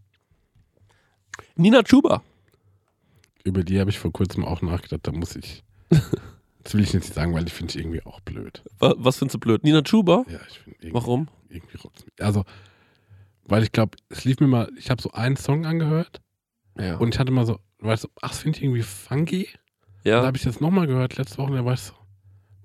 Nina 1.56 1.82
Chuba. 1.82 2.22
Über 3.44 3.62
die 3.64 3.80
habe 3.80 3.90
ich 3.90 3.98
vor 3.98 4.12
kurzem 4.12 4.44
auch 4.44 4.62
nachgedacht, 4.62 5.06
da 5.06 5.12
muss 5.12 5.36
ich. 5.36 5.62
Das 6.62 6.74
will 6.74 6.82
ich 6.82 6.92
jetzt 6.92 7.04
nicht 7.04 7.14
sagen, 7.14 7.32
weil 7.34 7.46
ich 7.46 7.54
finde 7.54 7.70
ich 7.72 7.80
irgendwie 7.80 8.04
auch 8.04 8.20
blöd. 8.20 8.62
Wa- 8.80 8.94
Was 8.98 9.16
findest 9.16 9.36
du 9.36 9.38
blöd? 9.38 9.64
Nina 9.64 9.80
Chuba? 9.80 10.24
Ja, 10.28 10.38
ich 10.46 10.58
finde 10.58 10.76
irgendwie, 10.82 10.92
Warum? 10.94 11.28
irgendwie. 11.48 11.78
Also, 12.20 12.44
weil 13.44 13.62
ich 13.62 13.72
glaube, 13.72 13.96
es 14.08 14.24
lief 14.24 14.40
mir 14.40 14.46
mal, 14.46 14.70
ich 14.76 14.90
habe 14.90 15.02
so 15.02 15.12
einen 15.12 15.36
Song 15.36 15.66
angehört 15.66 16.20
Ja. 16.78 16.96
und 16.96 17.14
ich 17.14 17.18
hatte 17.20 17.32
mal 17.32 17.46
so, 17.46 17.58
weißt 17.80 18.04
du, 18.04 18.08
ach, 18.20 18.30
das 18.30 18.38
finde 18.40 18.58
ich 18.58 18.64
irgendwie 18.64 18.82
funky. 18.82 19.48
Da 20.04 20.10
ja. 20.10 20.22
habe 20.24 20.36
ich 20.36 20.42
das 20.44 20.60
nochmal 20.60 20.86
gehört 20.86 21.16
letzte 21.16 21.38
Woche 21.38 21.50
und 21.50 21.56
da 21.58 21.64
war 21.64 21.74
ich 21.74 21.80
so, 21.80 21.94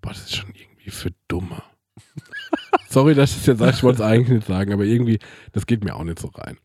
boah, 0.02 0.10
das 0.10 0.22
ist 0.22 0.36
schon 0.36 0.54
irgendwie 0.54 0.90
für 0.90 1.12
Dumme. 1.28 1.62
Sorry, 2.90 3.16
dass 3.16 3.32
ich 3.32 3.38
das 3.38 3.46
jetzt 3.48 3.60
sage, 3.60 3.72
ich 3.76 3.84
wollte 3.84 4.04
es 4.04 4.08
eigentlich 4.08 4.30
nicht 4.30 4.48
sagen, 4.48 4.72
aber 4.74 4.84
irgendwie, 4.84 5.20
das 5.52 5.66
geht 5.66 5.84
mir 5.84 5.96
auch 5.96 6.04
nicht 6.04 6.20
so 6.20 6.28
rein. 6.30 6.58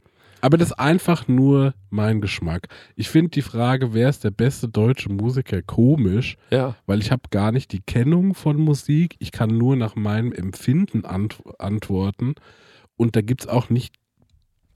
Aber 0.43 0.57
das 0.57 0.69
ist 0.69 0.79
einfach 0.79 1.29
nur 1.29 1.75
mein 1.91 2.21
Geschmack. 2.21 2.69
Ich 2.97 3.11
finde 3.11 3.31
die 3.31 3.43
Frage, 3.43 3.93
wer 3.93 4.09
ist 4.09 4.25
der 4.25 4.31
beste 4.31 4.69
deutsche 4.69 5.11
Musiker, 5.11 5.61
komisch, 5.61 6.37
ja. 6.51 6.77
weil 6.87 7.01
ich 7.01 7.11
habe 7.11 7.23
gar 7.31 7.53
nicht 7.53 7.73
die 7.73 7.83
Kennung 7.83 8.35
von 8.35 8.57
Musik. 8.57 9.17
Ich 9.19 9.33
kann 9.33 9.57
nur 9.57 9.77
nach 9.77 9.97
meinem 9.97 10.33
Empfinden 10.33 11.05
ant 11.05 11.43
antworten. 11.59 12.35
Und 12.97 13.17
da 13.17 13.21
gibt 13.21 13.43
es 13.43 13.49
auch 13.49 13.71
nicht 13.71 13.95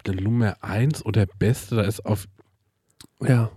der 0.06 0.14
Nummer 0.14 0.56
eins 0.62 1.04
oder 1.04 1.26
Beste. 1.26 1.76
Da 1.76 1.82
ist 1.82 2.04
auf, 2.06 2.26
Ja. 3.20 3.50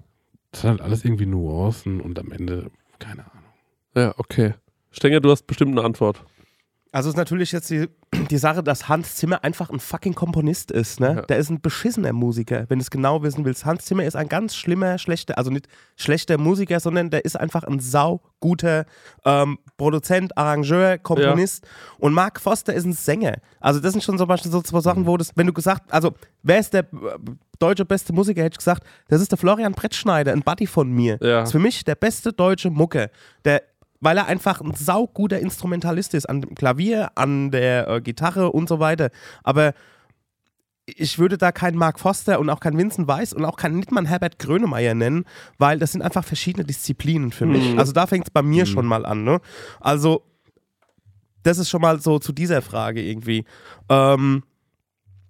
das 0.52 0.62
sind 0.62 0.70
halt 0.72 0.82
alles 0.82 1.04
irgendwie 1.06 1.26
Nuancen 1.26 2.02
und 2.02 2.18
am 2.20 2.32
Ende, 2.32 2.72
keine 3.00 3.26
Ahnung. 3.32 3.44
Ja, 3.96 4.14
okay. 4.18 4.54
Stenger, 4.92 5.20
du 5.20 5.30
hast 5.32 5.46
bestimmt 5.48 5.72
eine 5.72 5.84
Antwort. 5.86 6.24
Also 6.92 7.10
ist 7.10 7.18
natürlich 7.18 7.52
jetzt 7.52 7.70
die, 7.70 7.88
die 8.30 8.38
Sache, 8.38 8.64
dass 8.64 8.88
Hans 8.88 9.16
Zimmer 9.16 9.44
einfach 9.44 9.70
ein 9.70 9.80
fucking 9.80 10.16
Komponist 10.16 10.72
ist, 10.72 11.00
ne? 11.00 11.16
Ja. 11.18 11.22
Der 11.24 11.38
ist 11.38 11.50
ein 11.50 11.62
beschissener 11.62 12.14
Musiker, 12.14 12.66
wenn 12.70 12.80
du 12.80 12.84
es 12.84 12.92
genau 12.92 13.24
wissen 13.24 13.46
willst. 13.46 13.66
Hans 13.66 13.86
Zimmer 13.86 14.04
ist 14.06 14.16
ein 14.16 14.30
ganz 14.30 14.56
schlimmer, 14.56 14.98
schlechter, 14.98 15.38
also 15.38 15.52
nicht 15.52 15.68
schlechter 15.96 16.38
Musiker, 16.38 16.80
sondern 16.80 17.10
der 17.10 17.26
ist 17.26 17.38
einfach 17.40 17.64
ein 17.64 17.80
sauguter 17.80 18.86
ähm, 19.26 19.60
Produzent, 19.78 20.38
Arrangeur, 20.38 20.98
Komponist. 20.98 21.68
Und 22.00 22.14
Mark 22.14 22.40
Foster 22.40 22.74
ist 22.74 22.86
ein 22.86 22.94
Sänger. 22.94 23.38
Also 23.60 23.80
das 23.80 23.92
sind 23.92 24.04
schon 24.04 24.18
zum 24.18 24.28
Beispiel 24.28 24.52
so 24.52 24.62
zwei 24.62 24.82
Sachen, 24.82 25.06
wo 25.06 25.18
das, 25.18 25.32
wenn 25.36 25.48
du 25.48 25.54
gesagt, 25.54 25.92
also 25.92 26.14
wer 26.44 26.60
ist 26.60 26.74
der 26.74 26.82
äh, 26.82 26.86
deutsche 27.60 27.86
beste 27.86 28.14
Musiker, 28.14 28.44
hätte 28.44 28.56
ich 28.56 28.60
gesagt, 28.60 28.84
das 29.08 29.22
ist 29.22 29.32
der 29.32 29.38
Florian 29.38 29.74
Brettschneider, 29.74 30.32
ein 30.32 30.42
Buddy 30.42 30.68
von 30.68 30.90
mir. 30.92 31.18
Ja. 31.22 31.40
Das 31.40 31.50
ist 31.50 31.52
für 31.54 31.60
mich 31.60 31.84
der 31.84 31.96
beste 31.96 32.34
deutsche 32.34 32.70
Mucke. 32.70 33.10
Der 33.46 33.64
weil 34.00 34.18
er 34.18 34.28
einfach 34.28 34.62
ein 34.62 34.74
sauguter 34.74 35.40
Instrumentalist 35.40 36.14
ist, 36.14 36.28
an 36.30 36.42
dem 36.42 36.56
Klavier, 36.56 37.12
an 37.16 37.52
der 37.52 37.88
äh, 37.88 38.02
Gitarre 38.02 38.52
und 38.52 38.70
so 38.70 38.80
weiter. 38.80 39.10
Aber 39.44 39.74
ich 40.86 41.20
würde 41.20 41.38
da 41.38 41.52
keinen 41.52 41.78
Mark 41.78 42.00
Foster 42.00 42.40
und 42.40 42.50
auch 42.50 42.62
keinen 42.62 42.78
Vincent 42.78 43.08
Weiss 43.08 43.34
und 43.34 43.44
auch 43.44 43.58
keinen 43.58 43.86
einen 43.86 44.06
Herbert 44.06 44.40
Grönemeyer 44.40 44.96
nennen, 44.96 45.26
weil 45.58 45.80
das 45.80 45.92
sind 45.92 46.02
einfach 46.02 46.24
verschiedene 46.24 46.66
Disziplinen 46.66 47.32
für 47.32 47.46
mich. 47.46 47.78
Also 47.78 47.92
da 47.92 48.08
fängt 48.08 48.28
es 48.28 48.32
bei 48.32 48.42
mir 48.42 48.66
schon 48.66 48.86
mal 48.86 49.06
an. 49.06 49.24
Ne? 49.26 49.42
Also 49.82 50.24
das 51.44 51.58
ist 51.58 51.70
schon 51.70 51.82
mal 51.82 52.00
so 52.00 52.20
zu 52.20 52.32
dieser 52.32 52.62
Frage 52.62 53.02
irgendwie. 53.02 53.44
Ähm, 53.90 54.44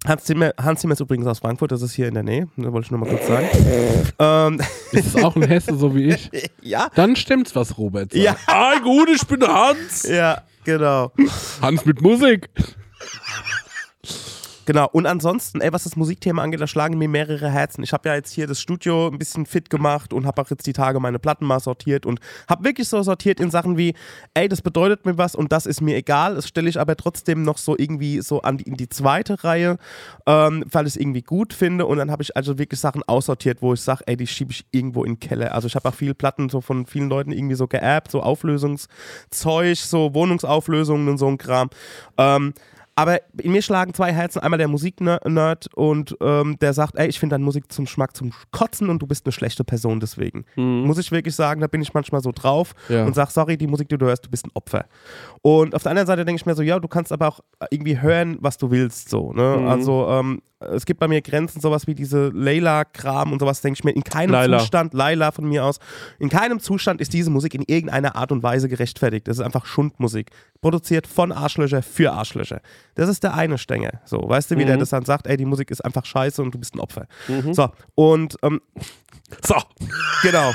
Hans 0.06 0.24
Zimmer, 0.24 0.52
Hans 0.60 0.80
Zimmer 0.80 0.92
ist 0.94 1.00
übrigens 1.00 1.26
aus 1.26 1.40
Frankfurt, 1.40 1.72
das 1.72 1.82
ist 1.82 1.92
hier 1.94 2.06
in 2.08 2.14
der 2.14 2.22
Nähe, 2.22 2.48
das 2.56 2.72
wollte 2.72 2.86
ich 2.86 2.90
nur 2.92 3.00
mal 3.00 3.08
kurz 3.08 3.26
sagen. 3.26 3.48
ähm, 4.18 4.60
Ist 4.92 5.14
es 5.16 5.22
auch 5.24 5.34
ein 5.36 5.42
Hesse, 5.42 5.76
so 5.76 5.94
wie 5.94 6.10
ich? 6.10 6.30
ja, 6.62 6.88
Dann 6.94 7.16
stimmt's, 7.16 7.54
was 7.56 7.76
Robert 7.78 8.12
sagt. 8.12 8.22
ja, 8.24 8.36
Ah, 8.46 8.78
gut, 8.82 9.08
ich 9.10 9.26
bin 9.26 9.42
Hans. 9.46 10.04
ja, 10.04 10.42
genau. 10.64 11.12
Hans 11.60 11.84
mit 11.84 12.00
Musik. 12.00 12.48
Genau, 14.68 14.86
und 14.92 15.06
ansonsten, 15.06 15.62
ey, 15.62 15.72
was 15.72 15.84
das 15.84 15.96
Musikthema 15.96 16.42
angeht, 16.42 16.60
da 16.60 16.66
schlagen 16.66 16.98
mir 16.98 17.08
mehrere 17.08 17.48
Herzen. 17.48 17.82
Ich 17.82 17.94
habe 17.94 18.10
ja 18.10 18.16
jetzt 18.16 18.32
hier 18.32 18.46
das 18.46 18.60
Studio 18.60 19.08
ein 19.08 19.18
bisschen 19.18 19.46
fit 19.46 19.70
gemacht 19.70 20.12
und 20.12 20.26
habe 20.26 20.42
auch 20.42 20.50
jetzt 20.50 20.66
die 20.66 20.74
Tage 20.74 21.00
meine 21.00 21.18
Platten 21.18 21.46
mal 21.46 21.58
sortiert 21.58 22.04
und 22.04 22.20
habe 22.46 22.64
wirklich 22.64 22.86
so 22.86 23.02
sortiert 23.02 23.40
in 23.40 23.50
Sachen 23.50 23.78
wie, 23.78 23.94
ey, 24.34 24.46
das 24.46 24.60
bedeutet 24.60 25.06
mir 25.06 25.16
was 25.16 25.34
und 25.34 25.52
das 25.52 25.64
ist 25.64 25.80
mir 25.80 25.96
egal. 25.96 26.34
Das 26.34 26.46
stelle 26.46 26.68
ich 26.68 26.78
aber 26.78 26.96
trotzdem 26.96 27.44
noch 27.44 27.56
so 27.56 27.78
irgendwie 27.78 28.20
so 28.20 28.42
an 28.42 28.58
die, 28.58 28.64
in 28.64 28.76
die 28.76 28.90
zweite 28.90 29.42
Reihe, 29.42 29.78
ähm, 30.26 30.62
weil 30.70 30.86
ich 30.86 30.96
es 30.96 31.00
irgendwie 31.00 31.22
gut 31.22 31.54
finde. 31.54 31.86
Und 31.86 31.96
dann 31.96 32.10
habe 32.10 32.22
ich 32.22 32.36
also 32.36 32.58
wirklich 32.58 32.78
Sachen 32.78 33.02
aussortiert, 33.04 33.62
wo 33.62 33.72
ich 33.72 33.80
sage, 33.80 34.02
ey, 34.04 34.18
die 34.18 34.26
schiebe 34.26 34.52
ich 34.52 34.66
irgendwo 34.70 35.02
in 35.02 35.14
den 35.14 35.20
Keller. 35.20 35.54
Also 35.54 35.66
ich 35.66 35.76
habe 35.76 35.88
auch 35.88 35.94
viele 35.94 36.14
Platten 36.14 36.50
so 36.50 36.60
von 36.60 36.84
vielen 36.84 37.08
Leuten 37.08 37.32
irgendwie 37.32 37.54
so 37.54 37.68
geerbt, 37.68 38.10
so 38.10 38.20
Auflösungszeug, 38.20 39.78
so 39.78 40.12
Wohnungsauflösungen 40.12 41.08
und 41.08 41.16
so 41.16 41.26
ein 41.26 41.38
Kram. 41.38 41.70
Ähm, 42.18 42.52
aber 42.98 43.20
in 43.40 43.52
mir 43.52 43.62
schlagen 43.62 43.94
zwei 43.94 44.12
Herzen. 44.12 44.40
Einmal 44.40 44.58
der 44.58 44.66
Musiknerd 44.68 45.68
und 45.74 46.16
ähm, 46.20 46.58
der 46.60 46.72
sagt, 46.72 46.96
ey, 46.96 47.06
ich 47.08 47.20
finde 47.20 47.34
deine 47.34 47.44
Musik 47.44 47.70
zum 47.72 47.86
Schmack 47.86 48.16
zum 48.16 48.32
Kotzen 48.50 48.90
und 48.90 49.00
du 49.00 49.06
bist 49.06 49.24
eine 49.24 49.32
schlechte 49.32 49.62
Person 49.62 50.00
deswegen. 50.00 50.44
Muss 50.56 50.98
ich 50.98 51.12
wirklich 51.12 51.34
sagen, 51.36 51.60
da 51.60 51.68
bin 51.68 51.80
ich 51.80 51.94
manchmal 51.94 52.20
so 52.22 52.32
drauf 52.32 52.74
Ja. 52.88 53.04
und 53.04 53.14
sag, 53.14 53.30
sorry, 53.30 53.56
die 53.56 53.66
Musik, 53.68 53.88
die 53.88 53.98
du 53.98 54.06
hörst, 54.06 54.26
du 54.26 54.30
bist 54.30 54.46
ein 54.46 54.50
Opfer. 54.54 54.86
Und 55.42 55.74
auf 55.74 55.82
der 55.84 55.90
anderen 55.90 56.06
Seite 56.06 56.24
denke 56.24 56.40
ich 56.40 56.46
mir 56.46 56.54
so, 56.54 56.62
ja, 56.62 56.80
du 56.80 56.88
kannst 56.88 57.12
aber 57.12 57.28
auch 57.28 57.40
irgendwie 57.70 58.00
hören, 58.00 58.36
was 58.40 58.58
du 58.58 58.70
willst, 58.70 59.08
so. 59.10 59.32
Ne? 59.32 59.64
Also 59.68 60.08
ähm, 60.08 60.42
es 60.60 60.86
gibt 60.86 60.98
bei 60.98 61.08
mir 61.08 61.22
Grenzen, 61.22 61.60
sowas 61.60 61.86
wie 61.86 61.94
diese 61.94 62.28
Layla-Kram 62.28 63.32
und 63.32 63.38
sowas, 63.38 63.60
denke 63.60 63.78
ich 63.78 63.84
mir, 63.84 63.92
in 63.92 64.02
keinem 64.02 64.32
Laila. 64.32 64.58
Zustand, 64.58 64.92
Laila 64.94 65.30
von 65.30 65.48
mir 65.48 65.64
aus, 65.64 65.78
in 66.18 66.28
keinem 66.28 66.60
Zustand 66.60 67.00
ist 67.00 67.12
diese 67.12 67.30
Musik 67.30 67.54
in 67.54 67.62
irgendeiner 67.66 68.16
Art 68.16 68.32
und 68.32 68.42
Weise 68.42 68.68
gerechtfertigt. 68.68 69.28
Das 69.28 69.38
ist 69.38 69.44
einfach 69.44 69.66
Schundmusik. 69.66 70.30
Produziert 70.60 71.06
von 71.06 71.30
Arschlöcher 71.32 71.82
für 71.82 72.12
Arschlöcher. 72.12 72.60
Das 72.96 73.08
ist 73.08 73.22
der 73.22 73.34
eine 73.34 73.58
Stängel. 73.58 74.00
So, 74.04 74.28
weißt 74.28 74.50
du, 74.50 74.58
wie 74.58 74.64
der 74.64 74.76
das 74.76 74.90
dann 74.90 75.04
sagt, 75.04 75.26
ey, 75.26 75.36
die 75.36 75.44
Musik 75.44 75.70
ist 75.70 75.84
einfach 75.84 76.04
scheiße 76.04 76.42
und 76.42 76.52
du 76.54 76.58
bist 76.58 76.74
ein 76.74 76.80
Opfer. 76.80 77.06
So, 77.52 77.70
und 77.94 78.36
ähm, 78.42 78.60
So. 79.44 79.56
Genau. 80.22 80.52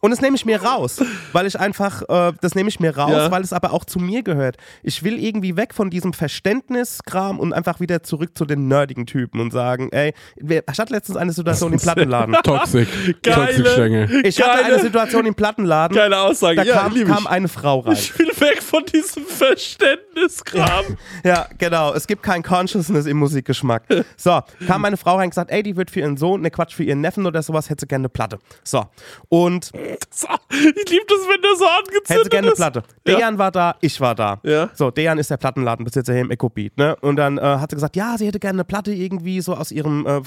Und 0.00 0.10
das 0.10 0.20
nehme 0.20 0.34
ich 0.36 0.46
mir 0.46 0.62
raus, 0.62 1.02
weil 1.32 1.46
ich 1.46 1.58
einfach, 1.60 2.02
äh, 2.08 2.32
das 2.40 2.54
nehme 2.54 2.68
ich 2.70 2.80
mir 2.80 2.96
raus, 2.96 3.12
Ja. 3.12 3.30
weil 3.30 3.42
es 3.42 3.52
aber 3.52 3.72
auch 3.72 3.84
zu 3.84 3.98
mir 3.98 4.22
gehört. 4.22 4.56
Ich 4.82 5.02
will 5.02 5.22
irgendwie 5.22 5.56
weg 5.56 5.74
von 5.74 5.90
diesem 5.90 6.12
Verständniskram 6.14 7.38
und 7.38 7.52
einfach 7.52 7.80
wieder 7.80 8.02
zurück 8.02 8.30
zu 8.36 8.44
den 8.46 8.66
nerdigen 8.68 9.06
Typen 9.06 9.40
und 9.40 9.52
sagen, 9.52 9.90
ey, 9.92 10.14
ich 10.36 10.78
hatte 10.78 10.92
letztens 10.92 11.16
eine 11.18 11.32
Situation 11.32 11.72
im 11.72 11.78
Plattenladen. 11.80 12.34
Toxic. 12.44 12.88
Geile-. 13.22 14.08
Ich 14.24 14.40
hatte 14.40 14.62
Geile- 14.62 14.74
eine 14.74 14.82
Situation 14.82 15.26
im 15.26 15.34
Plattenladen, 15.34 15.94
Geile 15.96 16.18
Aussage. 16.18 16.56
da 16.56 16.62
ja, 16.62 16.78
kam, 16.78 16.94
lieb 16.94 17.06
kam 17.08 17.26
eine 17.26 17.48
Frau 17.48 17.80
rein. 17.80 17.92
Ich 17.92 18.18
will 18.18 18.28
weg 18.40 18.62
von 18.62 18.84
diesem 18.86 19.24
Verständniskram. 19.24 20.96
Ja, 21.24 21.46
genau. 21.58 21.92
Es 21.92 22.06
gibt 22.06 22.22
kein 22.22 22.42
Consciousness 22.42 23.06
im 23.06 23.18
Musikgeschmack. 23.18 23.82
So, 24.16 24.40
kam 24.66 24.82
meine 24.82 24.96
Frau 24.96 25.16
rein 25.16 25.24
und 25.24 25.30
gesagt, 25.30 25.50
ey, 25.50 25.62
die 25.62 25.76
wird 25.76 25.90
für 25.90 26.00
ihren 26.00 26.16
Sohn, 26.16 26.40
ne 26.42 26.50
Quatsch, 26.50 26.74
für 26.74 26.84
ihren 26.84 27.00
Neffen 27.00 27.26
oder 27.26 27.42
sowas, 27.42 27.70
hätte 27.70 27.82
sie 27.82 27.86
gerne 27.86 28.02
eine 28.02 28.08
Platte. 28.10 28.38
So. 28.64 28.84
Und 29.28 29.70
Ich 29.92 30.90
liebe 30.90 31.04
das, 31.08 31.18
wenn 31.28 31.42
der 31.42 31.56
so 31.56 31.64
angezündet 31.66 32.08
Hätte 32.08 32.28
gerne 32.30 32.46
eine 32.48 32.52
ist. 32.52 32.56
Platte. 32.58 32.82
Ja. 33.06 33.14
Dejan 33.16 33.38
war 33.38 33.50
da, 33.50 33.74
ich 33.80 34.00
war 34.00 34.14
da. 34.14 34.40
Ja. 34.42 34.70
So, 34.74 34.90
Dejan 34.90 35.18
ist 35.18 35.30
der 35.30 35.36
Plattenladenbesitzer 35.36 36.12
hier 36.12 36.22
im 36.22 36.30
Ecobeat, 36.30 36.76
ne? 36.76 36.96
Und 36.96 37.16
dann 37.16 37.38
äh, 37.38 37.40
hat 37.42 37.70
sie 37.70 37.76
gesagt, 37.76 37.96
ja, 37.96 38.16
sie 38.18 38.26
hätte 38.26 38.38
gerne 38.40 38.56
eine 38.56 38.64
Platte 38.64 38.92
irgendwie 38.92 39.40
so 39.40 39.54
aus 39.54 39.72
ihrem 39.72 40.06
äh, 40.06 40.20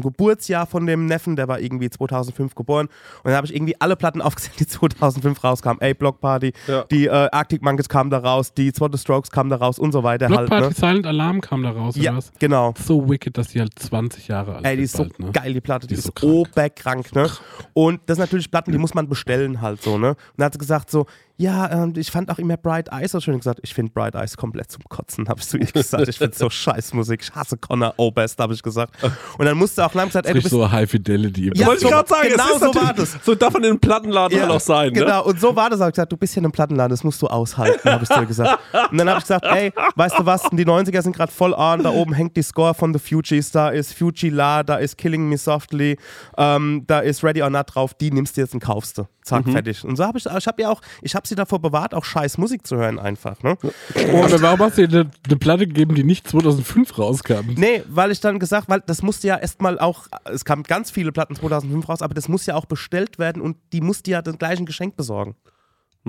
Geburtsjahr 0.00 0.66
von 0.66 0.86
dem 0.86 1.06
Neffen, 1.06 1.36
der 1.36 1.48
war 1.48 1.60
irgendwie 1.60 1.90
2005 1.90 2.54
geboren. 2.54 2.86
Und 2.86 3.24
dann 3.24 3.34
habe 3.34 3.46
ich 3.46 3.54
irgendwie 3.54 3.74
alle 3.80 3.96
Platten 3.96 4.20
aufgezählt, 4.28 4.58
die 4.60 4.66
2005 4.66 5.42
rauskamen. 5.42 5.80
Ey, 5.80 5.94
Block 5.94 6.20
Party, 6.20 6.52
Ja. 6.66 6.84
die 6.84 7.06
äh, 7.06 7.10
Arctic 7.32 7.62
Monkeys 7.62 7.88
kamen 7.88 8.10
da 8.10 8.18
raus, 8.18 8.52
die 8.54 8.70
Swat 8.74 8.92
the 8.92 8.98
Strokes 8.98 9.30
kamen 9.30 9.50
da 9.50 9.56
raus 9.56 9.78
und 9.78 9.92
so 9.92 10.02
weiter 10.02 10.26
Block 10.26 10.38
halt, 10.40 10.48
Party 10.50 10.68
ne? 10.68 10.74
Silent 10.74 11.06
Alarm 11.06 11.40
kam 11.40 11.62
da 11.62 11.70
raus, 11.70 11.96
oder 11.96 12.04
Ja, 12.04 12.16
was? 12.16 12.32
genau. 12.38 12.74
So 12.84 13.08
wicked, 13.08 13.36
dass 13.38 13.48
die 13.48 13.60
halt 13.60 13.78
20 13.78 14.28
Jahre 14.28 14.56
alt 14.56 14.66
Ey, 14.66 14.76
die 14.76 14.82
ist 14.82 14.90
ist 14.90 14.96
so 14.96 15.04
bald, 15.04 15.18
ne? 15.18 15.32
geil, 15.32 15.52
die 15.54 15.60
Platte. 15.60 15.86
Die, 15.86 15.94
Die 15.94 15.98
ist 15.98 16.06
ist, 16.08 16.18
so 16.18 16.26
krank. 16.26 16.48
oberkrank, 16.48 17.14
ne? 17.14 17.30
Und 17.74 18.00
das 18.06 18.16
sind 18.16 18.24
natürlich 18.24 18.50
Platten, 18.50 18.72
die 18.72 18.78
muss 18.78 18.94
man 18.94 19.07
bestellen 19.08 19.60
halt 19.60 19.82
so, 19.82 19.98
ne? 19.98 20.10
Und 20.10 20.16
dann 20.36 20.46
hat 20.46 20.52
sie 20.52 20.58
gesagt 20.58 20.90
so, 20.90 21.06
ja, 21.38 21.70
ähm, 21.84 21.94
ich 21.96 22.10
fand 22.10 22.30
auch 22.30 22.38
immer 22.38 22.56
Bright 22.56 22.88
Eyes 22.92 23.12
so 23.12 23.20
schön. 23.20 23.38
Gesagt, 23.38 23.60
ich 23.62 23.72
finde 23.72 23.92
Bright 23.92 24.14
Eyes 24.16 24.36
komplett 24.36 24.70
zum 24.72 24.82
Kotzen, 24.88 25.28
habe 25.28 25.40
ich 25.40 25.46
zu 25.48 25.56
ihr 25.56 25.66
gesagt. 25.66 26.08
Ich 26.08 26.18
finde 26.18 26.36
so 26.36 26.50
scheiß 26.50 26.92
Musik. 26.94 27.20
Ich 27.22 27.32
hasse 27.34 27.56
Connor 27.56 27.94
Oberst, 27.96 28.38
habe 28.40 28.52
ich 28.54 28.62
gesagt. 28.62 28.92
Und 29.38 29.44
dann 29.46 29.56
musste 29.56 29.86
auch 29.86 29.94
langsam 29.94 30.22
gesagt, 30.22 30.26
ey, 30.26 30.34
du 30.34 30.40
bist 30.42 30.50
so 30.50 30.70
High 30.70 30.90
Fidelity. 30.90 31.52
Ja, 31.54 31.66
Wollte 31.66 31.84
ich 31.84 31.90
gerade 31.90 32.08
sagen, 32.08 32.28
genau 32.28 32.44
es 32.44 32.52
ist 32.54 32.60
so 32.60 32.74
war 32.74 32.92
das. 32.92 33.16
So 33.24 33.34
darf 33.34 33.52
man 33.54 33.62
in 33.64 33.70
einem 33.70 33.78
Plattenladen 33.80 34.40
halt 34.40 34.50
auch 34.50 34.60
sein, 34.60 34.92
ne? 34.92 35.00
Genau, 35.00 35.24
und 35.24 35.40
so 35.40 35.54
war 35.54 35.70
das. 35.70 35.80
Hab 35.80 35.88
ich 35.88 35.94
gesagt, 35.94 36.10
du 36.12 36.16
bist 36.16 36.34
hier 36.34 36.40
in 36.40 36.46
einem 36.46 36.52
Plattenladen, 36.52 36.90
das 36.90 37.04
musst 37.04 37.22
du 37.22 37.28
aushalten, 37.28 37.88
habe 37.88 38.02
ich 38.02 38.08
zu 38.10 38.18
ihr 38.20 38.26
gesagt. 38.26 38.58
Und 38.90 38.98
dann 38.98 39.08
habe 39.08 39.18
ich 39.18 39.24
gesagt, 39.24 39.44
ey, 39.44 39.72
weißt 39.94 40.18
du 40.18 40.26
was, 40.26 40.42
die 40.50 40.66
90er 40.66 41.02
sind 41.02 41.14
gerade 41.14 41.30
voll 41.30 41.52
on, 41.54 41.82
da 41.84 41.90
oben 41.90 42.12
hängt 42.14 42.36
die 42.36 42.42
Score 42.42 42.74
von 42.74 42.92
The 42.92 42.98
Fugees, 42.98 43.52
da 43.52 43.68
ist 43.68 43.94
Fuji 43.94 44.30
La, 44.30 44.64
da 44.64 44.76
ist 44.76 44.98
Killing 44.98 45.28
Me 45.28 45.38
Softly, 45.38 45.96
ähm, 46.36 46.82
da 46.88 46.98
ist 46.98 47.22
Ready 47.22 47.42
or 47.42 47.50
Not 47.50 47.74
drauf, 47.74 47.94
die 47.94 48.10
nimmst 48.10 48.36
du 48.36 48.40
jetzt 48.40 48.54
und 48.54 48.60
kaufst 48.60 48.98
du. 48.98 49.06
Zack, 49.22 49.46
Mhm. 49.46 49.52
fertig. 49.52 49.84
Und 49.84 49.96
so 49.96 50.04
habe 50.04 50.16
ich, 50.16 50.24
ich 50.24 50.46
habe 50.46 50.62
ja 50.62 50.70
auch, 50.70 50.80
ich 51.02 51.14
habe 51.14 51.27
sie 51.28 51.34
davor 51.34 51.60
bewahrt, 51.60 51.94
auch 51.94 52.04
scheiß 52.04 52.38
Musik 52.38 52.66
zu 52.66 52.76
hören 52.76 52.98
einfach, 52.98 53.42
ne? 53.42 53.56
Aber 53.94 54.42
warum 54.42 54.60
hast 54.60 54.78
du 54.78 54.88
dir 54.88 55.00
eine, 55.00 55.10
eine 55.26 55.36
Platte 55.36 55.66
gegeben, 55.66 55.94
die 55.94 56.04
nicht 56.04 56.28
2005 56.28 56.98
rauskam? 56.98 57.54
Nee, 57.56 57.82
weil 57.88 58.10
ich 58.10 58.20
dann 58.20 58.38
gesagt, 58.38 58.68
weil 58.68 58.82
das 58.86 59.02
musste 59.02 59.28
ja 59.28 59.36
erstmal 59.36 59.78
auch, 59.78 60.06
es 60.24 60.44
kamen 60.44 60.62
ganz 60.62 60.90
viele 60.90 61.12
Platten 61.12 61.36
2005 61.36 61.88
raus, 61.88 62.02
aber 62.02 62.14
das 62.14 62.28
muss 62.28 62.46
ja 62.46 62.54
auch 62.54 62.66
bestellt 62.66 63.18
werden 63.18 63.42
und 63.42 63.56
die 63.72 63.80
musste 63.80 64.10
ja 64.10 64.22
das 64.22 64.38
gleiche 64.38 64.64
Geschenk 64.64 64.96
besorgen. 64.96 65.36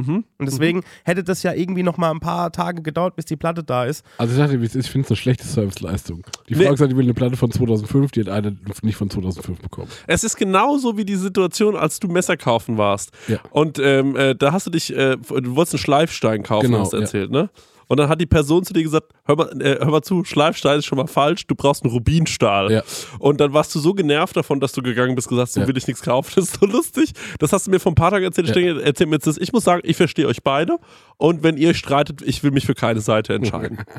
Mhm. 0.08 0.24
Und 0.38 0.46
deswegen 0.46 0.84
hätte 1.04 1.24
das 1.24 1.44
ja 1.44 1.54
irgendwie 1.54 1.84
noch 1.84 1.98
mal 1.98 2.12
ein 2.12 2.20
paar 2.20 2.52
Tage 2.52 2.82
gedauert, 2.82 3.16
bis 3.16 3.26
die 3.26 3.36
Platte 3.36 3.64
da 3.64 3.86
ist. 3.86 4.06
Also 4.18 4.42
ich 4.44 4.52
ist, 4.62 4.76
ich 4.76 4.90
finde 4.90 5.06
es 5.06 5.12
eine 5.12 5.18
schlechte 5.18 5.46
Serviceleistung. 5.46 6.24
Die 6.48 6.54
Nee. 6.56 6.60
Frau 6.64 6.66
hat 6.70 6.76
gesagt, 6.76 6.92
die 6.92 6.98
will 6.98 7.04
eine 7.06 7.14
Platte 7.14 7.38
von 7.38 7.52
2005, 7.52 8.12
die 8.12 8.22
hat 8.22 8.30
eine 8.30 8.56
nicht 8.82 8.96
von 8.96 9.10
2005 9.10 9.60
bekommen. 9.62 9.88
Es 10.08 10.24
ist 10.24 10.36
genauso 10.38 10.98
wie 10.98 11.06
die 11.06 11.16
Situation, 11.16 11.76
als 11.76 12.00
du 12.00 12.08
Messer 12.08 12.38
kaufen 12.38 12.78
warst. 12.78 13.12
Ja. 13.28 13.40
Und 13.52 13.80
ähm, 13.80 14.16
äh, 14.16 14.36
da 14.36 14.52
hast 14.52 14.66
du 14.68 14.72
dich, 14.72 14.96
äh, 14.96 15.18
du 15.18 15.56
wolltest 15.56 15.76
einen 15.76 15.80
Schleifstein 15.82 16.44
kaufen, 16.44 16.68
Genau, 16.68 16.80
hast 16.80 16.94
du 16.94 16.98
ja. 16.98 17.02
erzählt, 17.04 17.32
ne? 17.32 17.50
Und 17.90 17.98
dann 18.00 18.08
hat 18.08 18.22
die 18.22 18.26
Person 18.26 18.64
zu 18.64 18.72
dir 18.72 18.84
gesagt, 18.84 19.08
hör 19.26 19.36
mal, 19.36 19.62
äh, 19.62 19.80
hör 19.80 19.88
mal 19.90 20.02
zu, 20.02 20.24
Schleifstein 20.24 20.80
ist 20.80 20.86
schon 20.86 20.98
mal 20.98 21.08
falsch, 21.08 21.46
du 21.48 21.56
brauchst 21.56 21.84
einen 21.84 21.92
Rubinstahl. 21.92 22.72
Ja. 22.72 22.84
Und 23.20 23.42
dann 23.42 23.52
warst 23.54 23.74
du 23.76 23.80
so 23.80 23.94
genervt 23.94 24.38
davon, 24.38 24.60
dass 24.60 24.72
du 24.74 24.82
gegangen 24.82 25.16
bist, 25.16 25.28
gesagt, 25.28 25.52
so 25.52 25.60
Ja. 25.60 25.68
will 25.68 25.76
ich 25.76 25.88
nichts 25.88 26.02
kaufen, 26.04 26.32
das 26.36 26.46
ist 26.46 26.60
so 26.60 26.66
lustig. 26.68 27.12
Das 27.40 27.52
hast 27.52 27.68
du 27.68 27.72
mir 27.72 27.80
vor 27.80 27.92
ein 27.92 27.96
paar 27.96 28.12
Tagen 28.12 28.24
erzählt, 28.24 28.48
ich 28.50 28.56
Ja. 28.56 28.62
denke, 28.62 28.84
erzähl 28.84 29.08
mir 29.08 29.16
jetzt 29.16 29.28
das. 29.28 29.38
Ich 29.38 29.52
muss 29.52 29.64
sagen, 29.64 29.82
ich 29.84 29.98
verstehe 29.98 30.28
euch 30.28 30.44
beide 30.44 30.78
und 31.18 31.42
wenn 31.44 31.58
ihr 31.58 31.70
euch 31.70 31.78
streitet, 31.78 32.22
ich 32.22 32.44
will 32.44 32.52
mich 32.52 32.66
für 32.66 32.76
keine 32.76 33.02
Seite 33.02 33.34
entscheiden. 33.34 33.80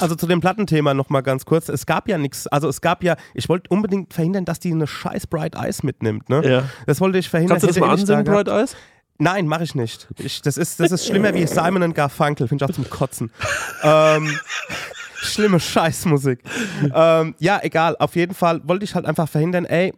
Also 0.00 0.14
zu 0.14 0.26
dem 0.26 0.40
Plattenthema 0.40 0.94
noch 0.94 1.10
mal 1.10 1.20
ganz 1.20 1.44
kurz. 1.44 1.68
Es 1.68 1.86
gab 1.86 2.08
ja 2.08 2.18
nichts, 2.18 2.46
also 2.46 2.68
es 2.68 2.80
gab 2.80 3.02
ja, 3.04 3.16
ich 3.34 3.48
wollte 3.48 3.68
unbedingt 3.70 4.12
verhindern, 4.12 4.44
dass 4.44 4.58
die 4.58 4.72
eine 4.72 4.86
scheiß 4.86 5.26
Bright 5.26 5.54
Eyes 5.54 5.82
mitnimmt, 5.82 6.28
ne? 6.28 6.42
Ja. 6.48 6.64
Das 6.86 7.00
wollte 7.00 7.18
ich 7.18 7.28
verhindern. 7.28 7.58
Kannst 7.60 7.64
du 7.64 7.66
das 7.68 7.78
mal 7.78 7.90
ansehen. 7.90 8.24
Bright 8.24 8.48
Eyes? 8.48 8.74
Nein, 9.18 9.46
mache 9.46 9.64
ich 9.64 9.74
nicht. 9.74 10.08
Ich, 10.18 10.42
das, 10.42 10.56
ist, 10.56 10.80
das 10.80 10.92
ist 10.92 11.06
schlimmer 11.06 11.34
wie 11.34 11.46
Simon 11.46 11.82
und 11.82 11.94
Garfunkel, 11.94 12.48
finde 12.48 12.64
ich 12.64 12.70
auch 12.70 12.74
zum 12.74 12.88
Kotzen. 12.90 13.30
ähm, 13.82 14.38
schlimme 15.16 15.60
Scheißmusik. 15.60 16.42
ähm, 16.94 17.34
ja, 17.38 17.60
egal. 17.62 17.96
Auf 17.98 18.16
jeden 18.16 18.34
Fall 18.34 18.60
wollte 18.68 18.84
ich 18.84 18.94
halt 18.94 19.06
einfach 19.06 19.28
verhindern, 19.28 19.64
ey, 19.64 19.92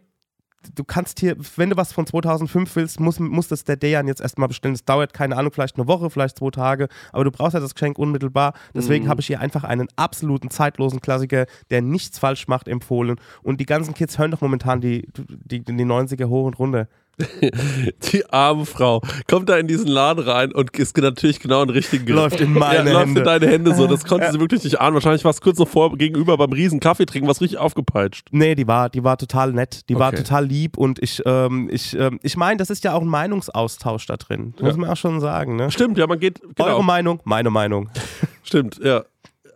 du 0.75 0.83
kannst 0.83 1.19
hier, 1.19 1.35
wenn 1.55 1.69
du 1.69 1.77
was 1.77 1.93
von 1.93 2.05
2005 2.05 2.75
willst, 2.75 2.99
muss, 2.99 3.19
muss 3.19 3.47
das 3.47 3.63
der 3.63 3.77
Dejan 3.77 4.07
jetzt 4.07 4.21
erstmal 4.21 4.47
bestellen. 4.47 4.73
Das 4.73 4.85
dauert, 4.85 5.13
keine 5.13 5.37
Ahnung, 5.37 5.51
vielleicht 5.53 5.77
eine 5.77 5.87
Woche, 5.87 6.09
vielleicht 6.09 6.37
zwei 6.37 6.49
Tage, 6.49 6.87
aber 7.11 7.23
du 7.23 7.31
brauchst 7.31 7.53
ja 7.53 7.59
das 7.59 7.75
Geschenk 7.75 7.97
unmittelbar. 7.97 8.53
Deswegen 8.73 9.07
habe 9.07 9.21
ich 9.21 9.27
hier 9.27 9.39
einfach 9.39 9.63
einen 9.63 9.87
absoluten 9.95 10.49
zeitlosen 10.49 11.01
Klassiker, 11.01 11.45
der 11.69 11.81
nichts 11.81 12.19
falsch 12.19 12.47
macht, 12.47 12.67
empfohlen. 12.67 13.19
Und 13.41 13.59
die 13.59 13.65
ganzen 13.65 13.93
Kids 13.93 14.17
hören 14.17 14.31
doch 14.31 14.41
momentan 14.41 14.81
die, 14.81 15.07
die, 15.17 15.63
die 15.63 15.85
90er 15.85 16.27
hoch 16.27 16.45
und 16.45 16.59
runter. 16.59 16.87
Die 18.11 18.25
arme 18.29 18.65
Frau 18.65 19.01
kommt 19.29 19.49
da 19.49 19.57
in 19.57 19.67
diesen 19.67 19.87
Laden 19.87 20.23
rein 20.23 20.51
und 20.53 20.77
ist 20.77 20.97
natürlich 20.97 21.39
genau 21.39 21.61
in 21.61 21.67
den 21.67 21.75
richtigen 21.75 22.05
Griff. 22.05 22.15
Läuft 22.15 22.41
in 22.41 22.53
meine 22.53 22.89
ja, 22.89 22.93
läuft 22.93 23.07
Hände. 23.07 23.19
in 23.21 23.25
deine 23.25 23.47
Hände 23.47 23.75
so. 23.75 23.87
Das 23.87 24.03
konnte 24.07 24.31
sie 24.31 24.39
wirklich 24.39 24.63
nicht 24.63 24.79
ahnen. 24.79 24.93
Wahrscheinlich 24.93 25.23
war 25.23 25.31
es 25.31 25.41
kurz 25.41 25.59
noch 25.59 25.67
vor 25.67 25.97
gegenüber 25.97 26.37
beim 26.37 26.51
riesen 26.51 26.79
Kaffee 26.79 27.05
trinken, 27.05 27.27
was 27.27 27.41
richtig 27.41 27.59
aufgepeitscht. 27.59 28.27
Nee, 28.31 28.55
die 28.55 28.67
war, 28.67 28.89
die 28.89 29.03
war 29.03 29.17
total 29.17 29.53
nett, 29.53 29.87
die 29.89 29.95
war 29.97 30.09
Okay. 30.09 30.17
total 30.23 30.45
lieb 30.45 30.77
und 30.77 30.97
ich, 31.03 31.21
ähm, 31.25 31.69
ich, 31.71 31.95
ähm, 31.95 32.19
ich 32.23 32.35
meine, 32.35 32.57
das 32.57 32.69
ist 32.71 32.83
ja 32.83 32.93
auch 32.93 33.01
ein 33.01 33.07
Meinungsaustausch 33.07 34.05
da 34.07 34.17
drin. 34.17 34.53
Muss 34.59 34.75
man 34.75 34.89
auch 34.89 34.97
schon 34.97 35.19
sagen, 35.19 35.55
ne? 35.55 35.69
Stimmt, 35.71 35.97
ja, 35.97 36.07
man 36.07 36.19
geht. 36.19 36.41
Genau, 36.55 36.69
Eure 36.69 36.83
Meinung, 36.83 37.19
meine 37.25 37.49
Meinung. 37.51 37.89
stimmt, 38.43 38.79
ja. 38.83 39.03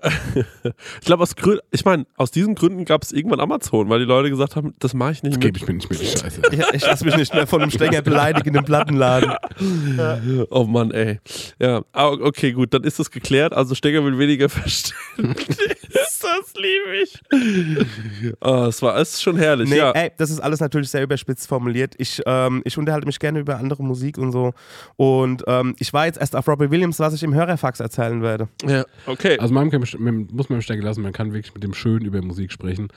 ich 1.00 1.06
glaube, 1.06 1.24
aus 1.24 1.36
Gründen, 1.36 1.62
ich 1.72 1.86
meine, 1.86 2.06
aus 2.18 2.32
diesen 2.32 2.56
Gründen 2.56 2.86
gab 2.86 3.04
es 3.04 3.12
irgendwann 3.12 3.40
Amazon, 3.40 3.90
weil 3.90 4.00
die 4.00 4.06
Leute 4.06 4.30
gesagt 4.30 4.56
haben, 4.56 4.74
das 4.80 4.94
mache 4.94 5.14
ich 5.14 5.24
nicht 5.24 5.40
Gebe 5.40 5.54
mit. 5.54 5.62
ich 5.62 5.68
mir 5.68 5.74
nicht 5.76 5.90
mehr 5.90 6.00
die 6.00 6.06
Scheiße. 6.06 6.42
Ich, 6.52 6.60
ich 6.74 6.86
lasse 6.86 7.06
mich 7.06 7.16
nicht 7.16 7.34
mehr 7.34 7.48
von 7.48 7.62
einem 7.62 7.72
Stänger 7.72 8.02
beleidigen 8.02 8.56
im 8.56 8.66
Plattenladen. 8.66 9.34
Oh 10.50 10.66
Mann, 10.66 10.92
ey. 10.92 11.20
Ja, 11.60 11.84
ah, 11.94 12.10
okay, 12.10 12.52
gut, 12.52 12.74
dann 12.74 12.84
ist 12.84 13.00
das 13.00 13.12
geklärt. 13.12 13.54
Also 13.54 13.76
Stecker 13.76 14.04
will 14.04 14.18
weniger 14.18 14.50
Verständnis. 14.50 16.13
Das 16.24 16.54
liebe 16.56 17.04
ich. 17.04 18.36
Oh, 18.42 18.66
es 18.70 18.82
war 18.82 18.98
es 18.98 19.14
ist 19.14 19.22
schon 19.24 19.38
herrlich, 19.38 19.70
Nee, 19.70 19.78
ja. 19.78 19.92
ey, 19.92 20.12
das 20.18 20.30
ist 20.32 20.40
alles 20.40 20.60
natürlich 20.60 20.90
sehr 20.90 21.04
überspitzt 21.04 21.48
formuliert. 21.48 21.94
Ich, 21.98 22.22
ähm, 22.26 22.62
ich 22.66 22.78
unterhalte 22.78 23.06
mich 23.06 23.20
gerne 23.20 23.40
über 23.40 23.58
andere 23.58 23.84
Musik 23.84 24.18
und 24.18 24.32
so. 24.32 24.54
Und 24.96 25.44
ähm, 25.48 25.76
ich 25.80 25.94
war 25.94 26.06
jetzt 26.06 26.20
erst 26.20 26.36
auf 26.36 26.48
Robbie 26.48 26.72
Williams, 26.72 27.00
was 27.00 27.14
ich 27.14 27.24
im 27.24 27.34
Hörerfax 27.34 27.80
erzählen 27.80 28.22
werde. 28.22 28.48
ja. 28.66 28.86
Okay. 29.06 29.38
Also 29.40 29.54
man 29.54 29.70
kann, 29.70 29.84
man 30.00 30.28
muss 30.32 30.50
man 30.50 30.58
im 30.58 30.62
Stecken 30.62 30.82
lassen, 30.84 31.02
man 31.02 31.14
kann 31.14 31.34
wirklich 31.34 31.54
mit 31.54 31.64
dem 31.64 31.74
schön 31.74 32.04
über 32.06 32.22
Musik 32.22 32.52
sprechen 32.52 32.88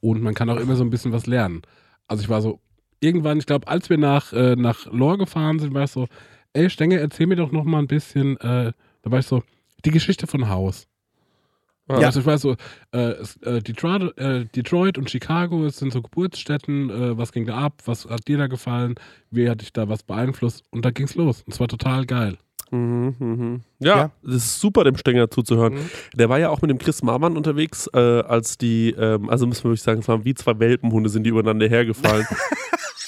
und 0.00 0.22
man 0.22 0.34
kann 0.34 0.50
auch 0.50 0.56
immer 0.58 0.76
so 0.76 0.84
ein 0.84 0.90
bisschen 0.90 1.12
was 1.12 1.26
lernen. 1.26 1.62
Also 2.08 2.22
ich 2.22 2.28
war 2.28 2.42
so, 2.42 2.60
irgendwann, 3.00 3.38
ich 3.38 3.46
glaube, 3.46 3.68
als 3.68 3.88
wir 3.90 3.98
nach, 3.98 4.32
äh, 4.32 4.56
nach 4.56 4.86
Lohr 4.92 5.18
gefahren 5.18 5.58
sind, 5.58 5.74
war 5.74 5.84
ich 5.84 5.90
so, 5.90 6.06
ey 6.52 6.68
Stenger, 6.70 6.98
erzähl 6.98 7.26
mir 7.26 7.36
doch 7.36 7.52
noch 7.52 7.64
mal 7.64 7.78
ein 7.78 7.86
bisschen, 7.86 8.36
äh, 8.38 8.72
da 9.02 9.10
war 9.10 9.18
ich 9.18 9.26
so, 9.26 9.42
die 9.84 9.90
Geschichte 9.90 10.26
von 10.26 10.48
Haus. 10.48 10.86
Ja. 11.88 11.96
Also 12.06 12.20
ich 12.20 12.26
weiß 12.26 12.40
so, 12.40 12.56
äh, 12.92 13.14
äh, 13.42 13.60
Detroit, 13.60 14.16
äh, 14.18 14.44
Detroit 14.46 14.98
und 14.98 15.10
Chicago, 15.10 15.64
es 15.66 15.78
sind 15.78 15.92
so 15.92 16.00
Geburtsstätten, 16.00 16.90
äh, 16.90 17.18
was 17.18 17.32
ging 17.32 17.44
da 17.46 17.56
ab, 17.58 17.82
was 17.84 18.06
hat 18.08 18.26
dir 18.28 18.38
da 18.38 18.46
gefallen, 18.46 18.94
wie 19.30 19.50
hat 19.50 19.60
dich 19.60 19.72
da 19.72 19.88
was 19.88 20.02
beeinflusst 20.02 20.62
und 20.70 20.84
da 20.84 20.90
ging's 20.90 21.14
los. 21.16 21.42
Und 21.42 21.52
es 21.52 21.60
war 21.60 21.68
total 21.68 22.06
geil. 22.06 22.38
Mhm, 22.70 23.14
mhm. 23.18 23.60
Ja, 23.80 23.96
Ja. 23.96 24.10
das 24.22 24.36
ist 24.36 24.60
super, 24.60 24.84
dem 24.84 24.96
Stenger 24.96 25.30
zuzuhören. 25.30 25.74
Mhm. 25.74 25.90
Der 26.14 26.28
war 26.30 26.38
ja 26.38 26.48
auch 26.48 26.62
mit 26.62 26.70
dem 26.70 26.78
Chris 26.78 27.02
Marmann 27.02 27.36
unterwegs, 27.36 27.86
äh, 27.92 27.98
als 27.98 28.56
die, 28.56 28.90
ähm, 28.96 29.28
also 29.28 29.46
müssen 29.46 29.64
wir 29.64 29.70
wirklich 29.70 29.82
sagen, 29.82 30.00
es 30.00 30.08
waren 30.08 30.24
wie 30.24 30.34
zwei 30.34 30.58
Welpenhunde, 30.58 31.10
sind 31.10 31.24
die 31.24 31.30
übereinander 31.30 31.68
hergefallen. 31.68 32.24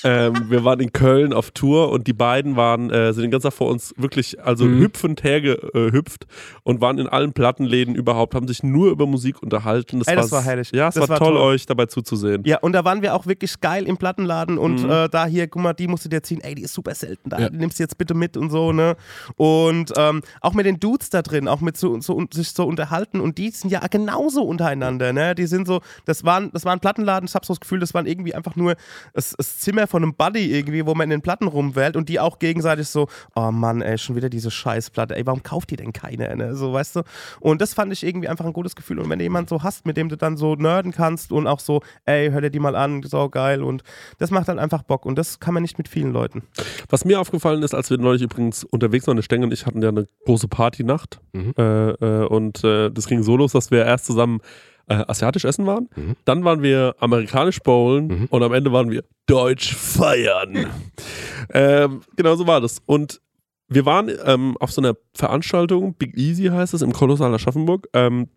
ähm, 0.05 0.51
wir 0.51 0.65
waren 0.65 0.81
in 0.81 0.93
Köln 0.93 1.33
auf 1.33 1.51
Tour 1.51 1.91
und 1.91 2.07
die 2.07 2.13
beiden 2.13 2.57
waren, 2.57 2.91
äh, 2.91 3.13
sind 3.13 3.23
den 3.23 3.31
ganzen 3.31 3.49
Tag 3.49 3.55
vor 3.55 3.69
uns 3.71 3.95
wirklich, 3.97 4.41
also 4.45 4.67
Mhm. 4.67 4.79
hüpfend 4.81 5.25
hergehüpft 5.25 6.27
und 6.63 6.81
waren 6.81 6.99
in 6.99 7.07
allen 7.09 7.33
Plattenläden 7.33 7.95
überhaupt, 7.95 8.35
haben 8.35 8.47
sich 8.49 8.63
nur 8.63 8.91
über 8.91 9.07
Musik 9.07 9.43
unterhalten. 9.43 10.03
Ey, 10.07 10.17
das 10.17 10.31
war 10.31 10.43
herrlich. 10.43 10.71
Ja, 10.73 10.89
es 10.89 10.95
Das 10.95 11.03
war, 11.03 11.09
war 11.09 11.19
toll, 11.19 11.35
toll. 11.35 11.43
euch 11.43 11.67
dabei 11.67 11.87
zuzusehen. 11.87 12.43
Ja, 12.45 12.59
und 12.59 12.73
da 12.73 12.85
waren 12.85 13.03
wir 13.03 13.15
auch 13.15 13.27
wirklich 13.27 13.61
geil 13.61 13.87
im 13.87 13.97
Plattenladen 13.97 14.59
und 14.59 14.83
Mhm. 14.83 14.91
äh, 14.91 15.09
da 15.09 15.27
hier, 15.27 15.47
guck 15.49 15.63
mal, 15.63 15.73
die 15.73 15.89
musst 15.89 16.05
du 16.05 16.09
dir 16.09 16.23
ziehen, 16.23 16.41
ey, 16.43 16.55
die 16.55 16.63
ist 16.63 16.75
super 16.75 16.95
selten, 16.95 17.31
da 17.31 17.39
Ja. 17.39 17.49
die 17.49 17.57
nimmst 17.57 17.79
du 17.79 17.83
jetzt 17.83 17.97
bitte 17.99 18.15
mit 18.15 18.37
und 18.37 18.51
so, 18.51 18.73
ne? 18.73 18.97
Und 19.37 19.93
ähm, 19.97 20.21
auch 20.41 20.53
mit 20.55 20.67
den 20.67 20.79
Dudes 20.81 21.11
da 21.11 21.23
drin, 21.23 21.49
auch 21.49 21.61
mit 21.61 21.77
so, 21.77 22.01
so 22.01 22.23
sich 22.33 22.51
so 22.51 22.65
unterhalten 22.65 23.21
und 23.21 23.39
die 23.39 23.51
sind 23.51 23.71
ja 23.71 23.81
genauso 23.87 24.43
untereinander, 24.43 25.13
ne? 25.13 25.35
Die 25.35 25.47
sind 25.47 25.67
so, 25.67 25.81
das 26.05 26.25
waren, 26.25 26.51
das 26.53 26.65
war 26.65 26.73
ein 26.73 26.81
Plattenladen, 26.81 27.27
ich 27.29 27.35
hab 27.35 27.45
so 27.45 27.53
das 27.55 27.61
Gefühl, 27.61 27.81
das 27.81 27.95
waren 27.95 28.07
irgendwie 28.07 28.35
einfach 28.35 28.57
nur 28.57 28.75
das, 29.15 29.35
das 29.37 29.59
Zimmer 29.61 29.87
von 29.95 30.03
einem 30.03 30.15
Buddy 30.15 30.53
irgendwie, 30.53 30.85
wo 30.87 30.95
man 30.97 31.05
in 31.05 31.11
den 31.11 31.23
Platten 31.23 31.47
rumwählt 31.47 31.95
und 31.95 32.09
die 32.09 32.19
auch 32.19 32.41
gegenseitig 32.41 32.89
so, 32.89 33.07
oh 33.37 33.53
Mann, 33.53 33.81
ey, 33.81 33.97
schon 33.97 34.17
wieder 34.17 34.29
diese 34.29 34.51
Scheißplatte, 34.51 35.15
ey, 35.15 35.25
warum 35.25 35.45
kauft 35.45 35.71
die 35.71 35.77
denn 35.77 35.93
keine, 35.93 36.35
ne? 36.35 36.57
So, 36.57 36.73
weißt 36.73 36.97
du? 36.97 37.03
Und 37.39 37.61
das 37.61 37.75
fand 37.75 37.93
ich 37.93 38.05
irgendwie 38.05 38.27
einfach 38.27 38.45
ein 38.45 38.53
gutes 38.53 38.75
Gefühl 38.75 38.99
und 38.99 39.09
wenn 39.09 39.21
du 39.21 39.23
jemanden 39.23 39.47
so 39.47 39.63
hast, 39.63 39.87
mit 39.87 39.97
dem 39.97 40.09
du 40.09 40.17
dann 40.17 40.37
so 40.37 40.57
nerden 40.57 40.91
kannst 40.91 41.31
und 41.31 41.47
auch 41.47 41.61
so, 41.61 41.81
ey, 42.07 42.31
hör 42.33 42.41
dir 42.41 42.51
die 42.51 42.59
mal 42.59 42.75
an, 42.75 43.05
so 43.05 43.29
geil 43.29 43.63
und 43.63 43.85
das 44.19 44.33
macht 44.33 44.49
dann 44.49 44.59
einfach 44.59 44.83
Bock 44.83 45.07
und 45.07 45.17
das 45.17 45.39
kann 45.39 45.55
man 45.55 45.63
nicht 45.63 45.79
mit 45.79 45.87
vielen 45.87 46.13
Leuten. 46.13 46.43
Was 46.89 47.05
mir 47.05 47.21
aufgefallen 47.21 47.63
ist, 47.63 47.73
als 47.73 47.89
wir 47.89 47.99
neulich 47.99 48.23
übrigens 48.23 48.65
unterwegs 48.65 49.07
waren, 49.07 49.15
der 49.15 49.23
Stenger 49.23 49.45
und 49.45 49.53
ich 49.53 49.65
hatten 49.65 49.81
ja 49.81 49.91
eine 49.91 50.09
große 50.27 50.49
Partynacht 50.49 51.21
Mhm. 51.33 51.53
äh, 51.57 51.91
äh, 51.91 52.27
und 52.27 52.65
äh, 52.65 52.91
das 52.91 53.07
ging 53.07 53.23
so 53.23 53.37
los, 53.37 53.53
dass 53.53 53.71
wir 53.71 53.85
erst 53.85 54.07
zusammen 54.07 54.41
äh, 54.89 54.95
asiatisch 55.09 55.45
essen 55.45 55.67
waren, 55.67 55.89
Mhm. 55.97 56.17
dann 56.25 56.45
waren 56.45 56.63
wir 56.63 56.95
amerikanisch 57.01 57.61
bowlen 57.61 58.07
Mhm. 58.07 58.27
und 58.31 58.43
am 58.43 58.53
Ende 58.53 58.73
waren 58.73 58.91
wir 58.91 59.03
deutsch 59.27 59.75
feiern. 59.75 60.67
ähm, 61.55 62.01
genau 62.17 62.35
so 62.37 62.47
war 62.47 62.61
das. 62.61 62.79
Und 62.87 63.21
wir 63.69 63.87
waren 63.87 64.11
ähm, 64.27 64.57
auf 64.61 64.73
so 64.73 64.81
einer 64.83 64.95
Veranstaltung, 65.15 65.95
Big 65.95 66.17
Easy 66.17 66.45
heißt 66.45 66.75
es, 66.75 66.83
im 66.83 66.93
Kolossal 66.93 67.33
Aschaffenburg. 67.35 67.89
Ähm, 67.95 68.29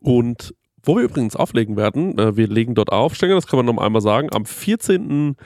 und 0.00 0.54
wo 0.82 0.96
wir 0.96 1.04
übrigens 1.04 1.36
auflegen 1.36 1.76
werden, 1.76 2.18
äh, 2.18 2.36
wir 2.36 2.48
legen 2.48 2.74
dort 2.74 2.90
auf, 2.92 3.14
Stenger, 3.14 3.34
das 3.34 3.46
kann 3.46 3.58
man 3.64 3.66
noch 3.74 3.82
einmal 3.82 4.00
sagen, 4.02 4.28
am 4.32 4.44
14.04. 4.44 5.36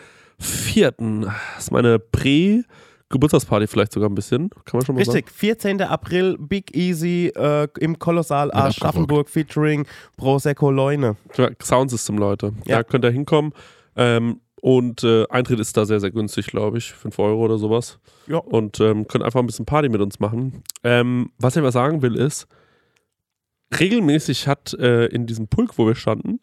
Das 1.54 1.64
ist 1.64 1.70
meine 1.72 1.98
Prä- 1.98 2.62
Geburtstagsparty 3.10 3.66
vielleicht 3.66 3.92
sogar 3.92 4.08
ein 4.08 4.14
bisschen, 4.14 4.50
kann 4.64 4.78
man 4.78 4.86
schon 4.86 4.94
mal 4.94 5.02
Richtig, 5.02 5.30
14. 5.30 5.82
April, 5.82 6.36
Big 6.38 6.74
Easy 6.76 7.32
äh, 7.34 7.68
im 7.80 7.98
Kolossal 7.98 8.50
abgerockt. 8.52 8.76
Aschaffenburg 8.76 9.28
featuring 9.28 9.86
Prosecco 10.16 10.70
Leune. 10.70 11.16
sagen. 11.34 11.56
Ja, 11.58 11.66
Soundsystem, 11.66 12.18
Leute. 12.18 12.52
Ja. 12.66 12.78
Da 12.78 12.82
könnt 12.84 13.04
ihr 13.04 13.10
hinkommen. 13.10 13.52
Ähm, 13.96 14.40
und 14.62 15.02
äh, 15.02 15.26
Eintritt 15.28 15.58
ist 15.58 15.76
da 15.76 15.86
sehr, 15.86 16.00
sehr 16.00 16.12
günstig, 16.12 16.46
glaube 16.46 16.78
ich. 16.78 16.92
5 16.92 17.18
Euro 17.18 17.44
oder 17.44 17.58
sowas. 17.58 17.98
Ja. 18.28 18.38
Und 18.38 18.78
ähm, 18.80 19.08
könnt 19.08 19.24
einfach 19.24 19.40
ein 19.40 19.46
bisschen 19.46 19.66
Party 19.66 19.88
mit 19.88 20.00
uns 20.00 20.20
machen. 20.20 20.62
Ähm, 20.84 21.32
was 21.38 21.56
ich 21.56 21.60
aber 21.60 21.72
sagen 21.72 22.02
will, 22.02 22.14
ist, 22.14 22.46
regelmäßig 23.78 24.46
hat 24.46 24.74
äh, 24.74 25.06
in 25.06 25.26
diesem 25.26 25.48
Pulk, 25.48 25.78
wo 25.78 25.86
wir 25.86 25.94
standen, 25.94 26.40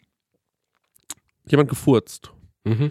jemand 1.46 1.70
gefurzt. 1.70 2.32
Mhm. 2.64 2.90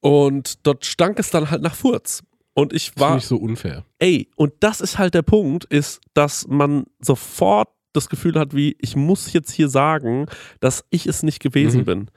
Und 0.00 0.66
dort 0.66 0.84
stank 0.84 1.18
es 1.18 1.30
dann 1.30 1.50
halt 1.50 1.62
nach 1.62 1.74
Furz. 1.74 2.22
Und 2.60 2.72
ich 2.72 2.90
Das 2.92 3.00
war, 3.00 3.08
finde 3.10 3.18
ich 3.22 3.26
so 3.26 3.36
unfair. 3.36 3.84
ey, 3.98 4.28
und 4.36 4.52
das 4.60 4.80
ist 4.80 4.98
halt 4.98 5.14
der 5.14 5.22
Punkt, 5.22 5.64
ist, 5.64 6.00
dass 6.14 6.46
man 6.48 6.84
sofort 7.00 7.68
das 7.92 8.08
Gefühl 8.08 8.38
hat, 8.38 8.54
wie, 8.54 8.76
ich 8.80 8.94
muss 8.96 9.32
jetzt 9.32 9.50
hier 9.52 9.68
sagen, 9.68 10.26
dass 10.60 10.84
ich 10.90 11.06
es 11.06 11.22
nicht 11.22 11.40
gewesen 11.40 11.80
Mhm. 11.80 11.84
bin. 11.84 12.10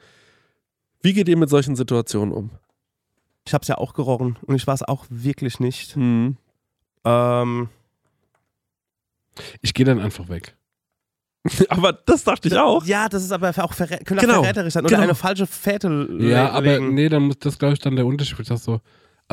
Wie 1.01 1.13
geht 1.13 1.27
ihr 1.27 1.37
mit 1.37 1.49
solchen 1.49 1.75
Situationen 1.75 2.33
um? 2.33 2.49
Ich 3.45 3.53
hab's 3.53 3.67
ja 3.67 3.77
auch 3.77 3.93
gerochen 3.93 4.37
und 4.45 4.55
ich 4.55 4.67
war 4.67 4.73
es 4.75 4.83
auch 4.83 5.05
wirklich 5.09 5.59
nicht. 5.59 5.95
Hm. 5.95 6.37
Ähm, 7.03 7.69
Ich 9.61 9.73
gehe 9.73 9.85
dann 9.85 9.99
einfach 9.99 10.29
weg. 10.29 10.55
Aber 11.69 11.91
das 11.91 12.23
dachte 12.23 12.47
ich 12.47 12.57
auch. 12.57 12.85
Ja, 12.85 13.09
das 13.09 13.23
ist 13.23 13.31
aber 13.33 13.49
auch 13.49 13.73
verrä 13.73 13.95
auch 13.95 14.05
Genau, 14.05 14.41
verräterisch 14.43 14.73
sein 14.75 14.83
oder 14.85 14.91
genau. 14.95 15.03
eine 15.03 15.15
falsche 15.15 15.45
Fährte 15.45 15.89
le- 15.89 16.29
Ja, 16.29 16.51
aber 16.51 16.79
nee, 16.79 17.09
dann 17.09 17.23
muss 17.23 17.39
das, 17.39 17.59
glaube 17.59 17.73
ich, 17.73 17.79
dann 17.81 17.97
der 17.97 18.05
Unterschied. 18.05 18.39
Ich 18.39 18.47
das 18.47 18.63
so, 18.63 18.79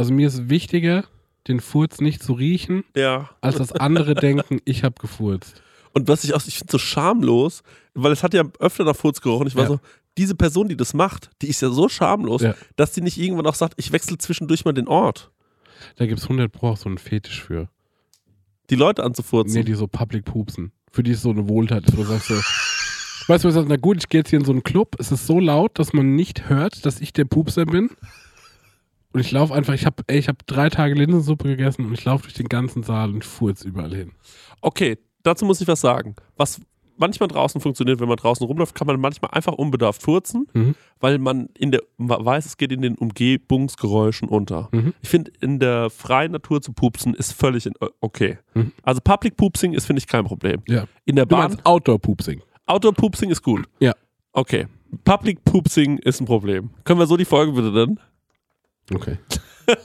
also 0.01 0.12
mir 0.14 0.26
ist 0.28 0.48
wichtiger, 0.48 1.05
den 1.48 1.61
Furz 1.61 2.01
nicht 2.01 2.22
zu 2.22 2.32
riechen, 2.32 2.84
Ja. 2.96 3.30
als 3.40 3.57
dass 3.57 3.72
andere 3.72 4.14
denken, 4.26 4.61
ich 4.64 4.82
habe 4.84 4.94
gefurzt. 5.01 5.62
Und 5.92 6.09
was 6.09 6.24
ich 6.24 6.34
auch, 6.34 6.42
ich 6.46 6.59
finde 6.59 6.72
so 6.72 6.78
schamlos, 6.78 7.62
weil 7.94 8.12
es 8.12 8.22
hat 8.22 8.34
ja 8.34 8.44
öfter 8.61 8.84
nach 8.84 8.96
Furz 8.96 9.20
gerochen. 9.20 9.46
Ich 9.46 9.57
war 9.57 9.64
Ja. 9.64 9.68
so, 9.70 9.80
diese 10.18 10.34
Person, 10.34 10.68
die 10.68 10.76
das 10.76 10.94
macht, 10.94 11.30
die 11.42 11.48
ist 11.48 11.62
ja 11.62 11.70
so 11.70 11.88
schamlos, 11.88 12.42
Ja. 12.42 12.55
dass 12.76 12.92
die 12.92 13.01
nicht 13.01 13.18
irgendwann 13.18 13.46
auch 13.46 13.55
sagt, 13.55 13.74
ich 13.76 13.90
wechsle 13.92 14.18
zwischendurch 14.18 14.64
mal 14.64 14.72
den 14.72 14.88
Ort. 14.88 15.30
Da 15.96 16.07
gibt 16.07 16.18
es 16.20 16.24
100 16.28 16.51
Pro 16.53 16.68
auch 16.70 16.76
so 16.76 16.88
einen 16.88 16.98
Fetisch 16.98 17.42
für. 17.42 17.68
Die 18.70 18.74
Leute 18.76 19.03
anzufurzen. 19.03 19.55
Nee, 19.55 19.64
die 19.64 19.74
so 19.74 19.86
Public 19.86 20.24
pupsen. 20.24 20.72
Für 20.92 21.03
die 21.03 21.12
ist 21.12 21.22
so 21.22 21.30
eine 21.30 21.48
Wohltat. 21.48 21.84
ist, 21.86 21.96
wo 21.96 22.03
du 22.03 22.09
sagst 22.09 22.28
so, 22.28 22.34
weißt 23.32 23.44
du, 23.44 23.55
was 23.55 23.64
na 23.66 23.76
gut, 23.76 23.98
ich 23.98 24.09
gehe 24.09 24.20
jetzt 24.20 24.30
hier 24.30 24.38
in 24.38 24.44
so 24.44 24.53
einen 24.53 24.62
Club, 24.62 24.96
es 24.98 25.11
ist 25.12 25.26
so 25.26 25.40
laut, 25.40 25.78
dass 25.78 25.92
man 25.92 26.14
nicht 26.14 26.48
hört, 26.48 26.84
dass 26.86 27.01
ich 27.01 27.12
der 27.12 27.24
Pupser 27.24 27.64
bin. 27.66 27.90
Und 29.12 29.20
ich 29.20 29.30
laufe 29.32 29.52
einfach, 29.54 29.74
ich 29.74 29.86
habe 29.86 30.02
ich 30.08 30.28
hab 30.28 30.46
drei 30.46 30.68
Tage 30.68 30.94
Linsensuppe 30.94 31.48
gegessen 31.48 31.86
und 31.86 31.92
ich 31.94 32.04
laufe 32.04 32.22
durch 32.24 32.34
den 32.34 32.48
ganzen 32.48 32.82
Saal 32.82 33.11
und 33.12 33.24
furz 33.24 33.62
überall 33.64 33.94
hin. 33.94 34.12
Okay, 34.61 34.98
dazu 35.22 35.44
muss 35.44 35.61
ich 35.61 35.66
was 35.68 35.80
sagen. 35.80 36.14
Was 36.36 36.61
manchmal 36.96 37.28
draußen 37.28 37.61
funktioniert, 37.61 37.98
wenn 37.98 38.08
man 38.08 38.18
draußen 38.18 38.46
rumläuft, 38.46 38.74
kann 38.74 38.86
man 38.86 39.00
manchmal 39.00 39.30
einfach 39.32 39.54
unbedarft 39.54 40.02
furzen, 40.02 40.46
Mhm. 40.52 40.74
weil 41.00 41.18
man 41.18 41.48
in 41.58 41.70
der 41.72 41.82
man 41.96 42.24
weiß, 42.24 42.44
es 42.46 42.56
geht 42.56 42.70
in 42.72 42.82
den 42.82 42.94
Umgebungsgeräuschen 42.94 44.28
unter. 44.28 44.68
Mhm. 44.72 44.94
Ich 45.00 45.08
finde, 45.08 45.32
in 45.40 45.58
der 45.58 45.90
freien 45.90 46.32
Natur 46.32 46.61
zu 46.62 46.72
pupsen 46.72 47.14
ist 47.14 47.32
völlig 47.32 47.66
in, 47.66 47.72
okay. 48.00 48.38
Mhm. 48.54 48.72
Also 48.82 49.00
Public 49.02 49.36
Pupsing 49.36 49.72
ist, 49.72 49.86
finde 49.86 49.98
ich, 50.00 50.06
kein 50.06 50.24
Problem. 50.24 50.62
Ja. 50.68 50.84
In 51.04 51.16
der 51.16 51.26
Du 51.26 51.34
Bahn, 51.36 51.48
meinst 51.50 51.66
Outdoor-Pupsing. 51.66 52.42
Outdoor 52.66 52.92
Pupsing 52.92 53.30
ist 53.30 53.42
gut. 53.42 53.64
Ja. 53.80 53.92
Okay. 54.32 54.66
Public 55.04 55.44
Pupsing 55.44 55.98
ist 55.98 56.20
ein 56.20 56.26
Problem. 56.26 56.70
Können 56.84 56.98
wir 57.00 57.06
so 57.06 57.16
die 57.16 57.24
Folge 57.24 57.52
bitte 57.52 57.72
dann? 57.72 57.98
Okay. 58.95 59.18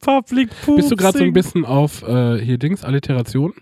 Public 0.00 0.50
Pupsing. 0.50 0.76
Bist 0.76 0.90
du 0.90 0.96
gerade 0.96 1.18
so 1.18 1.24
ein 1.24 1.32
bisschen 1.32 1.64
auf 1.64 2.02
äh, 2.02 2.38
hier 2.38 2.58
Dings, 2.58 2.84
Alliteration? 2.84 3.54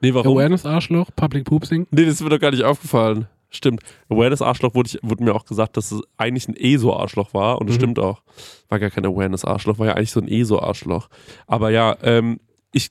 Nee, 0.00 0.12
warum? 0.12 0.36
Awareness-Arschloch, 0.36 1.10
Public 1.16 1.44
Pupsing? 1.44 1.86
Nee, 1.90 2.04
das 2.04 2.14
ist 2.14 2.22
mir 2.22 2.28
doch 2.28 2.38
gar 2.40 2.50
nicht 2.50 2.64
aufgefallen. 2.64 3.26
Stimmt. 3.48 3.80
Awareness-Arschloch 4.10 4.74
wurde, 4.74 4.90
ich, 4.90 4.98
wurde 5.02 5.24
mir 5.24 5.34
auch 5.34 5.46
gesagt, 5.46 5.78
dass 5.78 5.92
es 5.92 6.02
eigentlich 6.18 6.48
ein 6.48 6.56
ESO-Arschloch 6.56 7.32
war. 7.32 7.58
Und 7.60 7.68
das 7.70 7.76
Mhm. 7.76 7.80
stimmt 7.80 7.98
auch. 7.98 8.20
War 8.68 8.78
gar 8.78 8.90
kein 8.90 9.06
Awareness-Arschloch, 9.06 9.78
war 9.78 9.86
ja 9.86 9.94
eigentlich 9.94 10.10
so 10.10 10.20
ein 10.20 10.28
ESO-Arschloch. 10.28 11.08
Aber 11.46 11.70
ja, 11.70 11.96
ähm, 12.02 12.40
ich, 12.72 12.90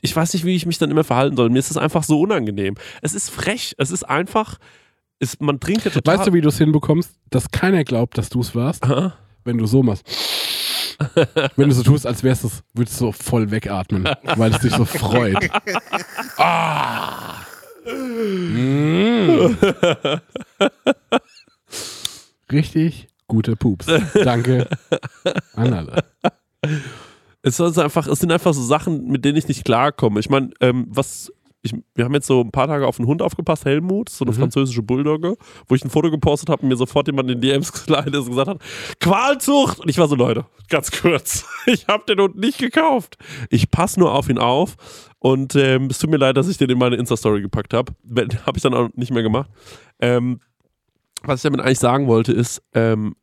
ich 0.00 0.16
weiß 0.16 0.32
nicht, 0.32 0.46
wie 0.46 0.56
ich 0.56 0.64
mich 0.64 0.78
dann 0.78 0.90
immer 0.90 1.04
verhalten 1.04 1.36
soll. 1.36 1.50
Mir 1.50 1.58
ist 1.58 1.70
es 1.70 1.76
einfach 1.76 2.04
so 2.04 2.20
unangenehm. 2.20 2.76
Es 3.02 3.14
ist 3.14 3.28
frech. 3.28 3.74
Es 3.76 3.90
ist 3.90 4.04
einfach. 4.04 4.56
Es, 5.18 5.40
man 5.40 5.58
trinkt 5.60 5.84
ja 5.84 5.90
total. 5.90 6.18
Weißt 6.18 6.28
du, 6.28 6.32
wie 6.34 6.40
du 6.40 6.48
es 6.48 6.58
hinbekommst, 6.58 7.10
dass 7.30 7.50
keiner 7.50 7.84
glaubt, 7.84 8.18
dass 8.18 8.28
du 8.28 8.40
es 8.40 8.54
warst, 8.54 8.84
Aha. 8.84 9.14
wenn 9.44 9.56
du 9.56 9.66
so 9.66 9.82
machst? 9.82 10.06
wenn 11.56 11.68
du 11.68 11.74
so 11.74 11.82
tust, 11.82 12.06
als 12.06 12.22
wärst 12.22 12.44
du 12.44 12.48
es, 12.48 12.62
würdest 12.74 13.00
du 13.00 13.06
so 13.06 13.12
voll 13.12 13.50
wegatmen, 13.50 14.08
weil 14.36 14.52
es 14.52 14.60
dich 14.60 14.72
so 14.72 14.84
freut. 14.84 15.50
ah! 16.38 17.34
Mm. 17.86 19.56
Richtig 22.50 23.08
gute 23.26 23.56
Pups. 23.56 23.86
Danke 24.14 24.68
an 25.54 25.72
alle. 25.72 26.04
Es, 27.42 27.60
ist 27.60 27.78
einfach, 27.78 28.06
es 28.06 28.18
sind 28.18 28.32
einfach 28.32 28.54
so 28.54 28.62
Sachen, 28.62 29.06
mit 29.08 29.24
denen 29.24 29.36
ich 29.36 29.48
nicht 29.48 29.64
klarkomme. 29.64 30.20
Ich 30.20 30.28
meine, 30.28 30.50
ähm, 30.60 30.86
was 30.88 31.32
ich, 31.66 31.74
wir 31.94 32.04
haben 32.04 32.14
jetzt 32.14 32.26
so 32.26 32.40
ein 32.40 32.50
paar 32.50 32.66
Tage 32.66 32.86
auf 32.86 32.98
einen 32.98 33.06
Hund 33.08 33.20
aufgepasst, 33.22 33.64
Helmut, 33.64 34.08
so 34.08 34.24
eine 34.24 34.32
Mhm. 34.32 34.38
französische 34.40 34.82
Bulldogge, 34.82 35.36
wo 35.68 35.74
ich 35.74 35.84
ein 35.84 35.90
Foto 35.90 36.10
gepostet 36.10 36.48
habe 36.48 36.62
und 36.62 36.68
mir 36.68 36.76
sofort 36.76 37.06
jemand 37.08 37.30
in 37.30 37.40
DMs 37.40 37.72
geleitet 37.86 38.14
ist 38.14 38.20
und 38.22 38.30
gesagt 38.30 38.48
hat, 38.48 38.60
Qualzucht! 39.00 39.80
Und 39.80 39.88
ich 39.88 39.98
war 39.98 40.08
so, 40.08 40.14
Leute, 40.16 40.46
ganz 40.68 40.90
kurz, 40.90 41.44
ich 41.66 41.86
habe 41.88 42.04
den 42.08 42.20
Hund 42.20 42.36
nicht 42.36 42.58
gekauft. 42.58 43.16
Ich 43.50 43.70
passe 43.70 44.00
nur 44.00 44.12
auf 44.12 44.28
ihn 44.28 44.38
auf 44.38 44.76
und 45.18 45.54
ähm, 45.56 45.88
es 45.90 45.98
tut 45.98 46.10
mir 46.10 46.16
leid, 46.18 46.36
dass 46.36 46.48
ich 46.48 46.56
den 46.58 46.70
in 46.70 46.78
meine 46.78 46.96
Insta-Story 46.96 47.42
gepackt 47.42 47.74
habe. 47.74 47.92
Habe 48.46 48.56
ich 48.56 48.62
dann 48.62 48.74
auch 48.74 48.88
nicht 48.94 49.12
mehr 49.12 49.22
gemacht. 49.22 49.50
Ähm, 50.00 50.40
was 51.22 51.40
ich 51.40 51.42
damit 51.42 51.60
eigentlich 51.60 51.78
sagen 51.78 52.06
wollte, 52.06 52.32
ist, 52.32 52.62
ähm, 52.74 53.16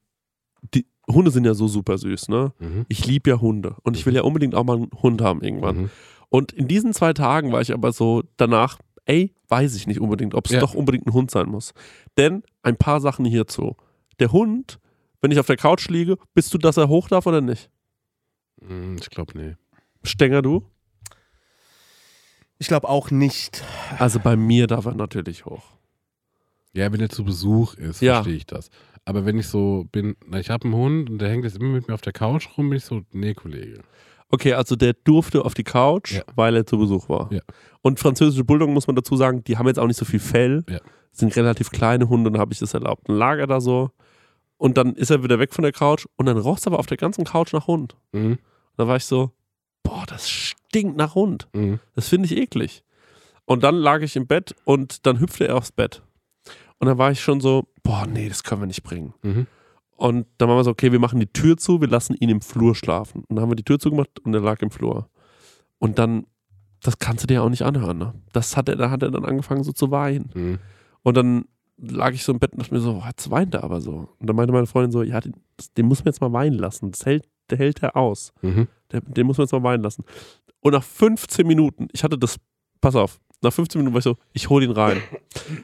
die 0.73 0.85
Hunde 1.09 1.31
sind 1.31 1.45
ja 1.45 1.53
so 1.53 1.67
super 1.67 1.97
süß, 1.97 2.29
ne? 2.29 2.53
Mhm. 2.59 2.85
Ich 2.87 3.05
liebe 3.05 3.29
ja 3.29 3.39
Hunde 3.41 3.75
und 3.83 3.97
ich 3.97 4.05
will 4.05 4.15
ja 4.15 4.21
unbedingt 4.23 4.55
auch 4.55 4.63
mal 4.63 4.77
einen 4.77 4.89
Hund 5.01 5.21
haben 5.21 5.41
irgendwann. 5.41 5.77
Mhm. 5.83 5.89
Und 6.35 6.51
in 6.51 6.67
diesen 6.67 6.93
zwei 6.93 7.13
Tagen 7.13 7.51
war 7.51 7.61
ich 7.61 7.71
aber 7.75 7.91
so 7.91 8.23
danach, 8.37 8.79
ey, 9.05 9.35
weiß 9.49 9.75
ich 9.75 9.85
nicht 9.85 9.99
unbedingt, 10.01 10.33
ob 10.33 10.47
es 10.47 10.53
Ja. 10.53 10.61
doch 10.61 10.73
unbedingt 10.73 11.05
ein 11.05 11.13
Hund 11.13 11.29
sein 11.29 11.47
muss. 11.47 11.73
Denn 12.17 12.41
ein 12.63 12.75
paar 12.75 13.01
Sachen 13.01 13.23
hierzu. 13.23 13.77
Der 14.17 14.31
Hund, 14.31 14.79
wenn 15.21 15.29
ich 15.29 15.37
auf 15.37 15.45
der 15.45 15.57
Couch 15.57 15.87
liege, 15.89 16.17
bist 16.33 16.51
du, 16.51 16.57
dass 16.57 16.77
er 16.77 16.87
hoch 16.87 17.07
darf 17.07 17.27
oder 17.27 17.39
nicht? 17.39 17.69
Mhm, 18.61 18.97
Ich 18.99 19.11
glaube, 19.11 19.37
nee. 19.37 19.55
Stenger 20.03 20.41
du? 20.41 20.65
Ich 22.57 22.67
glaube 22.67 22.89
auch 22.89 23.11
nicht. 23.11 23.63
Also 23.99 24.19
bei 24.19 24.35
mir 24.35 24.65
darf 24.65 24.85
er 24.85 24.95
natürlich 24.95 25.45
hoch. 25.45 25.63
Ja, 26.73 26.91
wenn 26.91 26.99
er 27.01 27.09
zu 27.09 27.23
Besuch 27.23 27.75
ist, 27.75 28.01
Ja. 28.01 28.15
verstehe 28.15 28.37
ich 28.37 28.47
das. 28.47 28.69
Aber 29.05 29.25
wenn 29.25 29.37
ich 29.37 29.47
so 29.47 29.85
bin, 29.91 30.15
na, 30.25 30.39
ich 30.39 30.49
habe 30.49 30.65
einen 30.65 30.73
Hund 30.73 31.09
und 31.11 31.19
der 31.19 31.29
hängt 31.29 31.43
jetzt 31.43 31.57
immer 31.57 31.69
mit 31.69 31.87
mir 31.87 31.93
auf 31.93 32.01
der 32.01 32.13
Couch 32.13 32.47
rum, 32.57 32.69
bin 32.69 32.77
ich 32.77 32.85
so, 32.85 33.01
nee, 33.11 33.35
Kollege. 33.35 33.83
Okay, 34.33 34.53
also 34.53 34.75
der 34.75 34.93
durfte 34.93 35.45
auf 35.45 35.53
die 35.53 35.63
Couch, 35.63 36.13
Ja. 36.13 36.23
weil 36.35 36.55
er 36.55 36.65
zu 36.65 36.79
Besuch 36.79 37.07
war. 37.07 37.31
Ja. 37.31 37.41
Und 37.83 37.99
französische 37.99 38.43
Bulldoggen, 38.43 38.73
muss 38.73 38.87
man 38.87 38.95
dazu 38.95 39.15
sagen, 39.15 39.43
die 39.43 39.59
haben 39.59 39.67
jetzt 39.67 39.77
auch 39.77 39.85
nicht 39.85 39.97
so 39.99 40.05
viel 40.05 40.19
Fell, 40.19 40.63
Ja. 40.67 40.79
sind 41.11 41.35
relativ 41.35 41.69
kleine 41.69 42.09
Hunde 42.09 42.29
und 42.29 42.33
da 42.33 42.39
habe 42.39 42.51
ich 42.51 42.57
das 42.57 42.73
erlaubt. 42.73 43.07
Dann 43.07 43.15
lag 43.17 43.37
er 43.37 43.45
da 43.45 43.61
so 43.61 43.91
und 44.57 44.75
dann 44.77 44.95
ist 44.95 45.11
er 45.11 45.23
wieder 45.23 45.37
weg 45.37 45.53
von 45.53 45.61
der 45.61 45.71
Couch 45.71 46.07
und 46.15 46.25
dann 46.25 46.37
roch 46.39 46.57
es 46.57 46.65
aber 46.65 46.79
auf 46.79 46.87
der 46.87 46.97
ganzen 46.97 47.25
Couch 47.25 47.53
nach 47.53 47.67
Hund. 47.67 47.95
Mhm. 48.11 48.39
Da 48.75 48.87
war 48.87 48.95
ich 48.95 49.05
so, 49.05 49.29
boah, 49.83 50.03
das 50.07 50.27
stinkt 50.27 50.97
nach 50.97 51.13
Hund. 51.13 51.47
Mhm. 51.53 51.79
Das 51.93 52.09
finde 52.09 52.25
ich 52.25 52.35
eklig. 52.35 52.83
Und 53.45 53.63
dann 53.63 53.75
lag 53.75 54.01
ich 54.01 54.15
im 54.15 54.25
Bett 54.25 54.55
und 54.65 55.05
dann 55.05 55.19
hüpfte 55.19 55.47
er 55.47 55.57
aufs 55.57 55.71
Bett. 55.71 56.01
Und 56.79 56.87
dann 56.87 56.97
war 56.97 57.11
ich 57.11 57.21
schon 57.21 57.39
so, 57.39 57.65
boah, 57.83 58.07
nee, 58.07 58.29
das 58.29 58.43
können 58.43 58.61
wir 58.61 58.65
nicht 58.65 58.81
bringen. 58.81 59.13
Mhm. 59.21 59.45
Und 60.03 60.27
dann 60.37 60.49
waren 60.49 60.57
wir 60.57 60.65
so, 60.65 60.71
okay, 60.71 60.91
wir 60.91 60.99
machen 60.99 61.21
die 61.21 61.31
Tür 61.31 61.55
zu, 61.55 61.79
wir 61.79 61.87
lassen 61.87 62.13
ihn 62.19 62.27
im 62.27 62.41
Flur 62.41 62.75
schlafen. 62.75 63.23
Und 63.23 63.37
dann 63.37 63.43
haben 63.43 63.51
wir 63.51 63.55
die 63.55 63.63
Tür 63.63 63.79
zugemacht 63.79 64.19
und 64.19 64.33
er 64.33 64.41
lag 64.41 64.61
im 64.61 64.69
Flur. 64.69 65.07
Und 65.79 65.97
dann, 65.97 66.25
das 66.81 66.99
kannst 66.99 67.23
du 67.23 67.27
dir 67.27 67.41
auch 67.41 67.47
nicht 67.47 67.61
anhören, 67.61 67.99
ne? 67.99 68.13
Das 68.33 68.57
hat 68.57 68.67
er, 68.67 68.75
da 68.75 68.89
hat 68.89 69.01
er 69.01 69.11
dann 69.11 69.23
angefangen 69.23 69.63
so 69.63 69.71
zu 69.71 69.91
weinen. 69.91 70.29
Mhm. 70.33 70.59
Und 71.03 71.15
dann 71.15 71.45
lag 71.77 72.11
ich 72.11 72.25
so 72.25 72.33
im 72.33 72.39
Bett 72.39 72.51
und 72.51 72.61
dachte 72.61 72.73
mir 72.73 72.81
so, 72.81 72.95
boah, 72.95 73.07
jetzt 73.07 73.31
weint 73.31 73.53
er 73.53 73.63
aber 73.63 73.79
so. 73.79 74.09
Und 74.19 74.27
dann 74.27 74.35
meinte 74.35 74.51
meine 74.51 74.67
Freundin 74.67 74.91
so, 74.91 75.03
ja, 75.03 75.21
den, 75.21 75.35
den 75.77 75.85
muss 75.85 75.99
man 75.99 76.11
jetzt 76.11 76.19
mal 76.19 76.33
weinen 76.33 76.59
lassen. 76.59 76.91
Das 76.91 77.05
hält, 77.05 77.25
der 77.49 77.59
hält 77.59 77.81
er 77.81 77.95
aus. 77.95 78.33
Mhm. 78.41 78.67
Der, 78.91 78.99
den 78.99 79.25
muss 79.25 79.37
man 79.37 79.45
jetzt 79.45 79.53
mal 79.53 79.63
weinen 79.63 79.83
lassen. 79.83 80.03
Und 80.59 80.73
nach 80.73 80.83
15 80.83 81.47
Minuten, 81.47 81.87
ich 81.93 82.03
hatte 82.03 82.17
das, 82.17 82.41
pass 82.81 82.97
auf, 82.97 83.21
nach 83.41 83.53
15 83.53 83.79
Minuten 83.79 83.93
war 83.93 83.99
ich 83.99 84.03
so, 84.03 84.17
ich 84.33 84.49
hole 84.49 84.65
ihn 84.65 84.71
rein. 84.71 85.01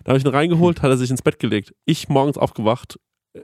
Da 0.05 0.11
habe 0.11 0.17
ich 0.17 0.23
ihn 0.23 0.31
reingeholt, 0.31 0.81
hat 0.81 0.91
er 0.91 0.97
sich 0.97 1.11
ins 1.11 1.21
Bett 1.21 1.39
gelegt. 1.39 1.73
Ich 1.83 2.07
morgens 2.07 2.37
aufgewacht, 2.37 2.97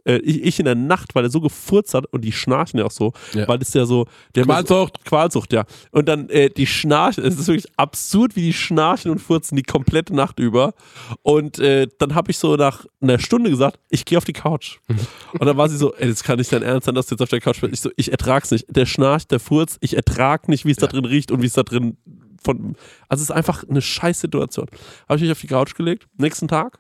äh, 0.06 0.18
ich, 0.18 0.44
ich 0.44 0.60
in 0.60 0.66
der 0.66 0.76
Nacht, 0.76 1.16
weil 1.16 1.24
er 1.26 1.30
so 1.30 1.42
gefurzt 1.42 1.94
hat 1.94 2.06
und 2.08 2.22
die 2.22 2.32
schnarchen 2.32 2.80
ja 2.80 2.86
auch 2.86 2.92
so, 2.92 3.14
Ja. 3.34 3.48
weil 3.48 3.60
das 3.60 3.74
ja 3.74 3.86
so, 3.86 4.08
der 4.36 4.44
Qualzucht. 4.46 5.06
Qualzucht, 5.06 5.54
ja. 5.54 5.66
Und 5.92 6.08
dann 6.08 6.30
äh, 6.30 6.50
die 6.50 6.66
schnarchen, 6.68 7.24
es 7.24 7.38
ist 7.40 7.48
wirklich 7.48 7.72
absurd, 7.78 8.36
wie 8.36 8.42
die 8.42 8.54
schnarchen 8.54 9.12
und 9.12 9.20
furzen 9.20 9.56
die 9.56 9.64
komplette 9.64 10.16
Nacht 10.16 10.40
über. 10.40 10.74
Und 11.22 11.60
äh, 11.60 11.88
dann 12.00 12.16
habe 12.16 12.32
ich 12.32 12.38
so 12.38 12.56
nach 12.56 12.86
einer 13.02 13.20
Stunde 13.20 13.50
gesagt, 13.50 13.80
ich 13.90 14.06
gehe 14.06 14.18
auf 14.18 14.26
die 14.26 14.34
Couch. 14.34 14.78
Und 15.40 15.46
dann 15.46 15.58
war 15.58 15.70
sie 15.70 15.78
so, 15.78 15.94
ey, 15.96 16.08
das 16.08 16.24
kann 16.24 16.38
nicht 16.40 16.52
dein 16.52 16.64
Ernst 16.64 16.86
sein, 16.86 16.96
dass 16.96 17.08
du 17.08 17.16
jetzt 17.16 17.22
auf 17.22 17.30
der 17.30 17.42
Couch 17.42 17.62
bist. 17.62 17.74
Ich 17.74 17.82
so, 17.82 17.90
ich 17.98 18.12
ertrag's 18.12 18.52
nicht. 18.52 18.66
Der 18.70 18.86
schnarcht, 18.86 19.32
der 19.32 19.40
furzt, 19.40 19.78
ich 19.82 19.96
ertrag 19.96 20.48
nicht, 20.48 20.66
wie 20.66 20.72
es 20.72 20.78
da 20.78 20.88
drin 20.88 21.06
riecht 21.06 21.32
und 21.32 21.42
wie 21.42 21.46
es 21.48 21.54
da 21.54 21.64
drin 21.64 21.98
von. 22.44 22.76
Also 23.10 23.22
es 23.24 23.30
ist 23.30 23.36
einfach 23.36 23.64
eine 23.68 23.82
scheiß 23.82 24.20
Situation. 24.22 24.68
Habe 25.08 25.18
ich 25.18 25.22
mich 25.24 25.32
auf 25.32 25.42
die 25.42 25.48
Couch 25.48 25.76
gelegt. 25.76 26.08
Nächsten 26.18 26.48
Tag 26.48 26.80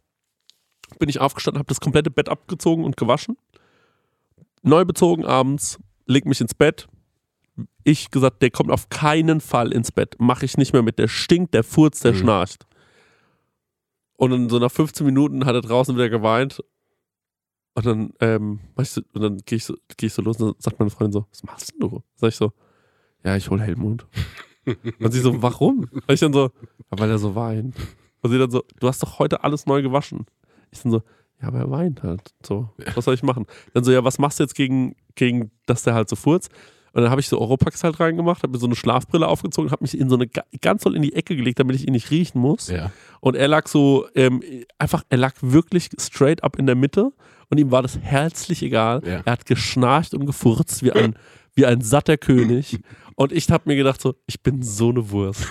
bin 1.00 1.10
ich 1.10 1.20
aufgestanden, 1.20 1.60
habe 1.60 1.68
das 1.68 1.80
komplette 1.82 2.12
Bett 2.12 2.30
abgezogen 2.30 2.84
und 2.84 2.98
gewaschen. 2.98 3.38
Neu 4.62 4.86
bezogen 4.86 5.26
abends, 5.26 5.80
leg 6.06 6.26
mich 6.26 6.42
ins 6.42 6.54
Bett. 6.54 6.88
Ich 7.84 8.12
gesagt, 8.12 8.42
der 8.42 8.52
kommt 8.52 8.72
auf 8.72 8.90
keinen 8.90 9.40
Fall 9.42 9.72
ins 9.72 9.92
Bett. 9.92 10.16
Mache 10.20 10.46
ich 10.46 10.58
nicht 10.58 10.74
mehr 10.74 10.82
mit. 10.82 10.98
Der 11.00 11.08
stinkt, 11.08 11.54
der 11.54 11.64
furzt, 11.64 12.04
der 12.04 12.14
Mhm. 12.14 12.18
schnarcht. 12.18 12.66
Und 14.18 14.32
dann 14.32 14.50
so 14.50 14.60
nach 14.60 14.72
15 14.72 15.06
Minuten 15.06 15.46
hat 15.46 15.56
er 15.56 15.62
draußen 15.62 15.96
wieder 15.96 16.10
geweint. 16.10 16.64
Und 17.76 17.86
dann, 17.86 18.14
ähm, 18.22 18.60
du, 18.76 19.02
und 19.14 19.22
dann 19.22 19.38
gehe 19.46 19.58
ich, 19.58 19.66
so, 19.66 19.76
geh 19.98 20.06
ich 20.08 20.14
so 20.14 20.22
los 20.22 20.40
und 20.40 20.54
dann 20.54 20.56
sagt 20.62 20.80
meine 20.80 20.90
Freundin 20.90 21.12
so, 21.22 21.26
was 21.30 21.44
machst 21.44 21.72
denn 21.74 21.80
du? 21.82 22.02
Sag 22.16 22.30
ich 22.30 22.36
so, 22.38 22.54
ja, 23.24 23.36
ich 23.36 23.50
hol 23.50 23.60
Helmut. 23.60 24.08
und 25.00 25.12
sie 25.12 25.20
so, 25.20 25.42
warum? 25.42 25.90
Und 25.92 26.12
ich 26.12 26.22
dann 26.22 26.32
so, 26.34 26.52
ja, 26.92 26.98
weil 27.00 27.10
er 27.10 27.18
so 27.20 27.36
weint. 27.36 27.76
Und 28.22 28.32
sie 28.32 28.40
dann 28.40 28.50
so, 28.50 28.64
du 28.80 28.88
hast 28.88 29.04
doch 29.04 29.20
heute 29.20 29.44
alles 29.44 29.66
neu 29.66 29.82
gewaschen. 29.82 30.26
Ich 30.72 30.82
dann 30.82 30.92
so, 30.92 31.02
ja, 31.42 31.48
aber 31.50 31.60
er 31.60 31.70
weint 31.72 32.04
halt. 32.04 32.22
So, 32.46 32.70
was 32.96 33.06
soll 33.06 33.14
ich 33.14 33.24
machen? 33.24 33.46
Dann 33.74 33.84
so, 33.84 33.92
ja, 33.92 34.04
was 34.04 34.18
machst 34.20 34.40
du 34.40 34.44
jetzt 34.44 34.56
gegen, 34.56 34.96
gegen 35.16 35.52
dass 35.66 35.84
der 35.84 35.94
halt 35.94 36.10
so 36.10 36.16
furzt? 36.16 36.50
Und 36.94 37.02
dann 37.02 37.12
habe 37.12 37.20
ich 37.20 37.28
so 37.28 37.40
Oropax 37.42 37.84
halt 37.84 38.00
reingemacht, 38.00 38.42
habe 38.42 38.54
mir 38.54 38.58
so 38.60 38.68
eine 38.68 38.76
Schlafbrille 38.76 39.28
aufgezogen, 39.28 39.70
habe 39.72 39.84
mich 39.84 40.00
in 40.00 40.10
so 40.10 40.16
eine 40.16 40.28
ga- 40.28 40.46
ganz 40.62 40.84
doll 40.84 40.96
in 40.96 41.02
die 41.02 41.14
Ecke 41.14 41.36
gelegt, 41.36 41.60
damit 41.60 41.76
ich 41.76 41.86
ihn 41.86 41.92
nicht 41.92 42.10
riechen 42.10 42.40
muss. 42.40 42.70
Ja. 42.70 42.90
Und 43.20 43.36
er 43.36 43.50
lag 43.50 43.68
so, 43.68 44.08
ähm, 44.16 44.42
einfach, 44.80 45.04
er 45.10 45.18
lag 45.18 45.34
wirklich 45.42 45.90
straight 46.00 46.42
up 46.42 46.58
in 46.58 46.68
der 46.68 46.76
Mitte 46.76 47.12
und 47.50 47.58
ihm 47.58 47.70
war 47.70 47.82
das 47.82 48.00
herzlich 48.00 48.64
egal. 48.64 49.02
Ja. 49.06 49.22
Er 49.26 49.34
hat 49.34 49.46
geschnarcht 49.46 50.14
und 50.14 50.26
gefurzt 50.26 50.84
wie 50.84 50.94
ein, 50.94 51.16
wie 51.54 51.66
ein 51.66 51.82
satter 51.82 52.16
König. 52.16 52.80
Und 53.16 53.32
ich 53.32 53.50
habe 53.50 53.64
mir 53.68 53.76
gedacht 53.78 54.02
so, 54.02 54.16
ich 54.28 54.42
bin 54.44 54.62
so 54.62 54.90
eine 54.90 55.10
Wurst. 55.10 55.48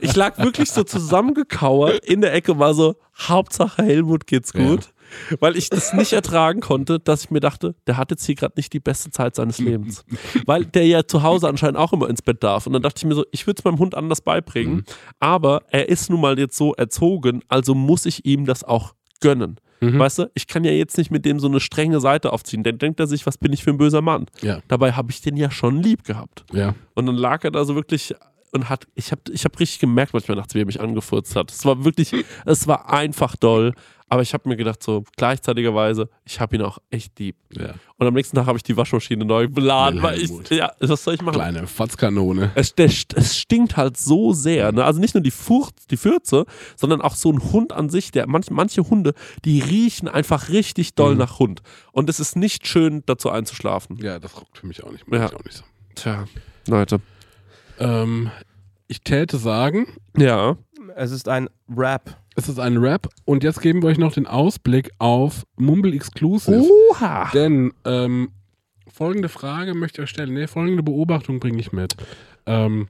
Ich 0.00 0.14
lag 0.14 0.38
wirklich 0.38 0.70
so 0.70 0.84
zusammengekauert 0.84 2.04
in 2.04 2.20
der 2.20 2.32
Ecke, 2.32 2.58
war 2.58 2.74
so, 2.74 2.94
Hauptsache 3.18 3.82
Helmut 3.82 4.26
geht's 4.26 4.52
Ja. 4.54 4.64
gut. 4.64 4.90
Weil 5.38 5.56
ich 5.56 5.70
das 5.70 5.92
nicht 5.92 6.12
ertragen 6.12 6.60
konnte, 6.60 6.98
dass 6.98 7.24
ich 7.24 7.30
mir 7.30 7.38
dachte, 7.38 7.76
der 7.86 7.96
hat 7.96 8.10
jetzt 8.10 8.26
hier 8.26 8.34
gerade 8.34 8.54
nicht 8.56 8.72
die 8.72 8.80
beste 8.80 9.10
Zeit 9.10 9.36
seines 9.36 9.58
Lebens. 9.58 10.04
Weil 10.46 10.64
der 10.64 10.84
ja 10.84 11.06
zu 11.06 11.22
Hause 11.22 11.48
anscheinend 11.48 11.76
auch 11.78 11.92
immer 11.92 12.08
ins 12.10 12.22
Bett 12.22 12.42
darf. 12.42 12.66
Und 12.66 12.72
dann 12.72 12.82
dachte 12.82 12.98
ich 12.98 13.04
mir 13.04 13.14
so, 13.14 13.24
ich 13.30 13.46
würde 13.46 13.60
es 13.60 13.64
meinem 13.64 13.78
Hund 13.78 13.94
anders 13.94 14.20
beibringen. 14.20 14.84
Aber 15.20 15.62
er 15.70 15.88
ist 15.88 16.10
nun 16.10 16.20
mal 16.20 16.36
jetzt 16.38 16.56
so 16.56 16.74
erzogen, 16.74 17.42
also 17.48 17.74
muss 17.74 18.04
ich 18.04 18.26
ihm 18.26 18.46
das 18.46 18.64
auch 18.64 18.94
gönnen. 19.20 19.60
Mhm. 19.80 19.98
Weißt 19.98 20.18
du, 20.18 20.30
ich 20.34 20.46
kann 20.46 20.64
ja 20.64 20.72
jetzt 20.72 20.96
nicht 20.98 21.10
mit 21.10 21.24
dem 21.24 21.38
so 21.40 21.48
eine 21.48 21.60
strenge 21.60 22.00
Seite 22.00 22.32
aufziehen. 22.32 22.62
Dann 22.62 22.78
denkt 22.78 23.00
er 23.00 23.06
sich, 23.06 23.26
was 23.26 23.38
bin 23.38 23.52
ich 23.52 23.62
für 23.62 23.70
ein 23.70 23.78
böser 23.78 24.02
Mann. 24.02 24.26
Ja. 24.40 24.60
Dabei 24.68 24.92
habe 24.92 25.10
ich 25.10 25.20
den 25.20 25.36
ja 25.36 25.50
schon 25.50 25.82
lieb 25.82 26.04
gehabt. 26.04 26.44
Ja. 26.52 26.74
Und 26.94 27.06
dann 27.06 27.16
lag 27.16 27.44
er 27.44 27.50
da 27.50 27.64
so 27.64 27.74
wirklich 27.74 28.14
und 28.52 28.68
hat, 28.68 28.86
ich 28.94 29.12
habe 29.12 29.20
ich 29.30 29.44
hab 29.44 29.58
richtig 29.60 29.80
gemerkt 29.80 30.12
manchmal 30.14 30.36
nachts, 30.36 30.54
wie 30.54 30.60
er 30.60 30.66
mich 30.66 30.80
angefurzt 30.80 31.36
hat. 31.36 31.50
Es 31.50 31.64
war 31.64 31.84
wirklich, 31.84 32.12
es 32.44 32.66
war 32.66 32.92
einfach 32.92 33.36
doll. 33.36 33.74
Aber 34.08 34.22
ich 34.22 34.32
habe 34.34 34.48
mir 34.48 34.56
gedacht, 34.56 34.82
so 34.84 35.02
gleichzeitigerweise, 35.16 36.08
ich 36.24 36.38
habe 36.38 36.54
ihn 36.56 36.62
auch 36.62 36.78
echt 36.90 37.18
lieb. 37.18 37.36
Ja. 37.50 37.74
Und 37.96 38.06
am 38.06 38.14
nächsten 38.14 38.36
Tag 38.36 38.46
habe 38.46 38.56
ich 38.56 38.62
die 38.62 38.76
Waschmaschine 38.76 39.24
neu 39.24 39.48
beladen, 39.48 40.00
weil 40.00 40.20
ich, 40.20 40.30
ja, 40.50 40.70
was 40.78 41.02
soll 41.02 41.14
ich 41.14 41.22
machen? 41.22 41.34
Kleine 41.34 41.66
Fotzkanone. 41.66 42.52
Es, 42.54 42.74
der, 42.74 42.86
es 42.86 43.36
stinkt 43.36 43.76
halt 43.76 43.96
so 43.96 44.32
sehr. 44.32 44.70
Ne? 44.70 44.84
Also 44.84 45.00
nicht 45.00 45.14
nur 45.14 45.22
die 45.22 45.32
Furcht, 45.32 45.90
die 45.90 45.96
Fürze, 45.96 46.44
sondern 46.76 47.00
auch 47.00 47.16
so 47.16 47.32
ein 47.32 47.42
Hund 47.52 47.72
an 47.72 47.88
sich. 47.90 48.12
Der, 48.12 48.28
manch, 48.28 48.48
manche 48.50 48.82
Hunde, 48.88 49.12
die 49.44 49.60
riechen 49.60 50.06
einfach 50.08 50.50
richtig 50.50 50.94
doll 50.94 51.14
Mhm. 51.14 51.18
nach 51.18 51.38
Hund. 51.40 51.62
Und 51.90 52.08
es 52.08 52.20
ist 52.20 52.36
nicht 52.36 52.66
schön, 52.68 53.02
dazu 53.06 53.30
einzuschlafen. 53.30 53.96
Ja, 54.00 54.18
das 54.20 54.36
rockt 54.36 54.58
für 54.58 54.66
mich 54.68 54.84
auch 54.84 54.92
nicht. 54.92 55.04
Ja. 55.10 55.26
ich 55.26 55.34
auch 55.34 55.44
nicht 55.44 55.56
so. 55.56 55.64
Tja, 55.96 56.26
Leute. 56.68 57.00
Ähm, 57.78 58.30
ich 58.88 59.00
täte 59.02 59.38
sagen, 59.38 59.86
Ja. 60.16 60.56
Es 60.94 61.10
ist 61.10 61.28
ein 61.28 61.48
Rap. 61.74 62.16
es 62.36 62.48
ist 62.48 62.58
ein 62.58 62.76
Rap 62.76 63.08
und 63.24 63.42
jetzt 63.44 63.60
geben 63.62 63.82
wir 63.82 63.88
euch 63.88 63.98
noch 63.98 64.12
den 64.12 64.26
Ausblick 64.26 64.90
auf 64.98 65.44
Mumble 65.56 65.94
Exclusive. 65.94 66.62
Oha. 66.90 67.30
Denn 67.32 67.72
ähm, 67.84 68.30
folgende 68.92 69.28
Frage 69.28 69.74
möchte 69.74 70.00
ich 70.00 70.04
euch 70.04 70.10
stellen. 70.10 70.34
Nee, 70.34 70.46
folgende 70.46 70.82
Beobachtung 70.82 71.40
bringe 71.40 71.58
ich 71.60 71.72
mit. 71.72 71.96
Ähm, 72.46 72.88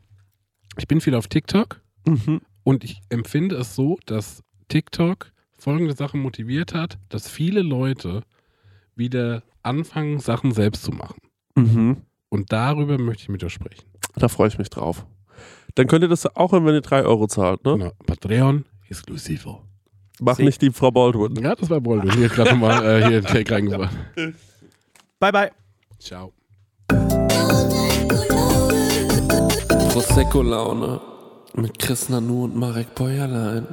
ich 0.77 0.87
bin 0.89 1.01
viel 1.01 1.15
auf 1.15 1.29
TikTok 1.29 1.81
Mhm. 2.07 2.41
und 2.63 2.85
ich 2.85 3.01
empfinde 3.09 3.57
es 3.57 3.75
so, 3.75 3.99
dass 4.07 4.43
TikTok 4.69 5.33
folgende 5.59 5.95
Sachen 5.97 6.21
motiviert 6.21 6.75
hat, 6.75 6.99
dass 7.09 7.29
viele 7.29 7.63
Leute 7.63 8.23
wieder 8.95 9.43
anfangen, 9.63 10.21
Sachen 10.21 10.53
selbst 10.53 10.85
zu 10.85 10.93
machen. 10.93 11.19
Mhm. 11.57 11.97
Und 12.29 12.53
darüber 12.53 12.99
möchte 12.99 13.23
ich 13.25 13.29
mit 13.29 13.43
euch 13.43 13.53
sprechen. 13.55 13.85
Da 14.15 14.29
freue 14.29 14.49
ich 14.49 14.59
mich 14.59 14.71
drauf. 14.71 15.05
Dann 15.77 15.87
könnt 15.87 16.03
ihr 16.03 16.09
das 16.09 16.27
auch, 16.37 16.53
hören, 16.53 16.65
wenn 16.67 16.75
ihr 16.75 16.81
3 16.81 17.05
Euro 17.05 17.27
zahlt, 17.29 17.65
ne? 17.65 17.77
Genau. 17.79 17.93
Patreon 18.07 18.65
Exclusivo. 18.89 19.63
Mach 20.21 20.37
Sie- 20.37 20.45
nicht 20.45 20.63
die 20.63 20.71
Frau 20.71 20.91
Baldwin. 20.91 21.37
Ja, 21.43 21.55
das 21.55 21.69
war 21.69 21.81
Boldo. 21.81 22.11
Hier 22.13 22.29
gerade 22.29 22.55
mal 22.55 22.83
äh, 22.85 23.07
hier 23.07 23.21
den 23.21 23.25
Take 23.31 23.55
reingebracht. 23.55 23.95
Bye, 25.21 25.33
bye. 25.33 25.51
Ciao. 25.99 26.33
Prosecco-Laune. 29.93 31.01
Mit 31.55 31.79
Chris 31.79 32.09
Nanu 32.09 32.45
und 32.45 32.57
Marek 32.57 32.95
Bäuerlein. 32.95 33.67